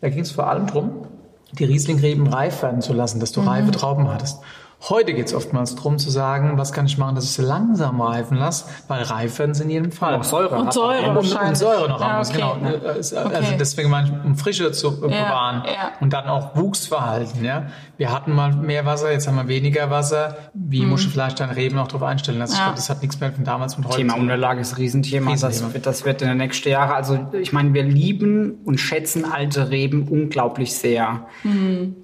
da 0.00 0.08
ging 0.08 0.20
es 0.20 0.32
vor 0.32 0.48
allem 0.48 0.66
drum, 0.66 1.06
die 1.52 1.64
Rieslingreben 1.64 2.26
reif 2.26 2.62
werden 2.62 2.82
zu 2.82 2.92
lassen, 2.92 3.20
dass 3.20 3.30
du 3.30 3.42
reife 3.42 3.70
Trauben 3.70 4.12
hattest. 4.12 4.40
Heute 4.88 5.14
geht 5.14 5.26
es 5.26 5.34
oftmals 5.34 5.76
drum 5.76 5.98
zu 5.98 6.10
sagen, 6.10 6.58
was 6.58 6.72
kann 6.72 6.86
ich 6.86 6.98
machen, 6.98 7.14
dass 7.14 7.22
ich 7.24 7.30
sie 7.30 7.42
langsam 7.42 8.00
reifen 8.00 8.36
lasse, 8.36 8.64
weil 8.88 9.02
reif 9.04 9.38
werden 9.38 9.54
sie 9.54 9.62
in 9.62 9.70
jedem 9.70 9.92
Fall. 9.92 10.16
Auch 10.16 10.24
Säure 10.24 10.56
Und 10.56 10.72
Säure. 10.72 11.10
Und, 11.10 11.18
und. 11.18 11.56
Säure 11.56 11.88
noch 11.88 12.00
Ja, 12.00 12.06
haben 12.08 12.18
muss, 12.18 12.30
okay. 12.30 12.38
genau. 12.38 12.56
Ne, 12.56 12.80
Also 12.84 13.16
Okay. 13.18 13.56
deswegen 13.60 13.90
meine 13.90 14.08
ich, 14.08 14.24
um 14.26 14.34
Frische 14.36 14.72
zu 14.72 14.88
äh, 14.88 14.90
Ja, 15.02 15.24
bewahren. 15.24 15.62
ja. 15.66 15.92
Und 16.00 16.12
dann 16.12 16.26
auch 16.26 16.56
Wuchsverhalten. 16.56 17.44
Ja? 17.44 17.66
Wir 17.96 18.12
hatten 18.12 18.34
mal 18.34 18.52
mehr 18.56 18.84
Wasser, 18.84 19.12
jetzt 19.12 19.28
haben 19.28 19.36
wir 19.36 19.46
weniger 19.46 19.88
Wasser. 19.90 20.36
Wie 20.52 20.84
musst 20.84 21.04
du 21.06 21.10
vielleicht 21.10 21.38
deine 21.38 21.54
Reben 21.54 21.78
auch 21.78 21.86
darauf 21.86 22.02
einstellen? 22.02 22.40
Also 22.40 22.54
ich 22.54 22.58
Mhm. 22.58 22.62
Ja. 22.62 22.66
glaube, 22.70 22.76
das 22.78 22.90
hat 22.90 23.02
nichts 23.02 23.20
mehr 23.20 23.30
von 23.32 23.44
damals 23.44 23.76
und 23.76 23.86
heute 23.86 23.98
Thema. 23.98 24.14
Unterlage 24.16 24.60
ist 24.62 24.72
ein 24.72 24.76
Riesenthema. 24.78 25.30
Riesenthema. 25.30 25.66
Das, 25.66 25.74
wird, 25.74 25.86
das 25.86 26.04
wird 26.04 26.22
in 26.22 26.28
den 26.28 26.38
nächsten 26.38 26.68
Jahren, 26.68 26.90
also 26.90 27.18
ich 27.40 27.52
meine, 27.52 27.72
wir 27.72 27.84
lieben 27.84 28.58
und 28.64 28.78
schätzen 28.80 29.24
alte 29.30 29.70
Reben 29.70 30.08
unglaublich 30.08 30.74
sehr. 30.76 31.20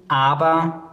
Aber 0.07 0.83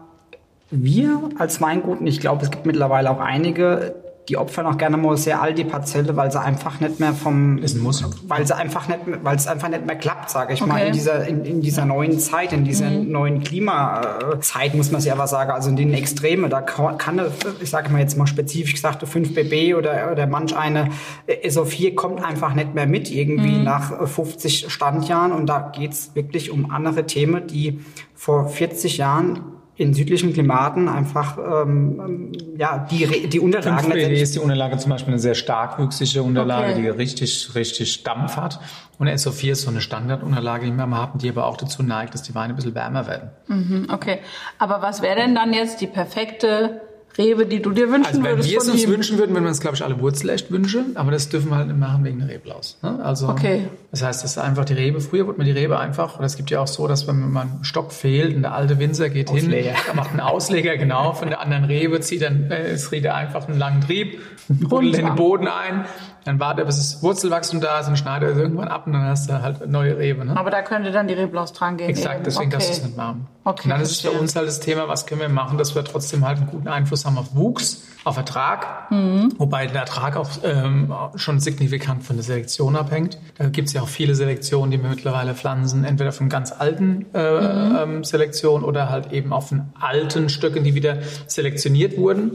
wir 0.70 1.28
als 1.38 1.60
Weingut, 1.60 2.00
und 2.00 2.06
ich 2.06 2.20
glaube, 2.20 2.44
es 2.44 2.50
gibt 2.50 2.66
mittlerweile 2.66 3.10
auch 3.10 3.20
einige, 3.20 3.94
die 4.28 4.36
opfern 4.36 4.66
auch 4.66 4.76
gerne 4.76 4.96
mal 4.96 5.16
sehr 5.16 5.40
all 5.40 5.54
die 5.54 5.62
Parzelle, 5.62 6.16
weil 6.16 6.32
sie 6.32 6.40
einfach 6.40 6.80
nicht 6.80 6.98
mehr 6.98 7.12
vom, 7.12 7.58
Ist 7.58 7.76
ein 7.76 7.82
Muss. 7.84 8.04
weil 8.26 8.44
sie 8.44 8.56
einfach 8.56 8.88
nicht, 8.88 9.06
mehr- 9.06 9.20
weil 9.22 9.36
es 9.36 9.46
einfach 9.46 9.68
nicht 9.68 9.86
mehr 9.86 9.94
klappt, 9.94 10.30
sage 10.30 10.52
ich 10.54 10.66
mal, 10.66 10.74
Okay. 10.80 10.88
in 10.88 10.92
dieser, 10.94 11.28
in, 11.28 11.44
in 11.44 11.60
dieser 11.60 11.84
neuen 11.84 12.18
Zeit, 12.18 12.52
in 12.52 12.64
dieser 12.64 12.90
neuen 12.90 13.44
Klimazeit, 13.44 14.74
muss 14.74 14.90
man 14.90 15.00
sich 15.00 15.12
aber 15.12 15.28
sagen, 15.28 15.52
also 15.52 15.68
in 15.70 15.76
den 15.76 15.94
Extreme, 15.94 16.48
da 16.48 16.60
kann, 16.60 17.20
ich 17.60 17.70
sage 17.70 17.90
mal 17.92 18.00
jetzt 18.00 18.18
mal 18.18 18.26
spezifisch 18.26 18.74
gesagt, 18.74 19.00
eine 19.02 19.06
5 19.10 19.32
BB 19.32 19.74
oder, 19.76 20.10
oder 20.10 20.26
manch 20.26 20.56
eine 20.56 20.88
äh, 21.28 21.48
SO4 21.48 21.94
kommt 21.94 22.20
einfach 22.24 22.52
nicht 22.54 22.74
mehr 22.74 22.88
mit 22.88 23.08
irgendwie 23.12 23.58
nach 23.62 23.92
äh, 24.00 24.06
50 24.08 24.72
Standjahren. 24.72 25.30
Und 25.30 25.46
da 25.46 25.70
geht's 25.72 26.16
wirklich 26.16 26.50
um 26.50 26.72
andere 26.72 27.06
Themen, 27.06 27.46
die 27.46 27.78
vor 28.16 28.48
40 28.48 28.98
Jahren 28.98 29.40
in 29.78 29.92
südlichen 29.92 30.32
Klimaten 30.32 30.88
einfach 30.88 31.36
ähm, 31.38 32.00
ähm, 32.00 32.32
ja 32.58 32.86
die 32.90 33.28
die 33.28 33.40
Unterlagen 33.40 33.78
5 33.78 33.86
BW 33.88 33.94
letztendlich- 33.94 34.22
ist 34.22 34.34
die 34.34 34.38
Unterlage 34.38 34.78
zum 34.78 34.90
Beispiel 34.90 35.12
eine 35.12 35.18
sehr 35.20 35.34
stark 35.34 35.78
wüchsige 35.78 36.22
Unterlage, 36.22 36.72
Okay. 36.72 36.82
die 36.82 36.88
richtig, 36.88 37.54
richtig 37.54 38.02
Dampf 38.02 38.36
hat. 38.36 38.58
Und 38.98 39.08
SO4 39.08 39.52
ist 39.52 39.62
so 39.62 39.70
eine 39.70 39.82
Standardunterlage, 39.82 40.64
die 40.64 40.72
wir 40.72 40.86
mal 40.86 40.96
haben, 40.96 41.18
die 41.18 41.28
aber 41.28 41.44
auch 41.44 41.58
dazu 41.58 41.82
neigt, 41.82 42.14
dass 42.14 42.22
die 42.22 42.34
Weine 42.34 42.54
ein 42.54 42.56
bisschen 42.56 42.74
wärmer 42.74 43.06
werden. 43.06 43.30
Mhm, 43.48 43.88
Okay. 43.92 44.20
Aber 44.58 44.80
was 44.80 45.02
wäre 45.02 45.16
denn 45.16 45.34
dann 45.34 45.52
jetzt 45.52 45.82
die 45.82 45.86
perfekte 45.86 46.80
Rebe, 47.18 47.46
die 47.46 47.60
du 47.62 47.70
dir 47.70 47.88
wünschen 47.90 48.06
Also 48.06 48.22
wenn 48.22 48.32
würdest 48.32 48.50
wir 48.50 48.58
es 48.58 48.68
uns 48.68 48.84
ihm? 48.84 48.90
wünschen 48.90 49.18
würden, 49.18 49.30
würden 49.34 49.44
wir 49.44 49.48
uns, 49.48 49.60
glaube 49.60 49.76
ich, 49.76 49.82
alle 49.84 49.98
Wurzel 50.00 50.30
echt 50.30 50.50
wünschen, 50.50 50.96
aber 50.96 51.10
das 51.10 51.28
dürfen 51.28 51.50
wir 51.50 51.56
halt 51.56 51.68
nicht 51.68 51.78
machen 51.78 52.04
wegen 52.04 52.18
der 52.18 52.28
Reblaus. 52.28 52.78
Ne? 52.82 52.98
Also, 53.02 53.28
Okay. 53.28 53.68
Das 53.90 54.02
heißt, 54.02 54.24
das 54.24 54.32
ist 54.32 54.38
einfach 54.38 54.64
die 54.66 54.74
Rebe. 54.74 55.00
Früher 55.00 55.26
wurde 55.26 55.38
man 55.38 55.46
die 55.46 55.52
Rebe 55.52 55.78
einfach, 55.78 56.16
oder 56.16 56.26
es 56.26 56.36
gibt 56.36 56.50
ja 56.50 56.60
auch 56.60 56.66
so, 56.66 56.86
dass 56.86 57.06
wenn 57.08 57.30
man 57.32 57.48
ein 57.60 57.64
Stock 57.64 57.92
fehlt 57.92 58.36
und 58.36 58.42
der 58.42 58.52
alte 58.54 58.78
Winzer 58.78 59.08
geht 59.08 59.30
Ausleger. 59.30 59.70
hin, 59.70 59.96
macht 59.96 60.10
einen 60.10 60.20
Ausleger 60.20 60.76
genau 60.76 61.12
von 61.14 61.28
der 61.28 61.40
anderen 61.40 61.64
Rebe, 61.64 62.00
zieht 62.00 62.22
dann, 62.22 62.50
äh, 62.50 62.68
es 62.68 62.92
riecht 62.92 63.04
er 63.06 63.14
einfach 63.14 63.48
einen 63.48 63.58
langen 63.58 63.80
Trieb, 63.80 64.20
buddelt 64.48 64.98
in 64.98 65.06
den 65.06 65.14
Boden 65.14 65.48
ein, 65.48 65.86
dann 66.26 66.40
wartet 66.40 66.66
bis 66.66 66.76
das 66.76 67.02
Wurzelwachstum 67.02 67.60
da 67.60 67.78
ist 67.78 67.88
und 67.88 67.96
schneidet 67.96 68.30
es 68.32 68.36
irgendwann 68.38 68.68
ab 68.68 68.86
und 68.86 68.92
dann 68.94 69.04
hast 69.04 69.30
du 69.30 69.40
halt 69.40 69.68
neue 69.70 69.96
Rebe. 69.96 70.24
Ne? 70.24 70.36
Aber 70.36 70.50
da 70.50 70.62
könnte 70.62 70.90
dann 70.90 71.06
die 71.06 71.14
Reblaus 71.14 71.52
dran 71.52 71.76
gehen. 71.76 71.88
eben. 71.88 71.98
Exakt, 71.98 72.26
deswegen 72.26 72.48
okay. 72.48 72.52
darfst 72.56 72.68
du 72.68 72.72
es 72.72 72.82
nicht 72.84 72.96
machen. 72.96 73.26
Okay, 73.44 73.60
und 73.64 73.70
dann 73.70 73.80
ist 73.80 73.92
es 73.92 74.00
für 74.00 74.10
uns 74.10 74.34
halt 74.34 74.48
das 74.48 74.58
Thema, 74.58 74.88
was 74.88 75.06
können 75.06 75.20
wir 75.20 75.28
machen, 75.28 75.56
dass 75.56 75.76
wir 75.76 75.84
trotzdem 75.84 76.26
halt 76.26 76.38
einen 76.38 76.48
guten 76.48 76.66
Einfluss 76.66 77.04
haben 77.06 77.16
auf 77.16 77.36
Wuchs, 77.36 77.82
auf 78.02 78.16
Ertrag, 78.16 78.90
Mhm. 78.90 79.34
wobei 79.38 79.66
der 79.68 79.82
Ertrag 79.82 80.16
auch 80.16 80.28
ähm, 80.42 80.92
schon 81.14 81.38
signifikant 81.38 82.02
von 82.02 82.16
der 82.16 82.24
Selektion 82.24 82.74
abhängt. 82.74 83.18
Da 83.38 83.48
gibt 83.48 83.68
es 83.68 83.74
ja 83.74 83.82
auch 83.82 83.88
viele 83.88 84.14
Selektionen, 84.16 84.72
die 84.72 84.82
wir 84.82 84.88
mittlerweile 84.90 85.34
pflanzen, 85.34 85.84
entweder 85.84 86.10
von 86.12 86.28
ganz 86.28 86.50
alten 86.52 87.06
äh, 87.14 87.40
Mhm. 87.40 87.76
ähm, 87.78 88.04
Selektionen 88.04 88.64
oder 88.64 88.90
halt 88.90 89.12
eben 89.12 89.32
auch 89.32 89.44
von 89.44 89.66
alten 89.80 90.28
Stücken, 90.28 90.64
die 90.64 90.74
wieder 90.74 90.98
selektioniert 91.28 91.96
wurden. 91.96 92.32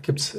Da 0.00 0.06
gibt 0.06 0.20
es 0.20 0.36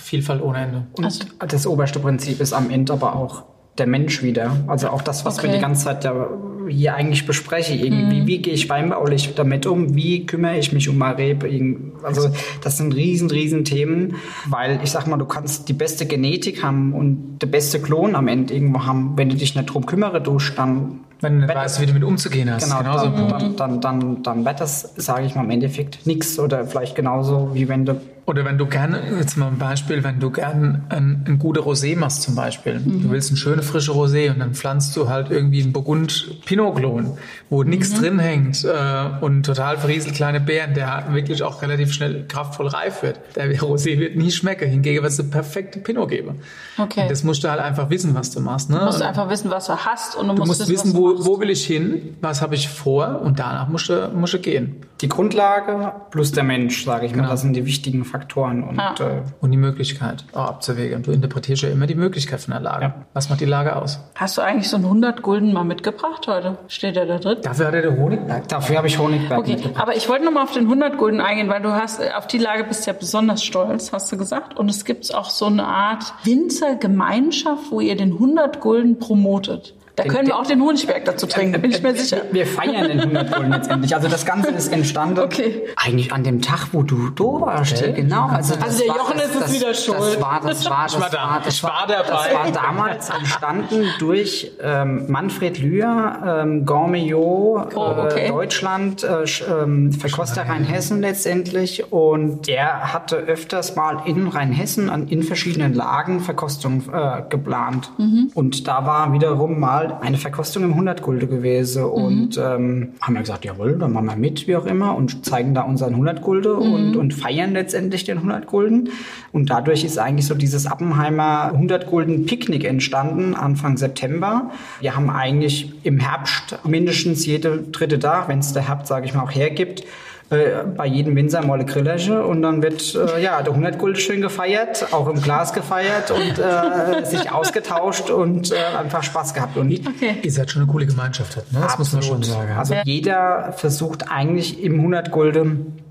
Vielfalt 0.00 0.42
ohne 0.42 0.58
Ende. 0.58 0.86
Und 0.96 1.04
Also- 1.04 1.24
das 1.46 1.66
oberste 1.66 1.98
Prinzip 1.98 2.40
ist 2.40 2.52
am 2.52 2.70
Ende 2.70 2.92
aber 2.92 3.14
auch 3.14 3.44
der 3.78 3.86
Mensch 3.86 4.22
wieder. 4.22 4.56
Also 4.66 4.88
auch 4.88 5.02
das, 5.02 5.24
was 5.24 5.38
wir 5.42 5.48
Okay. 5.48 5.56
die 5.58 5.62
ganze 5.62 5.84
Zeit 5.84 6.04
ja 6.04 6.28
hier 6.68 6.94
eigentlich 6.94 7.26
besprechen. 7.26 7.78
Irgendwie, 7.78 8.26
wie 8.26 8.38
gehe 8.38 8.52
ich 8.54 8.68
weinbaulich 8.70 9.34
damit 9.34 9.66
um? 9.66 9.94
Wie 9.96 10.26
kümmere 10.26 10.58
ich 10.58 10.72
mich 10.72 10.88
um? 10.88 11.02
Irgend- 11.02 11.92
Also 12.04 12.30
das 12.62 12.76
sind 12.78 12.94
riesen, 12.94 13.30
riesen 13.30 13.64
Themen, 13.64 14.14
weil 14.46 14.78
ich 14.82 14.90
sag 14.90 15.06
mal, 15.06 15.16
du 15.16 15.24
kannst 15.24 15.68
die 15.68 15.72
beste 15.72 16.06
Genetik 16.06 16.62
haben 16.62 16.92
und 16.94 17.38
der 17.40 17.46
beste 17.48 17.80
Klon 17.80 18.14
am 18.14 18.28
Ende 18.28 18.54
irgendwo 18.54 18.84
haben. 18.86 19.12
Wenn 19.16 19.28
du 19.30 19.36
dich 19.36 19.54
nicht 19.56 19.66
drum 19.66 19.84
kümmere, 19.86 20.20
du 20.20 20.38
dann 20.56 21.00
Wenn 21.20 21.40
du 21.40 21.46
nicht 21.46 21.54
weißt, 21.54 21.80
wie 21.80 21.86
du 21.86 21.92
mit 21.94 22.04
umzugehen 22.04 22.50
hast. 22.52 22.64
Genau, 22.64 22.78
Genauso 22.78 23.06
dann, 23.06 23.28
dann, 23.28 23.56
dann, 23.56 23.80
dann, 23.80 24.22
dann 24.22 24.44
wird 24.44 24.60
das, 24.60 24.92
sage 24.96 25.24
ich 25.24 25.34
mal, 25.34 25.44
im 25.44 25.50
Endeffekt 25.50 26.06
nichts 26.06 26.38
oder 26.38 26.66
vielleicht 26.66 26.94
genauso 26.94 27.50
wie 27.54 27.68
wenn 27.68 27.84
du 27.86 28.00
Oder 28.24 28.44
wenn 28.44 28.56
du 28.56 28.66
gerne, 28.66 29.00
jetzt 29.18 29.36
mal 29.36 29.48
ein 29.48 29.58
Beispiel, 29.58 30.04
wenn 30.04 30.20
du 30.20 30.30
gerne 30.30 30.82
ein, 30.90 31.24
ein 31.26 31.38
gute 31.40 31.60
Rosé 31.60 31.98
machst 31.98 32.22
zum 32.22 32.36
Beispiel. 32.36 32.80
Du 32.84 33.10
willst 33.10 33.30
eine 33.30 33.36
schöne 33.36 33.62
frische 33.62 33.90
Rosé 33.90 34.30
und 34.30 34.38
dann 34.38 34.54
pflanzt 34.54 34.96
du 34.96 35.08
halt 35.08 35.30
irgendwie 35.30 35.60
einen 35.60 35.72
Burgund 35.72 36.40
Pinot-Klon, 36.44 37.16
wo 37.50 37.64
nichts 37.64 37.94
drin 37.94 38.20
hängt 38.20 38.64
äh, 38.64 39.24
und 39.24 39.42
total 39.44 39.76
verrieselt 39.76 40.14
kleine 40.14 40.38
Beeren, 40.38 40.72
der 40.74 41.06
wirklich 41.10 41.42
auch 41.42 41.62
relativ 41.62 41.92
schnell 41.92 42.24
kraftvoll 42.28 42.68
reif 42.68 43.02
wird. 43.02 43.18
Der 43.34 43.50
Rosé 43.58 43.98
wird 43.98 44.14
nie 44.16 44.30
schmecken. 44.30 44.68
Hingegen 44.70 45.02
wird 45.02 45.12
es 45.12 45.18
eine 45.18 45.28
perfekte 45.28 45.80
Pinot 45.80 46.08
geben. 46.08 46.36
Okay. 46.78 47.02
Und 47.02 47.10
das 47.10 47.24
musst 47.24 47.42
du 47.42 47.50
halt 47.50 47.60
einfach 47.60 47.90
wissen, 47.90 48.14
was 48.14 48.30
du 48.30 48.38
machst. 48.38 48.70
Ne? 48.70 48.78
Du 48.78 48.84
musst 48.84 49.00
Und 49.00 49.06
einfach 49.06 49.28
wissen, 49.30 49.50
was 49.50 49.66
du 49.66 49.76
hast 49.76 50.14
und 50.14 50.28
du, 50.28 50.34
du 50.34 50.44
musst 50.44 50.68
wissen, 50.68 50.90
was 50.90 50.92
du 50.92 50.98
wo, 51.26 51.26
wo 51.26 51.40
will 51.40 51.50
ich 51.50 51.66
hin, 51.66 52.14
was 52.20 52.40
habe 52.40 52.54
ich 52.54 52.68
vor 52.68 53.20
und 53.20 53.40
danach 53.40 53.66
musst 53.68 53.88
du, 53.88 54.10
musst 54.14 54.34
du 54.34 54.38
gehen. 54.38 54.76
die 55.00 55.08
Grundlage 55.08 55.92
plus 56.12 56.30
der 56.30 56.44
Mensch, 56.44 56.84
sage 56.84 57.06
ich 57.06 57.12
mal, 57.12 57.22
Genau. 57.22 57.30
das 57.30 57.40
sind 57.40 57.54
die 57.54 57.66
wichtigen 57.66 58.04
Faktoren. 58.12 58.62
Und 58.62 58.78
Ah. 58.78 58.94
äh, 59.00 59.22
Und 59.40 59.50
die 59.50 59.56
Möglichkeit 59.56 60.24
auch 60.34 60.44
abzuwägen. 60.46 61.02
Du 61.02 61.10
interpretierst 61.10 61.62
ja 61.62 61.70
immer 61.70 61.86
die 61.86 61.94
Möglichkeit 61.94 62.40
von 62.40 62.52
der 62.52 62.60
Lage. 62.60 62.84
Ja. 62.84 62.94
Was 63.14 63.28
macht 63.30 63.40
die 63.40 63.46
Lage 63.46 63.74
aus? 63.74 63.98
Hast 64.14 64.36
du 64.38 64.42
eigentlich 64.42 64.68
so 64.68 64.76
einen 64.76 64.84
100 64.84 65.22
Gulden 65.22 65.52
mal 65.52 65.64
mitgebracht 65.64 66.26
heute? 66.28 66.58
Steht 66.68 66.94
der 66.96 67.06
da 67.06 67.18
drin? 67.18 67.38
Dafür 67.42 67.66
hat 67.68 67.74
er 67.74 67.82
der 67.82 67.96
Honigberg. 67.96 68.46
dafür 68.48 68.76
habe 68.76 68.86
ich 68.86 68.98
Honigberg 68.98 69.38
Okay, 69.40 69.52
mitgebracht. 69.54 69.82
aber 69.82 69.96
ich 69.96 70.08
wollte 70.08 70.24
noch 70.26 70.32
mal 70.32 70.42
auf 70.42 70.52
den 70.52 70.64
100 70.68 70.98
Gulden 70.98 71.20
eingehen, 71.20 71.48
weil 71.48 71.62
du 71.62 71.72
hast 71.72 72.00
auf 72.14 72.26
die 72.26 72.38
Lage 72.38 72.64
bist 72.64 72.86
ja 72.86 72.92
besonders 72.92 73.42
stolz, 73.42 73.92
hast 73.92 74.12
du 74.12 74.16
gesagt. 74.16 74.56
Und 74.58 74.70
es 74.70 74.84
gibt 74.84 75.12
auch 75.14 75.30
so 75.30 75.46
eine 75.46 75.64
Art 75.66 76.12
Winzergemeinschaft, 76.24 77.70
wo 77.70 77.80
ihr 77.80 77.96
den 77.96 78.12
100 78.12 78.60
Gulden 78.60 78.98
promotet. 78.98 79.74
Da 79.96 80.04
können 80.04 80.26
wir 80.26 80.36
auch 80.38 80.46
den 80.46 80.62
Honigberg 80.62 81.04
dazu 81.04 81.26
trinken, 81.26 81.52
da 81.52 81.58
bin 81.58 81.70
ich 81.70 81.82
mir 81.82 81.94
sicher. 81.94 82.22
Wir 82.32 82.46
feiern 82.46 82.88
den 82.88 83.00
100 83.00 83.34
Gulden 83.34 83.50
letztendlich. 83.52 83.94
Also 83.94 84.08
das 84.08 84.24
Ganze 84.24 84.50
ist 84.50 84.72
entstanden. 84.72 85.18
Okay. 85.20 85.64
Eigentlich 85.76 86.12
an 86.14 86.24
dem 86.24 86.40
Tag, 86.40 86.68
wo 86.72 86.82
du 86.82 87.10
da 87.10 87.24
warst. 87.24 87.76
Okay. 87.82 87.92
Genau. 87.92 88.26
Also, 88.26 88.54
das 88.54 88.64
Also 88.64 88.78
der 88.84 88.88
war- 88.88 88.96
Jochen 88.96 89.18
ist 89.18 89.34
jetzt 89.34 89.52
wieder 89.54 89.68
Das 89.68 89.84
schuld. 89.84 90.20
war, 90.20 90.40
das 90.42 90.64
war, 90.70 90.84
das 90.84 91.00
war 91.00 91.10
da. 91.10 91.16
war, 91.18 91.40
das 91.44 91.62
war 91.62 91.86
das 91.86 92.08
war 92.10 92.50
damals 92.52 93.10
entstanden 93.10 93.84
durch 93.98 94.52
ähm, 94.62 95.04
Manfred 95.10 95.58
Lühr, 95.58 96.40
ähm, 96.42 96.64
Gourmillot, 96.64 97.74
Oh, 97.76 97.94
okay. 97.98 98.26
äh, 98.26 98.28
Deutschland, 98.28 99.04
äh, 99.04 99.24
ähm, 99.50 99.92
Verkoster 99.92 100.48
Rheinhessen 100.48 101.00
letztendlich. 101.02 101.92
Und 101.92 102.46
der 102.46 102.92
hatte 102.94 103.16
öfters 103.16 103.76
mal 103.76 104.02
in 104.06 104.26
Rheinhessen 104.28 104.88
an, 104.88 105.08
in 105.08 105.22
verschiedenen 105.22 105.74
Lagen 105.74 106.20
Verkostung 106.20 106.82
äh, 106.92 107.22
geplant. 107.28 107.92
Mhm. 107.98 108.30
Und 108.34 108.66
da 108.66 108.86
war 108.86 109.12
wiederum 109.12 109.60
mal 109.60 109.81
eine 110.00 110.18
Verkostung 110.18 110.62
im 110.64 110.70
100 110.70 111.02
Gulde 111.02 111.26
gewesen. 111.26 111.82
Mhm. 111.82 111.90
Und 111.90 112.38
ähm, 112.38 112.88
haben 113.00 113.14
wir 113.14 113.20
gesagt, 113.20 113.44
jawohl, 113.44 113.78
dann 113.78 113.92
machen 113.92 114.06
wir 114.06 114.16
mit, 114.16 114.46
wie 114.46 114.56
auch 114.56 114.66
immer, 114.66 114.94
und 114.96 115.24
zeigen 115.24 115.54
da 115.54 115.62
unseren 115.62 115.90
100 115.90 116.22
Gulde 116.22 116.54
Mhm. 116.54 116.72
und, 116.72 116.96
und 116.96 117.14
feiern 117.14 117.52
letztendlich 117.52 118.04
den 118.04 118.18
100 118.18 118.46
Gulden. 118.46 118.90
Und 119.32 119.50
dadurch 119.50 119.84
ist 119.84 119.98
eigentlich 119.98 120.26
so 120.26 120.34
dieses 120.34 120.66
Appenheimer 120.66 121.50
100 121.52 121.86
Gulden 121.86 122.26
Picknick 122.26 122.64
entstanden, 122.64 123.34
Anfang 123.34 123.76
September. 123.76 124.50
Wir 124.80 124.94
haben 124.96 125.10
eigentlich 125.10 125.72
im 125.82 125.98
Herbst 125.98 126.58
mindestens 126.64 127.26
jede 127.26 127.58
dritte 127.58 127.98
Tag, 127.98 128.28
wenn 128.28 128.38
es 128.40 128.52
der 128.52 128.68
Herbst, 128.68 128.88
sage 128.88 129.06
ich 129.06 129.14
mal, 129.14 129.22
auch 129.22 129.34
hergibt, 129.34 129.84
äh, 130.32 130.64
bei 130.76 130.86
jedem 130.86 131.16
Winzer 131.16 131.44
mal 131.44 131.54
eine 131.54 131.64
Grillerche 131.64 132.24
und 132.24 132.42
dann 132.42 132.62
wird 132.62 132.94
äh, 132.94 133.22
ja 133.22 133.42
der 133.42 133.52
100 133.52 133.78
Gulden 133.78 133.98
schön 133.98 134.20
gefeiert, 134.20 134.92
auch 134.92 135.08
im 135.08 135.20
Glas 135.20 135.52
gefeiert 135.52 136.10
und 136.10 136.38
äh, 136.38 137.04
sich 137.04 137.30
ausgetauscht 137.30 138.10
und 138.10 138.52
äh, 138.52 138.56
einfach 138.78 139.02
Spaß 139.02 139.34
gehabt. 139.34 139.56
Und 139.56 139.72
Okay. 139.72 140.16
Ihr 140.22 140.32
seid 140.32 140.50
schon 140.50 140.62
eine 140.62 140.70
coole 140.70 140.86
Gemeinschaft, 140.86 141.36
ne? 141.52 141.60
das 141.60 141.78
muss 141.78 141.92
man 141.92 142.02
schon 142.02 142.22
sagen. 142.22 142.52
also 142.56 142.74
jeder 142.84 143.52
versucht 143.56 144.10
eigentlich 144.10 144.62
im 144.62 144.74
100 144.76 145.10
Gulden 145.10 145.81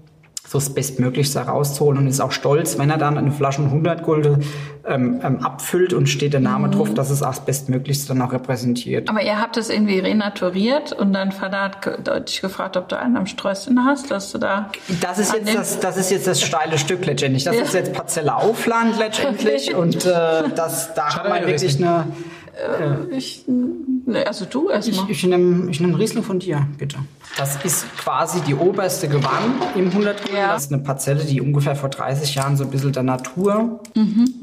das 0.57 0.73
Bestmöglichste 0.73 1.39
rauszuholen 1.39 1.97
und 1.99 2.07
ist 2.07 2.19
auch 2.19 2.31
stolz, 2.31 2.77
wenn 2.77 2.89
er 2.89 2.97
dann 2.97 3.17
eine 3.17 3.31
Flasche 3.31 3.61
100 3.61 4.03
Gulden 4.03 4.43
ähm, 4.85 5.21
ähm, 5.23 5.39
abfüllt 5.43 5.93
und 5.93 6.07
steht 6.07 6.33
der 6.33 6.39
Name 6.39 6.69
drauf, 6.69 6.93
dass 6.93 7.09
es 7.09 7.21
auch 7.21 7.29
das 7.29 7.45
Bestmöglichste 7.45 8.09
dann 8.09 8.21
auch 8.21 8.33
repräsentiert. 8.33 9.09
Aber 9.09 9.21
ihr 9.21 9.39
habt 9.39 9.57
es 9.57 9.69
irgendwie 9.69 9.99
renaturiert 9.99 10.91
und 10.93 11.13
dein 11.13 11.31
Vater 11.31 11.61
hat 11.61 12.27
dich 12.27 12.41
gefragt, 12.41 12.77
ob 12.77 12.89
du 12.89 12.97
einen 12.97 13.15
am 13.17 13.27
Sträußchen 13.27 13.85
hast, 13.85 14.09
dass 14.11 14.31
du 14.31 14.37
da. 14.37 14.69
Das 15.01 15.19
ist 15.19 15.33
jetzt 15.33 15.53
das, 15.55 15.79
das 15.79 15.97
ist 15.97 16.11
jetzt 16.11 16.27
das 16.27 16.41
steile 16.41 16.77
Stück 16.77 17.05
letztendlich. 17.05 17.43
Das 17.43 17.55
Ja. 17.55 17.61
ist 17.63 17.73
jetzt 17.73 17.93
Parzelle 17.93 18.35
Aufland 18.35 18.97
letztendlich 18.97 19.75
und 19.75 20.05
äh, 20.05 20.09
das, 20.55 20.93
da 20.95 21.11
Schade, 21.11 21.29
haben 21.29 21.41
wir 21.41 21.47
wirklich 21.47 21.61
Riesling. 21.71 21.87
Eine. 22.61 23.07
Ich, 23.11 23.43
ne, 23.47 24.25
also 24.27 24.45
du 24.45 24.69
Ich, 24.69 24.75
erstmal. 24.75 25.09
ich 25.11 25.23
nehme 25.23 25.69
ich 25.71 25.79
nehm 25.79 25.95
Riesling 25.95 26.23
von 26.23 26.39
dir, 26.39 26.67
bitte. 26.77 26.97
Das 27.37 27.63
ist 27.63 27.85
quasi 27.97 28.41
die 28.41 28.55
oberste 28.55 29.07
Gewand 29.07 29.55
im 29.75 29.87
100 29.87 30.21
Gulden. 30.21 30.37
Ja. 30.37 30.53
Das 30.53 30.65
ist 30.65 30.73
eine 30.73 30.81
Parzelle, 30.83 31.23
die 31.23 31.41
ungefähr 31.41 31.75
vor 31.75 31.89
30 31.89 32.35
Jahren 32.35 32.57
so 32.57 32.63
ein 32.63 32.69
bisschen 32.71 32.93
der 32.93 33.03
Natur 33.03 33.81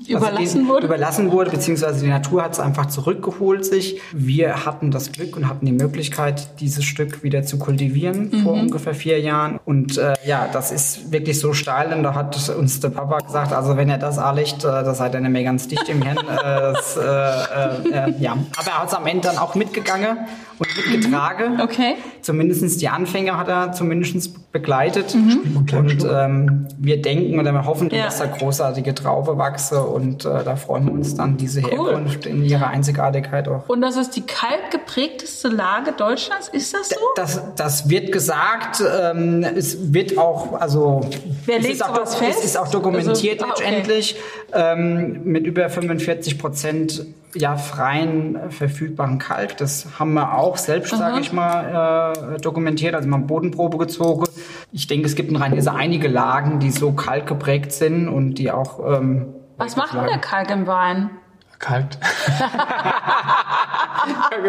Überlassen 0.09 0.61
also 0.61 0.69
wurde? 0.75 0.87
Überlassen 0.87 1.33
wurde, 1.33 1.51
beziehungsweise 1.51 2.05
die 2.05 2.11
Natur 2.11 2.43
hat 2.45 2.53
es 2.53 2.61
einfach 2.61 2.87
zurückgeholt 2.87 3.65
sich. 3.65 4.01
Wir 4.13 4.65
hatten 4.65 4.91
das 4.91 5.13
Glück 5.13 5.37
und 5.37 5.49
hatten 5.49 5.67
die 5.67 5.73
Möglichkeit, 5.73 6.61
dieses 6.61 6.85
Stück 6.85 7.23
wieder 7.23 7.43
zu 7.43 7.59
kultivieren 7.59 8.31
vor 8.43 8.57
Mhm. 8.57 8.63
ungefähr 8.63 8.95
vier 8.95 9.21
Jahren. 9.21 9.59
Und 9.65 9.99
äh, 9.99 10.15
ja, 10.25 10.49
das 10.53 10.71
ist 10.73 11.13
wirklich 11.13 11.39
so 11.39 11.53
steil. 11.53 11.93
Und 11.93 12.03
da 12.03 12.15
hat 12.15 12.49
uns 12.51 12.81
der 12.81 12.91
Papa 12.91 13.19
gesagt, 13.19 13.53
also 13.53 13.77
wenn 13.77 13.89
er 13.91 13.99
das 13.99 14.19
anlegt, 14.19 14.65
äh, 14.65 14.69
da 14.69 14.95
seid 14.95 15.15
ihr 15.15 15.21
nicht 15.21 15.31
mehr 15.31 15.45
ganz 15.45 15.69
dicht 15.69 15.89
im 15.89 16.03
Hirn. 16.03 16.19
äh, 16.19 16.73
das, 16.73 16.97
äh, 16.97 17.01
äh, 17.03 18.11
äh, 18.11 18.15
ja. 18.21 18.33
Aber 18.57 18.67
er 18.69 18.79
hat 18.83 18.89
es 18.89 18.95
am 18.95 19.07
Ende 19.07 19.29
dann 19.29 19.39
auch 19.39 19.55
mitgegangen 19.55 20.19
und 20.59 20.69
mitgetragen. 20.77 21.61
Okay. 21.61 21.95
Zumindest 22.23 22.81
die 22.81 22.89
Anfänger 22.89 23.37
hat 23.39 23.49
er 23.49 23.73
zumindest 23.73 24.53
begleitet. 24.53 25.15
Mhm. 25.15 25.67
Und 25.77 26.07
ähm, 26.11 26.67
wir 26.79 27.01
denken 27.01 27.39
oder 27.39 27.53
wir 27.53 27.65
hoffen, 27.65 27.91
Ja. 27.91 28.05
dass 28.07 28.19
da 28.19 28.27
großartige 28.27 28.95
Traube 28.95 29.39
wachse 29.39 29.83
und 29.83 30.25
äh, 30.25 30.45
da 30.45 30.57
freuen 30.57 30.87
wir 30.87 30.93
uns 30.93 31.15
dann, 31.15 31.37
diese 31.37 31.61
Herkunft 31.61 32.27
in 32.27 32.45
ihrer 32.45 32.69
Einzigartigkeit 32.69 33.47
auch. 33.49 33.69
Und 33.69 33.81
das 33.81 33.97
ist 33.97 34.17
die 34.17 34.23
kaltgeprägteste 34.23 35.49
Lage 35.49 35.93
Deutschlands, 35.93 36.49
ist 36.49 36.75
das 36.75 36.89
so? 36.91 36.97
Das, 37.17 37.41
das 37.57 37.89
wird 37.89 38.13
gesagt, 38.13 38.83
ähm, 39.01 39.45
es 39.57 39.93
wird 39.93 40.19
auch, 40.19 40.61
also 40.61 41.01
Wer 41.47 41.59
es, 41.59 41.63
legt 41.63 41.75
ist 41.77 41.85
auch, 41.85 41.95
sowas 41.95 42.13
es 42.13 42.17
fest? 42.19 42.45
ist 42.45 42.59
auch 42.59 42.69
dokumentiert 42.69 43.41
Also, 43.43 43.53
ah, 43.53 43.55
okay. 43.57 43.65
letztendlich 43.65 44.17
ähm, 44.53 45.21
mit 45.25 45.47
über 45.47 45.69
45 45.69 46.39
Prozent 46.39 47.05
ja, 47.35 47.57
freien 47.57 48.37
äh, 48.37 48.51
verfügbaren 48.51 49.19
Kalk. 49.19 49.57
Das 49.59 49.87
haben 49.99 50.15
wir 50.15 50.35
auch 50.35 50.57
selbst, 50.57 50.97
sage 50.97 51.21
ich 51.21 51.33
mal, 51.33 52.37
äh, 52.37 52.41
dokumentiert, 52.41 52.95
also 52.95 53.09
mal 53.09 53.19
Bodenprobe 53.19 53.79
gezogen. 53.79 54.27
Ich 54.73 54.87
denke, 54.87 55.07
es 55.07 55.15
gibt 55.15 55.31
in 55.31 55.37
Rheinhesse 55.37 55.73
einige 55.73 56.09
Lagen, 56.09 56.59
die 56.61 56.71
so 56.71 56.93
kalkgeprägt 56.93 57.73
sind 57.73 58.09
und 58.09 58.35
die 58.35 58.51
auch 58.51 58.81
ähm, 58.81 59.35
Was 59.57 59.77
macht 59.77 59.95
denn 59.95 60.07
der 60.07 60.19
Kalk 60.19 60.51
im 60.51 60.67
Wein? 60.67 61.11
Kalt. 61.59 61.99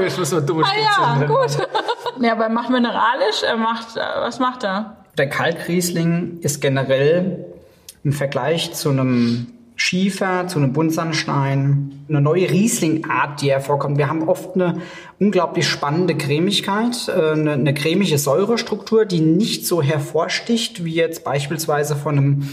ich 0.06 0.18
muss 0.18 0.32
mal 0.32 0.42
dumme 0.42 0.64
Ah 0.64 1.18
ja, 1.20 1.26
gut. 1.26 1.58
ja, 2.22 2.34
aber 2.34 2.50
macht 2.50 2.70
mineralisch, 2.70 3.42
er 3.44 3.58
macht, 3.58 3.98
äh, 3.98 4.02
was 4.18 4.40
macht 4.40 4.64
er? 4.64 4.98
Der 5.18 5.28
Kalkriesling 5.28 6.40
ist 6.42 6.62
generell 6.62 7.46
im 8.04 8.14
Vergleich 8.14 8.74
zu 8.74 8.92
einem 8.92 9.48
Schiefer, 9.82 10.46
zu 10.48 10.60
einem 10.60 10.74
Buntsandstein, 10.74 12.04
eine 12.10 12.20
neue 12.20 12.50
Rieslingart, 12.50 13.42
die 13.42 13.50
hervorkommt. 13.50 13.98
Wir 13.98 14.10
haben 14.10 14.28
oft 14.28 14.56
eine 14.56 14.82
unglaublich 15.20 15.70
spannende 15.70 16.18
Cremigkeit, 16.18 17.08
äh, 17.08 17.32
eine, 17.32 17.54
eine 17.54 17.74
cremige 17.74 18.18
Säurestruktur, 18.18 19.06
die 19.06 19.22
nicht 19.22 19.66
so 19.66 19.82
hervorsticht 19.82 20.84
wie 20.84 20.96
jetzt 20.96 21.24
beispielsweise 21.24 21.96
von 21.96 22.18
einem 22.18 22.50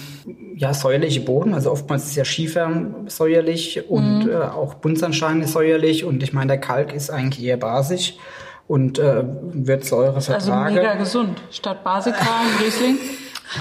ja, 0.54 0.72
säuerlichen 0.72 1.24
Boden. 1.24 1.52
Also 1.52 1.72
oftmals 1.72 2.04
ist 2.06 2.14
ja 2.14 2.24
Schiefer 2.24 2.94
säuerlich 3.08 3.90
und 3.90 4.28
äh, 4.28 4.36
auch 4.36 4.74
Buntsandstein 4.74 5.42
ist 5.42 5.52
säuerlich 5.52 6.04
und 6.04 6.22
ich 6.22 6.32
meine, 6.32 6.46
der 6.46 6.58
Kalk 6.58 6.94
ist 6.94 7.10
eigentlich 7.10 7.44
eher 7.44 7.56
basisch 7.56 8.14
und 8.68 9.00
äh, 9.00 9.24
wird 9.52 9.84
Säure 9.84 10.14
Also 10.14 10.30
vertragen. 10.30 10.76
mega 10.76 10.94
gesund. 10.94 11.42
Statt 11.50 11.82
Basika 11.82 12.20
und 12.20 12.64
Riesling. 12.64 12.98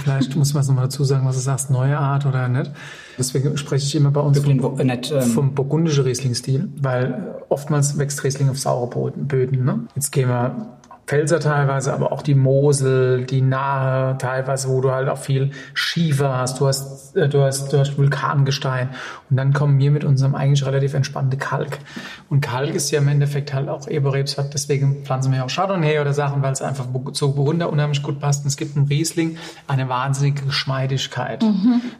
Vielleicht 0.03 0.36
muss 0.36 0.53
man 0.53 0.61
es 0.61 0.68
nochmal 0.68 0.86
dazu 0.86 1.03
sagen, 1.03 1.26
was 1.26 1.36
du 1.36 1.41
sagst, 1.41 1.72
neue 1.72 1.97
Art 1.97 2.28
oder 2.28 2.47
nicht. 2.47 2.72
Deswegen 3.18 3.57
spreche 3.57 3.86
ich 3.86 3.95
immer 3.95 4.11
bei 4.11 4.22
uns 4.22 4.41
Den 4.41 4.59
vom, 4.59 4.78
wo- 4.78 4.84
nicht, 4.84 5.11
ähm, 5.11 5.22
vom 5.22 5.53
burgundischen 5.53 6.03
Riesling-Stil, 6.03 6.70
weil 6.82 7.36
oftmals 7.49 7.97
wächst 7.97 8.24
Riesling 8.24 8.49
auf 8.49 8.59
saure 8.59 9.11
Böden. 9.11 9.63
Ne? 9.63 9.80
Jetzt 9.95 10.11
gehen 10.11 10.28
wir 10.30 10.78
Pfälzer 11.08 11.39
teilweise, 11.39 11.93
aber 11.93 12.12
auch 12.12 12.24
die 12.24 12.34
Mosel, 12.34 13.26
die 13.26 13.41
Nahe 13.41 14.18
teilweise, 14.18 14.70
wo 14.70 14.82
du 14.82 14.91
halt 14.91 15.08
auch 15.08 15.20
viel 15.20 15.51
Schiefer 15.76 16.36
hast, 16.38 16.60
du 16.60 16.68
hast, 16.68 17.16
äh, 17.16 17.30
du 17.30 17.43
hast, 17.43 17.72
du 17.72 17.78
hast 17.78 17.97
Vulkangestein 17.97 18.89
und 19.30 19.38
dann 19.38 19.53
kommen 19.53 19.78
wir 19.78 19.91
mit 19.91 20.03
unserem 20.03 20.34
eigentlich 20.34 20.66
relativ 20.66 20.95
entspannten 20.95 21.39
Kalk. 21.39 21.78
Und 22.30 22.41
Kalk 22.41 22.74
ist 22.74 22.89
ja 22.89 22.99
im 22.99 23.08
Endeffekt 23.08 23.53
halt 23.53 23.70
auch 23.70 23.88
Eberrebsort, 23.88 24.53
deswegen 24.53 25.03
pflanzen 25.03 25.32
wir 25.32 25.39
ja 25.39 25.45
auch 25.45 25.49
Chardonnay 25.49 25.99
oder 25.99 26.14
Sachen, 26.14 26.41
weil 26.41 26.53
es 26.53 26.64
einfach 26.64 26.88
zu 27.14 27.36
Burgunder 27.36 27.72
unheimlich 27.72 28.01
gut 28.01 28.20
passt. 28.20 28.43
Und 28.43 28.47
es 28.47 28.58
gibt 28.58 28.76
im 28.76 28.86
Riesling 28.86 29.38
eine 29.68 29.88
wahnsinnige 29.89 30.45
Geschmeidigkeit, 30.45 31.45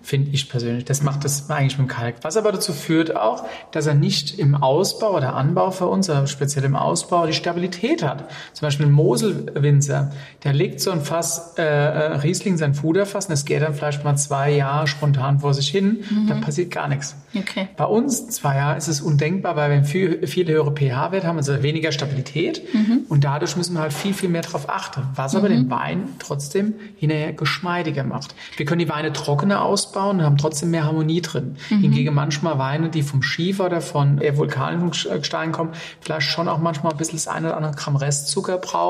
finde 0.02 0.32
ich 0.32 0.50
persönlich. 0.50 0.86
Das 0.86 1.04
macht 1.04 1.24
das 1.24 1.50
eigentlich 1.52 1.78
mit 1.78 1.90
dem 1.90 1.92
Kalk. 1.92 2.16
Was 2.24 2.38
aber 2.38 2.52
dazu 2.52 2.74
führt 2.74 3.16
auch, 3.16 3.44
dass 3.72 3.86
er 3.86 3.94
nicht 3.94 4.40
im 4.40 4.56
Ausbau 4.56 5.16
oder 5.16 5.36
Anbau 5.36 5.70
für 5.70 5.86
uns, 5.86 6.10
aber 6.10 6.26
speziell 6.26 6.66
im 6.66 6.76
Ausbau, 6.76 7.28
die 7.28 7.34
Stabilität 7.34 8.02
hat. 8.02 8.30
Zum 8.54 8.66
Beispiel 8.66 8.95
Moselwinzer, 8.96 10.12
der 10.44 10.54
legt 10.54 10.82
so 10.82 10.92
ein 10.92 11.02
Fass 11.02 11.54
äh, 11.58 11.64
äh, 11.64 12.16
Riesling, 12.18 12.58
sein 12.58 12.74
Fuderfass, 12.74 13.28
und 13.28 13.34
es 13.34 13.46
geht 13.46 13.62
dann 13.62 13.74
vielleicht 13.76 14.04
mal 14.04 14.16
zwei 14.16 14.52
Jahre 14.52 14.88
spontan 14.88 15.40
vor 15.40 15.54
sich 15.54 15.70
hin, 15.70 16.04
dann 16.28 16.42
passiert 16.42 16.72
gar 16.72 16.88
nichts. 16.88 17.16
Okay. 17.36 17.68
Bei 17.78 17.86
uns 17.86 18.30
zwei 18.30 18.56
Jahre 18.56 18.78
ist 18.78 18.88
es 18.88 19.02
undenkbar, 19.02 19.56
weil 19.56 19.72
wir 19.72 19.84
viel, 19.84 20.26
viel 20.26 20.48
höhere 20.48 20.72
pH-Werte 20.72 21.28
haben, 21.28 21.38
also 21.38 21.62
weniger 21.62 21.92
Stabilität. 21.92 22.62
Und 23.10 23.24
dadurch 23.24 23.58
müssen 23.58 23.74
wir 23.76 23.82
halt 23.82 23.94
viel, 23.94 24.14
viel 24.14 24.30
mehr 24.30 24.42
darauf 24.42 24.70
achten. 24.70 25.04
Was 25.16 25.36
aber 25.36 25.50
den 25.50 25.70
Wein 25.70 26.10
trotzdem 26.20 26.74
hinterher 26.96 27.34
geschmeidiger 27.34 28.04
macht. 28.04 28.36
Wir 28.56 28.66
können 28.66 28.80
die 28.80 28.90
Weine 28.90 29.12
trockener 29.12 29.64
ausbauen 29.64 30.20
und 30.20 30.24
haben 30.24 30.38
trotzdem 30.38 30.72
mehr 30.72 30.86
Harmonie 30.86 31.22
drin. 31.22 31.58
Hingegen 31.68 32.14
manchmal 32.14 32.58
Weine, 32.58 32.90
die 32.90 33.04
vom 33.04 33.22
Schiefer 33.22 33.66
oder 33.66 33.82
von 33.82 34.20
eher 34.20 34.38
Vulkangestein 34.38 35.52
kommen, 35.52 35.72
vielleicht 36.00 36.30
schon 36.30 36.48
auch 36.48 36.60
manchmal 36.60 36.94
ein 36.94 36.98
bisschen 36.98 37.18
das 37.18 37.28
eine 37.28 37.48
oder 37.48 37.58
andere 37.58 37.74
Gramm 37.74 37.98
Restzucker 37.98 38.58
brauchen, 38.58 38.85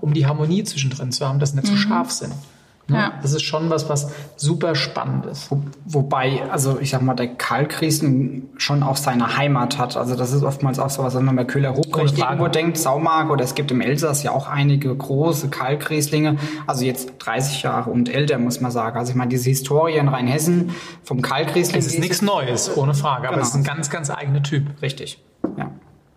um 0.00 0.14
die 0.14 0.26
Harmonie 0.26 0.64
zwischendrin 0.64 1.12
zu 1.12 1.26
haben, 1.26 1.38
dass 1.38 1.50
sie 1.50 1.56
nicht 1.56 1.68
so 1.68 1.76
scharf 1.76 2.10
sind. 2.10 2.32
Ne? 2.88 2.96
Ja. 2.96 3.12
Das 3.22 3.32
ist 3.32 3.42
schon 3.42 3.70
was, 3.70 3.88
was 3.88 4.10
super 4.36 4.74
spannend 4.74 5.24
ist. 5.26 5.48
Wo, 5.50 5.62
wobei, 5.84 6.42
also 6.50 6.78
ich 6.80 6.90
sag 6.90 7.02
mal, 7.02 7.14
der 7.14 7.28
Kalkriesen 7.28 8.48
schon 8.56 8.82
auch 8.82 8.96
seine 8.96 9.36
Heimat 9.36 9.78
hat. 9.78 9.96
Also 9.96 10.16
das 10.16 10.32
ist 10.32 10.42
oftmals 10.42 10.80
auch 10.80 10.90
so 10.90 11.04
was, 11.04 11.14
wenn 11.14 11.24
man 11.24 11.36
bei 11.36 11.44
Köhler 11.44 11.70
Ruprecht 11.70 12.18
irgendwo 12.18 12.48
denkt, 12.48 12.78
Saumark 12.78 13.30
oder 13.30 13.44
es 13.44 13.54
gibt 13.54 13.70
im 13.70 13.80
Elsass 13.80 14.24
ja 14.24 14.32
auch 14.32 14.48
einige 14.48 14.92
große 14.94 15.50
Kalkrieslinge. 15.50 16.36
Also 16.66 16.84
jetzt 16.84 17.12
30 17.20 17.62
Jahre 17.62 17.90
und 17.90 18.08
älter, 18.12 18.38
muss 18.38 18.60
man 18.60 18.72
sagen. 18.72 18.98
Also 18.98 19.10
ich 19.10 19.16
meine, 19.16 19.28
diese 19.28 19.50
Historie 19.50 19.94
in 19.96 20.08
Rheinhessen 20.08 20.70
vom 21.04 21.22
Kalkriesling. 21.22 21.78
Es 21.78 21.86
ist 21.86 22.00
nichts 22.00 22.22
Neues, 22.22 22.76
ohne 22.76 22.94
Frage, 22.94 23.28
aber 23.28 23.36
Genau. 23.36 23.42
es 23.42 23.50
ist 23.50 23.54
ein 23.54 23.64
ganz, 23.64 23.88
ganz 23.90 24.10
eigener 24.10 24.42
Typ. 24.42 24.82
Richtig, 24.82 25.22
ja. 25.56 25.70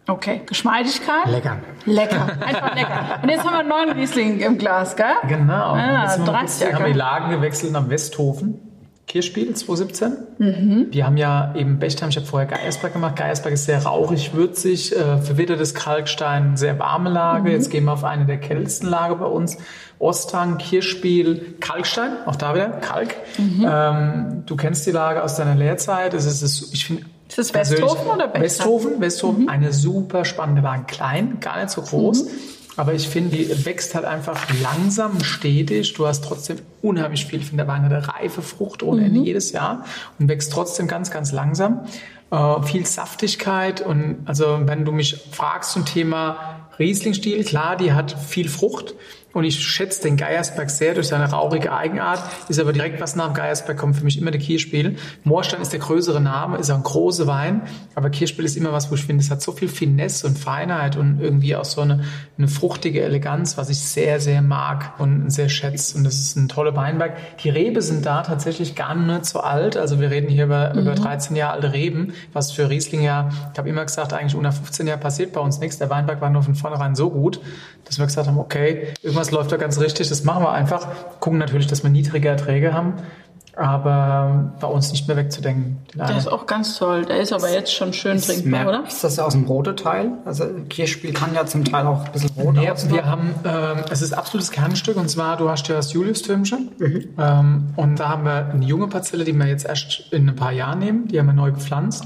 Okay, 0.07 0.41
Geschmeidigkeit? 0.45 1.27
Lecker. 1.27 1.57
Lecker, 1.85 2.27
einfach 2.45 2.75
lecker. 2.75 3.19
Und 3.23 3.29
jetzt 3.29 3.43
haben 3.45 3.53
wir 3.53 3.59
einen 3.59 3.69
neuen 3.69 3.91
Riesling 3.91 4.39
im 4.41 4.57
Glas, 4.57 4.95
gell? 4.97 5.05
Genau. 5.29 5.53
Ah, 5.75 6.07
haben 6.09 6.25
wir, 6.25 6.33
kurz- 6.33 6.59
30 6.59 6.73
haben 6.73 6.85
wir 6.85 6.91
die 6.93 6.97
Lagen 6.99 7.31
gewechselt 7.31 7.71
nach 7.71 7.87
Westhofen. 7.89 8.59
Kirchspiel 9.05 9.53
2017. 9.53 10.87
Wir 10.91 11.05
haben 11.05 11.17
ja 11.17 11.53
eben 11.55 11.77
Bechtheim, 11.77 12.09
ich 12.09 12.15
habe 12.15 12.25
vorher 12.25 12.47
Geiersberg 12.47 12.93
gemacht. 12.93 13.15
Geiersberg 13.17 13.53
ist 13.53 13.65
sehr 13.65 13.83
rauchig, 13.85 14.33
würzig, 14.33 14.95
äh, 14.95 15.17
verwittertes 15.17 15.73
Kalkstein, 15.75 16.57
sehr 16.57 16.79
warme 16.79 17.09
Lage. 17.09 17.51
Jetzt 17.51 17.69
gehen 17.69 17.83
wir 17.85 17.93
auf 17.93 18.03
eine 18.05 18.25
der 18.25 18.37
kältesten 18.39 18.87
Lage 18.87 19.15
bei 19.17 19.25
uns. 19.25 19.57
Osthang, 19.99 20.57
Kirchspiel, 20.57 21.55
Kalkstein, 21.59 22.11
auch 22.25 22.35
da 22.37 22.55
wieder 22.55 22.69
Kalk. 22.69 23.15
Ähm, 23.37 24.43
du 24.45 24.55
kennst 24.55 24.85
die 24.87 24.91
Lage 24.91 25.21
aus 25.23 25.35
deiner 25.35 25.55
Lehrzeit. 25.55 26.13
Es 26.13 26.25
ist, 26.25 26.73
ich 26.73 26.85
finde, 26.85 27.03
Ist 27.37 27.55
das 27.55 27.71
Westhofen 27.71 28.07
oder 28.07 28.27
Bechstein? 28.27 28.43
Westhofen, 28.43 29.01
Westhofen, 29.01 29.49
eine 29.49 29.73
super 29.73 30.23
spannende 30.25 30.61
Lage. 30.61 30.83
Klein, 30.87 31.39
gar 31.39 31.61
nicht 31.61 31.71
so 31.71 31.81
groß. 31.81 32.27
Aber 32.75 32.93
ich 32.93 33.07
finde, 33.07 33.37
die 33.37 33.65
wächst 33.65 33.93
halt 33.93 34.05
einfach 34.05 34.47
langsam, 34.61 35.23
stetig. 35.23 35.93
Du 35.93 36.07
hast 36.07 36.23
trotzdem 36.23 36.57
unheimlich 36.81 37.25
viel. 37.25 37.41
Finde, 37.41 37.63
da 37.63 37.67
war 37.67 37.75
eine 37.75 38.07
reife 38.07 38.41
Frucht 38.41 38.81
ohne 38.83 39.05
Ende 39.05 39.19
jedes 39.19 39.51
Jahr 39.51 39.85
und 40.19 40.27
wächst 40.27 40.51
trotzdem 40.51 40.87
ganz, 40.87 41.11
ganz 41.11 41.31
langsam. 41.31 41.85
Äh, 42.31 42.61
viel 42.63 42.85
Saftigkeit 42.85 43.81
und 43.81 44.17
also 44.25 44.61
wenn 44.65 44.85
du 44.85 44.91
mich 44.91 45.23
fragst 45.31 45.71
zum 45.71 45.85
Thema 45.85 46.67
Rieslingstil, 46.79 47.43
klar, 47.43 47.75
die 47.75 47.93
hat 47.93 48.15
viel 48.19 48.49
Frucht. 48.49 48.95
Und 49.33 49.43
ich 49.45 49.59
schätze 49.59 50.03
den 50.03 50.17
Geiersberg 50.17 50.69
sehr 50.69 50.93
durch 50.93 51.07
seine 51.07 51.29
rauchige 51.29 51.73
Eigenart. 51.73 52.21
Ist 52.49 52.59
aber 52.59 52.73
direkt, 52.73 53.01
was 53.01 53.15
nach 53.15 53.27
dem 53.27 53.33
Geiersberg 53.33 53.77
kommt, 53.77 53.95
für 53.95 54.03
mich 54.03 54.17
immer 54.17 54.31
der 54.31 54.39
Kirchspiel. 54.39 54.97
Moorstein 55.23 55.61
ist 55.61 55.73
der 55.73 55.79
größere 55.79 56.21
Name, 56.21 56.57
ist 56.57 56.69
auch 56.69 56.77
ein 56.77 56.83
großer 56.83 57.25
Wein. 57.25 57.63
Aber 57.95 58.09
Kirchspiel 58.09 58.45
ist 58.45 58.55
immer 58.55 58.71
was, 58.73 58.91
wo 58.91 58.95
ich 58.95 59.03
finde, 59.03 59.23
es 59.23 59.31
hat 59.31 59.41
so 59.41 59.51
viel 59.51 59.67
Finesse 59.67 60.27
und 60.27 60.37
Feinheit 60.37 60.95
und 60.97 61.19
irgendwie 61.19 61.55
auch 61.55 61.65
so 61.65 61.81
eine, 61.81 62.03
eine 62.37 62.47
fruchtige 62.47 63.01
Eleganz, 63.01 63.57
was 63.57 63.69
ich 63.69 63.79
sehr, 63.79 64.19
sehr 64.19 64.41
mag 64.41 64.99
und 64.99 65.31
sehr 65.31 65.49
schätze. 65.49 65.97
Und 65.97 66.03
das 66.03 66.19
ist 66.19 66.35
ein 66.35 66.47
toller 66.47 66.75
Weinberg. 66.75 67.15
Die 67.39 67.49
Rebe 67.49 67.81
sind 67.81 68.05
da 68.05 68.21
tatsächlich 68.21 68.75
gar 68.75 68.93
nicht 68.93 69.25
so 69.25 69.39
alt. 69.39 69.77
Also 69.77 69.99
wir 69.99 70.11
reden 70.11 70.29
hier 70.29 70.45
über, 70.45 70.73
über 70.75 70.93
13 70.93 71.35
Jahre 71.35 71.53
alte 71.53 71.73
Reben, 71.73 72.13
was 72.33 72.51
für 72.51 72.69
Riesling 72.69 73.01
ja, 73.01 73.29
ich 73.51 73.57
habe 73.57 73.69
immer 73.69 73.85
gesagt, 73.85 74.13
eigentlich 74.13 74.35
unter 74.35 74.51
15 74.51 74.87
Jahren 74.87 74.99
passiert 74.99 75.33
bei 75.33 75.41
uns 75.41 75.59
nichts. 75.59 75.77
Der 75.77 75.89
Weinberg 75.89 76.21
war 76.21 76.29
nur 76.29 76.43
von 76.43 76.55
vornherein 76.55 76.95
so 76.95 77.09
gut, 77.09 77.39
dass 77.85 77.99
wir 77.99 78.05
gesagt 78.05 78.27
haben, 78.27 78.37
okay, 78.37 78.93
irgendwas 79.23 79.31
läuft 79.31 79.51
da 79.51 79.57
ganz 79.57 79.79
richtig, 79.79 80.09
das 80.09 80.23
machen 80.23 80.43
wir 80.43 80.51
einfach. 80.51 80.87
Gucken 81.19 81.39
natürlich, 81.39 81.67
dass 81.67 81.83
wir 81.83 81.89
niedrige 81.89 82.27
Erträge 82.29 82.73
haben, 82.73 82.93
aber 83.55 84.53
bei 84.59 84.67
uns 84.67 84.91
nicht 84.91 85.07
mehr 85.07 85.15
wegzudenken. 85.15 85.77
Der 85.95 86.17
ist 86.17 86.27
auch 86.27 86.45
ganz 86.45 86.77
toll. 86.77 87.05
Der 87.05 87.19
ist 87.21 87.31
aber 87.31 87.51
jetzt 87.51 87.73
schon 87.73 87.93
schön 87.93 88.19
trinkbar, 88.19 88.67
oder? 88.67 88.83
Ist 88.87 89.03
das 89.03 89.19
aus 89.19 89.33
dem 89.33 89.45
roten 89.45 89.77
Teil? 89.77 90.11
Also 90.25 90.45
Kirschspiel 90.69 91.13
kann 91.13 91.33
ja 91.35 91.45
zum 91.45 91.63
Teil 91.63 91.85
auch 91.85 92.05
ein 92.05 92.11
bisschen 92.11 92.31
rot 92.37 92.55
Nee, 92.55 92.69
aussehen. 92.69 92.93
wir 92.93 93.05
haben, 93.05 93.35
ähm, 93.45 93.85
es 93.89 94.01
ist 94.01 94.13
absolutes 94.13 94.51
Kernstück 94.51 94.97
und 94.97 95.09
zwar, 95.09 95.37
du 95.37 95.49
hast 95.49 95.67
ja 95.67 95.75
das 95.75 95.93
Julius-Türmchen 95.93 96.71
ähm, 97.17 97.73
und 97.75 97.99
da 97.99 98.09
haben 98.09 98.25
wir 98.25 98.49
eine 98.51 98.65
junge 98.65 98.87
Parzelle, 98.87 99.23
die 99.23 99.33
wir 99.33 99.47
jetzt 99.47 99.65
erst 99.65 100.11
in 100.11 100.27
ein 100.27 100.35
paar 100.35 100.51
Jahren 100.51 100.79
nehmen, 100.79 101.07
die 101.07 101.19
haben 101.19 101.27
wir 101.27 101.33
neu 101.33 101.51
gepflanzt 101.51 102.05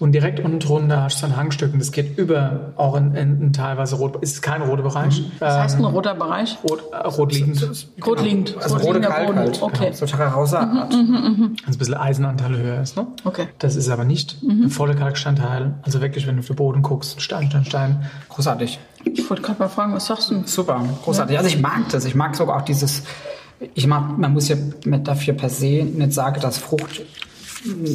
und 0.00 0.12
direkt 0.12 0.40
unten 0.40 0.58
drunter 0.58 1.02
hast 1.02 1.22
du 1.22 1.26
ein 1.26 1.36
Hangstück 1.36 1.72
und 1.72 1.78
das 1.78 1.92
geht 1.92 2.18
über 2.18 2.72
auch 2.76 2.96
in, 2.96 3.14
in, 3.14 3.40
in 3.40 3.52
teilweise 3.52 3.96
rot, 3.96 4.16
ist 4.22 4.42
kein 4.42 4.62
roter 4.62 4.82
Bereich, 4.82 5.22
Das 5.40 5.54
heißt 5.56 5.76
ein 5.76 5.84
ähm, 5.84 5.90
roter 5.90 6.14
Bereich? 6.14 6.58
rot, 6.68 6.82
äh, 6.92 7.06
rot 7.06 7.32
liegend, 7.32 7.86
Rot 8.04 8.20
liegend. 8.22 8.56
Also 8.60 8.76
Rot 8.76 8.86
rote 8.86 9.00
Kalk 9.00 9.26
Boden. 9.26 9.38
halt. 9.38 9.62
Okay. 9.62 9.92
So 9.92 10.06
Terrarosa-Art. 10.06 10.92
ein 10.94 11.56
bisschen 11.78 11.94
Eisenanteil 11.94 12.56
höher 12.56 12.82
ist, 12.82 12.96
ne? 12.96 13.06
Okay. 13.24 13.46
Das 13.58 13.76
ist 13.76 13.88
aber 13.88 14.04
nicht 14.04 14.42
ein 14.42 14.70
voller 14.70 14.94
Kalksteinteil, 14.94 15.74
also 15.82 16.00
wirklich, 16.00 16.26
wenn 16.26 16.36
du 16.36 16.40
auf 16.40 16.46
den 16.46 16.56
Boden 16.56 16.82
guckst, 16.82 17.20
Stein, 17.20 17.48
Stein, 17.48 17.64
Stein, 17.64 18.10
Großartig. 18.28 18.78
Ich 19.04 19.28
wollte 19.30 19.42
gerade 19.42 19.58
mal 19.60 19.68
fragen, 19.68 19.94
was 19.94 20.06
sagst 20.06 20.30
du? 20.30 20.42
Super, 20.44 20.82
großartig. 21.04 21.36
Also 21.38 21.48
ich 21.48 21.60
mag 21.60 21.88
das. 21.90 22.04
Ich 22.04 22.14
mag 22.14 22.34
sogar 22.34 22.56
auch 22.56 22.62
dieses, 22.62 23.04
ich 23.74 23.86
mag, 23.86 24.18
man 24.18 24.32
muss 24.32 24.48
ja 24.48 24.56
mit 24.84 25.06
dafür 25.06 25.34
per 25.34 25.50
se 25.50 25.84
nicht 25.84 26.12
sagen, 26.12 26.40
dass 26.40 26.58
Frucht, 26.58 27.02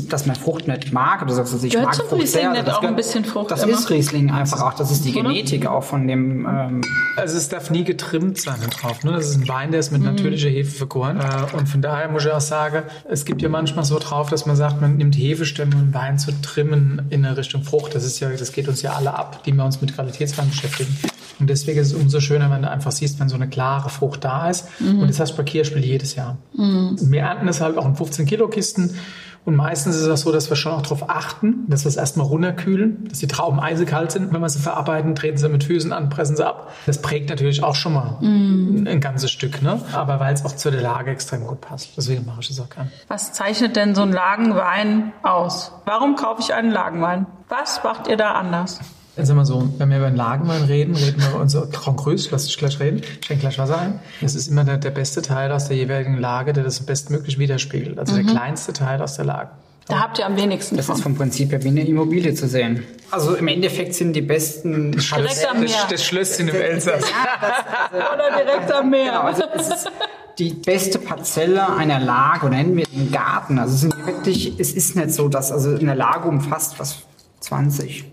dass 0.09 0.25
man 0.25 0.35
Frucht 0.35 0.67
nicht 0.67 0.91
mag. 0.93 1.25
Du 1.27 1.33
sagst, 1.33 1.53
also 1.53 1.65
ich 1.65 1.73
Gehört 1.73 1.87
mag 1.89 1.95
zum 1.95 2.07
Frucht 2.07 2.21
Riesling 2.21 2.41
sehr. 2.41 2.51
nicht 2.51 2.67
Das 2.67 2.75
auch 2.75 2.83
ein 2.83 2.95
bisschen 2.95 3.23
Frucht 3.25 3.51
Das 3.51 3.63
immer? 3.63 3.73
ist 3.73 3.89
Riesling 3.89 4.31
einfach 4.31 4.61
auch. 4.61 4.73
Das 4.73 4.91
ist 4.91 5.05
die 5.05 5.13
Oder? 5.13 5.29
Genetik 5.29 5.67
auch 5.67 5.83
von 5.83 6.07
dem, 6.07 6.45
ähm, 6.45 6.81
Also 7.17 7.37
es 7.37 7.49
darf 7.49 7.69
nie 7.69 7.83
getrimmt 7.83 8.39
sein 8.41 8.59
drauf. 8.71 9.03
Ne? 9.03 9.11
Das 9.11 9.27
ist 9.29 9.35
ein 9.37 9.47
Wein, 9.47 9.71
der 9.71 9.79
ist 9.79 9.91
mit 9.91 10.01
natürlicher 10.01 10.49
Hefe 10.49 10.71
vergoren. 10.71 11.19
Äh, 11.19 11.55
und 11.55 11.67
von 11.67 11.81
daher 11.81 12.09
muss 12.09 12.25
ich 12.25 12.31
auch 12.31 12.41
sagen, 12.41 12.83
es 13.09 13.25
gibt 13.25 13.41
ja 13.41 13.49
manchmal 13.49 13.85
so 13.85 13.99
drauf, 13.99 14.29
dass 14.29 14.45
man 14.45 14.55
sagt, 14.55 14.81
man 14.81 14.97
nimmt 14.97 15.15
Hefestämme, 15.15 15.75
um 15.75 15.93
Wein 15.93 16.17
zu 16.17 16.31
trimmen 16.41 17.03
in 17.09 17.23
eine 17.25 17.37
Richtung 17.37 17.63
Frucht. 17.63 17.93
Das 17.93 18.03
ist 18.05 18.19
ja, 18.19 18.29
das 18.29 18.51
geht 18.51 18.67
uns 18.67 18.81
ja 18.81 18.93
alle 18.93 19.13
ab, 19.13 19.43
die 19.43 19.51
wir 19.53 19.63
uns 19.65 19.81
mit 19.81 19.93
Qualitätswein 19.93 20.49
beschäftigen. 20.49 20.97
Und 21.39 21.49
deswegen 21.49 21.79
ist 21.79 21.87
es 21.87 21.93
umso 21.93 22.19
schöner, 22.19 22.51
wenn 22.51 22.63
du 22.63 22.69
einfach 22.69 22.91
siehst, 22.91 23.17
wenn 23.21 23.29
so 23.29 23.35
eine 23.35 23.47
klare 23.47 23.89
Frucht 23.89 24.25
da 24.25 24.49
ist. 24.49 24.67
Und 24.81 25.07
das 25.07 25.21
hast 25.21 25.31
du 25.33 25.37
bei 25.37 25.43
Kirschspiel 25.43 25.85
jedes 25.85 26.15
Jahr. 26.15 26.37
Wir 26.53 27.21
ernten 27.21 27.47
es 27.47 27.61
halt 27.61 27.77
auch 27.77 27.85
in 27.85 27.95
15 27.95 28.25
Kilo 28.25 28.49
Kisten. 28.49 28.95
Und 29.45 29.55
meistens 29.55 29.95
ist 29.95 30.01
es 30.01 30.09
auch 30.09 30.17
so, 30.17 30.31
dass 30.31 30.49
wir 30.49 30.55
schon 30.55 30.73
auch 30.73 30.81
darauf 30.81 31.09
achten, 31.09 31.65
dass 31.67 31.85
wir 31.85 31.89
es 31.89 31.95
erstmal 31.95 32.27
runterkühlen, 32.27 33.07
dass 33.09 33.19
die 33.19 33.27
Trauben 33.27 33.59
eisekalt 33.59 34.11
sind. 34.11 34.33
Wenn 34.33 34.41
wir 34.41 34.49
sie 34.49 34.59
verarbeiten, 34.59 35.15
treten 35.15 35.37
sie 35.37 35.49
mit 35.49 35.63
Füßen 35.63 35.91
an, 35.91 36.09
pressen 36.09 36.35
sie 36.35 36.45
ab. 36.45 36.71
Das 36.85 37.01
prägt 37.01 37.29
natürlich 37.29 37.63
auch 37.63 37.75
schon 37.75 37.93
mal 37.93 38.17
ein 38.21 38.99
ganzes 38.99 39.31
Stück, 39.31 39.61
ne? 39.61 39.81
Aber 39.93 40.19
weil 40.19 40.33
es 40.33 40.45
auch 40.45 40.55
zu 40.55 40.71
der 40.71 40.81
Lage 40.81 41.11
extrem 41.11 41.45
gut 41.47 41.61
passt. 41.61 41.89
Deswegen 41.97 42.25
mache 42.25 42.41
ich 42.41 42.49
es 42.49 42.59
auch 42.59 42.69
gern. 42.69 42.91
Was 43.07 43.33
zeichnet 43.33 43.75
denn 43.75 43.95
so 43.95 44.01
ein 44.03 44.11
Lagenwein 44.11 45.13
aus? 45.23 45.71
Warum 45.85 46.15
kaufe 46.15 46.41
ich 46.41 46.53
einen 46.53 46.71
Lagenwein? 46.71 47.25
Was 47.47 47.83
macht 47.83 48.07
ihr 48.07 48.17
da 48.17 48.33
anders? 48.33 48.79
Jetzt 49.19 49.27
sagen 49.27 49.37
wir 49.37 49.45
so, 49.45 49.67
wenn 49.77 49.89
wir 49.89 49.97
über 49.97 50.07
den 50.07 50.15
Lagenwein 50.15 50.63
reden, 50.63 50.95
reden 50.95 51.21
wir 51.21 51.31
über 51.31 51.41
unser 51.41 51.67
Grand 51.67 51.97
Cru, 51.97 52.11
lass 52.11 52.45
dich 52.45 52.57
gleich 52.57 52.79
reden, 52.79 53.01
ich 53.19 53.27
schenke 53.27 53.41
gleich 53.41 53.59
Wasser 53.59 53.77
ein. 53.77 53.99
Das 54.21 54.33
ist 54.33 54.47
immer 54.47 54.63
der, 54.63 54.77
der 54.77 54.91
beste 54.91 55.21
Teil 55.21 55.51
aus 55.51 55.67
der 55.67 55.75
jeweiligen 55.75 56.17
Lage, 56.17 56.53
der 56.53 56.63
das 56.63 56.79
bestmöglich 56.79 57.37
widerspiegelt. 57.37 57.99
Also 57.99 58.15
der 58.15 58.23
kleinste 58.23 58.71
Teil 58.71 59.01
aus 59.01 59.17
der 59.17 59.25
Lage. 59.25 59.49
Da 59.89 59.99
habt 59.99 60.19
ihr 60.19 60.25
am 60.25 60.37
wenigsten 60.37 60.77
das 60.77 60.85
ist 60.85 60.93
von. 60.93 61.01
vom 61.01 61.15
Prinzip 61.15 61.51
her 61.51 61.61
wie 61.63 61.67
eine 61.67 61.85
Immobilie 61.85 62.33
zu 62.33 62.47
sehen. 62.47 62.85
Also 63.11 63.35
im 63.35 63.49
Endeffekt 63.49 63.93
sind 63.93 64.13
die 64.13 64.21
besten 64.21 64.93
Direkt 64.93 65.49
am 65.51 65.59
Meer. 65.59 65.67
Das, 65.67 65.87
das 65.89 66.05
Schlösschen 66.05 66.47
im 66.47 66.55
Elsass. 66.55 67.03
Oder 67.91 68.45
direkt 68.45 68.71
am 68.71 68.89
Meer. 68.89 69.11
Genau, 69.11 69.23
also 69.23 69.43
es 69.53 69.67
ist 69.67 69.91
die 70.37 70.53
beste 70.53 70.97
Parzelle 70.97 71.75
einer 71.75 71.99
Lage, 71.99 72.45
oder 72.45 72.55
nennen 72.55 72.77
wir 72.77 72.85
den 72.85 73.11
Garten. 73.11 73.59
Also 73.59 73.73
es 73.73 73.81
sind 73.81 74.05
wirklich, 74.05 74.57
es 74.57 74.71
ist 74.71 74.95
nicht 74.95 75.11
so, 75.11 75.27
dass 75.27 75.51
also 75.51 75.75
eine 75.75 75.95
Lage 75.95 76.29
umfasst 76.29 76.79
was 76.79 76.99
20 77.41 78.05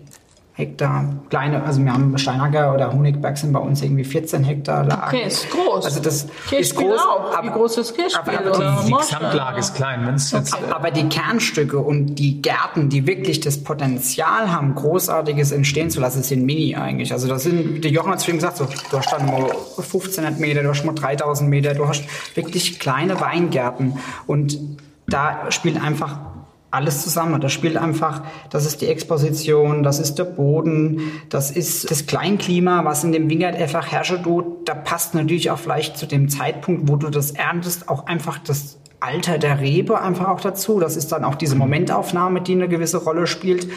Hektar 0.57 1.05
kleine, 1.29 1.61
also 1.63 1.79
wir 1.85 1.93
haben 1.93 2.17
Steinacker 2.17 2.73
oder 2.73 2.91
Honigberg 2.91 3.37
sind 3.37 3.53
bei 3.53 3.59
uns 3.59 3.83
irgendwie 3.83 4.03
14 4.03 4.43
Hektar 4.43 4.85
Lage. 4.85 5.15
Okay, 5.17 5.27
ist 5.27 5.47
groß. 5.51 5.85
Also 5.85 5.99
das 6.01 6.25
ist 6.49 6.75
groß, 6.75 6.99
auch. 6.99 7.31
Wie 7.31 7.47
aber- 7.49 7.57
groß 7.57 7.77
ist 7.77 7.95
Kirchspiel? 7.95 8.37
aber- 8.39 8.55
aber 8.55 8.81
Die 8.83 8.89
Moorstein? 8.89 9.19
Gesamtlage 9.19 9.59
ist 9.59 9.75
klein. 9.75 10.07
Wenn 10.07 10.15
es 10.15 10.31
jetzt, 10.31 10.57
Aber 10.71 10.89
die 10.89 11.07
Kernstücke 11.09 11.77
und 11.77 12.15
die 12.15 12.41
Gärten, 12.41 12.89
die 12.89 13.05
wirklich 13.05 13.39
das 13.39 13.63
Potenzial 13.63 14.51
haben, 14.51 14.73
Großartiges 14.73 15.51
entstehen 15.51 15.91
zu 15.91 15.99
lassen, 15.99 16.23
sind 16.23 16.43
mini 16.43 16.75
eigentlich. 16.75 17.13
Also 17.13 17.27
das 17.27 17.43
sind, 17.43 17.83
der 17.83 17.91
Jochen 17.91 18.09
hat 18.11 18.17
es 18.17 18.25
schon 18.25 18.35
gesagt, 18.35 18.57
so, 18.57 18.65
du 18.89 18.97
hast 18.97 19.13
dann 19.13 19.27
mal 19.27 19.43
1500 19.77 20.39
Meter, 20.39 20.63
du 20.63 20.69
hast 20.69 20.83
mal 20.83 20.93
3000 20.95 21.47
Meter, 21.47 21.75
du 21.75 21.87
hast 21.87 22.03
wirklich 22.35 22.79
kleine 22.79 23.21
Weingärten 23.21 23.99
und 24.25 24.57
da 25.07 25.51
spielt 25.51 25.79
einfach 25.81 26.17
alles 26.71 27.01
zusammen. 27.01 27.39
Da 27.39 27.49
spielt 27.49 27.77
einfach, 27.77 28.23
das 28.49 28.65
ist 28.65 28.81
die 28.81 28.87
Exposition, 28.87 29.83
das 29.83 29.99
ist 29.99 30.15
der 30.15 30.25
Boden, 30.25 31.11
das 31.29 31.51
ist 31.51 31.89
das 31.89 32.05
Kleinklima, 32.05 32.83
was 32.85 33.03
in 33.03 33.11
dem 33.11 33.29
Wingert 33.29 33.55
einfach 33.55 33.91
herrscht. 33.91 34.13
Da 34.65 34.73
passt 34.73 35.13
natürlich 35.15 35.51
auch 35.51 35.59
vielleicht 35.59 35.97
zu 35.97 36.05
dem 36.05 36.29
Zeitpunkt, 36.29 36.89
wo 36.89 36.95
du 36.95 37.09
das 37.09 37.31
erntest, 37.31 37.89
auch 37.89 38.07
einfach 38.07 38.37
das 38.37 38.79
Alter 38.99 39.37
der 39.37 39.59
Rebe 39.59 40.01
einfach 40.01 40.27
auch 40.27 40.41
dazu. 40.41 40.79
Das 40.79 40.97
ist 40.97 41.11
dann 41.11 41.23
auch 41.23 41.35
diese 41.35 41.55
Momentaufnahme, 41.55 42.41
die 42.41 42.53
eine 42.53 42.67
gewisse 42.67 42.97
Rolle 42.97 43.27
spielt. 43.27 43.67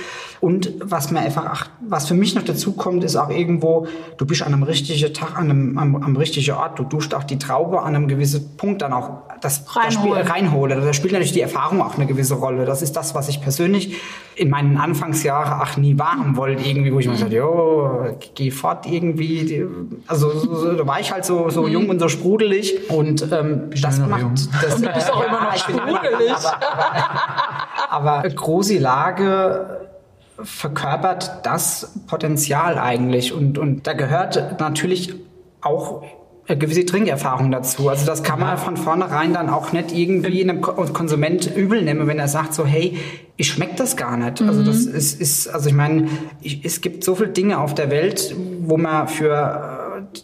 Und 0.41 0.73
was 0.83 1.11
mir 1.11 1.21
einfach, 1.21 1.45
ach, 1.47 1.69
was 1.87 2.09
für 2.09 2.15
mich 2.15 2.35
noch 2.35 2.43
dazu 2.43 2.73
kommt, 2.73 3.05
ist 3.05 3.17
auch 3.17 3.29
irgendwo, 3.29 3.87
du 4.17 4.25
bist 4.25 4.41
an 4.41 4.55
einem 4.55 4.63
richtigen 4.63 5.13
Tag, 5.13 5.37
an 5.37 5.51
einem, 5.51 5.79
am, 5.79 5.97
am 5.97 6.17
richtigen 6.17 6.53
Ort. 6.53 6.79
Du 6.79 6.85
duscht 6.85 7.13
auch 7.13 7.25
die 7.25 7.39
Traube 7.39 7.83
an 7.83 7.95
einem 7.95 8.09
gewissen 8.09 8.57
Punkt 8.57 8.81
dann 8.81 8.95
auch 8.95 9.19
das 9.43 9.67
das 9.67 9.95
Spiel, 9.95 10.13
reinhole. 10.13 10.81
Da 10.81 10.93
spielt 10.95 11.13
natürlich 11.13 11.33
die 11.33 11.43
Erfahrung 11.43 11.83
auch 11.83 11.97
eine 11.97 12.07
gewisse 12.07 12.35
Rolle. 12.35 12.65
Das 12.65 12.81
ist 12.81 12.97
das, 12.97 13.15
was 13.15 13.29
ich 13.29 13.43
persönlich 13.43 13.97
in 14.35 14.49
meinen 14.49 14.79
Anfangsjahren 14.79 15.61
ach 15.61 15.77
nie 15.77 15.99
wahren 15.99 16.37
wollte 16.37 16.67
irgendwie, 16.67 16.95
wo 16.95 16.99
ich 16.99 17.07
mir 17.07 17.13
gesagt, 17.13 17.33
jo, 17.33 18.17
geh 18.35 18.51
fort 18.51 18.87
irgendwie. 18.87 19.67
Also 20.07 20.31
so, 20.31 20.55
so, 20.55 20.73
da 20.73 20.87
war 20.87 21.01
ich 21.01 21.13
halt 21.13 21.27
so, 21.27 21.51
so 21.51 21.69
jung 21.69 21.91
und 21.91 21.99
so 21.99 22.09
sprudelig 22.09 22.89
und 22.89 23.29
ähm, 23.31 23.71
das 23.83 23.99
macht 23.99 24.49
das 24.63 25.10
Du 25.13 25.19
bist 25.19 25.23
auch 25.23 25.25
immer 25.27 25.41
noch 25.45 25.57
sprudelig. 25.57 26.33
aber 27.89 28.23
große 28.29 28.79
Lage 28.79 29.81
verkörpert 30.43 31.41
das 31.45 31.93
Potenzial 32.07 32.79
eigentlich 32.79 33.33
und, 33.33 33.59
und 33.59 33.87
da 33.87 33.93
gehört 33.93 34.59
natürlich 34.61 35.15
auch 35.61 36.03
eine 36.49 36.59
gewisse 36.59 36.85
Trinkerfahrung 36.85 37.51
dazu. 37.53 37.89
Also 37.89 38.07
das 38.07 38.23
kann 38.23 38.41
man 38.41 38.57
von 38.59 38.77
vornherein 38.77 39.35
dann 39.35 39.51
auch 39.51 39.73
nicht 39.73 39.93
irgendwie 39.93 40.43
einem 40.43 40.61
Ko- 40.63 40.73
Konsument 40.93 41.55
übel 41.55 41.83
nehmen, 41.83 42.07
wenn 42.09 42.19
er 42.19 42.27
sagt 42.27 42.55
so, 42.55 42.65
hey, 42.65 42.99
ich 43.37 43.49
schmeckt 43.49 43.79
das 43.79 43.97
gar 43.97 44.17
nicht. 44.17 44.43
Also 44.43 44.65
das 44.65 44.79
ist, 44.85 45.21
ist 45.21 45.49
also 45.49 45.69
ich 45.69 45.75
meine, 45.75 46.09
ich, 46.41 46.65
es 46.65 46.81
gibt 46.81 47.05
so 47.05 47.15
viele 47.15 47.29
Dinge 47.29 47.59
auf 47.61 47.75
der 47.75 47.91
Welt, 47.91 48.35
wo 48.63 48.77
man 48.79 49.07
für 49.07 49.70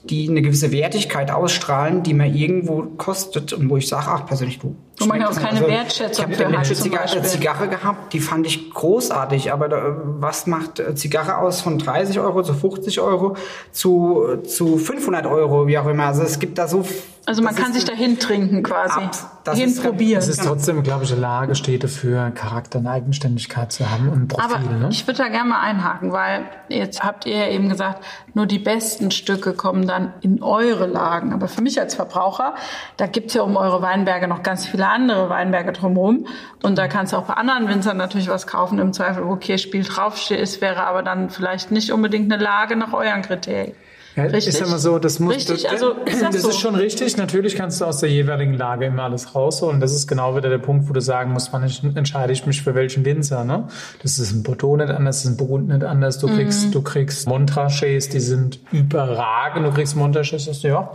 die 0.05 0.29
eine 0.29 0.43
gewisse 0.43 0.73
Wertigkeit 0.73 1.31
ausstrahlen, 1.31 2.03
die 2.03 2.15
man 2.15 2.35
irgendwo 2.35 2.83
kostet 2.97 3.53
und 3.53 3.71
wo 3.71 3.77
ich 3.77 3.89
sage, 3.89 4.07
ach 4.09 4.27
persönlich 4.27 4.59
du. 4.59 4.77
Wo 4.99 5.07
man 5.07 5.21
schmeckt 5.21 5.39
auch 5.39 5.43
keine 5.43 5.61
nicht. 5.61 5.71
Wertschätzung 5.71 6.31
ich 6.31 6.37
für 6.37 6.45
habe 6.45 6.55
eine 6.55 6.59
hat, 6.59 6.67
zum 6.67 6.77
Zigarre, 6.77 7.03
Beispiel. 7.03 7.23
Zigarre 7.25 7.69
gehabt, 7.69 8.13
die 8.13 8.21
fand 8.21 8.47
ich 8.47 8.71
großartig, 8.71 9.53
aber 9.53 9.69
da, 9.69 9.97
was 10.05 10.47
macht 10.47 10.81
äh, 10.81 10.95
Zigarre 10.95 11.39
aus 11.39 11.61
von 11.61 11.79
30 11.79 12.19
Euro 12.21 12.43
zu 12.43 12.55
50 12.55 13.01
Euro 13.01 13.37
zu, 13.73 14.39
zu 14.47 14.79
500 14.79 15.27
Euro, 15.27 15.67
wie 15.67 15.79
auch 15.79 15.87
immer. 15.87 16.05
Also 16.07 16.23
es 16.23 16.39
gibt 16.39 16.59
da 16.59 16.69
so... 16.69 16.85
Also 17.29 17.43
man 17.43 17.55
das 17.55 17.63
kann 17.63 17.73
ist- 17.73 17.81
sich 17.81 17.85
dahin 17.85 18.19
trinken 18.21 18.63
quasi. 18.63 19.01
Ab- 19.01 19.43
das 19.43 19.59
ist- 19.59 19.65
Hinprobieren. 19.83 20.19
Es 20.21 20.29
ist 20.29 20.45
trotzdem, 20.45 20.83
glaube 20.85 21.05
ich, 21.05 21.13
eine 21.13 21.21
Lage 21.21 21.55
steht 21.57 21.83
dafür, 21.85 22.31
Charakter 22.31 22.79
und 22.79 22.87
Eigenständigkeit 22.87 23.73
zu 23.73 23.91
haben 23.91 24.09
und 24.09 24.29
Profil. 24.29 24.57
Aber 24.57 24.73
ne? 24.75 24.89
ich 24.91 25.07
würde 25.09 25.19
da 25.19 25.29
gerne 25.29 25.49
mal 25.51 25.61
einhaken, 25.61 26.13
weil 26.13 26.45
jetzt 26.69 27.03
habt 27.03 27.27
ihr 27.27 27.37
ja 27.37 27.49
eben 27.49 27.69
gesagt, 27.69 28.05
nur 28.35 28.47
die 28.47 28.59
besten 28.61 29.11
Stücke 29.11 29.55
kommen 29.55 29.87
dann 29.89 30.13
in 30.21 30.41
eure 30.43 30.87
Lagen. 30.87 31.33
Aber 31.33 31.49
für 31.49 31.63
mich 31.63 31.81
als 31.81 31.97
Verbraucher, 31.97 32.55
da 32.97 33.07
gibt's 33.07 33.35
ja 33.35 33.43
um 33.43 33.57
eure 33.57 33.83
Weinberge 33.83 34.29
noch 34.29 34.43
ganz 34.45 34.67
viele 34.67 34.89
andere 34.89 35.29
Weinberge 35.29 35.73
drumherum. 35.73 36.27
Und 36.63 36.79
da 36.79 36.87
kannst 36.87 37.13
du 37.13 37.17
auch 37.17 37.25
bei 37.25 37.35
anderen 37.35 37.69
Winzern 37.69 37.97
natürlich 37.97 38.29
was 38.29 38.47
kaufen, 38.47 38.79
im 38.79 38.93
Zweifel, 38.93 39.27
wo 39.27 39.35
Kirschspiel 39.37 39.83
draufsteht. 39.83 40.39
Es 40.41 40.61
wäre 40.61 40.85
aber 40.87 41.03
dann 41.03 41.31
vielleicht 41.31 41.73
nicht 41.73 41.93
unbedingt 41.93 42.33
eine 42.33 42.43
Lage 42.43 42.77
nach 42.77 42.93
euren 42.93 43.23
Kriterien. 43.23 43.75
Ja, 44.17 44.23
Richtig? 44.25 44.47
Ist 44.55 44.63
immer 44.63 44.79
so, 44.79 44.99
das 44.99 45.19
muss, 45.21 45.35
Richtig, 45.35 45.65
das, 45.65 45.73
also 45.73 45.93
ist 46.07 46.23
das 46.23 46.31
das 46.33 46.43
so? 46.43 46.49
ist 46.49 46.59
schon 46.59 46.75
richtig. 46.75 47.17
Natürlich 47.19 47.55
kannst 47.55 47.81
du 47.83 47.85
aus 47.85 47.99
der 47.99 48.09
jeweiligen 48.11 48.55
Lage 48.55 48.87
immer 48.87 49.03
alles 49.05 49.35
rausholen. 49.35 49.79
Das 49.79 49.93
ist 49.93 50.07
genau 50.07 50.35
wieder 50.37 50.49
der 50.49 50.57
Punkt, 50.59 50.89
wo 50.89 50.95
du 50.95 51.01
sagen 51.03 51.33
musst, 51.33 51.53
wann 51.53 51.65
ich- 51.65 51.83
entscheide 51.85 52.33
ich 52.33 52.47
mich 52.47 52.63
für 52.63 52.75
welchen 52.75 53.05
Winzer. 53.05 53.45
Ne? 53.45 53.69
Das 54.03 54.19
ist 54.19 54.33
ein 54.33 54.43
Bordeaux 54.43 54.77
nicht 54.79 54.89
anders, 54.91 55.17
das 55.19 55.25
ist 55.27 55.31
ein 55.33 55.37
Burgund 55.37 55.69
nicht 55.69 55.85
anders. 55.85 56.19
Du 56.19 56.29
Mhm. 56.29 56.37
kriegst, 56.37 56.75
du 56.75 56.81
kriegst 56.81 57.29
Montrachets, 57.29 58.09
die 58.09 58.21
sind 58.21 58.59
überragend. 58.73 59.67
Du 59.67 59.71
kriegst 59.73 59.95
Montrachets, 59.97 60.61
du, 60.63 60.69
ja, 60.69 60.91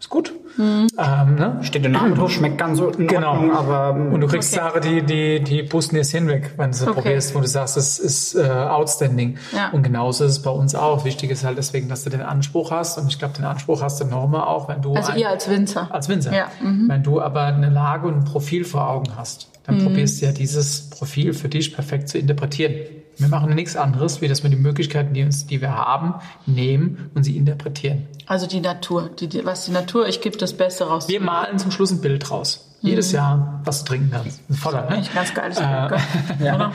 ist 0.00 0.08
gut. 0.08 0.32
Mhm. 0.56 0.88
Ähm, 0.98 1.34
ne? 1.36 1.58
Steht 1.62 1.84
der 1.84 1.90
Name 1.92 2.14
drauf, 2.16 2.30
schmeckt 2.32 2.58
ganz 2.58 2.78
so 2.78 2.88
in 2.88 3.06
Genau. 3.06 3.32
Ordnung, 3.32 3.52
aber 3.52 3.94
ähm, 3.96 4.12
Und 4.12 4.20
du 4.22 4.26
kriegst 4.26 4.52
Okay. 4.56 4.64
Sachen, 4.64 4.80
die, 4.82 5.02
die, 5.02 5.44
die 5.44 5.62
pusten 5.62 5.96
jetzt 5.96 6.10
hinweg, 6.10 6.54
wenn 6.56 6.70
du 6.72 6.76
sie 6.76 6.84
Okay. 6.88 6.94
probierst, 7.02 7.34
wo 7.34 7.40
du 7.40 7.46
sagst, 7.46 7.76
das 7.76 7.98
ist 7.98 8.34
äh, 8.34 8.48
outstanding. 8.48 9.36
Ja. 9.54 9.70
Und 9.70 9.82
genauso 9.82 10.24
ist 10.24 10.32
es 10.32 10.42
bei 10.42 10.50
uns 10.50 10.74
auch. 10.74 11.04
Wichtig 11.04 11.30
ist 11.30 11.44
halt 11.44 11.58
deswegen, 11.58 11.88
dass 11.88 12.02
du 12.04 12.10
den 12.10 12.22
Anspruch 12.22 12.70
hast. 12.70 12.98
Und 12.98 13.08
ich 13.08 13.18
glaube, 13.18 13.34
den 13.34 13.44
Anspruch 13.44 13.82
hast 13.82 14.00
du 14.00 14.06
nochmal 14.06 14.42
auch, 14.42 14.68
wenn 14.68 14.80
du 14.82 14.94
Also 14.94 15.12
ein- 15.12 15.18
ihr 15.18 15.28
als 15.28 15.48
Winzer. 15.48 15.86
als 15.94 16.08
Winzer. 16.08 16.34
Ja, 16.34 16.46
mhm. 16.62 16.88
Wenn 16.88 17.02
du 17.02 17.20
aber 17.20 17.42
eine 17.42 17.68
Lage 17.70 18.08
und 18.08 18.14
ein 18.14 18.24
Profil 18.24 18.64
vor 18.64 18.88
Augen 18.88 19.12
hast, 19.16 19.48
dann 19.66 19.76
Mhm. 19.78 19.84
probierst 19.84 20.20
du 20.22 20.26
ja 20.26 20.32
dieses 20.32 20.88
Profil 20.90 21.34
für 21.34 21.48
dich 21.50 21.74
perfekt 21.74 22.08
zu 22.08 22.18
interpretieren. 22.18 22.72
Wir 23.20 23.28
machen 23.28 23.54
nichts 23.54 23.76
anderes, 23.76 24.20
wie 24.20 24.28
dass 24.28 24.42
wir 24.42 24.50
die 24.50 24.56
Möglichkeiten, 24.56 25.14
die, 25.14 25.22
uns, 25.22 25.46
die 25.46 25.60
wir 25.60 25.74
haben, 25.74 26.14
nehmen 26.46 27.10
und 27.14 27.24
sie 27.24 27.36
interpretieren. 27.36 28.08
Also 28.26 28.46
die 28.46 28.60
Natur. 28.60 29.10
Die, 29.18 29.28
die, 29.28 29.44
was 29.44 29.66
die 29.66 29.72
Natur, 29.72 30.08
ich 30.08 30.20
gebe 30.20 30.36
das 30.36 30.54
Beste 30.54 30.84
raus. 30.84 31.08
Wir 31.08 31.20
malen 31.20 31.58
zum 31.58 31.70
Schluss 31.70 31.90
ein 31.90 32.00
Bild 32.00 32.28
draus. 32.28 32.66
Jedes 32.82 33.12
Jahr, 33.12 33.60
was 33.64 33.84
du 33.84 33.88
trinken 33.90 34.10
kannst. 34.10 34.40
Voller, 34.58 34.82
ne? 34.82 34.88
Eigentlich 34.88 35.10
ein 35.10 35.14
ganz 35.16 35.34
geiles 35.34 35.58
Äh? 35.58 35.64
Oder? 36.42 36.70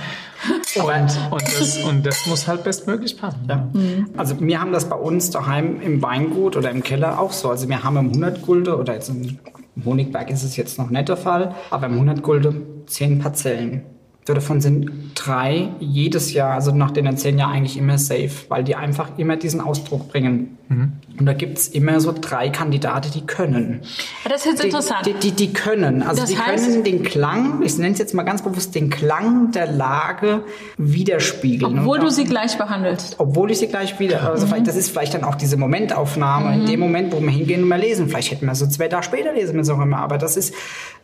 Und, 0.76 1.32
und, 1.32 1.42
das, 1.42 1.78
und 1.84 2.06
das 2.06 2.28
muss 2.28 2.48
halt 2.48 2.64
bestmöglich 2.64 3.18
passen. 3.18 3.48
Ja. 3.50 3.68
Also 4.16 4.40
wir 4.40 4.62
haben 4.62 4.72
das 4.72 4.88
bei 4.88 4.96
uns 4.96 5.32
daheim 5.32 5.82
im 5.82 6.04
Weingut 6.04 6.58
oder 6.58 6.70
im 6.70 6.84
Keller 6.84 7.20
auch 7.20 7.32
so. 7.32 7.50
Also 7.50 7.70
wir 7.70 7.84
haben 7.84 7.98
im 7.98 8.08
100 8.10 8.44
Gulde 8.44 8.78
oder 8.78 8.94
jetzt 8.94 9.10
im 9.10 9.40
Honigberg 9.84 10.30
ist 10.30 10.44
es 10.44 10.56
jetzt 10.58 10.78
noch 10.78 10.90
nicht 10.90 11.10
der 11.10 11.18
Fall, 11.18 11.56
aber 11.72 11.88
im 11.88 11.94
100 11.94 12.22
Gulde 12.22 12.56
zehn 12.86 13.20
Parzellen. 13.20 13.84
Davon 14.26 14.60
sind 14.60 14.90
drei 15.14 15.70
jedes 15.80 16.34
Jahr, 16.34 16.54
also 16.56 16.72
nach 16.72 16.90
den 16.92 17.16
zehn 17.16 17.38
Jahren 17.38 17.54
eigentlich 17.54 17.78
immer 17.78 18.00
safe, 18.00 18.32
weil 18.50 18.64
die 18.64 18.76
einfach 18.76 19.10
immer 19.18 19.38
diesen 19.38 19.62
Ausdruck 19.62 20.08
bringen. 20.12 20.58
Und 20.68 21.28
da 21.28 21.34
gibt's 21.34 21.68
immer 21.68 22.00
so 22.00 22.12
drei 22.20 22.50
Kandidaten, 22.50 23.12
die 23.14 23.22
können. 23.28 23.82
Ja, 24.24 24.32
das 24.32 24.42
ist 24.42 24.46
jetzt 24.48 24.64
Die, 24.64 24.68
interessant. 24.68 25.06
Die, 25.06 25.14
die, 25.14 25.32
die 25.32 25.54
können. 25.54 26.02
Also 26.02 26.22
Das 26.22 26.32
die 26.32 26.38
heißt- 26.38 26.56
können 26.66 26.84
den 26.84 27.04
Klang, 27.04 27.62
ich 27.64 27.78
nenne 27.78 27.94
es 27.94 28.00
jetzt 28.00 28.16
mal 28.16 28.24
ganz 28.24 28.42
bewusst, 28.42 28.74
den 28.74 28.90
Klang 28.90 29.52
der 29.52 29.72
Lage 29.72 30.42
widerspiegeln. 30.80 31.78
Obwohl 31.80 32.00
du 32.00 32.08
auch- 32.08 32.10
sie 32.10 32.24
gleich 32.24 32.58
behandelst. 32.58 33.16
obwohl 33.20 33.52
ich 33.52 33.60
sie 33.60 33.68
gleich 33.68 34.00
wieder, 34.00 34.28
also 34.28 34.48
vielleicht, 34.48 34.66
das 34.68 34.76
ist 34.76 34.90
vielleicht 34.90 35.14
dann 35.14 35.24
auch 35.24 35.36
diese 35.36 35.56
Momentaufnahme, 35.58 36.56
in 36.56 36.66
dem 36.66 36.80
Moment, 36.80 37.14
wo 37.14 37.22
wir 37.22 37.30
hingehen 37.30 37.62
und 37.62 37.70
mal 37.70 37.80
lesen. 37.80 38.08
Vielleicht 38.10 38.32
hätten 38.32 38.48
wir 38.48 38.56
so 38.56 38.66
zwei 38.66 38.88
Tage 38.88 39.04
später 39.04 39.34
lesen 39.34 39.60
es 39.60 39.70
auch 39.70 39.80
immer, 39.80 39.98
aber 39.98 40.18
das 40.18 40.36
ist 40.36 40.52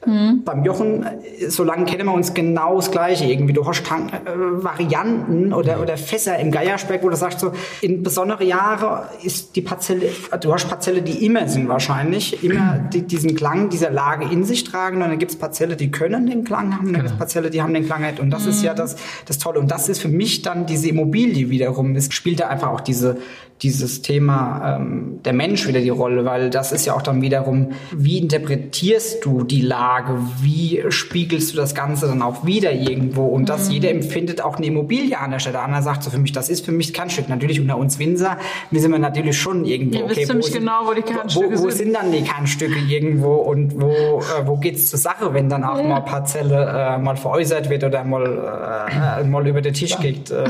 beim 0.03 0.65
Jochen, 0.65 1.05
so 1.49 1.63
lange 1.63 1.85
kennen 1.85 2.07
wir 2.07 2.13
uns 2.13 2.33
genau 2.33 2.77
das 2.77 2.89
Gleiche 2.89 3.10
irgendwie. 3.19 3.53
Du 3.53 3.65
hast 3.67 3.85
Tan- 3.85 4.09
äh, 4.09 4.63
Varianten 4.63 5.53
oder, 5.53 5.81
oder 5.81 5.97
Fässer 5.97 6.37
im 6.39 6.51
Geierspeck, 6.51 7.03
wo 7.03 7.09
du 7.09 7.17
sagst 7.17 7.39
so, 7.39 7.51
in 7.81 8.03
besondere 8.03 8.43
Jahre 8.43 9.09
ist 9.23 9.55
die 9.55 9.61
Parzelle, 9.61 10.09
du 10.39 10.53
hast 10.53 10.69
Parzelle, 10.69 11.01
die 11.01 11.25
immer 11.25 11.47
sind 11.47 11.67
wahrscheinlich, 11.67 12.43
immer 12.43 12.79
die, 12.93 13.01
diesen 13.01 13.35
Klang 13.35 13.69
dieser 13.69 13.89
Lage 13.91 14.25
in 14.31 14.43
sich 14.43 14.63
tragen. 14.63 15.01
Und 15.01 15.09
dann 15.09 15.19
gibt's 15.19 15.35
Parzelle, 15.35 15.75
die 15.75 15.91
können 15.91 16.27
den 16.27 16.43
Klang 16.43 16.77
haben, 16.77 16.93
dann 16.93 17.01
gibt's 17.01 17.17
Parzelle, 17.17 17.49
die 17.49 17.61
haben 17.61 17.73
den 17.73 17.85
Klang 17.85 18.01
nicht 18.01 18.19
und 18.19 18.29
das 18.29 18.45
ist 18.45 18.63
ja 18.63 18.73
das, 18.73 18.95
das 19.25 19.37
Tolle. 19.37 19.59
Und 19.59 19.69
das 19.69 19.89
ist 19.89 20.01
für 20.01 20.07
mich 20.07 20.41
dann 20.41 20.65
diese 20.65 20.89
Immobilie 20.89 21.49
wiederum, 21.49 21.95
es 21.95 22.13
spielt 22.13 22.39
da 22.39 22.47
einfach 22.47 22.69
auch 22.69 22.81
diese 22.81 23.17
dieses 23.61 24.01
Thema 24.01 24.77
ähm, 24.77 25.19
der 25.23 25.33
Mensch 25.33 25.67
wieder 25.67 25.81
die 25.81 25.89
Rolle, 25.89 26.25
weil 26.25 26.49
das 26.49 26.71
ist 26.71 26.85
ja 26.85 26.93
auch 26.95 27.03
dann 27.03 27.21
wiederum, 27.21 27.73
wie 27.95 28.17
interpretierst 28.17 29.23
du 29.23 29.43
die 29.43 29.61
Lage, 29.61 30.17
wie 30.41 30.83
spiegelst 30.89 31.53
du 31.53 31.57
das 31.57 31.75
Ganze 31.75 32.07
dann 32.07 32.23
auch 32.23 32.45
wieder 32.45 32.71
irgendwo 32.71 33.27
und 33.27 33.49
das 33.49 33.69
jeder 33.69 33.91
empfindet 33.91 34.41
auch 34.41 34.57
eine 34.57 34.65
Immobilie 34.65 35.17
an 35.19 35.31
der 35.31 35.39
Stelle. 35.39 35.61
Einer 35.61 35.83
sagt 35.83 36.03
so 36.03 36.09
für 36.09 36.17
mich, 36.17 36.31
das 36.31 36.49
ist 36.49 36.65
für 36.65 36.71
mich 36.71 36.87
das 36.87 36.93
Kernstück. 36.93 37.29
Natürlich 37.29 37.59
unter 37.59 37.77
uns 37.77 37.99
Winzer 37.99 38.37
wissen 38.71 38.91
wir 38.91 38.99
natürlich 38.99 39.39
schon 39.39 39.65
irgendwo, 39.65 39.99
Ihr 39.99 40.09
wisst 40.09 40.27
ziemlich 40.27 40.45
sind, 40.47 40.59
genau, 40.59 40.87
wo 40.87 40.93
die 40.93 41.03
Kernstücke 41.03 41.47
wo, 41.59 41.63
wo 41.63 41.69
sind. 41.69 41.77
sind 41.77 41.93
dann 41.93 42.11
die 42.11 42.23
Kernstücke 42.23 42.79
irgendwo 42.79 43.35
und 43.35 43.79
wo, 43.79 43.89
äh, 43.91 44.45
wo 44.45 44.57
geht's 44.57 44.89
zur 44.89 44.97
Sache, 44.99 45.33
wenn 45.35 45.49
dann 45.49 45.63
auch 45.63 45.81
mal 45.83 46.01
Parzelle 46.01 46.95
äh, 46.95 46.97
mal 46.97 47.15
veräußert 47.15 47.69
wird 47.69 47.83
oder 47.83 48.03
mal, 48.03 48.87
äh, 49.19 49.23
mal 49.23 49.47
über 49.47 49.61
den 49.61 49.73
Tisch 49.73 49.97
geht. 49.99 50.31
Äh, 50.31 50.45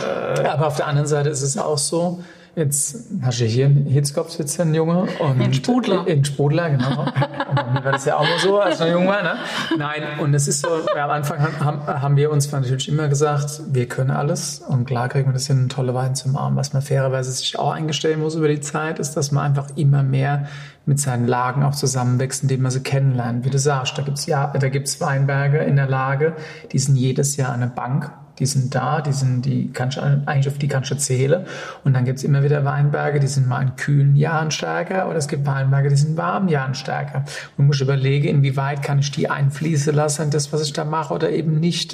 Aber 0.47 0.67
auf 0.67 0.77
der 0.77 0.87
anderen 0.87 1.07
Seite 1.07 1.29
ist 1.29 1.41
es 1.41 1.57
auch 1.57 1.77
so, 1.77 2.19
jetzt 2.55 3.09
hast 3.21 3.39
du 3.39 3.45
hier 3.45 3.65
einen 3.65 3.85
Hitzkopf 3.85 4.31
sitzen, 4.31 4.69
ein 4.69 4.73
Junge. 4.73 5.07
Und 5.19 5.41
Ein 5.41 5.53
Sprudler. 5.53 6.07
In 6.07 6.25
Sprudler, 6.25 6.69
genau. 6.69 7.01
Und 7.49 7.55
bei 7.55 7.71
mir 7.73 7.85
war 7.85 7.91
das 7.91 8.05
ja 8.05 8.17
auch 8.17 8.23
mal 8.23 8.39
so, 8.39 8.59
als 8.59 8.75
ich 8.75 8.85
noch 8.85 8.91
jung 8.93 9.07
war. 9.07 9.23
Ne? 9.23 9.35
Nein, 9.77 10.03
und 10.19 10.33
es 10.33 10.47
ist 10.47 10.61
so, 10.61 10.69
ja, 10.95 11.03
am 11.03 11.11
Anfang 11.11 11.39
haben, 11.59 11.85
haben 11.85 12.15
wir 12.15 12.31
uns 12.31 12.49
natürlich 12.51 12.87
immer 12.87 13.09
gesagt, 13.09 13.61
wir 13.71 13.87
können 13.87 14.11
alles. 14.11 14.59
Und 14.59 14.85
klar 14.85 15.09
kriegen 15.09 15.27
wir 15.27 15.33
das 15.33 15.47
hin, 15.47 15.67
tolle 15.67 15.93
Wein 15.93 16.15
zum 16.15 16.37
Arm. 16.37 16.55
Was 16.55 16.71
man 16.71 16.81
fairerweise 16.81 17.31
sich 17.31 17.59
auch 17.59 17.71
eingestellen 17.71 18.21
muss 18.21 18.35
über 18.35 18.47
die 18.47 18.61
Zeit, 18.61 18.99
ist, 18.99 19.15
dass 19.15 19.31
man 19.31 19.45
einfach 19.45 19.67
immer 19.75 20.01
mehr 20.01 20.47
mit 20.85 20.99
seinen 20.99 21.27
Lagen 21.27 21.63
auch 21.63 21.75
zusammenwächst, 21.75 22.43
indem 22.43 22.61
man 22.61 22.71
sie 22.71 22.81
kennenlernt. 22.81 23.45
Wie 23.45 23.49
du 23.49 23.59
sagst, 23.59 23.97
da 23.97 24.01
gibt's 24.01 24.25
ja, 24.25 24.47
da 24.47 24.69
gibt's 24.69 24.99
Weinberge 25.01 25.59
in 25.59 25.75
der 25.75 25.87
Lage, 25.87 26.35
die 26.71 26.79
sind 26.79 26.95
jedes 26.95 27.37
Jahr 27.37 27.53
eine 27.53 27.67
Bank. 27.67 28.11
Die 28.39 28.45
sind 28.45 28.73
da, 28.73 29.01
die 29.01 29.13
sind, 29.13 29.45
die 29.45 29.71
kannst 29.71 29.97
du 29.97 30.01
eigentlich 30.01 30.47
auf 30.47 30.57
die 30.57 30.67
kannst 30.67 30.89
du 30.91 30.97
zählen. 30.97 31.45
Und 31.83 31.93
dann 31.93 32.05
gibt's 32.05 32.23
immer 32.23 32.43
wieder 32.43 32.65
Weinberge, 32.65 33.19
die 33.19 33.27
sind 33.27 33.47
mal 33.47 33.61
in 33.61 33.75
kühlen 33.75 34.15
Jahren 34.15 34.51
stärker, 34.51 35.07
oder 35.07 35.17
es 35.17 35.27
gibt 35.27 35.45
Weinberge, 35.45 35.89
die 35.89 35.95
sind 35.95 36.11
in 36.11 36.17
warmen 36.17 36.47
Jahren 36.47 36.73
stärker. 36.73 37.19
Und 37.19 37.57
du 37.57 37.63
musst 37.63 37.81
überlegen, 37.81 38.27
inwieweit 38.27 38.81
kann 38.81 38.99
ich 38.99 39.11
die 39.11 39.29
einfließen 39.29 39.93
lassen, 39.93 40.23
in 40.23 40.29
das, 40.31 40.51
was 40.53 40.63
ich 40.63 40.73
da 40.73 40.85
mache, 40.85 41.13
oder 41.13 41.29
eben 41.29 41.59
nicht. 41.59 41.93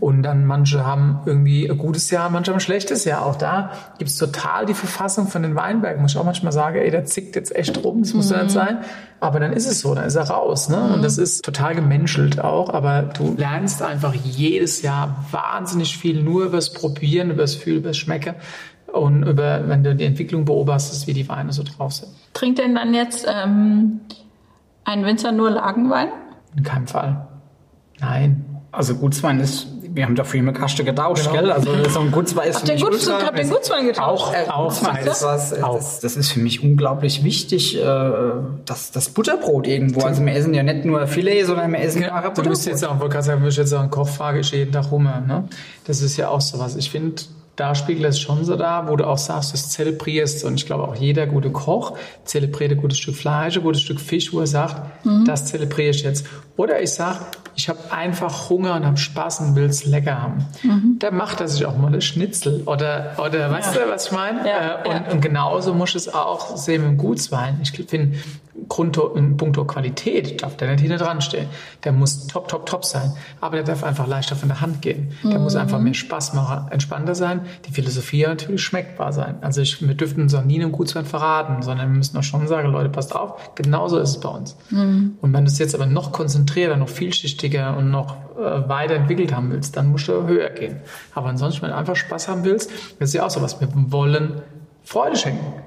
Und 0.00 0.22
dann 0.22 0.46
manche 0.46 0.84
haben 0.84 1.20
irgendwie 1.26 1.68
ein 1.68 1.78
gutes 1.78 2.10
Jahr, 2.10 2.30
manche 2.30 2.50
haben 2.50 2.58
ein 2.58 2.60
schlechtes 2.60 3.04
Jahr. 3.04 3.24
Auch 3.24 3.36
da 3.36 3.70
gibt's 3.98 4.16
total 4.16 4.66
die 4.66 4.74
Verfassung 4.74 5.28
von 5.28 5.42
den 5.42 5.54
Weinbergen. 5.54 6.02
Muss 6.02 6.12
ich 6.12 6.18
auch 6.18 6.24
manchmal 6.24 6.52
sagen, 6.52 6.76
ey, 6.78 6.90
der 6.90 7.04
zickt 7.04 7.36
jetzt 7.36 7.54
echt 7.54 7.82
rum, 7.82 8.02
das 8.02 8.14
muss 8.14 8.30
ja 8.30 8.42
nicht 8.42 8.52
sein. 8.52 8.78
Aber 9.20 9.38
dann 9.38 9.52
ist 9.52 9.66
es 9.66 9.80
so, 9.80 9.94
dann 9.94 10.06
ist 10.06 10.16
er 10.16 10.30
raus. 10.30 10.68
Ne? 10.68 10.92
Und 10.94 11.02
das 11.02 11.18
ist 11.18 11.44
total 11.44 11.74
gemenschelt 11.74 12.40
auch. 12.40 12.72
Aber 12.72 13.02
du 13.02 13.34
lernst 13.36 13.82
einfach 13.82 14.14
jedes 14.14 14.82
Jahr 14.82 15.24
wahnsinnig 15.30 15.69
viel 15.96 16.22
nur 16.22 16.44
übers 16.44 16.72
Probieren, 16.72 17.30
übers 17.30 17.54
Fühlen, 17.54 17.78
übers 17.78 17.96
Schmecken. 17.96 18.34
Und 18.92 19.22
über, 19.22 19.68
wenn 19.68 19.84
du 19.84 19.94
die 19.94 20.04
Entwicklung 20.04 20.44
beobachtest, 20.44 21.06
wie 21.06 21.12
die 21.12 21.28
Weine 21.28 21.52
so 21.52 21.62
drauf 21.62 21.92
sind. 21.92 22.10
Trinkt 22.34 22.58
denn 22.58 22.74
dann 22.74 22.92
jetzt 22.92 23.26
ähm, 23.28 24.00
ein 24.84 25.04
Winzer 25.04 25.30
nur 25.30 25.50
Lagenwein? 25.50 26.08
In 26.56 26.64
keinem 26.64 26.88
Fall. 26.88 27.28
Nein. 28.00 28.44
Also 28.72 28.96
Gutswein 28.96 29.40
ist, 29.40 29.68
wir 29.92 30.04
haben 30.04 30.14
dafür 30.14 30.40
immer 30.40 30.52
Kaste 30.52 30.84
getauscht, 30.84 31.24
Genau. 31.30 31.40
gell? 31.40 31.50
Also 31.52 31.70
so 31.88 32.00
ein 32.00 32.10
Gutswein 32.12 32.48
ist 32.48 32.56
Habt 32.56 32.66
für 32.68 32.72
mich 32.74 32.82
Guts, 32.82 33.08
ultra- 33.08 33.26
habt 33.26 33.38
ihr 33.38 33.44
Gutswein 33.46 33.86
getauscht? 33.86 34.22
Auch, 34.24 34.32
Äh, 34.34 34.48
auch. 34.48 34.68
Gutswein 34.68 35.06
ist 35.06 35.22
was, 35.24 35.62
Auch. 35.62 35.76
das, 35.76 36.00
das 36.00 36.16
ist 36.16 36.30
für 36.32 36.40
mich 36.40 36.62
unglaublich 36.62 37.24
wichtig, 37.24 37.76
äh, 37.76 37.82
das, 38.66 38.90
das 38.92 39.08
Butterbrot 39.10 39.66
irgendwo. 39.66 40.02
Also 40.02 40.24
wir 40.24 40.32
essen 40.34 40.54
ja 40.54 40.62
nicht 40.62 40.84
nur 40.84 41.06
Filet, 41.06 41.44
sondern 41.44 41.72
wir 41.72 41.80
essen 41.80 42.02
ja, 42.02 42.12
auch 42.16 42.20
Du 42.22 42.28
Butterbrot. 42.28 42.50
bist 42.50 42.66
jetzt 42.66 42.84
auch, 42.84 42.98
wollte 43.00 43.12
gerade 43.14 43.26
sagen, 43.26 43.40
du 43.40 43.46
bist 43.46 43.58
jetzt 43.58 43.72
auch 43.74 43.80
ein 43.82 43.90
Koch, 43.90 44.08
frage 44.08 44.40
ich 44.40 44.50
jeden 44.52 44.72
Tag 44.72 44.90
rum. 44.92 45.04
Ne? 45.04 45.44
Das 45.86 46.02
ist 46.02 46.16
ja 46.16 46.28
auch 46.28 46.40
sowas. 46.40 46.76
Ich 46.76 46.90
finde, 46.90 47.22
da 47.56 47.74
spiegelt 47.74 48.06
es 48.08 48.18
schon 48.18 48.44
so 48.44 48.56
da, 48.56 48.88
wo 48.88 48.96
du 48.96 49.04
auch 49.06 49.18
sagst, 49.18 49.52
das 49.52 49.68
zelebrierst. 49.70 50.44
Und 50.44 50.54
ich 50.54 50.66
glaube 50.66 50.84
auch 50.84 50.94
jeder 50.94 51.26
gute 51.26 51.50
Koch 51.50 51.94
zelebriert 52.24 52.70
ein 52.72 52.78
gutes 52.78 52.96
Stück 52.98 53.16
Fleisch, 53.16 53.56
ein 53.56 53.62
gutes 53.62 53.82
Stück 53.82 54.00
Fisch, 54.00 54.32
wo 54.32 54.40
er 54.40 54.46
sagt, 54.46 54.76
das 55.26 55.46
zelebriere 55.46 55.90
ich 55.90 56.02
jetzt. 56.02 56.24
Oder 56.56 56.80
ich 56.80 56.92
sage, 56.92 57.18
ich 57.60 57.68
habe 57.68 57.78
einfach 57.90 58.48
Hunger 58.48 58.74
und 58.74 58.86
habe 58.86 58.96
Spaß 58.96 59.40
und 59.40 59.54
will 59.54 59.64
es 59.64 59.84
lecker 59.84 60.22
haben. 60.22 60.46
Da 60.98 61.10
macht 61.10 61.42
er 61.42 61.48
sich 61.48 61.66
auch 61.66 61.76
mal 61.76 61.88
eine 61.88 62.00
Schnitzel. 62.00 62.62
Oder, 62.64 63.16
oder 63.18 63.50
weißt 63.50 63.76
du, 63.76 63.80
was 63.86 64.06
ich 64.06 64.12
meine? 64.12 64.48
Ja, 64.48 64.82
äh, 64.82 64.88
und, 64.88 64.94
ja. 64.94 65.12
und 65.12 65.20
genauso 65.20 65.74
muss 65.74 65.94
es 65.94 66.12
auch 66.12 66.56
sehen 66.56 66.82
mit 66.82 66.92
dem 66.92 66.96
Gutswein. 66.96 67.60
Ich 67.62 67.72
finde, 67.72 68.16
Grund 68.68 68.98
in 69.14 69.36
puncto 69.36 69.64
Qualität 69.64 70.42
darf 70.42 70.56
der 70.56 70.70
nicht 70.70 70.80
hinten 70.80 70.98
dran 70.98 71.20
stehen. 71.20 71.48
Der 71.84 71.92
muss 71.92 72.26
top, 72.26 72.48
top, 72.48 72.66
top 72.66 72.84
sein. 72.84 73.12
Aber 73.40 73.56
der 73.56 73.64
darf 73.64 73.84
einfach 73.84 74.06
leichter 74.06 74.36
von 74.36 74.48
der 74.48 74.60
Hand 74.60 74.82
gehen. 74.82 75.12
Der 75.24 75.38
muss 75.38 75.56
einfach 75.56 75.78
mehr 75.78 75.94
Spaß 75.94 76.34
machen, 76.34 76.70
entspannter 76.70 77.14
sein. 77.14 77.42
Die 77.66 77.72
Philosophie 77.72 78.22
natürlich 78.22 78.62
schmeckbar 78.62 79.12
sein. 79.12 79.36
Also 79.40 79.60
ich, 79.60 79.86
wir 79.86 79.94
dürften 79.94 80.22
uns 80.22 80.34
auch 80.34 80.44
nie 80.44 80.60
einem 80.60 80.72
Gutswein 80.72 81.04
verraten, 81.04 81.62
sondern 81.62 81.90
wir 81.90 81.96
müssen 81.96 82.16
auch 82.16 82.22
schon 82.22 82.46
sagen, 82.46 82.70
Leute, 82.70 82.88
passt 82.88 83.14
auf, 83.14 83.54
genauso 83.54 83.98
ist 83.98 84.10
es 84.10 84.20
bei 84.20 84.28
uns. 84.28 84.56
Und 85.20 85.32
wenn 85.32 85.44
du 85.44 85.50
es 85.50 85.58
jetzt 85.58 85.74
aber 85.74 85.86
noch 85.86 86.12
konzentrierter, 86.12 86.76
noch 86.76 86.88
vielschichtiger 86.88 87.76
und 87.76 87.90
noch 87.90 88.16
äh, 88.38 88.68
weiterentwickelt 88.68 89.34
haben 89.34 89.50
willst, 89.50 89.76
dann 89.76 89.90
musst 89.90 90.08
du 90.08 90.26
höher 90.26 90.50
gehen. 90.50 90.76
Aber 91.14 91.28
ansonsten, 91.28 91.62
wenn 91.62 91.70
du 91.70 91.76
einfach 91.76 91.96
Spaß 91.96 92.28
haben 92.28 92.44
willst, 92.44 92.70
das 92.98 93.10
ist 93.10 93.14
ja 93.14 93.26
auch 93.26 93.30
so 93.30 93.42
was. 93.42 93.60
Wir 93.60 93.68
wollen 93.72 94.42
Freude 94.82 95.16
schenken. 95.16 95.62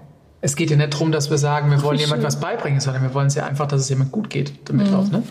Es 0.46 0.58
geht 0.58 0.70
ja 0.70 0.76
nicht 0.76 0.94
darum, 0.94 1.14
dass 1.14 1.30
wir 1.30 1.38
sagen, 1.38 1.72
wir 1.72 1.82
wollen 1.84 1.98
jemand 1.98 2.22
was 2.22 2.38
beibringen, 2.38 2.82
sondern 2.82 3.02
wir 3.02 3.14
wollen 3.14 3.28
es 3.28 3.36
ja 3.36 3.46
einfach, 3.46 3.66
dass 3.66 3.80
es 3.80 3.88
jemand 3.88 4.12
gut 4.12 4.30
geht 4.30 4.52
damit 4.66 4.94
auch. 4.94 5.10
Ne? 5.10 5.24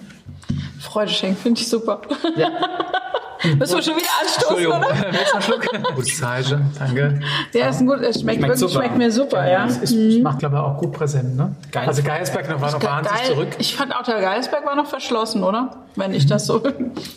Freude 0.81 1.13
schenken, 1.13 1.37
finde 1.37 1.61
ich 1.61 1.69
super. 1.69 2.01
Ja. 2.35 2.49
Müssen 3.59 3.75
wir 3.77 3.83
schon 3.83 3.97
wieder 3.97 4.07
anstoßen, 4.21 4.57
Entschuldigung, 4.57 4.79
oder? 4.79 5.13
willst 5.13 5.31
du 5.31 5.35
einen 5.35 5.43
Schluck? 5.43 6.07
Zeichen, 6.17 6.71
danke. 6.79 7.21
Ja, 7.53 7.69
ist 7.69 7.81
ein 7.81 7.87
gut, 7.87 8.01
es 8.01 8.21
schmeckt, 8.21 8.39
Schmeckt 8.39 8.43
wirklich, 8.43 8.59
super. 8.61 8.73
schmeckt 8.85 8.99
mir 8.99 9.11
super, 9.11 9.49
ja. 9.51 9.67
Es 9.67 9.79
ist, 9.79 9.93
ich 9.93 10.23
macht, 10.23 10.39
glaube 10.39 10.57
ich, 10.57 10.61
auch 10.63 10.77
gut 10.79 10.93
präsent. 10.93 11.37
Ne? 11.37 11.55
Geil. 11.71 11.85
Also 11.89 12.03
Geiersberg 12.03 12.49
noch, 12.49 12.61
war 12.61 12.71
noch 12.73 12.83
wahnsinnig 12.83 13.21
Geil. 13.23 13.31
zurück. 13.33 13.49
Ich 13.59 13.77
fand 13.77 13.95
auch 13.97 14.03
der 14.03 14.21
Geisberg 14.21 14.65
war 14.67 14.77
noch 14.77 14.87
verschlossen, 14.87 15.43
oder? 15.43 15.77
Wenn 15.97 16.15
ich 16.15 16.27
das 16.27 16.47
so. 16.47 16.63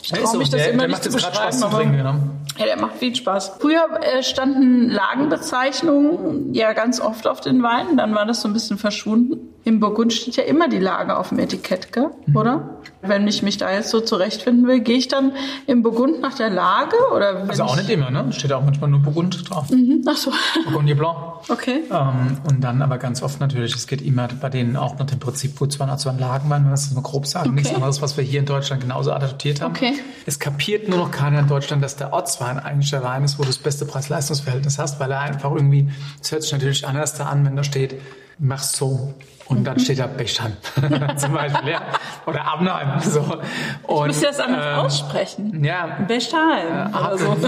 Ich 0.01 0.09
Ja, 0.09 0.17
traue 0.17 0.27
so. 0.27 0.37
mich 0.39 0.49
das 0.49 0.61
der, 0.63 0.71
immer 0.71 0.79
der 0.87 0.87
nicht 0.89 1.03
zu 1.03 1.11
Spaß 1.11 1.29
beschreiben, 1.31 1.51
zu 1.57 1.65
aber. 1.65 1.77
trinken. 1.77 1.97
Genau. 1.97 2.15
Ja, 2.57 2.65
der 2.65 2.79
macht 2.81 2.95
viel 2.97 3.15
Spaß. 3.15 3.53
Früher 3.59 3.85
äh, 4.01 4.23
standen 4.23 4.89
Lagenbezeichnungen 4.89 6.53
ja 6.53 6.73
ganz 6.73 6.99
oft 7.01 7.27
auf 7.27 7.41
den 7.41 7.61
Weinen, 7.63 7.97
dann 7.97 8.15
war 8.15 8.25
das 8.25 8.41
so 8.41 8.47
ein 8.47 8.53
bisschen 8.53 8.77
verschwunden. 8.77 9.49
Im 9.65 9.79
Burgund 9.79 10.13
steht 10.13 10.35
ja 10.37 10.43
immer 10.43 10.69
die 10.69 10.77
Lage 10.79 11.17
auf 11.17 11.29
dem 11.29 11.39
Etikett, 11.39 11.91
gell? 11.91 12.11
Mhm. 12.27 12.35
oder? 12.37 12.69
Wenn 13.01 13.27
ich 13.27 13.43
mich 13.43 13.57
da 13.57 13.71
jetzt 13.71 13.89
so 13.89 13.99
zurechtfinden 13.99 14.67
will, 14.67 14.79
gehe 14.79 14.97
ich 14.97 15.07
dann 15.07 15.31
im 15.67 15.83
Burgund 15.83 16.21
nach 16.21 16.33
der 16.35 16.49
Lage 16.49 16.95
oder 17.15 17.45
Also 17.47 17.63
auch 17.63 17.75
ich, 17.75 17.81
nicht 17.81 17.89
immer, 17.91 18.09
ne? 18.11 18.31
Steht 18.31 18.51
auch 18.53 18.63
manchmal 18.63 18.89
nur 18.91 18.99
Burgund 19.01 19.47
drauf. 19.49 19.69
Mhm, 19.71 20.03
Ach 20.07 20.15
so, 20.17 20.31
Burgundier 20.65 20.95
Blanc. 20.95 21.15
okay. 21.49 21.81
Ähm, 21.91 22.37
und 22.47 22.61
dann 22.63 22.81
aber 22.83 22.97
ganz 22.99 23.21
oft 23.23 23.39
natürlich, 23.39 23.75
es 23.75 23.85
geht 23.87 24.01
immer 24.01 24.27
bei 24.39 24.49
denen 24.49 24.75
auch 24.77 24.97
nach 24.99 25.05
dem 25.07 25.19
Prinzip 25.19 25.57
Gutswein, 25.57 25.89
also 25.89 26.09
ein 26.09 26.17
Lagenwein, 26.19 26.61
wenn 26.61 26.69
wir 26.69 26.71
das 26.71 26.91
mal 26.91 27.01
grob 27.01 27.25
sagen. 27.27 27.53
Nichts 27.55 27.69
Okay. 27.69 27.75
anderes, 27.75 28.01
was 28.03 28.17
wir 28.17 28.23
hier 28.23 28.39
in 28.39 28.45
Deutschland 28.45 28.81
genauso 28.83 29.11
adaptiert 29.13 29.61
haben. 29.61 29.71
Okay. 29.75 29.93
Es 30.27 30.39
kapiert 30.39 30.87
nur 30.89 30.97
noch 30.99 31.11
keiner 31.11 31.39
in 31.39 31.47
Deutschland, 31.47 31.83
dass 31.83 31.95
der 31.95 32.13
Ortswein 32.13 32.59
eigentlich 32.59 32.91
der 32.91 33.03
Wein 33.03 33.23
ist, 33.23 33.37
wo 33.39 33.43
du 33.43 33.47
das 33.49 33.57
beste 33.57 33.85
Preis-Leistungs-Verhältnis 33.85 34.77
hast, 34.79 34.99
weil 34.99 35.11
er 35.11 35.21
einfach 35.21 35.51
irgendwie, 35.51 35.89
es 36.21 36.31
hört 36.31 36.43
sich 36.43 36.51
natürlich 36.51 36.87
anders 36.87 37.15
da 37.15 37.25
an, 37.25 37.43
wenn 37.45 37.55
da 37.55 37.63
steht, 37.63 37.95
mach 38.39 38.63
so. 38.63 39.13
Und 39.47 39.63
dann 39.63 39.79
steht 39.79 39.99
da 39.99 40.07
Bechheim 40.07 40.53
zum 41.17 41.33
Beispiel, 41.33 41.69
ja. 41.69 41.81
Oder 42.25 42.45
Abnheim. 42.47 42.99
So. 42.99 43.37
Und, 43.83 44.07
Müsst 44.07 44.23
ihr 44.23 44.29
das 44.29 44.39
anders 44.39 44.65
ähm, 44.65 44.85
aussprechen? 44.85 45.63
Ja, 45.63 45.99
Bestheim 46.07 46.87
oder 46.87 47.17
so. 47.17 47.35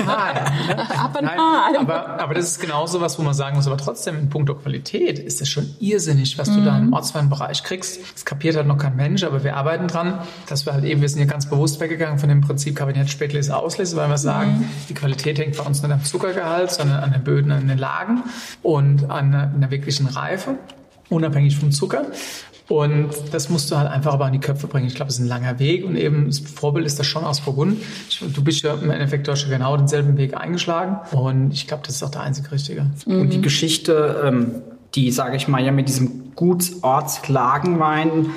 Nein, 1.21 1.75
aber, 1.79 2.19
aber 2.19 2.33
das 2.35 2.45
ist 2.45 2.59
genauso 2.59 3.01
was, 3.01 3.17
wo 3.17 3.23
man 3.23 3.33
sagen 3.33 3.55
muss, 3.55 3.65
aber 3.65 3.77
trotzdem 3.77 4.19
in 4.19 4.29
puncto 4.29 4.53
Qualität 4.53 5.17
ist 5.17 5.41
das 5.41 5.49
schon 5.49 5.75
irrsinnig, 5.79 6.37
was 6.37 6.53
du 6.53 6.63
da 6.63 6.77
im 6.77 6.93
Ortsweinbereich 6.93 7.63
kriegst. 7.63 7.99
Das 8.13 8.25
kapiert 8.25 8.55
halt 8.55 8.67
noch 8.67 8.77
kein 8.77 8.95
Mensch, 8.95 9.23
aber 9.23 9.43
wir 9.43 9.57
arbeiten 9.57 9.87
dran, 9.87 10.19
dass 10.47 10.67
wir 10.67 10.73
halt 10.73 10.83
eben, 10.83 11.01
wir 11.01 11.09
sind 11.09 11.19
ja 11.19 11.25
ganz 11.25 11.49
bewusst 11.49 11.79
weggegangen 11.79 12.19
von 12.19 12.29
dem 12.29 12.41
Prinzip 12.41 12.75
Kabinett 12.75 13.09
Spätlese 13.09 13.57
Auslese, 13.57 13.95
weil 13.97 14.09
wir 14.09 14.19
sagen, 14.19 14.69
die 14.87 14.93
Qualität 14.93 15.39
hängt 15.39 15.57
bei 15.57 15.63
uns 15.63 15.81
nicht 15.81 15.91
am 15.91 16.03
Zuckergehalt, 16.03 16.71
sondern 16.71 16.99
an 16.99 17.11
den 17.11 17.23
Böden, 17.23 17.51
an 17.51 17.67
den 17.67 17.79
Lagen 17.79 18.23
und 18.61 19.09
an 19.09 19.33
einer 19.33 19.71
wirklichen 19.71 20.05
Reife, 20.05 20.57
unabhängig 21.09 21.57
vom 21.57 21.71
Zucker. 21.71 22.07
Und 22.69 23.09
das 23.31 23.49
musst 23.49 23.71
du 23.71 23.77
halt 23.77 23.89
einfach 23.89 24.13
aber 24.13 24.25
an 24.25 24.33
die 24.33 24.39
Köpfe 24.39 24.67
bringen. 24.67 24.87
Ich 24.87 24.95
glaube, 24.95 25.09
es 25.09 25.15
ist 25.15 25.23
ein 25.23 25.27
langer 25.27 25.57
Weg 25.57 25.85
und 25.85 25.95
eben 25.95 26.25
das 26.25 26.39
Vorbild 26.39 26.85
ist 26.85 26.99
das 26.99 27.07
schon 27.07 27.23
aus 27.23 27.39
Burgund. 27.39 27.81
Du 28.33 28.43
bist 28.43 28.61
ja 28.61 28.73
im 28.73 28.91
Endeffekt 28.91 29.27
ja 29.27 29.35
genau 29.49 29.77
denselben 29.77 30.17
Weg 30.17 30.35
eingeschlagen 30.35 30.97
und 31.17 31.53
ich 31.53 31.67
glaube, 31.67 31.83
das 31.85 31.95
ist 31.95 32.03
auch 32.03 32.11
der 32.11 32.21
einzig 32.21 32.51
Richtige. 32.51 32.87
Und 33.05 33.31
die 33.31 33.41
Geschichte, 33.41 34.21
ähm, 34.25 34.51
die, 34.95 35.11
sage 35.11 35.37
ich 35.37 35.47
mal, 35.47 35.63
ja 35.63 35.71
mit 35.71 35.87
diesem 35.87 36.35
Gutsortslagenwein 36.35 38.27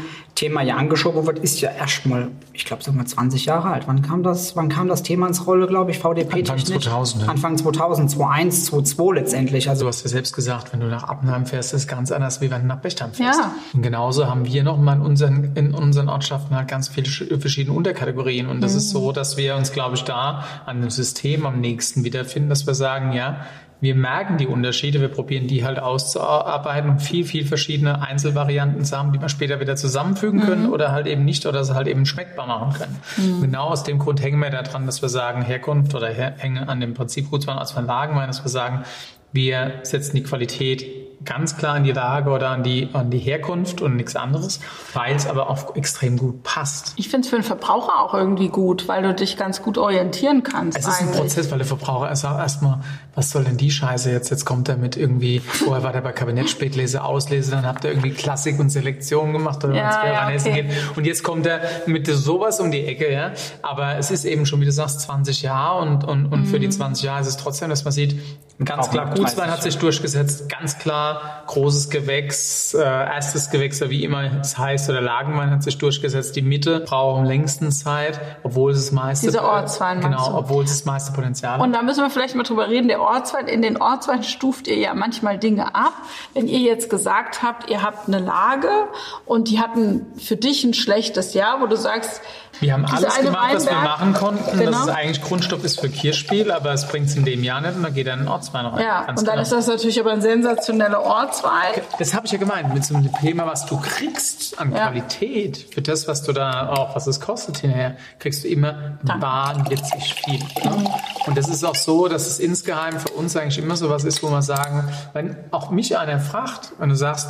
Thema 0.41 0.63
ja 0.63 0.77
angeschoben 0.77 1.27
wird, 1.27 1.39
ist 1.39 1.61
ja 1.61 1.71
erstmal, 1.71 2.29
ich 2.55 2.65
glaube, 2.65 2.83
sagen 2.83 2.97
wir 2.97 3.05
20 3.05 3.45
Jahre 3.45 3.69
alt. 3.69 3.87
Wann 3.87 4.01
kam 4.01 4.23
das, 4.23 4.57
wann 4.57 4.71
kam 4.71 4.89
das 4.89 5.03
Thema 5.03 5.27
ins 5.27 5.47
Rolle, 5.47 5.67
glaube 5.67 5.91
ich, 5.91 5.99
VDP? 5.99 6.41
Anfang 6.41 6.57
technisch? 6.57 6.85
2000, 6.85 7.25
ja. 7.25 7.29
Anfang 7.29 7.59
2000, 7.59 8.11
2001, 8.11 8.65
2002 8.67 9.15
letztendlich. 9.15 9.69
Also 9.69 9.83
Du 9.85 9.89
hast 9.89 10.03
ja 10.03 10.09
selbst 10.09 10.35
gesagt, 10.35 10.73
wenn 10.73 10.81
du 10.81 10.87
nach 10.87 11.05
Abnheim 11.05 11.45
fährst, 11.45 11.75
ist 11.75 11.83
es 11.83 11.87
ganz 11.89 12.11
anders, 12.11 12.41
wie 12.41 12.51
wenn 12.51 12.63
du 12.63 12.69
nach 12.69 12.79
Bechtheim 12.81 13.13
fährst. 13.13 13.39
Ja. 13.41 13.55
Und 13.75 13.83
genauso 13.83 14.27
haben 14.29 14.47
wir 14.47 14.65
nochmal 14.65 14.97
in 14.97 15.03
unseren, 15.03 15.53
in 15.57 15.75
unseren 15.75 16.09
Ortschaften 16.09 16.57
halt 16.57 16.69
ganz 16.69 16.89
viele 16.89 17.07
sch- 17.09 17.39
verschiedene 17.39 17.77
Unterkategorien. 17.77 18.47
Und 18.49 18.63
das 18.63 18.75
ist 18.75 18.89
so, 18.91 19.13
dass 19.13 19.37
wir 19.37 19.57
uns, 19.57 19.73
glaube 19.73 19.97
ich, 19.97 20.05
da 20.05 20.45
an 20.65 20.81
dem 20.81 20.91
System 20.91 21.45
am 21.45 21.61
nächsten 21.61 22.03
wiederfinden, 22.05 22.49
dass 22.49 22.67
wir 22.67 22.75
sagen, 22.75 23.13
ja, 23.13 23.45
wir 23.81 23.95
merken 23.95 24.37
die 24.37 24.47
Unterschiede, 24.47 25.01
wir 25.01 25.09
probieren 25.09 25.47
die 25.47 25.65
halt 25.65 25.79
auszuarbeiten 25.79 26.91
und 26.91 27.01
viel, 27.01 27.25
viel 27.25 27.47
verschiedene 27.47 28.03
Einzelvarianten 28.03 28.85
zu 28.85 28.97
haben, 28.97 29.13
die 29.13 29.21
wir 29.21 29.29
später 29.29 29.61
wieder 29.61 29.77
zusammenfügen 29.77 30.41
können 30.41 30.69
oder 30.69 30.93
halt 30.93 31.07
eben 31.07 31.25
nicht 31.25 31.47
oder 31.47 31.65
sie 31.65 31.75
halt 31.75 31.89
eben 31.89 32.05
schmeckbar 32.05 32.47
machen 32.47 32.75
können. 32.75 33.41
Genau 33.41 33.69
aus 33.69 33.83
dem 33.83 33.99
Grund 33.99 34.23
hängen 34.23 34.39
wir 34.41 34.51
daran, 34.51 34.87
dass 34.87 35.03
wir 35.03 35.09
sagen 35.09 35.43
Herkunft 35.43 35.95
oder 35.95 36.09
hängen 36.09 36.69
an 36.69 36.81
dem 36.81 36.95
Prinzip 36.95 37.31
Gutswein 37.31 37.59
als 37.59 37.73
von 37.73 37.87
Lagenwein, 37.87 38.27
dass 38.27 38.45
wir 38.45 38.51
sagen, 38.51 38.85
wir 39.33 39.81
setzen 39.83 40.17
die 40.17 40.23
Qualität 40.25 41.25
ganz 41.25 41.57
klar 41.57 41.75
an 41.75 41.85
die 41.85 41.93
Lage 41.93 42.31
oder 42.31 42.49
an 42.49 42.63
die, 42.63 42.89
an 42.93 43.11
die 43.11 43.19
Herkunft 43.19 43.83
und 43.83 43.97
nichts 43.97 44.17
anderes, 44.17 44.61
weil 44.95 45.15
es 45.15 45.27
aber 45.27 45.51
auch 45.51 45.77
extrem 45.77 46.17
gut 46.17 46.43
passt. 46.43 46.95
Ich 46.97 47.09
finde 47.09 47.27
es 47.27 47.31
für 47.31 47.37
den 47.37 47.45
Verbraucher 47.45 48.01
auch 48.01 48.15
irgendwie 48.15 48.49
gut, 48.49 48.89
weil 48.89 49.03
du 49.03 49.15
dich 49.15 49.37
ganz 49.37 49.63
gut 49.63 49.77
orientieren 49.77 50.43
kannst. 50.43 50.79
Es 50.79 50.87
ist 50.87 51.01
ein 51.01 51.09
eigentlich. 51.09 51.21
Prozess, 51.21 51.51
weil 51.51 51.59
der 51.59 51.67
Verbraucher 51.67 52.09
erstmal, 52.09 52.81
was 53.15 53.31
soll 53.31 53.45
denn 53.45 53.57
die 53.57 53.71
Scheiße 53.71 54.11
jetzt? 54.11 54.31
Jetzt 54.31 54.45
kommt 54.45 54.69
er 54.69 54.77
mit 54.77 54.97
irgendwie, 54.97 55.41
vorher 55.41 55.83
war 55.83 55.93
der 55.93 56.01
bei 56.01 56.13
Kabinettspätlese, 56.13 57.03
Auslese, 57.03 57.51
dann 57.51 57.67
habt 57.67 57.85
ihr 57.85 57.91
irgendwie 57.91 58.11
Klassik 58.13 58.59
und 58.61 58.71
Selektion 58.71 59.33
gemacht, 59.33 59.65
oder 59.65 59.75
Ja, 59.75 59.91
für 59.91 60.07
ja, 60.07 60.29
okay. 60.53 60.63
geht. 60.63 60.97
Und 60.97 61.07
jetzt 61.07 61.23
kommt 61.23 61.47
er 61.47 61.61
mit 61.87 62.07
sowas 62.07 62.61
um 62.61 62.71
die 62.71 62.85
Ecke, 62.87 63.13
ja. 63.13 63.33
Aber 63.63 63.97
es 63.97 64.11
ist 64.11 64.25
eben 64.25 64.47
schon, 64.47 64.61
wie 64.61 64.67
du 64.67 64.73
sagst, 64.73 65.01
20 65.03 65.43
Jahre 65.43 65.81
und, 65.83 66.05
und, 66.05 66.27
und 66.27 66.47
für 66.47 66.61
die 66.61 66.67
Mhm. 66.67 66.73
20 66.73 67.05
Jahre 67.05 67.21
ist 67.23 67.27
es 67.27 67.37
trotzdem, 67.37 67.69
dass 67.71 67.85
man 67.85 67.93
sieht, 67.93 68.17
ganz 68.65 68.87
Auch 68.87 68.91
klar, 68.91 69.07
Gutswein 69.07 69.49
30 69.49 69.51
hat 69.53 69.63
sich 69.63 69.79
durchgesetzt, 69.79 70.49
ganz 70.49 70.79
klar, 70.79 71.43
großes 71.47 71.91
Gewächs, 71.91 72.75
äh, 72.75 72.81
erstes 72.83 73.51
Gewächs, 73.51 73.81
oder 73.83 73.91
wie 73.91 74.05
immer 74.05 74.41
es 74.41 74.57
heißt, 74.57 74.89
oder 74.91 75.01
Lagenwein 75.01 75.51
hat 75.51 75.63
sich 75.63 75.79
durchgesetzt. 75.79 76.37
Die 76.37 76.43
Mitte 76.43 76.81
braucht 76.81 77.21
am 77.21 77.25
längsten 77.25 77.73
Zeit, 77.73 78.21
obwohl 78.43 78.73
es 78.73 78.79
das 78.79 78.93
meiste, 78.93 79.27
Dieser 79.27 79.45
Ortswein, 79.45 80.01
genau, 80.01 80.37
obwohl 80.39 80.65
es 80.65 80.71
das 80.71 80.85
meiste 80.85 81.13
Potenzial 81.13 81.55
hat. 81.55 81.61
Und 81.61 81.73
da 81.73 81.83
müssen 81.83 82.03
wir 82.03 82.11
vielleicht 82.11 82.35
mal 82.37 82.43
drüber 82.43 82.69
reden. 82.69 82.89
Der 82.89 83.00
Ortswein, 83.01 83.49
in 83.49 83.63
den 83.63 83.81
Ortswein 83.81 84.23
stuft 84.23 84.67
ihr 84.69 84.77
ja 84.77 84.95
manchmal 84.95 85.39
Dinge 85.39 85.75
ab. 85.75 85.95
Wenn 86.35 86.47
ihr 86.47 86.61
jetzt 86.61 86.91
gesagt 86.91 87.43
habt, 87.43 87.71
ihr 87.71 87.83
habt 87.83 88.09
eine 88.09 88.19
Lage 88.19 88.89
und 89.27 89.49
die 89.49 89.61
hatten 89.61 90.07
für 90.19 90.37
dich 90.37 90.65
ein 90.65 90.75
schlechtes 90.75 91.35
Jahr, 91.35 91.61
wo 91.61 91.67
du 91.67 91.77
sagst, 91.77 92.23
Wir 92.61 92.75
haben 92.75 92.85
alles 92.85 93.19
gemacht, 93.21 93.55
was 93.55 93.65
wir 93.67 93.73
Weinberg- 93.73 93.85
machen 93.85 94.15
konnten. 94.15 94.59
Genau. 94.59 94.71
Das 94.71 94.81
ist 94.83 94.89
eigentlich 94.91 95.23
Grundstoff 95.23 95.65
ist 95.65 95.81
für 95.81 95.89
Kirschspiel, 95.89 96.53
aber 96.53 96.73
es 96.73 96.87
bringt 96.87 97.07
es 97.09 97.17
in 97.17 97.25
dem 97.25 97.43
Jahr 97.43 97.61
nicht 97.61 97.75
und 97.77 97.83
dann 97.83 97.95
geht 97.95 98.07
er 98.07 98.15
in 98.15 98.21
den 98.21 98.29
Ortswein 98.29 98.67
rein. 98.67 98.85
Ja, 98.85 99.01
und 99.09 99.17
dann 99.19 99.25
klar. 99.25 99.41
ist 99.41 99.53
das 99.53 99.67
natürlich 99.67 99.99
aber 99.99 100.13
ein 100.13 100.21
sensationeller 100.21 101.03
Ortswein. 101.03 101.83
Das 101.99 102.15
habe 102.15 102.27
ich 102.27 102.33
ja 102.33 102.39
gemeint, 102.39 102.73
mit 102.75 102.85
so 102.85 102.95
einem 102.95 103.11
Thema, 103.15 103.47
was 103.47 103.67
du 103.67 103.79
kriegst 103.81 104.59
an 104.61 104.73
Ja. 104.73 104.87
Qualität, 104.89 105.67
für 105.73 105.81
das, 105.83 106.07
was 106.07 106.23
du 106.23 106.33
da 106.33 106.69
auch, 106.69 106.95
was 106.95 107.07
es 107.07 107.21
kostet 107.21 107.59
hinterher, 107.59 107.97
kriegst 108.19 108.45
du 108.45 108.49
immer 108.49 108.99
Danke. 109.03 109.23
wahnwitzig 109.23 110.15
viel. 110.25 110.41
Ne? 110.65 110.85
Und 111.27 111.39
das 111.39 111.49
ist 111.49 111.65
auch 111.65 111.75
so, 111.75 112.09
dass 112.09 112.27
es 112.27 112.39
insgeheim 112.39 112.99
für 113.01 113.11
uns 113.11 113.37
eigentlich 113.37 113.59
immer 113.59 113.77
so 113.77 113.89
was 113.91 114.05
ist, 114.05 114.23
wo 114.23 114.29
wir 114.29 114.43
sagen, 114.43 114.89
wenn 115.13 115.37
auch 115.51 115.71
mich 115.71 115.97
einer 115.97 116.21
fragt, 116.21 116.73
wenn 116.79 116.89
du 116.91 116.95
sagst, 116.95 117.29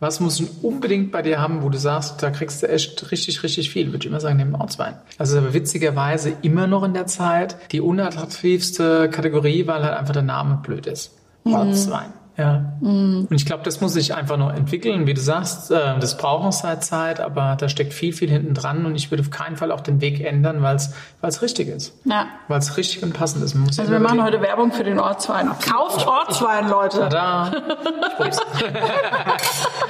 was 0.00 0.20
muss 0.20 0.40
ich 0.40 0.46
unbedingt 0.62 1.10
bei 1.10 1.22
dir 1.22 1.40
haben, 1.40 1.62
wo 1.62 1.68
du 1.68 1.78
sagst, 1.78 2.22
da 2.22 2.30
kriegst 2.30 2.62
du 2.62 2.68
echt 2.68 3.10
richtig, 3.10 3.42
richtig 3.42 3.70
viel, 3.70 3.88
würde 3.88 3.98
ich 3.98 4.06
immer 4.06 4.20
sagen, 4.20 4.36
neben 4.36 4.54
Ortswein. 4.54 4.94
Das 5.18 5.30
ist 5.30 5.36
aber 5.36 5.54
witzigerweise 5.54 6.32
immer 6.42 6.66
noch 6.66 6.84
in 6.84 6.94
der 6.94 7.06
Zeit 7.06 7.56
die 7.72 7.80
unattraktivste 7.80 9.10
Kategorie, 9.10 9.66
weil 9.66 9.82
halt 9.82 9.94
einfach 9.94 10.12
der 10.12 10.22
Name 10.22 10.60
blöd 10.62 10.86
ist. 10.86 11.12
Ortswein. 11.44 12.12
Ja. 12.38 12.72
Und 12.80 13.26
ich 13.32 13.44
glaube, 13.46 13.64
das 13.64 13.80
muss 13.80 13.94
sich 13.94 14.14
einfach 14.14 14.36
noch 14.36 14.52
entwickeln, 14.54 15.08
wie 15.08 15.14
du 15.14 15.20
sagst. 15.20 15.72
äh, 15.72 15.98
Das 15.98 16.16
braucht 16.16 16.44
noch 16.44 16.52
seit 16.52 16.84
Zeit, 16.84 17.18
aber 17.18 17.56
da 17.58 17.68
steckt 17.68 17.92
viel, 17.92 18.12
viel 18.12 18.30
hinten 18.30 18.54
dran 18.54 18.86
und 18.86 18.94
ich 18.94 19.10
würde 19.10 19.22
auf 19.22 19.30
keinen 19.30 19.56
Fall 19.56 19.72
auch 19.72 19.80
den 19.80 20.00
Weg 20.00 20.20
ändern, 20.24 20.62
weil 20.62 20.76
es 20.76 21.42
richtig 21.42 21.66
ist. 21.66 21.94
Ja. 22.04 22.26
Weil 22.46 22.60
es 22.60 22.76
richtig 22.76 23.02
und 23.02 23.12
passend 23.12 23.42
ist. 23.42 23.56
Also 23.78 23.90
wir 23.90 23.98
machen 23.98 24.22
heute 24.22 24.40
Werbung 24.40 24.70
für 24.70 24.84
den 24.84 25.00
Ortswein. 25.00 25.50
Kauft 25.68 26.06
Ortswein, 26.06 26.68
Leute. 26.68 27.08
Da. 27.10 27.50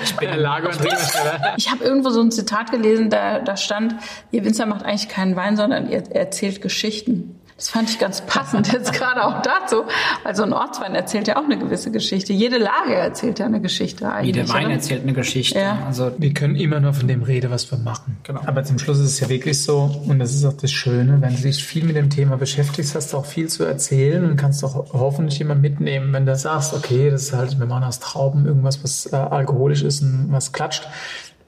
ich 0.02 0.16
bin 0.16 0.28
der 0.28 0.38
Lager- 0.38 0.68
und 0.68 0.78
Trinkhersteller. 0.78 1.54
Ich 1.56 1.70
habe 1.70 1.84
irgendwo 1.84 2.10
so 2.10 2.20
ein 2.22 2.30
Zitat 2.30 2.70
gelesen, 2.70 3.10
da, 3.10 3.40
da 3.40 3.56
stand, 3.56 3.94
ihr 4.30 4.44
Winzer 4.44 4.66
macht 4.66 4.84
eigentlich 4.84 5.08
keinen 5.08 5.36
Wein, 5.36 5.56
sondern 5.56 5.90
ihr 5.90 6.02
erzählt 6.14 6.62
Geschichten. 6.62 7.37
Das 7.58 7.70
fand 7.70 7.90
ich 7.90 7.98
ganz 7.98 8.20
passend 8.24 8.72
jetzt 8.72 8.92
gerade 8.92 9.24
auch 9.24 9.42
dazu. 9.42 9.82
Also 10.22 10.44
ein 10.44 10.52
Ortswein 10.52 10.94
erzählt 10.94 11.26
ja 11.26 11.36
auch 11.36 11.44
eine 11.44 11.58
gewisse 11.58 11.90
Geschichte. 11.90 12.32
Jede 12.32 12.56
Lage 12.56 12.94
erzählt 12.94 13.40
ja 13.40 13.46
eine 13.46 13.60
Geschichte 13.60 14.10
eigentlich. 14.10 14.36
Jeder 14.36 14.48
Wein 14.48 14.66
oder? 14.66 14.74
erzählt 14.74 15.02
eine 15.02 15.12
Geschichte. 15.12 15.58
Ja. 15.58 15.78
Also 15.84 16.12
Wir 16.18 16.32
können 16.32 16.54
immer 16.54 16.78
nur 16.78 16.94
von 16.94 17.08
dem 17.08 17.24
reden, 17.24 17.50
was 17.50 17.68
wir 17.72 17.78
machen. 17.78 18.16
Genau. 18.22 18.42
Aber 18.46 18.62
zum 18.62 18.78
Schluss 18.78 19.00
ist 19.00 19.06
es 19.06 19.20
ja 19.20 19.28
wirklich 19.28 19.60
so, 19.60 20.02
und 20.06 20.20
das 20.20 20.34
ist 20.34 20.44
auch 20.44 20.52
das 20.52 20.70
Schöne, 20.70 21.20
wenn 21.20 21.34
du 21.34 21.42
dich 21.42 21.64
viel 21.64 21.82
mit 21.82 21.96
dem 21.96 22.10
Thema 22.10 22.36
beschäftigst, 22.36 22.94
hast 22.94 23.12
du 23.12 23.16
auch 23.16 23.26
viel 23.26 23.48
zu 23.48 23.64
erzählen 23.64 24.24
und 24.24 24.36
kannst 24.36 24.62
auch 24.62 24.92
hoffentlich 24.92 25.40
immer 25.40 25.56
mitnehmen, 25.56 26.12
wenn 26.12 26.26
du 26.26 26.36
sagst, 26.36 26.74
okay, 26.74 27.10
das 27.10 27.24
ist 27.24 27.32
halt, 27.32 27.58
wir 27.58 27.66
machen 27.66 27.82
aus 27.82 27.98
Trauben 27.98 28.46
irgendwas, 28.46 28.84
was 28.84 29.12
äh, 29.12 29.16
alkoholisch 29.16 29.82
ist 29.82 30.02
und 30.02 30.28
was 30.30 30.52
klatscht. 30.52 30.86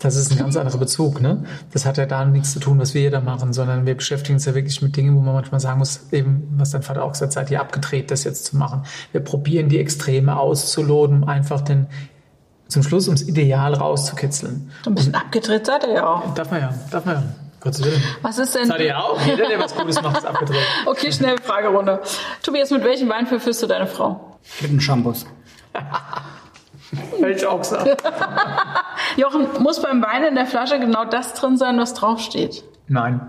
Das 0.01 0.17
ist 0.17 0.33
ein 0.33 0.39
ganz 0.39 0.57
anderer 0.57 0.79
Bezug, 0.79 1.21
ne? 1.21 1.45
Das 1.73 1.85
hat 1.85 1.99
ja 1.99 2.07
da 2.07 2.25
nichts 2.25 2.55
zu 2.55 2.59
tun, 2.59 2.79
was 2.79 2.95
wir 2.95 3.03
hier 3.03 3.11
da 3.11 3.21
machen, 3.21 3.53
sondern 3.53 3.85
wir 3.85 3.95
beschäftigen 3.95 4.37
uns 4.37 4.47
ja 4.47 4.55
wirklich 4.55 4.81
mit 4.81 4.97
Dingen, 4.97 5.15
wo 5.15 5.21
man 5.21 5.35
manchmal 5.35 5.61
sagen 5.61 5.79
muss, 5.79 6.11
eben, 6.11 6.55
was 6.57 6.71
dein 6.71 6.83
Vater 6.83 7.05
auch 7.05 7.13
gesagt 7.13 7.31
hat, 7.31 7.33
seid 7.35 7.51
ihr 7.51 7.61
abgedreht, 7.61 8.11
das 8.11 8.25
jetzt 8.25 8.47
zu 8.47 8.57
machen. 8.57 8.85
Wir 9.13 9.21
probieren 9.21 9.69
die 9.69 9.79
Extreme 9.79 10.39
auszuloten, 10.39 11.23
um 11.23 11.29
einfach 11.29 11.61
den, 11.61 11.87
zum 12.67 12.83
Schluss 12.83 13.09
ums 13.09 13.21
Ideal 13.21 13.75
rauszukitzeln. 13.75 14.71
So 14.83 14.91
ein 14.91 14.95
bisschen 14.95 15.15
abgedreht 15.15 15.67
seid 15.67 15.85
ihr 15.85 15.93
ja 15.93 16.07
auch. 16.07 16.33
Darf 16.33 16.51
man 16.51 16.61
ja, 16.63 16.75
darf 16.91 17.05
man 17.05 17.17
ja. 17.17 17.23
Gottes 17.61 17.85
Willen. 17.85 18.03
Was 18.23 18.39
ist 18.39 18.55
denn... 18.55 18.69
Seid 18.69 18.81
ihr 18.81 18.87
ja 18.87 19.01
auch? 19.01 19.21
Jeder, 19.21 19.49
der 19.49 19.61
was 19.61 19.75
Gutes 19.75 20.01
macht, 20.01 20.17
ist 20.17 20.25
abgedreht. 20.25 20.63
Okay, 20.87 21.13
schnell 21.13 21.37
Fragerunde. 21.43 22.01
Tobias, 22.43 22.71
mit 22.71 22.85
welchem 22.85 23.11
Wein 23.11 23.27
verführst 23.27 23.63
du 23.63 23.67
deine 23.67 23.87
Frau? 23.87 24.39
mit 24.63 24.71
dem 24.71 24.81
Shampoos. 24.81 25.27
Hätte 27.19 27.31
ich 27.31 27.47
auch 27.47 27.59
gesagt. 27.61 28.03
Jochen, 29.17 29.47
muss 29.61 29.81
beim 29.83 30.03
Wein 30.03 30.25
in 30.25 30.35
der 30.35 30.47
Flasche 30.47 30.79
genau 30.79 31.05
das 31.05 31.35
drin 31.35 31.57
sein, 31.57 31.79
was 31.79 31.95
draufsteht? 31.95 32.65
Nein, 32.89 33.21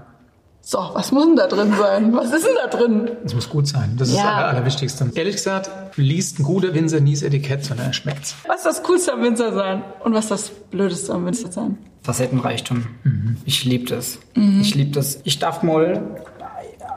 So, 0.61 0.77
was 0.93 1.11
muss 1.11 1.25
denn 1.25 1.35
da 1.35 1.47
drin 1.47 1.73
sein? 1.77 2.13
Was 2.15 2.31
ist 2.31 2.45
denn 2.45 2.55
da 2.63 2.67
drin? 2.75 3.11
es 3.25 3.33
muss 3.33 3.49
gut 3.49 3.67
sein. 3.67 3.95
Das 3.97 4.09
ist 4.09 4.15
Ja. 4.17 4.23
das 4.23 4.33
Aller, 4.33 4.47
Allerwichtigste. 4.49 5.11
Ehrlich 5.15 5.35
gesagt, 5.35 5.69
liest 5.95 6.39
ein 6.39 6.43
guter 6.43 6.73
Winzer 6.73 6.99
nie 6.99 7.13
das 7.13 7.23
Etikett, 7.23 7.65
sondern 7.65 7.87
er 7.87 7.93
schmeckt's. 7.93 8.35
Was 8.47 8.57
ist 8.57 8.65
das 8.65 8.83
Coolste 8.83 9.13
am 9.13 9.23
Winzer 9.23 9.53
sein? 9.53 9.83
Und 10.03 10.13
was 10.13 10.25
ist 10.25 10.31
das 10.31 10.49
Blödeste 10.49 11.13
am 11.13 11.25
Winzer 11.25 11.51
sein? 11.51 11.77
Facettenreichtum. 12.03 12.85
Ich 13.45 13.63
liebe 13.65 13.85
das. 13.85 14.17
Ich 14.35 14.73
liebe 14.75 14.91
das. 14.91 15.19
Ich 15.23 15.37
darf 15.39 15.61
mal 15.63 16.01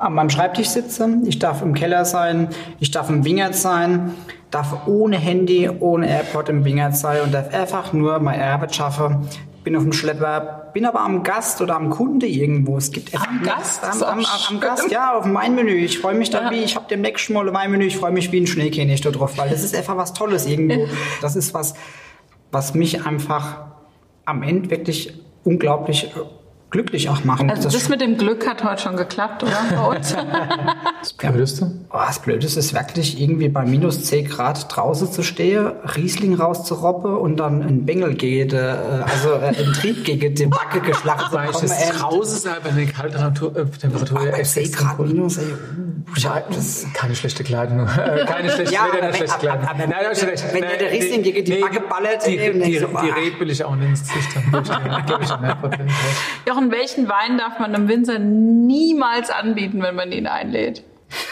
an 0.00 0.12
meinem 0.14 0.28
Schreibtisch 0.30 0.68
sitzen, 0.68 1.24
ich 1.26 1.38
darf 1.38 1.62
im 1.62 1.72
Keller 1.72 2.04
sein, 2.04 2.48
ich 2.80 2.90
darf 2.90 3.08
im 3.08 3.24
Wingert 3.24 3.54
sein, 3.54 4.12
darf 4.54 4.86
ohne 4.86 5.16
Handy, 5.18 5.68
ohne 5.68 6.08
AirPod 6.08 6.48
im 6.48 6.64
Wingert 6.64 6.96
sein 6.96 7.22
und 7.22 7.32
darf 7.34 7.52
einfach 7.52 7.92
nur 7.92 8.18
meine 8.20 8.44
Arbeit 8.44 8.74
schaffen. 8.74 9.28
Bin 9.64 9.76
auf 9.76 9.82
dem 9.82 9.92
Schlepper, 9.94 10.70
bin 10.74 10.84
aber 10.84 11.00
am 11.00 11.22
Gast 11.22 11.62
oder 11.62 11.76
am 11.76 11.88
Kunde 11.88 12.26
irgendwo. 12.26 12.76
Es 12.76 12.90
gibt 12.92 13.14
Am 13.14 13.42
Gast? 13.42 13.82
Am, 13.82 14.02
am, 14.02 14.18
am, 14.18 14.26
am. 14.50 14.60
Gast, 14.60 14.90
ja, 14.90 15.16
auf 15.16 15.24
mein 15.24 15.54
Menü. 15.54 15.72
Ich 15.72 15.98
freue 15.98 16.14
mich 16.14 16.28
da 16.28 16.42
Ja. 16.42 16.50
wie, 16.50 16.62
ich 16.62 16.76
habe 16.76 16.84
demnächst 16.90 17.24
schon 17.24 17.34
mal 17.34 17.50
mein 17.50 17.70
Menü, 17.70 17.84
ich 17.86 17.96
freue 17.96 18.12
mich 18.12 18.30
wie 18.30 18.40
ein 18.40 18.46
Schneekönig 18.46 19.00
da 19.00 19.10
drauf, 19.10 19.38
weil 19.38 19.48
das 19.48 19.64
ist 19.64 19.74
einfach 19.74 19.96
was 19.96 20.12
Tolles 20.12 20.46
irgendwo. 20.46 20.86
Das 21.22 21.34
ist 21.34 21.54
was, 21.54 21.74
was 22.52 22.74
mich 22.74 23.06
einfach 23.06 23.64
am 24.26 24.42
Ende 24.42 24.70
wirklich 24.70 25.14
unglaublich 25.44 26.10
glücklich 26.74 27.08
auch 27.08 27.22
macht. 27.22 27.48
Also 27.48 27.70
das 27.70 27.88
mit 27.88 28.00
dem 28.00 28.18
Glück 28.18 28.48
hat 28.48 28.64
heute 28.64 28.82
schon 28.82 28.96
geklappt, 28.96 29.44
oder? 29.44 29.52
Bei 29.76 29.96
uns? 29.96 30.14
Das 31.04 31.12
Blödeste? 31.12 31.70
Oh, 31.92 31.98
das 32.06 32.18
Blöde 32.18 32.46
ist, 32.46 32.56
ist 32.56 32.72
wirklich 32.72 33.20
irgendwie 33.20 33.50
bei 33.50 33.66
minus 33.66 34.04
10 34.04 34.26
Grad 34.26 34.74
draußen 34.74 35.12
zu 35.12 35.22
stehen, 35.22 35.66
Riesling 35.96 36.34
rauszuroppen 36.34 37.14
und 37.14 37.36
dann 37.36 37.60
ein 37.62 37.84
Bengel 37.84 38.14
gegen, 38.14 38.56
äh, 38.56 39.02
also 39.04 39.34
äh, 39.34 39.48
ein 39.48 39.72
Trieb 39.74 40.02
gegen 40.04 40.34
die 40.34 40.46
Backe 40.46 40.80
geschlagen 40.80 41.24
zu 41.30 41.36
bekommen. 41.36 41.52
das 41.60 41.70
ey. 41.90 41.92
draußen 41.98 42.36
ist, 42.38 42.48
aber 42.48 42.70
eine 42.70 42.86
Kalttemperatur 42.86 43.54
äh, 43.54 43.64
Temperatur 43.66 44.18
Bei 44.18 44.38
ja 44.38 44.42
10 44.42 44.72
Grad 44.72 44.98
minus, 44.98 45.36
ey. 45.36 45.44
uh, 45.44 46.54
das. 46.54 46.86
Keine 46.94 47.14
schlechte 47.14 47.44
Kleidung. 47.44 47.80
Äh, 47.86 48.24
Keine 48.24 48.50
schlechte, 48.50 48.72
Ja, 48.74 48.84
weder 48.86 48.92
aber 48.94 49.02
eine 49.02 49.08
wenn- 49.08 49.14
schlechte 49.16 49.34
aber- 49.34 49.40
Kleidung. 49.42 49.68
aber- 49.68 49.78
Nein, 49.78 49.90
da 50.02 50.08
hast 50.08 50.22
du 50.22 50.26
recht. 50.26 50.44
wenn 50.54 50.60
der 50.62 50.90
Riesling 50.90 51.22
gegen 51.22 51.44
die 51.44 51.56
Backe 51.56 51.80
ballert, 51.82 52.26
die, 52.26 52.38
die, 52.38 52.60
die, 52.60 52.78
so, 52.78 52.86
ah. 52.94 53.00
Rebe 53.02 53.40
will 53.40 53.50
ich 53.50 53.62
auch 53.62 53.76
nicht 53.76 53.88
ins 53.90 54.08
Gesicht 54.08 54.36
haben. 54.36 55.04
Gebe 55.04 56.56
ich. 56.64 56.70
Jochen, 56.70 56.70
welchen 56.72 57.08
Wein 57.08 57.38
darf 57.38 57.58
man 57.58 57.74
einem 57.74 57.88
Winzer 57.88 58.18
niemals 58.18 59.30
anbieten, 59.30 59.82
wenn 59.82 59.94
man 59.94 60.12
ihn 60.12 60.26
einlädt? 60.26 60.82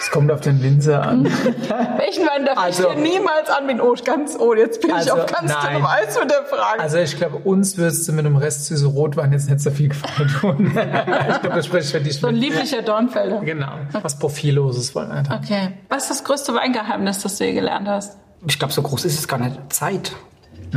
Es 0.01 0.11
kommt 0.13 0.31
auf 0.31 0.41
den 0.41 0.63
Winzer 0.63 1.03
an. 1.03 1.25
Welchen 1.97 2.25
Wein 2.27 2.45
darf 2.47 2.57
Also- 2.57 2.89
ich 2.91 2.95
dir 2.95 3.01
niemals 3.01 3.51
anbieten? 3.51 3.81
Oh, 3.81 3.95
ganz, 4.05 4.37
oh, 4.39 4.55
jetzt 4.55 4.81
bin 4.81 4.91
ich 4.91 4.97
Also, 4.97 5.15
auf 5.15 5.27
ganz 5.27 5.53
dünnem 5.59 5.85
Eis 5.87 6.17
mit 6.21 6.31
der 6.31 6.45
Frage. 6.45 6.79
Also 6.81 6.99
ich 6.99 7.17
glaube, 7.17 7.39
uns 7.39 7.77
würdest 7.79 8.07
du 8.07 8.13
mit 8.13 8.25
einem 8.25 8.37
Rest 8.37 8.67
süße 8.67 8.87
Rotwein 8.87 9.33
jetzt 9.33 9.49
nicht 9.49 9.61
so 9.61 9.73
viel 9.73 9.89
gefallen 9.89 10.29
tun. 10.41 10.67
ich 10.69 11.41
glaube, 11.41 11.57
das 11.57 11.67
spreche 11.67 11.85
ich 11.87 11.91
für 11.93 12.01
dich 12.01 12.21
so 12.21 12.29
ein 12.29 12.35
mit. 12.35 12.43
lieblicher 12.45 12.83
Dornfelder. 12.83 13.41
Genau. 13.41 13.73
Was 14.03 14.19
Profilloses 14.21 14.95
wollen 14.95 15.09
wir. 15.11 15.37
Okay. 15.37 15.71
Was 15.89 16.03
ist 16.05 16.11
das 16.11 16.25
größte 16.25 16.55
Weingeheimnis, 16.55 17.21
das 17.21 17.39
du 17.39 17.45
je 17.45 17.53
gelernt 17.55 17.89
hast? 17.89 18.19
Ich 18.47 18.59
glaube, 18.61 18.73
so 18.75 18.83
groß 18.83 19.05
ist 19.07 19.19
es 19.19 19.27
gar 19.27 19.39
nicht. 19.39 19.59
Zeit. 19.73 20.13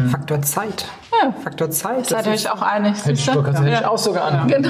Faktor 0.10 0.42
Zeit. 0.42 0.86
Ja. 1.24 1.32
Faktor 1.44 1.72
Zeit. 1.72 2.06
Seid 2.08 2.20
das 2.20 2.28
ihr 2.28 2.34
ist- 2.34 2.46
euch 2.46 2.52
auch 2.52 2.62
einig? 2.62 2.98
Hätte 3.00 3.12
ich, 3.14 3.28
hätte 3.28 3.70
ich 3.70 3.86
auch 3.86 3.98
sogar 3.98 4.26
an. 4.26 4.48
Genau. 4.48 4.70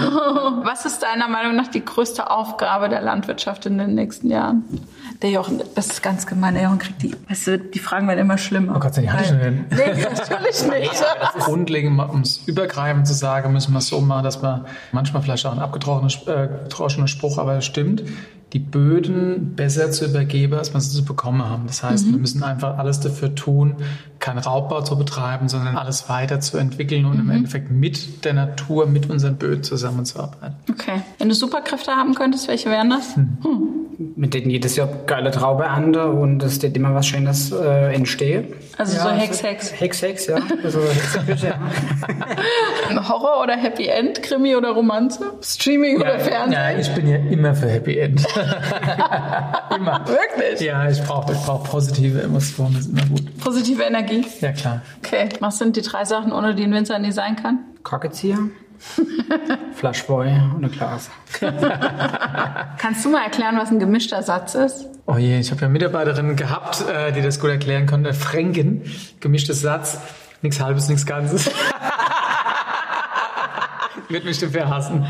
Was 0.63 0.85
ist 0.85 1.01
deiner 1.01 1.27
Meinung 1.27 1.55
nach 1.55 1.67
die 1.67 1.83
größte 1.83 2.29
Aufgabe 2.29 2.89
der 2.89 3.01
Landwirtschaft 3.01 3.65
in 3.65 3.77
den 3.77 3.95
nächsten 3.95 4.29
Jahren? 4.29 4.63
Der 5.21 5.31
Jochen, 5.31 5.61
das 5.75 5.87
ist 5.87 6.03
ganz 6.03 6.27
gemein. 6.27 6.53
Der 6.53 6.63
Jochen 6.63 6.77
kriegt 6.79 7.01
die, 7.01 7.15
weißt 7.29 7.47
du, 7.47 7.59
die 7.59 7.79
Fragen 7.79 8.07
werden 8.07 8.19
immer 8.19 8.37
schlimmer. 8.37 8.73
Oh 8.75 8.79
Gott, 8.79 8.95
die 8.97 9.09
hatte 9.09 9.23
ich 9.23 9.29
schon 9.29 9.39
hin. 9.39 9.65
Nee, 9.71 10.03
natürlich 10.03 10.67
nicht. 10.67 11.03
Grundlegend, 11.39 11.99
um 11.99 12.21
es 12.21 12.37
übergreifend 12.45 13.07
zu 13.07 13.13
sagen, 13.13 13.51
müssen 13.53 13.71
wir 13.73 13.79
es 13.79 13.87
so 13.87 14.01
machen, 14.01 14.23
dass 14.23 14.43
wir 14.43 14.65
manchmal 14.91 15.21
vielleicht 15.23 15.45
auch 15.45 15.53
ein 15.53 15.59
abgetroschener 15.59 17.05
äh, 17.05 17.07
Spruch, 17.07 17.37
aber 17.37 17.55
es 17.57 17.65
stimmt, 17.65 18.03
die 18.55 18.59
Böden 18.59 19.53
besser 19.57 19.91
zu 19.91 20.05
übergeben, 20.05 20.53
als 20.53 20.73
wir 20.73 20.79
sie 20.79 20.95
zu 20.95 21.03
bekommen 21.03 21.43
haben. 21.43 21.63
Das 21.67 21.83
heißt, 21.83 22.09
wir 22.09 22.17
müssen 22.17 22.41
einfach 22.41 22.77
alles 22.77 23.01
dafür 23.01 23.35
tun, 23.35 23.75
keinen 24.19 24.37
Raubbau 24.37 24.81
zu 24.81 24.97
betreiben, 24.97 25.49
sondern 25.49 25.75
alles 25.75 26.07
weiter 26.07 26.39
zu 26.39 26.57
entwickeln 26.57 27.03
und 27.03 27.19
im 27.19 27.29
Endeffekt 27.29 27.69
mit 27.69 28.23
der 28.23 28.31
Natur, 28.31 28.85
mit 28.87 29.09
unseren 29.09 29.35
Böden 29.35 29.63
zusammenzuarbeiten. 29.63 30.55
Okay. 30.71 31.01
Wenn 31.17 31.27
du 31.27 31.35
Superkräfte 31.35 31.91
haben 31.91 32.15
könntest, 32.15 32.47
welche 32.47 32.69
wären 32.69 32.89
das? 32.91 33.15
mit 34.15 34.33
denen 34.33 34.49
jedes 34.49 34.75
Jahr 34.75 34.87
geile 35.05 35.31
Traube 35.31 35.63
ernte 35.63 36.07
und 36.07 36.43
es 36.43 36.61
wird 36.61 36.75
immer 36.75 36.93
was 36.93 37.07
Schönes 37.07 37.51
äh, 37.51 37.93
entstehen. 37.93 38.47
Also 38.77 38.97
so 38.99 39.09
Hex, 39.09 39.43
Hex. 39.43 39.79
Hex, 39.79 40.01
Hex, 40.01 40.27
ja. 40.27 40.37
Also 40.63 40.79
ja. 41.41 43.09
Horror 43.09 43.43
oder 43.43 43.55
Happy 43.55 43.87
End, 43.87 44.21
Krimi 44.23 44.55
oder 44.55 44.71
Romanze, 44.71 45.33
Streaming 45.41 45.97
oder 46.01 46.19
Fernsehen? 46.19 46.51
ja, 46.51 46.77
ich 46.77 46.93
bin 46.93 47.07
ja 47.07 47.17
immer 47.17 47.55
für 47.55 47.69
Happy 47.69 47.97
End. 47.97 48.25
immer. 49.75 50.05
Wirklich? 50.07 50.61
Ja, 50.61 50.89
ich 50.89 51.01
brauche 51.03 51.33
ich 51.33 51.39
brauch 51.39 51.63
positive 51.63 52.21
Emotionen, 52.21 52.75
das 52.75 52.85
ist 52.85 52.91
immer 52.91 53.05
gut. 53.07 53.37
Positive 53.39 53.83
Energie. 53.83 54.25
Ja, 54.41 54.51
klar. 54.51 54.81
Okay. 55.03 55.29
Was 55.39 55.57
sind 55.57 55.75
die 55.75 55.81
drei 55.81 56.05
Sachen, 56.05 56.31
ohne 56.31 56.55
die 56.55 56.63
ein 56.63 56.73
Winzer 56.73 56.99
nie 56.99 57.11
sein 57.11 57.35
kann? 57.35 57.59
Korkenzieher, 57.83 58.37
Flaschboy 59.75 60.27
und 60.55 60.65
ein 60.65 60.71
Glas. 60.71 61.09
Kannst 62.77 63.05
du 63.05 63.09
mal 63.09 63.23
erklären, 63.23 63.57
was 63.57 63.71
ein 63.71 63.79
gemischter 63.79 64.23
Satz 64.23 64.55
ist? 64.55 64.87
Oh 65.05 65.17
je, 65.17 65.39
ich 65.39 65.51
habe 65.51 65.61
ja 65.61 65.69
Mitarbeiterinnen 65.69 66.35
gehabt, 66.35 66.83
äh, 66.89 67.11
die 67.11 67.21
das 67.21 67.39
gut 67.39 67.51
erklären 67.51 67.85
konnten. 67.85 68.13
Fränken, 68.13 68.83
gemischtes 69.19 69.61
Satz, 69.61 69.99
nichts 70.41 70.59
Halbes, 70.59 70.89
nichts 70.89 71.05
Ganzes. 71.05 71.49
Wird 74.09 74.25
mich 74.25 74.39
dafür 74.39 74.69
hassen. 74.69 75.05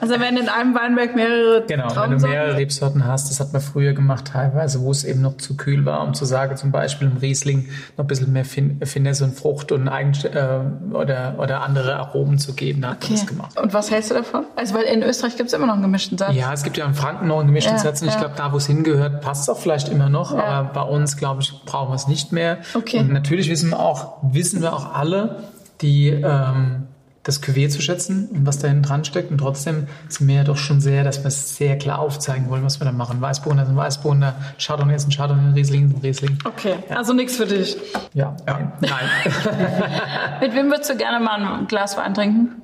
Also 0.00 0.18
wenn 0.18 0.36
in 0.36 0.48
einem 0.48 0.74
Weinberg 0.74 1.14
mehrere 1.14 1.64
Genau, 1.66 1.88
wenn 1.94 2.18
du 2.18 2.26
mehrere 2.26 2.56
Rebsorten 2.56 3.06
hast, 3.06 3.30
das 3.30 3.40
hat 3.40 3.52
man 3.52 3.62
früher 3.62 3.92
gemacht 3.92 4.30
teilweise, 4.32 4.80
wo 4.80 4.90
es 4.90 5.04
eben 5.04 5.20
noch 5.20 5.36
zu 5.36 5.56
kühl 5.56 5.84
war, 5.84 6.02
um 6.02 6.14
zu 6.14 6.24
sagen, 6.24 6.56
zum 6.56 6.72
Beispiel 6.72 7.08
im 7.08 7.18
Riesling 7.18 7.68
noch 7.96 8.04
ein 8.04 8.08
bisschen 8.08 8.32
mehr 8.32 8.44
fin 8.44 8.80
Finesse 8.84 9.24
und 9.24 9.34
Frucht 9.34 9.70
und 9.70 9.88
Eigen 9.88 10.12
äh, 10.24 10.94
oder, 10.94 11.36
oder 11.38 11.62
andere 11.62 11.96
Aromen 11.96 12.38
zu 12.38 12.54
geben, 12.54 12.82
da 12.82 12.90
hat 12.90 13.02
man 13.02 13.12
das 13.12 13.26
gemacht. 13.26 13.60
Und 13.60 13.74
was 13.74 13.90
hältst 13.90 14.10
du 14.10 14.14
davon? 14.14 14.44
Also 14.56 14.74
weil 14.74 14.84
in 14.84 15.02
Österreich 15.02 15.36
gibt 15.36 15.48
es 15.48 15.52
immer 15.52 15.66
noch 15.66 15.74
einen 15.74 15.82
gemischten 15.82 16.18
Satz. 16.18 16.34
Ja, 16.34 16.52
es 16.52 16.62
gibt 16.62 16.76
ja 16.76 16.86
in 16.86 16.94
Franken 16.94 17.28
noch 17.28 17.38
einen 17.38 17.48
gemischten 17.48 17.76
Ja, 17.76 17.82
Satz 17.82 18.02
und 18.02 18.08
ich 18.08 18.14
ja. 18.14 18.20
glaube, 18.20 18.34
da, 18.36 18.52
wo 18.52 18.56
es 18.56 18.66
hingehört, 18.66 19.20
passt 19.20 19.42
es 19.42 19.48
auch 19.48 19.58
vielleicht 19.58 19.88
immer 19.88 20.08
noch, 20.08 20.36
aber 20.36 20.70
bei 20.72 20.82
uns, 20.82 21.16
glaube 21.16 21.42
ich, 21.42 21.52
brauchen 21.64 21.90
wir 21.90 21.96
es 21.96 22.08
nicht 22.08 22.32
mehr. 22.32 22.58
Okay. 22.74 22.98
Und 23.00 23.12
natürlich 23.12 23.48
wissen 23.48 23.70
wir 23.70 23.78
auch, 23.78 24.18
wissen 24.22 24.62
wir 24.62 24.72
auch 24.72 24.94
alle, 24.94 25.44
die, 25.80 26.08
ähm, 26.08 26.88
das 27.24 27.40
Cuvée 27.42 27.68
zu 27.68 27.80
schätzen 27.80 28.28
und 28.32 28.46
was 28.46 28.58
da 28.58 28.66
hinten 28.68 28.82
dran 28.82 29.04
steckt. 29.04 29.30
Und 29.30 29.38
trotzdem 29.38 29.86
sind 30.08 30.26
wir 30.26 30.34
ja 30.36 30.44
doch 30.44 30.56
schon 30.56 30.80
sehr, 30.80 31.04
dass 31.04 31.20
wir 31.22 31.28
es 31.28 31.56
sehr 31.56 31.78
klar 31.78 32.00
aufzeigen 32.00 32.48
wollen, 32.50 32.64
was 32.64 32.80
wir 32.80 32.84
da 32.84 32.90
machen. 32.92 33.20
Weißburgunder 33.20 33.64
sind 33.66 33.76
Weißburgunder, 33.76 34.34
Chardonnay 34.58 34.96
ist 34.96 35.06
ein 35.06 35.12
Chardonnay, 35.12 35.52
Riesling 35.54 35.86
ist 35.90 35.94
ein 35.96 36.00
Riesling. 36.02 36.38
Okay, 36.44 36.74
also 36.90 37.12
nichts 37.12 37.36
für 37.36 37.46
dich. 37.46 37.76
Ja, 38.14 38.36
ja. 38.48 38.72
nein. 38.80 38.90
Mit 40.40 40.54
wem 40.54 40.70
würdest 40.70 40.90
du 40.90 40.96
gerne 40.96 41.24
mal 41.24 41.40
ein 41.60 41.66
Glas 41.68 41.96
Wein 41.96 42.12
trinken? 42.14 42.62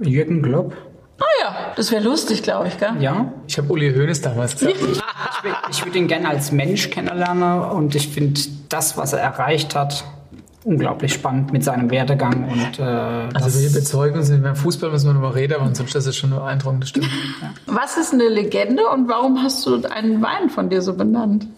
Jürgen 0.00 0.42
Klopp. 0.42 0.74
Ah 1.20 1.24
ja, 1.44 1.54
das 1.76 1.92
wäre 1.92 2.02
lustig, 2.02 2.42
glaube 2.42 2.66
ich, 2.68 2.78
gell? 2.78 2.90
Ja. 2.98 3.32
Ich 3.46 3.56
habe 3.56 3.72
Uli 3.72 3.94
Hoeneß 3.94 4.22
damals 4.22 4.56
gesagt. 4.58 4.74
Ich, 4.76 4.82
will- 5.44 5.52
ich 5.70 5.84
würde 5.84 5.98
ihn 5.98 6.08
gerne 6.08 6.28
als 6.28 6.50
Mensch 6.50 6.90
kennenlernen 6.90 7.60
und 7.60 7.94
ich 7.94 8.08
finde 8.08 8.40
das, 8.68 8.96
was 8.96 9.12
er 9.12 9.20
erreicht 9.20 9.76
hat, 9.76 10.02
unglaublich 10.64 11.12
spannend 11.12 11.52
mit 11.52 11.64
seinem 11.64 11.90
Werdegang 11.90 12.48
und 12.48 12.78
äh, 12.78 12.82
Also 12.82 13.60
wir 13.60 13.68
überzeugen 13.68 14.18
uns, 14.18 14.30
beim 14.30 14.56
Fußball 14.56 14.90
müssen 14.90 15.08
wir 15.08 15.14
nochmal 15.14 15.32
reden, 15.32 15.54
aber 15.54 15.64
ansonsten 15.64 15.98
ist 15.98 16.06
es 16.06 16.16
schon 16.16 16.30
beeindruckend, 16.30 16.82
das 16.82 16.90
stimmt. 16.90 17.08
Was 17.66 17.96
ist 17.96 18.12
eine 18.12 18.28
Legende 18.28 18.86
und 18.88 19.08
warum 19.08 19.42
hast 19.42 19.66
du 19.66 19.84
einen 19.90 20.22
Wein 20.22 20.50
von 20.50 20.68
dir 20.70 20.82
so 20.82 20.94
benannt? 20.94 21.46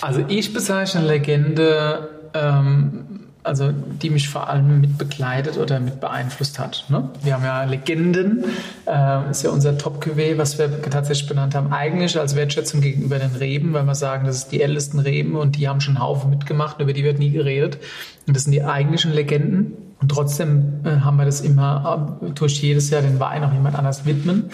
Also 0.00 0.24
ich 0.26 0.52
bezeichne 0.52 1.06
Legende, 1.06 2.08
ähm, 2.34 3.15
also 3.46 3.70
die 3.72 4.10
mich 4.10 4.28
vor 4.28 4.48
allem 4.48 4.80
mit 4.80 4.98
begleitet 4.98 5.56
oder 5.56 5.78
mit 5.80 6.00
beeinflusst 6.00 6.58
hat. 6.58 6.84
Ne? 6.88 7.08
Wir 7.22 7.34
haben 7.34 7.44
ja 7.44 7.64
Legenden, 7.64 8.44
äh, 8.86 9.30
ist 9.30 9.42
ja 9.42 9.50
unser 9.50 9.78
Top-Cuvée, 9.78 10.36
was 10.36 10.58
wir 10.58 10.82
tatsächlich 10.82 11.28
benannt 11.28 11.54
haben, 11.54 11.72
eigentlich 11.72 12.18
als 12.18 12.34
Wertschätzung 12.34 12.80
gegenüber 12.80 13.18
den 13.18 13.34
Reben, 13.36 13.72
weil 13.72 13.84
wir 13.84 13.94
sagen, 13.94 14.26
das 14.26 14.36
ist 14.36 14.48
die 14.48 14.60
ältesten 14.60 14.98
Reben 14.98 15.36
und 15.36 15.56
die 15.56 15.68
haben 15.68 15.80
schon 15.80 15.96
einen 15.96 16.04
Haufen 16.04 16.30
mitgemacht, 16.30 16.80
über 16.80 16.92
die 16.92 17.04
wird 17.04 17.18
nie 17.18 17.30
geredet. 17.30 17.78
Und 18.26 18.36
das 18.36 18.44
sind 18.44 18.52
die 18.52 18.64
eigentlichen 18.64 19.12
Legenden. 19.12 19.72
Und 20.00 20.10
trotzdem 20.10 20.80
äh, 20.84 21.00
haben 21.00 21.16
wir 21.16 21.24
das 21.24 21.40
immer 21.40 22.18
äh, 22.20 22.30
durch 22.32 22.60
jedes 22.60 22.90
Jahr 22.90 23.02
den 23.02 23.20
Wein 23.20 23.44
auch 23.44 23.52
jemand 23.52 23.78
anders 23.78 24.04
widmen. 24.04 24.50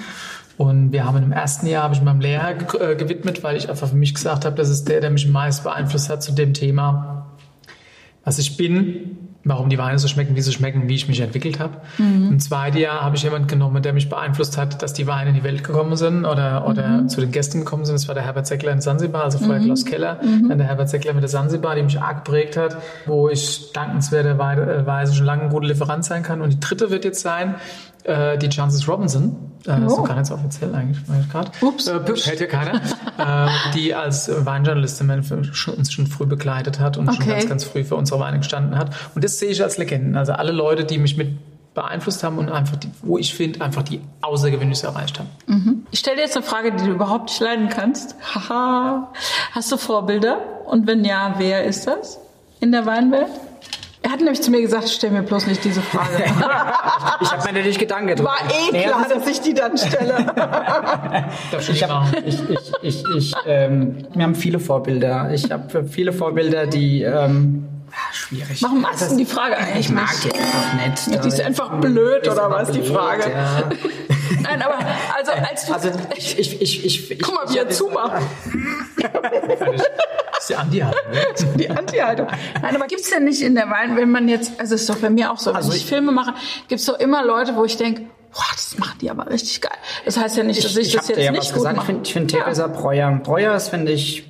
Und 0.58 0.92
wir 0.92 1.04
haben 1.04 1.20
im 1.22 1.32
ersten 1.32 1.66
Jahr, 1.66 1.84
habe 1.84 1.94
ich 1.94 2.02
meinem 2.02 2.20
Lehrer 2.20 2.50
äh, 2.50 2.94
gewidmet, 2.94 3.42
weil 3.42 3.56
ich 3.56 3.68
einfach 3.68 3.88
für 3.88 3.96
mich 3.96 4.14
gesagt 4.14 4.44
habe, 4.44 4.54
das 4.54 4.68
ist 4.68 4.88
der, 4.88 5.00
der 5.00 5.10
mich 5.10 5.26
am 5.26 5.32
meisten 5.32 5.64
beeinflusst 5.64 6.10
hat 6.10 6.22
zu 6.22 6.32
dem 6.32 6.54
Thema, 6.54 7.21
was 8.24 8.38
ich 8.38 8.56
bin, 8.56 9.18
warum 9.44 9.68
die 9.68 9.78
Weine 9.78 9.98
so 9.98 10.06
schmecken, 10.06 10.36
wie 10.36 10.40
sie 10.40 10.52
schmecken, 10.52 10.88
wie 10.88 10.94
ich 10.94 11.08
mich 11.08 11.18
entwickelt 11.20 11.58
habe. 11.58 11.78
Im 12.30 12.38
zweiten 12.38 12.76
Jahr 12.76 13.02
habe 13.02 13.16
ich 13.16 13.24
jemanden 13.24 13.48
genommen, 13.48 13.82
der 13.82 13.92
mich 13.92 14.08
beeinflusst 14.08 14.56
hat, 14.56 14.82
dass 14.82 14.92
die 14.92 15.08
Weine 15.08 15.30
in 15.30 15.36
die 15.36 15.42
Welt 15.42 15.64
gekommen 15.64 15.96
sind 15.96 16.24
oder, 16.24 16.68
oder 16.68 17.08
zu 17.08 17.20
den 17.20 17.32
Gästen 17.32 17.60
gekommen 17.60 17.84
sind. 17.84 17.96
Das 17.96 18.06
war 18.06 18.14
der 18.14 18.24
Herbert 18.24 18.46
Seckler 18.46 18.70
in 18.70 18.80
Sansibar, 18.80 19.24
also 19.24 19.38
vorher 19.38 19.60
Klaus 19.60 19.84
Keller, 19.84 20.20
dann 20.48 20.58
der 20.58 20.68
Herbert 20.68 20.88
Seckler 20.90 21.12
mit 21.14 21.22
der 21.22 21.28
Sansibar, 21.28 21.74
die 21.74 21.82
mich 21.82 22.00
arg 22.00 22.24
geprägt 22.24 22.56
hat, 22.56 22.76
wo 23.06 23.28
ich 23.28 23.72
dankenswerterweise 23.72 25.14
schon 25.14 25.26
lange 25.26 25.42
ein 25.42 25.50
guter 25.50 25.66
Lieferant 25.66 26.04
sein 26.04 26.22
kann. 26.22 26.40
Und 26.40 26.52
die 26.52 26.60
dritte 26.60 26.90
wird 26.90 27.04
jetzt 27.04 27.20
sein, 27.20 27.56
äh, 28.04 28.36
die 28.38 28.48
Chances 28.48 28.86
Robinson. 28.88 29.36
Äh, 29.64 29.68
Das 29.68 29.78
ist 29.80 29.92
Oh. 29.92 29.96
noch 30.00 30.08
gar 30.08 30.16
nicht 30.16 30.26
so 30.26 30.34
offiziell 30.34 30.74
eigentlich, 30.74 30.98
gerade. 31.30 31.50
Ups. 31.60 31.86
Äh, 31.86 32.00
hält 32.24 32.40
ja 32.40 32.46
keiner. 32.46 32.80
äh, 33.18 33.48
die 33.74 33.94
als 33.94 34.28
Weinjournalistin 34.44 35.22
schon- 35.52 35.74
uns 35.74 35.92
schon 35.92 36.06
früh 36.08 36.26
begleitet 36.26 36.80
hat 36.80 36.96
und 36.96 37.06
schon 37.14 37.22
Okay. 37.22 37.30
ganz, 37.32 37.48
ganz 37.48 37.64
früh 37.64 37.84
für 37.84 37.94
unsere 37.96 38.18
Weine 38.20 38.38
gestanden 38.38 38.76
hat. 38.76 38.90
Und 39.14 39.22
das 39.24 39.38
sehe 39.38 39.50
ich 39.50 39.62
als 39.62 39.78
Legenden. 39.78 40.16
Also 40.16 40.32
alle 40.32 40.52
Leute, 40.52 40.84
die 40.84 40.98
mich 40.98 41.16
mit 41.16 41.36
beeinflusst 41.74 42.22
haben 42.22 42.36
und 42.36 42.50
einfach, 42.50 42.76
die, 42.76 42.90
wo 43.02 43.16
ich 43.16 43.34
finde, 43.34 43.62
einfach 43.62 43.82
die 43.82 44.00
Außergewöhnliches 44.20 44.82
erreicht 44.84 45.18
haben. 45.18 45.86
Ich 45.90 46.00
stelle 46.00 46.16
dir 46.16 46.22
jetzt 46.24 46.36
eine 46.36 46.44
Frage, 46.44 46.72
die 46.72 46.84
du 46.84 46.90
überhaupt 46.90 47.30
nicht 47.30 47.40
leiden 47.40 47.70
kannst. 47.70 48.14
Haha. 48.34 49.08
Hast 49.52 49.72
du 49.72 49.78
Vorbilder? 49.78 50.38
Und 50.66 50.86
wenn 50.86 51.02
ja, 51.04 51.34
wer 51.38 51.64
ist 51.64 51.86
das 51.86 52.18
in 52.60 52.72
der 52.72 52.84
Weinwelt? 52.84 53.30
Er 54.02 54.10
hat 54.10 54.18
nämlich 54.18 54.42
zu 54.42 54.50
mir 54.50 54.60
gesagt, 54.60 54.88
stell 54.88 55.10
mir 55.10 55.22
bloß 55.22 55.46
nicht 55.46 55.64
diese 55.64 55.80
Frage. 55.80 56.24
ich 57.20 57.30
habe 57.30 57.44
mir 57.44 57.52
natürlich 57.52 57.78
Gedanken 57.78 58.16
drüber. 58.16 58.30
War 58.30 58.50
eh 58.50 58.72
Naja, 58.72 58.88
klar, 58.88 59.06
das 59.08 59.18
dass 59.24 59.28
ich 59.28 59.40
die 59.40 59.54
dann 59.54 59.76
stelle. 59.78 60.26
Ich 61.72 61.82
hab, 61.84 62.12
ich, 62.26 62.38
ich, 62.48 62.72
ich, 62.82 63.04
ich, 63.16 63.34
ähm, 63.46 64.06
wir 64.14 64.24
haben 64.24 64.34
viele 64.34 64.58
Vorbilder. 64.58 65.30
Ich 65.32 65.50
habe 65.50 65.84
viele 65.84 66.12
Vorbilder, 66.12 66.66
die 66.66 67.02
ähm, 67.02 67.68
schwierig. 68.12 68.62
Warum 68.62 68.80
machst 68.80 69.10
du 69.10 69.16
die 69.16 69.24
Frage 69.26 69.56
eigentlich 69.56 69.86
Ich 69.86 69.92
mag 69.92 70.08
nicht? 70.10 70.24
die 70.24 70.38
einfach 70.38 70.72
nicht. 71.08 71.24
Die 71.24 71.28
ist 71.28 71.40
einfach 71.40 71.80
blöd, 71.80 72.24
Die 72.24 72.28
ist 72.28 72.34
oder 72.34 72.50
was, 72.50 72.70
die 72.70 72.78
blöd, 72.80 72.92
Frage? 72.94 73.30
Ja. 73.30 73.62
Nein, 74.42 74.62
aber 74.62 74.78
also 75.16 75.32
als 75.32 75.66
du... 75.66 75.72
Also 75.74 75.90
ich, 76.16 76.38
ich, 76.38 76.60
ich, 76.62 76.84
ich, 76.84 77.10
ich 77.10 77.18
Guck 77.22 77.34
mal, 77.34 77.48
wie 77.52 77.58
er 77.58 77.68
zumacht. 77.68 78.22
Das 78.96 80.40
ist 80.40 80.48
die 80.50 80.54
Andi 80.56 80.78
halt. 80.80 80.96
Ne? 81.12 81.48
Die 81.56 81.70
Anti-Haltung. 81.70 82.26
Nein, 82.60 82.74
aber 82.76 82.86
gibt's 82.86 83.10
denn 83.10 83.24
nicht 83.24 83.42
in 83.42 83.54
der 83.54 83.70
Wein, 83.70 83.96
wenn 83.96 84.10
man 84.10 84.28
jetzt, 84.28 84.58
also 84.58 84.74
ist 84.74 84.88
doch 84.88 84.96
bei 84.96 85.10
mir 85.10 85.30
auch 85.30 85.38
so, 85.38 85.50
wenn 85.50 85.56
Also 85.56 85.70
ich 85.72 85.78
ich- 85.78 85.86
Filme 85.86 86.12
mache, 86.12 86.34
gibt's 86.68 86.86
doch 86.86 86.98
immer 86.98 87.24
Leute, 87.24 87.54
wo 87.56 87.64
ich 87.64 87.76
denke, 87.76 88.02
boah, 88.32 88.42
das 88.54 88.76
machen 88.78 88.98
die 89.00 89.10
aber 89.10 89.28
richtig 89.30 89.60
geil. 89.60 89.76
Das 90.04 90.16
heißt 90.16 90.36
ja 90.36 90.42
nicht, 90.44 90.64
dass 90.64 90.76
ich, 90.76 90.88
ich 90.88 90.96
das 90.96 91.08
jetzt 91.08 91.18
ja 91.20 91.30
nicht 91.30 91.40
was 91.42 91.48
gut 91.48 91.54
gesagt. 91.56 91.74
Ich 91.74 91.76
mache. 91.78 91.86
finde 91.86 92.02
ich 92.06 92.12
find 92.12 92.30
Theresa 92.30 92.66
Breuer. 92.66 93.10
Breuer 93.22 93.54
ist, 93.54 93.68
finde 93.68 93.92
ich, 93.92 94.24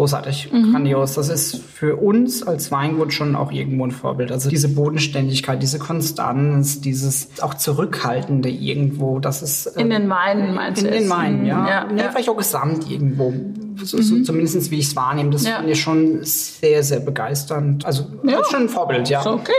großartig, 0.00 0.50
Mhm. 0.50 0.72
grandios. 0.72 1.14
Das 1.14 1.28
ist 1.28 1.56
für 1.56 1.96
uns 1.96 2.42
als 2.42 2.70
Weingut 2.72 3.12
schon 3.12 3.36
auch 3.36 3.52
irgendwo 3.52 3.84
ein 3.86 3.90
Vorbild. 3.90 4.32
Also 4.32 4.48
diese 4.48 4.68
Bodenständigkeit, 4.70 5.62
diese 5.62 5.78
Konstanz, 5.78 6.80
dieses 6.80 7.28
auch 7.42 7.52
Zurückhaltende 7.52 8.48
irgendwo, 8.48 9.18
das 9.18 9.42
ist... 9.42 9.66
äh, 9.66 9.80
In 9.82 9.90
den 9.90 10.08
Weinen 10.08 10.54
meinst 10.54 10.80
in 10.80 10.86
du 10.86 10.92
den 10.92 11.02
jetzt? 11.02 11.10
Weinen, 11.10 11.44
ja. 11.44 11.58
Mhm, 11.58 11.66
ja, 11.68 11.84
nee, 11.92 12.00
ja. 12.00 12.06
Mhm. 12.08 12.12
Vielleicht 12.12 12.28
auch 12.30 12.36
gesamt 12.38 12.90
irgendwo. 12.90 13.32
So, 13.82 14.00
so, 14.00 14.22
zumindest 14.22 14.70
wie 14.70 14.78
ich 14.78 14.86
es 14.86 14.96
wahrnehme. 14.96 15.30
Das 15.30 15.44
Ja. 15.46 15.56
finde 15.58 15.72
ich 15.72 15.80
schon 15.80 16.20
sehr, 16.22 16.82
sehr 16.82 17.00
begeisternd. 17.00 17.84
Also 17.84 18.04
Ja. 18.24 18.38
das 18.38 18.46
ist 18.46 18.52
schon 18.52 18.62
ein 18.62 18.68
Vorbild, 18.70 19.08
ja. 19.10 19.22
So, 19.22 19.32
okay. 19.32 19.52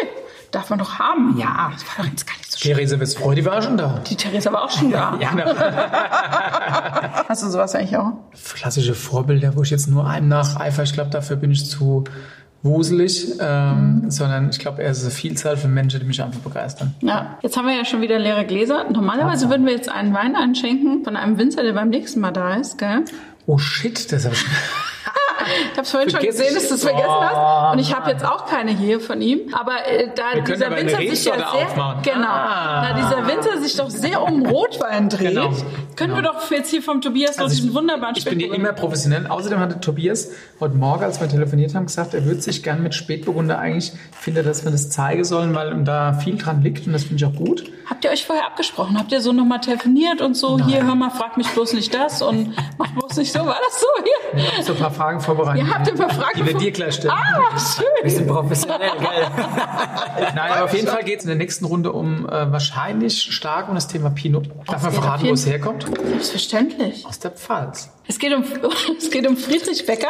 Darf 0.52 0.70
man 0.70 0.80
doch 0.80 1.00
haben. 1.00 1.38
Ja. 1.38 1.72
Das 1.74 1.86
war 1.88 2.04
doch 2.04 2.12
jetzt 2.12 2.28
gar 2.28 2.36
nicht 2.38 2.52
so 2.52 2.60
schlimm. 2.60 2.76
Therese 2.76 3.00
Westfreu, 3.00 3.36
die 3.36 3.46
war 3.46 3.62
schon 3.62 3.78
da. 3.78 4.02
Die 4.08 4.16
Theresa 4.16 4.52
war 4.52 4.64
auch 4.64 4.72
schon 4.72 4.92
da. 4.92 5.18
Ja. 5.22 5.32
Hast 7.30 7.44
du 7.44 7.50
sowas 7.50 7.74
eigentlich 7.76 7.96
auch? 7.98 8.14
Klassische 8.56 8.94
Vorbilder, 8.94 9.56
wo 9.56 9.64
ich 9.64 9.70
jetzt 9.70 9.88
nur 9.88 10.08
einem 10.08 10.28
nacheifer. 10.28 10.84
Ich 10.84 10.94
glaube, 10.94 11.10
dafür 11.10 11.38
bin 11.38 11.52
ich 11.52 11.70
zu 11.70 12.04
wuselig, 12.64 13.34
ähm, 13.40 14.06
sondern 14.10 14.50
ich 14.50 14.60
glaube, 14.60 14.82
eher 14.84 14.94
so 14.94 15.06
eine 15.06 15.12
Vielzahl 15.12 15.58
von 15.58 15.74
Menschen, 15.74 16.00
die 16.00 16.06
mich 16.06 16.22
einfach 16.22 16.42
begeistern. 16.42 16.94
Ja. 17.02 17.38
Jetzt 17.42 17.58
haben 17.58 17.66
wir 17.66 17.76
ja 17.76 17.86
schon 17.86 18.02
wieder 18.02 18.20
leere 18.20 18.46
Gläser. 18.46 18.86
Normalerweise 18.92 19.50
würden 19.50 19.66
wir 19.66 19.74
jetzt 19.74 19.90
einen 19.90 20.14
Wein 20.14 20.36
einschenken 20.36 21.04
von 21.04 21.16
einem 21.16 21.38
Winzer, 21.38 21.64
der 21.64 21.74
beim 21.74 21.90
nächsten 21.90 22.20
Mal 22.20 22.32
da 22.32 22.56
ist, 22.56 22.78
gell? 22.78 23.06
Oh 23.48 23.58
shit, 23.58 24.12
das 24.12 24.26
habe 24.26 24.36
ich. 24.36 24.46
Ich 25.72 25.78
habe 25.78 25.88
vorhin 25.88 26.10
schon 26.10 26.20
gesehen, 26.22 26.54
dass 26.54 26.68
du 26.68 26.76
es 26.76 26.84
vergessen 26.84 27.08
hast. 27.10 27.74
Und 27.74 27.80
ich 27.80 27.96
habe 27.96 28.12
jetzt 28.12 28.26
auch 28.26 28.46
keine 28.46 28.72
hier 28.72 29.00
von 29.00 29.22
ihm. 29.22 29.54
Aber 29.54 29.86
äh, 29.88 30.10
da 30.16 30.36
Wir 30.36 30.42
dieser 30.44 30.72
Winzer 30.76 30.98
sich 30.98 31.26
ja 31.26 31.36
sehr, 31.36 31.50
aufmachen. 31.52 32.02
genau, 32.04 32.28
Ah. 32.28 32.88
da 32.90 32.94
dieser 32.96 33.28
Winzer 33.28 33.62
sich 33.62 33.76
doch 33.76 33.90
sehr 33.90 34.22
um 34.22 34.46
Rotwein 34.46 35.10
dreht, 35.10 35.30
Genau. 35.36 35.52
können 35.96 36.16
wir 36.16 36.22
doch 36.22 36.50
jetzt 36.52 36.70
hier 36.70 36.82
vom 36.82 37.02
Tobias 37.02 37.38
noch 37.38 37.44
Also 37.46 37.56
ich- 37.56 37.62
diesen 37.62 37.74
wunderbaren 37.76 38.16
Ich 38.18 38.26
bin 38.26 38.40
hier 38.40 38.54
immer 38.54 38.74
professionell. 38.74 39.28
Außerdem 39.28 39.60
hatte 39.60 39.80
Tobias 39.80 40.30
heute 40.60 40.76
Morgen, 40.76 41.04
als 41.04 41.20
wir 41.22 41.28
telefoniert 41.30 41.76
haben, 41.76 41.86
gesagt, 41.86 42.14
er 42.14 42.26
würde 42.26 42.42
sich 42.42 42.64
gern 42.64 42.82
mit 42.84 42.94
Spätburgunder 42.96 43.58
eigentlich, 43.60 43.92
finde, 44.20 44.44
dass 44.44 44.64
wir 44.64 44.72
das 44.72 44.90
zeigen 44.90 45.24
sollen, 45.24 45.56
weil 45.56 45.84
da 45.84 46.14
viel 46.14 46.38
dran 46.38 46.62
liegt 46.62 46.86
und 46.88 46.94
das 46.94 47.04
finde 47.04 47.16
ich 47.18 47.26
auch 47.26 47.36
gut. 47.38 47.64
Habt 47.90 48.06
ihr 48.06 48.12
euch 48.12 48.26
vorher 48.26 48.46
abgesprochen? 48.46 48.98
Habt 48.98 49.12
ihr 49.12 49.22
so 49.22 49.34
nochmal 49.34 49.60
telefoniert 49.62 50.22
und 50.22 50.36
so, 50.36 50.58
hier, 50.60 50.84
hör 50.86 50.96
mal, 50.96 51.10
frag 51.10 51.38
mich 51.38 51.48
bloß 51.50 51.74
nicht 51.74 51.94
das 51.94 52.22
und 52.22 52.54
mach 52.78 52.90
bloß 52.92 53.18
nicht 53.18 53.32
so, 53.34 53.40
war 53.40 53.58
das 53.68 53.80
so 53.80 53.88
hier? 54.04 54.42
Ich 54.44 54.52
habe 54.54 54.64
so 54.64 54.74
ein 54.74 54.80
paar 54.80 54.92
Fragen 54.92 55.20
vorbereitet. 55.36 55.66
Ihr 55.68 55.74
habt 55.74 55.90
ein 55.90 55.98
paar 55.98 56.10
Fragen 56.10 56.38
Die 56.40 56.46
wir 56.46 56.54
dir 56.58 56.72
gleich 56.72 56.96
stellen. 56.96 57.14
Ah, 57.14 57.42
Wir 57.54 58.10
schön. 58.10 58.10
sind 58.10 58.28
professionell, 58.28 58.92
gell? 59.00 59.10
Nein, 60.36 60.52
aber 60.52 60.66
auf 60.66 60.74
jeden 60.74 60.88
Fall 60.88 61.04
geht 61.04 61.20
es 61.20 61.24
in 61.26 61.30
der 61.30 61.38
nächsten 61.38 61.66
Runde 61.66 61.92
um 61.92 62.28
äh, 62.28 62.52
wahrscheinlich 62.52 63.22
stark 63.34 63.70
um 63.70 63.76
das 63.76 63.88
Thema 63.88 64.10
Pinot. 64.10 64.50
Darf 64.68 64.84
man 64.84 64.92
verraten, 64.92 65.28
wo 65.28 65.34
es 65.34 65.46
herkommt? 65.46 65.86
Selbstverständlich. 65.86 67.06
Aus 67.06 67.20
der 67.20 67.32
Pfalz. 67.32 67.90
Es 68.08 68.20
geht, 68.20 68.34
um, 68.34 68.44
es 68.98 69.12
geht 69.12 69.28
um 69.28 69.38
Friedrich 69.38 69.86
Becker 69.86 70.10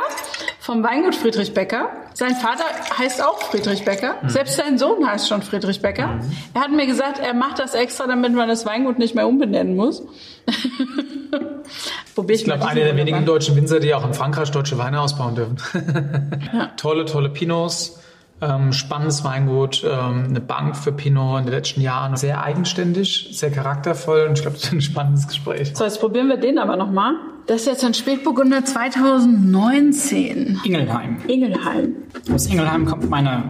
vom 0.60 0.84
Weingut 0.84 1.16
Friedrich 1.16 1.54
Becker. 1.54 1.90
Sein 2.14 2.36
Vater 2.36 2.66
heißt 2.98 3.24
auch 3.24 3.42
Friedrich 3.44 3.84
Becker. 3.84 4.16
Selbst 4.28 4.58
sein 4.58 4.78
Sohn 4.78 5.06
heißt 5.06 5.28
schon 5.28 5.42
Friedrich 5.42 5.82
Becker. 5.82 6.20
Er 6.54 6.62
hat 6.62 6.72
mir 6.72 6.86
gesagt, 6.86 7.20
er 7.20 7.34
macht 7.34 7.60
das 7.60 7.74
extra, 7.74 8.08
damit 8.08 8.34
man 8.34 8.48
das 8.48 8.66
Weingut 8.66 9.00
nicht 9.00 9.16
mehr 9.16 9.28
umbenennen 9.28 9.76
muss. 9.76 10.04
Probier 12.16 12.36
Ich 12.36 12.44
glaube, 12.44 12.68
einer 12.68 12.82
der 12.82 12.98
wenigen 12.98 13.26
deutschen 13.26 13.56
Winzer, 13.56 13.80
die 13.80 13.94
auch 13.94 14.06
in 14.06 14.14
Frankreich 14.14 14.52
deutsche 14.52 14.78
Weine 14.78 15.00
ausbauen 15.00 15.36
dürfen. 15.36 15.58
tolle, 16.78 17.06
tolle 17.06 17.30
Pinots. 17.30 18.00
Ähm, 18.42 18.74
spannendes 18.74 19.24
Weingut, 19.24 19.84
ähm, 19.86 20.26
eine 20.30 20.42
Bank 20.42 20.76
für 20.76 20.92
Pinot 20.92 21.40
in 21.40 21.46
den 21.46 21.54
letzten 21.54 21.82
Jahren. 21.82 22.16
Sehr 22.16 22.44
eigenständig, 22.44 23.30
sehr 23.34 23.52
charaktervoll 23.52 24.26
und 24.28 24.34
ich 24.38 24.42
glaube, 24.42 24.58
das 24.58 24.66
ist 24.66 24.74
ein 24.74 24.82
spannendes 24.82 25.28
Gespräch. 25.28 25.74
So, 25.76 25.84
jetzt 25.84 26.00
probieren 26.00 26.28
wir 26.28 26.38
den 26.38 26.58
aber 26.58 26.76
nochmal. 26.76 27.14
Das 27.48 27.62
ist 27.62 27.68
jetzt 27.68 27.84
ein 27.84 27.94
Spätburgunder 27.94 28.64
2019. 28.64 30.62
Ingelheim. 30.64 31.18
Ingelheim. 31.28 31.96
Aus 32.34 32.46
Ingelheim 32.48 32.86
kommt 32.86 33.10
meine 33.10 33.44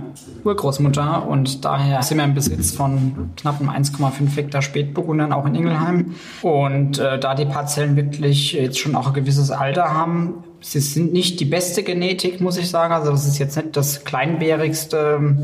Urgroßmutter 0.44 1.28
und 1.28 1.66
daher 1.66 2.02
sind 2.02 2.18
wir 2.18 2.24
im 2.24 2.34
Besitz 2.34 2.72
von 2.72 3.32
knappen 3.38 3.70
1,5 3.70 4.36
Hektar 4.36 4.62
Spätburgundern 4.62 5.34
auch 5.34 5.46
in 5.46 5.56
Ingelheim. 5.56 6.16
Und 6.42 7.00
äh, 7.00 7.20
da 7.20 7.36
die 7.36 7.46
Parzellen 7.46 7.96
wirklich 7.96 8.54
jetzt 8.54 8.80
schon 8.80 8.96
auch 8.96 9.08
ein 9.08 9.14
gewisses 9.14 9.52
Alter 9.52 9.94
haben, 9.94 10.44
sie 10.62 10.80
sind 10.80 11.12
nicht 11.12 11.40
die 11.40 11.46
beste 11.46 11.84
Genetik, 11.84 12.40
muss 12.40 12.58
ich 12.58 12.70
sagen. 12.70 12.94
Also 12.94 13.12
das 13.12 13.28
ist 13.28 13.40
jetzt 13.40 13.56
nicht 13.58 13.76
das 13.76 14.04
kleinbärigste 14.04 15.36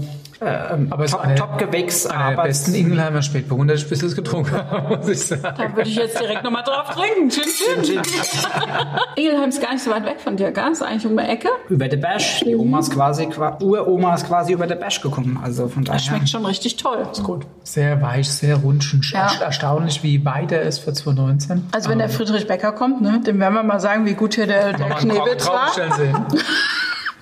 ähm, 0.42 0.88
Aber 0.92 1.04
es 1.06 1.12
Top- 1.12 1.22
eine- 1.22 1.36
Top-Gewächs. 1.36 2.06
Einer 2.06 2.36
der 2.36 2.44
besten 2.44 2.72
es- 2.72 2.78
Ingelheimer 2.78 3.22
Spätburgunder, 3.22 3.74
jetzt 3.76 4.16
getrunken 4.16 4.52
habe, 4.72 4.98
muss 4.98 5.08
ich 5.10 5.20
sagen. 5.26 5.42
Da 5.44 5.76
würde 5.76 5.90
ich 5.90 5.96
jetzt 5.96 6.20
direkt 6.20 6.44
nochmal 6.44 6.64
drauf 6.64 6.90
trinken. 6.96 7.30
Chin, 7.30 7.44
chin. 7.84 8.02
Ingelheim 9.16 9.50
ist 9.50 9.62
gar 9.62 9.74
nicht 9.74 9.84
so 9.84 9.92
weit 9.92 10.06
weg 10.06 10.20
von 10.20 10.38
dir, 10.38 10.52
gell? 10.52 10.72
Ist 10.72 10.82
eigentlich 10.84 11.06
um 11.06 11.18
die 11.18 11.24
Ecke. 11.24 11.50
über 11.70 11.88
der 11.88 11.98
Bash. 11.98 12.42
Die 12.46 12.56
Oma 12.56 12.80
ist 12.80 12.94
quasi, 12.94 13.26
qua- 13.28 13.58
Uroma 13.62 14.16
ist 14.16 14.28
quasi 14.28 14.54
über 14.54 14.68
der 14.68 14.76
Bash 14.76 15.02
gekommen. 15.02 15.40
Also 15.44 15.68
von 15.68 15.84
daher. 15.84 15.98
Das 15.98 16.06
schmeckt 16.06 16.30
schon 16.30 16.46
richtig 16.46 16.76
toll. 16.78 17.08
Gut. 17.24 17.46
Sehr 17.64 18.02
weich, 18.02 18.30
sehr 18.30 18.58
rund, 18.58 18.84
schon 18.84 19.02
Ja. 19.14 19.32
erstaunlich, 19.42 20.04
wie 20.04 20.24
weit 20.26 20.52
er 20.52 20.62
ist 20.62 20.80
für 20.80 20.94
2019. 20.94 21.68
Also 21.72 21.90
wenn 21.90 21.98
der 22.00 22.10
Friedrich 22.10 22.48
Becker 22.48 22.72
kommt, 22.72 23.02
ne, 23.02 23.20
dem 23.26 23.40
werden 23.40 23.54
wir 23.56 23.64
mal 23.64 23.80
sagen, 23.80 24.06
wie 24.06 24.14
gut 24.14 24.36
hier 24.36 24.48
der, 24.48 24.74
der 24.74 24.90
Knebitz 24.90 25.48
war. 25.48 25.72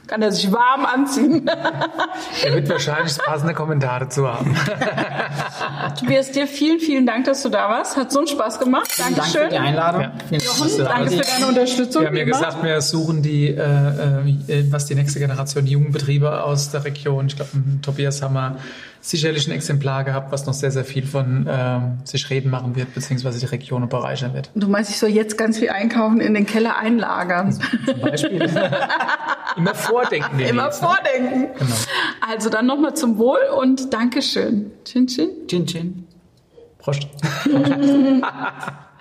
Kann 0.07 0.21
er 0.21 0.31
sich 0.31 0.51
warm 0.51 0.85
anziehen. 0.85 1.49
Er 2.43 2.53
wird 2.53 2.69
wahrscheinlich 2.69 3.17
passende 3.17 3.53
Kommentare 3.53 4.05
dazu 4.05 4.27
haben. 4.27 4.55
Tobias, 5.99 6.31
dir 6.31 6.47
vielen, 6.47 6.79
vielen 6.79 7.05
Dank, 7.05 7.25
dass 7.25 7.41
du 7.41 7.49
da 7.49 7.69
warst. 7.69 7.97
Hat 7.97 8.11
so 8.11 8.19
einen 8.19 8.27
Spaß 8.27 8.59
gemacht. 8.59 8.89
Danke 8.97 9.13
für 9.13 9.21
Dankeschön. 9.21 9.49
die 9.49 9.57
Einladung. 9.57 10.01
Ja. 10.01 10.11
Vielen 10.29 10.41
Dank. 10.41 10.59
Jochen, 10.59 10.85
danke 10.85 11.11
für 11.11 11.31
deine 11.31 11.47
Unterstützung. 11.47 12.01
Wir 12.01 12.07
haben 12.09 12.17
ja 12.17 12.25
gesagt, 12.25 12.63
wir 12.63 12.81
suchen 12.81 13.21
die, 13.21 13.47
äh, 13.47 13.61
äh, 14.47 14.71
was 14.71 14.85
die 14.85 14.95
nächste 14.95 15.19
Generation 15.19 15.65
Jugendbetriebe 15.65 16.43
aus 16.43 16.69
der 16.69 16.85
Region. 16.85 17.27
Ich 17.27 17.35
glaube, 17.35 17.51
Tobias 17.81 18.21
haben 18.21 18.35
wir 18.35 18.57
sicherlich 19.09 19.47
ein 19.47 19.51
Exemplar 19.51 20.03
gehabt, 20.03 20.31
was 20.31 20.45
noch 20.45 20.53
sehr, 20.53 20.71
sehr 20.71 20.85
viel 20.85 21.05
von 21.05 21.47
ähm, 21.47 21.99
sich 22.03 22.29
reden 22.29 22.49
machen 22.49 22.75
wird, 22.75 22.93
beziehungsweise 22.93 23.39
die 23.39 23.45
Region 23.45 23.87
bereichern 23.87 24.33
wird. 24.33 24.49
Du 24.55 24.67
meinst, 24.67 24.89
ich 24.89 24.97
soll 24.97 25.09
jetzt 25.09 25.37
ganz 25.37 25.59
viel 25.59 25.69
einkaufen, 25.69 26.19
in 26.19 26.33
den 26.33 26.45
Keller 26.45 26.77
einlagern. 26.77 27.53
Zum 27.85 27.99
Beispiel. 28.01 28.41
Immer 29.57 29.75
vordenken. 29.75 30.37
wir 30.37 30.49
Immer 30.49 30.65
jetzt, 30.65 30.81
ne? 30.81 30.87
vordenken. 30.87 31.47
Genau. 31.57 31.75
Also 32.27 32.49
dann 32.49 32.65
nochmal 32.65 32.95
zum 32.95 33.17
Wohl 33.17 33.39
und 33.57 33.93
Dankeschön. 33.93 34.71
Chin, 34.83 35.07
chin. 35.07 35.29
Chin, 35.47 35.65
chin. 35.65 36.07
Prost. 36.79 37.07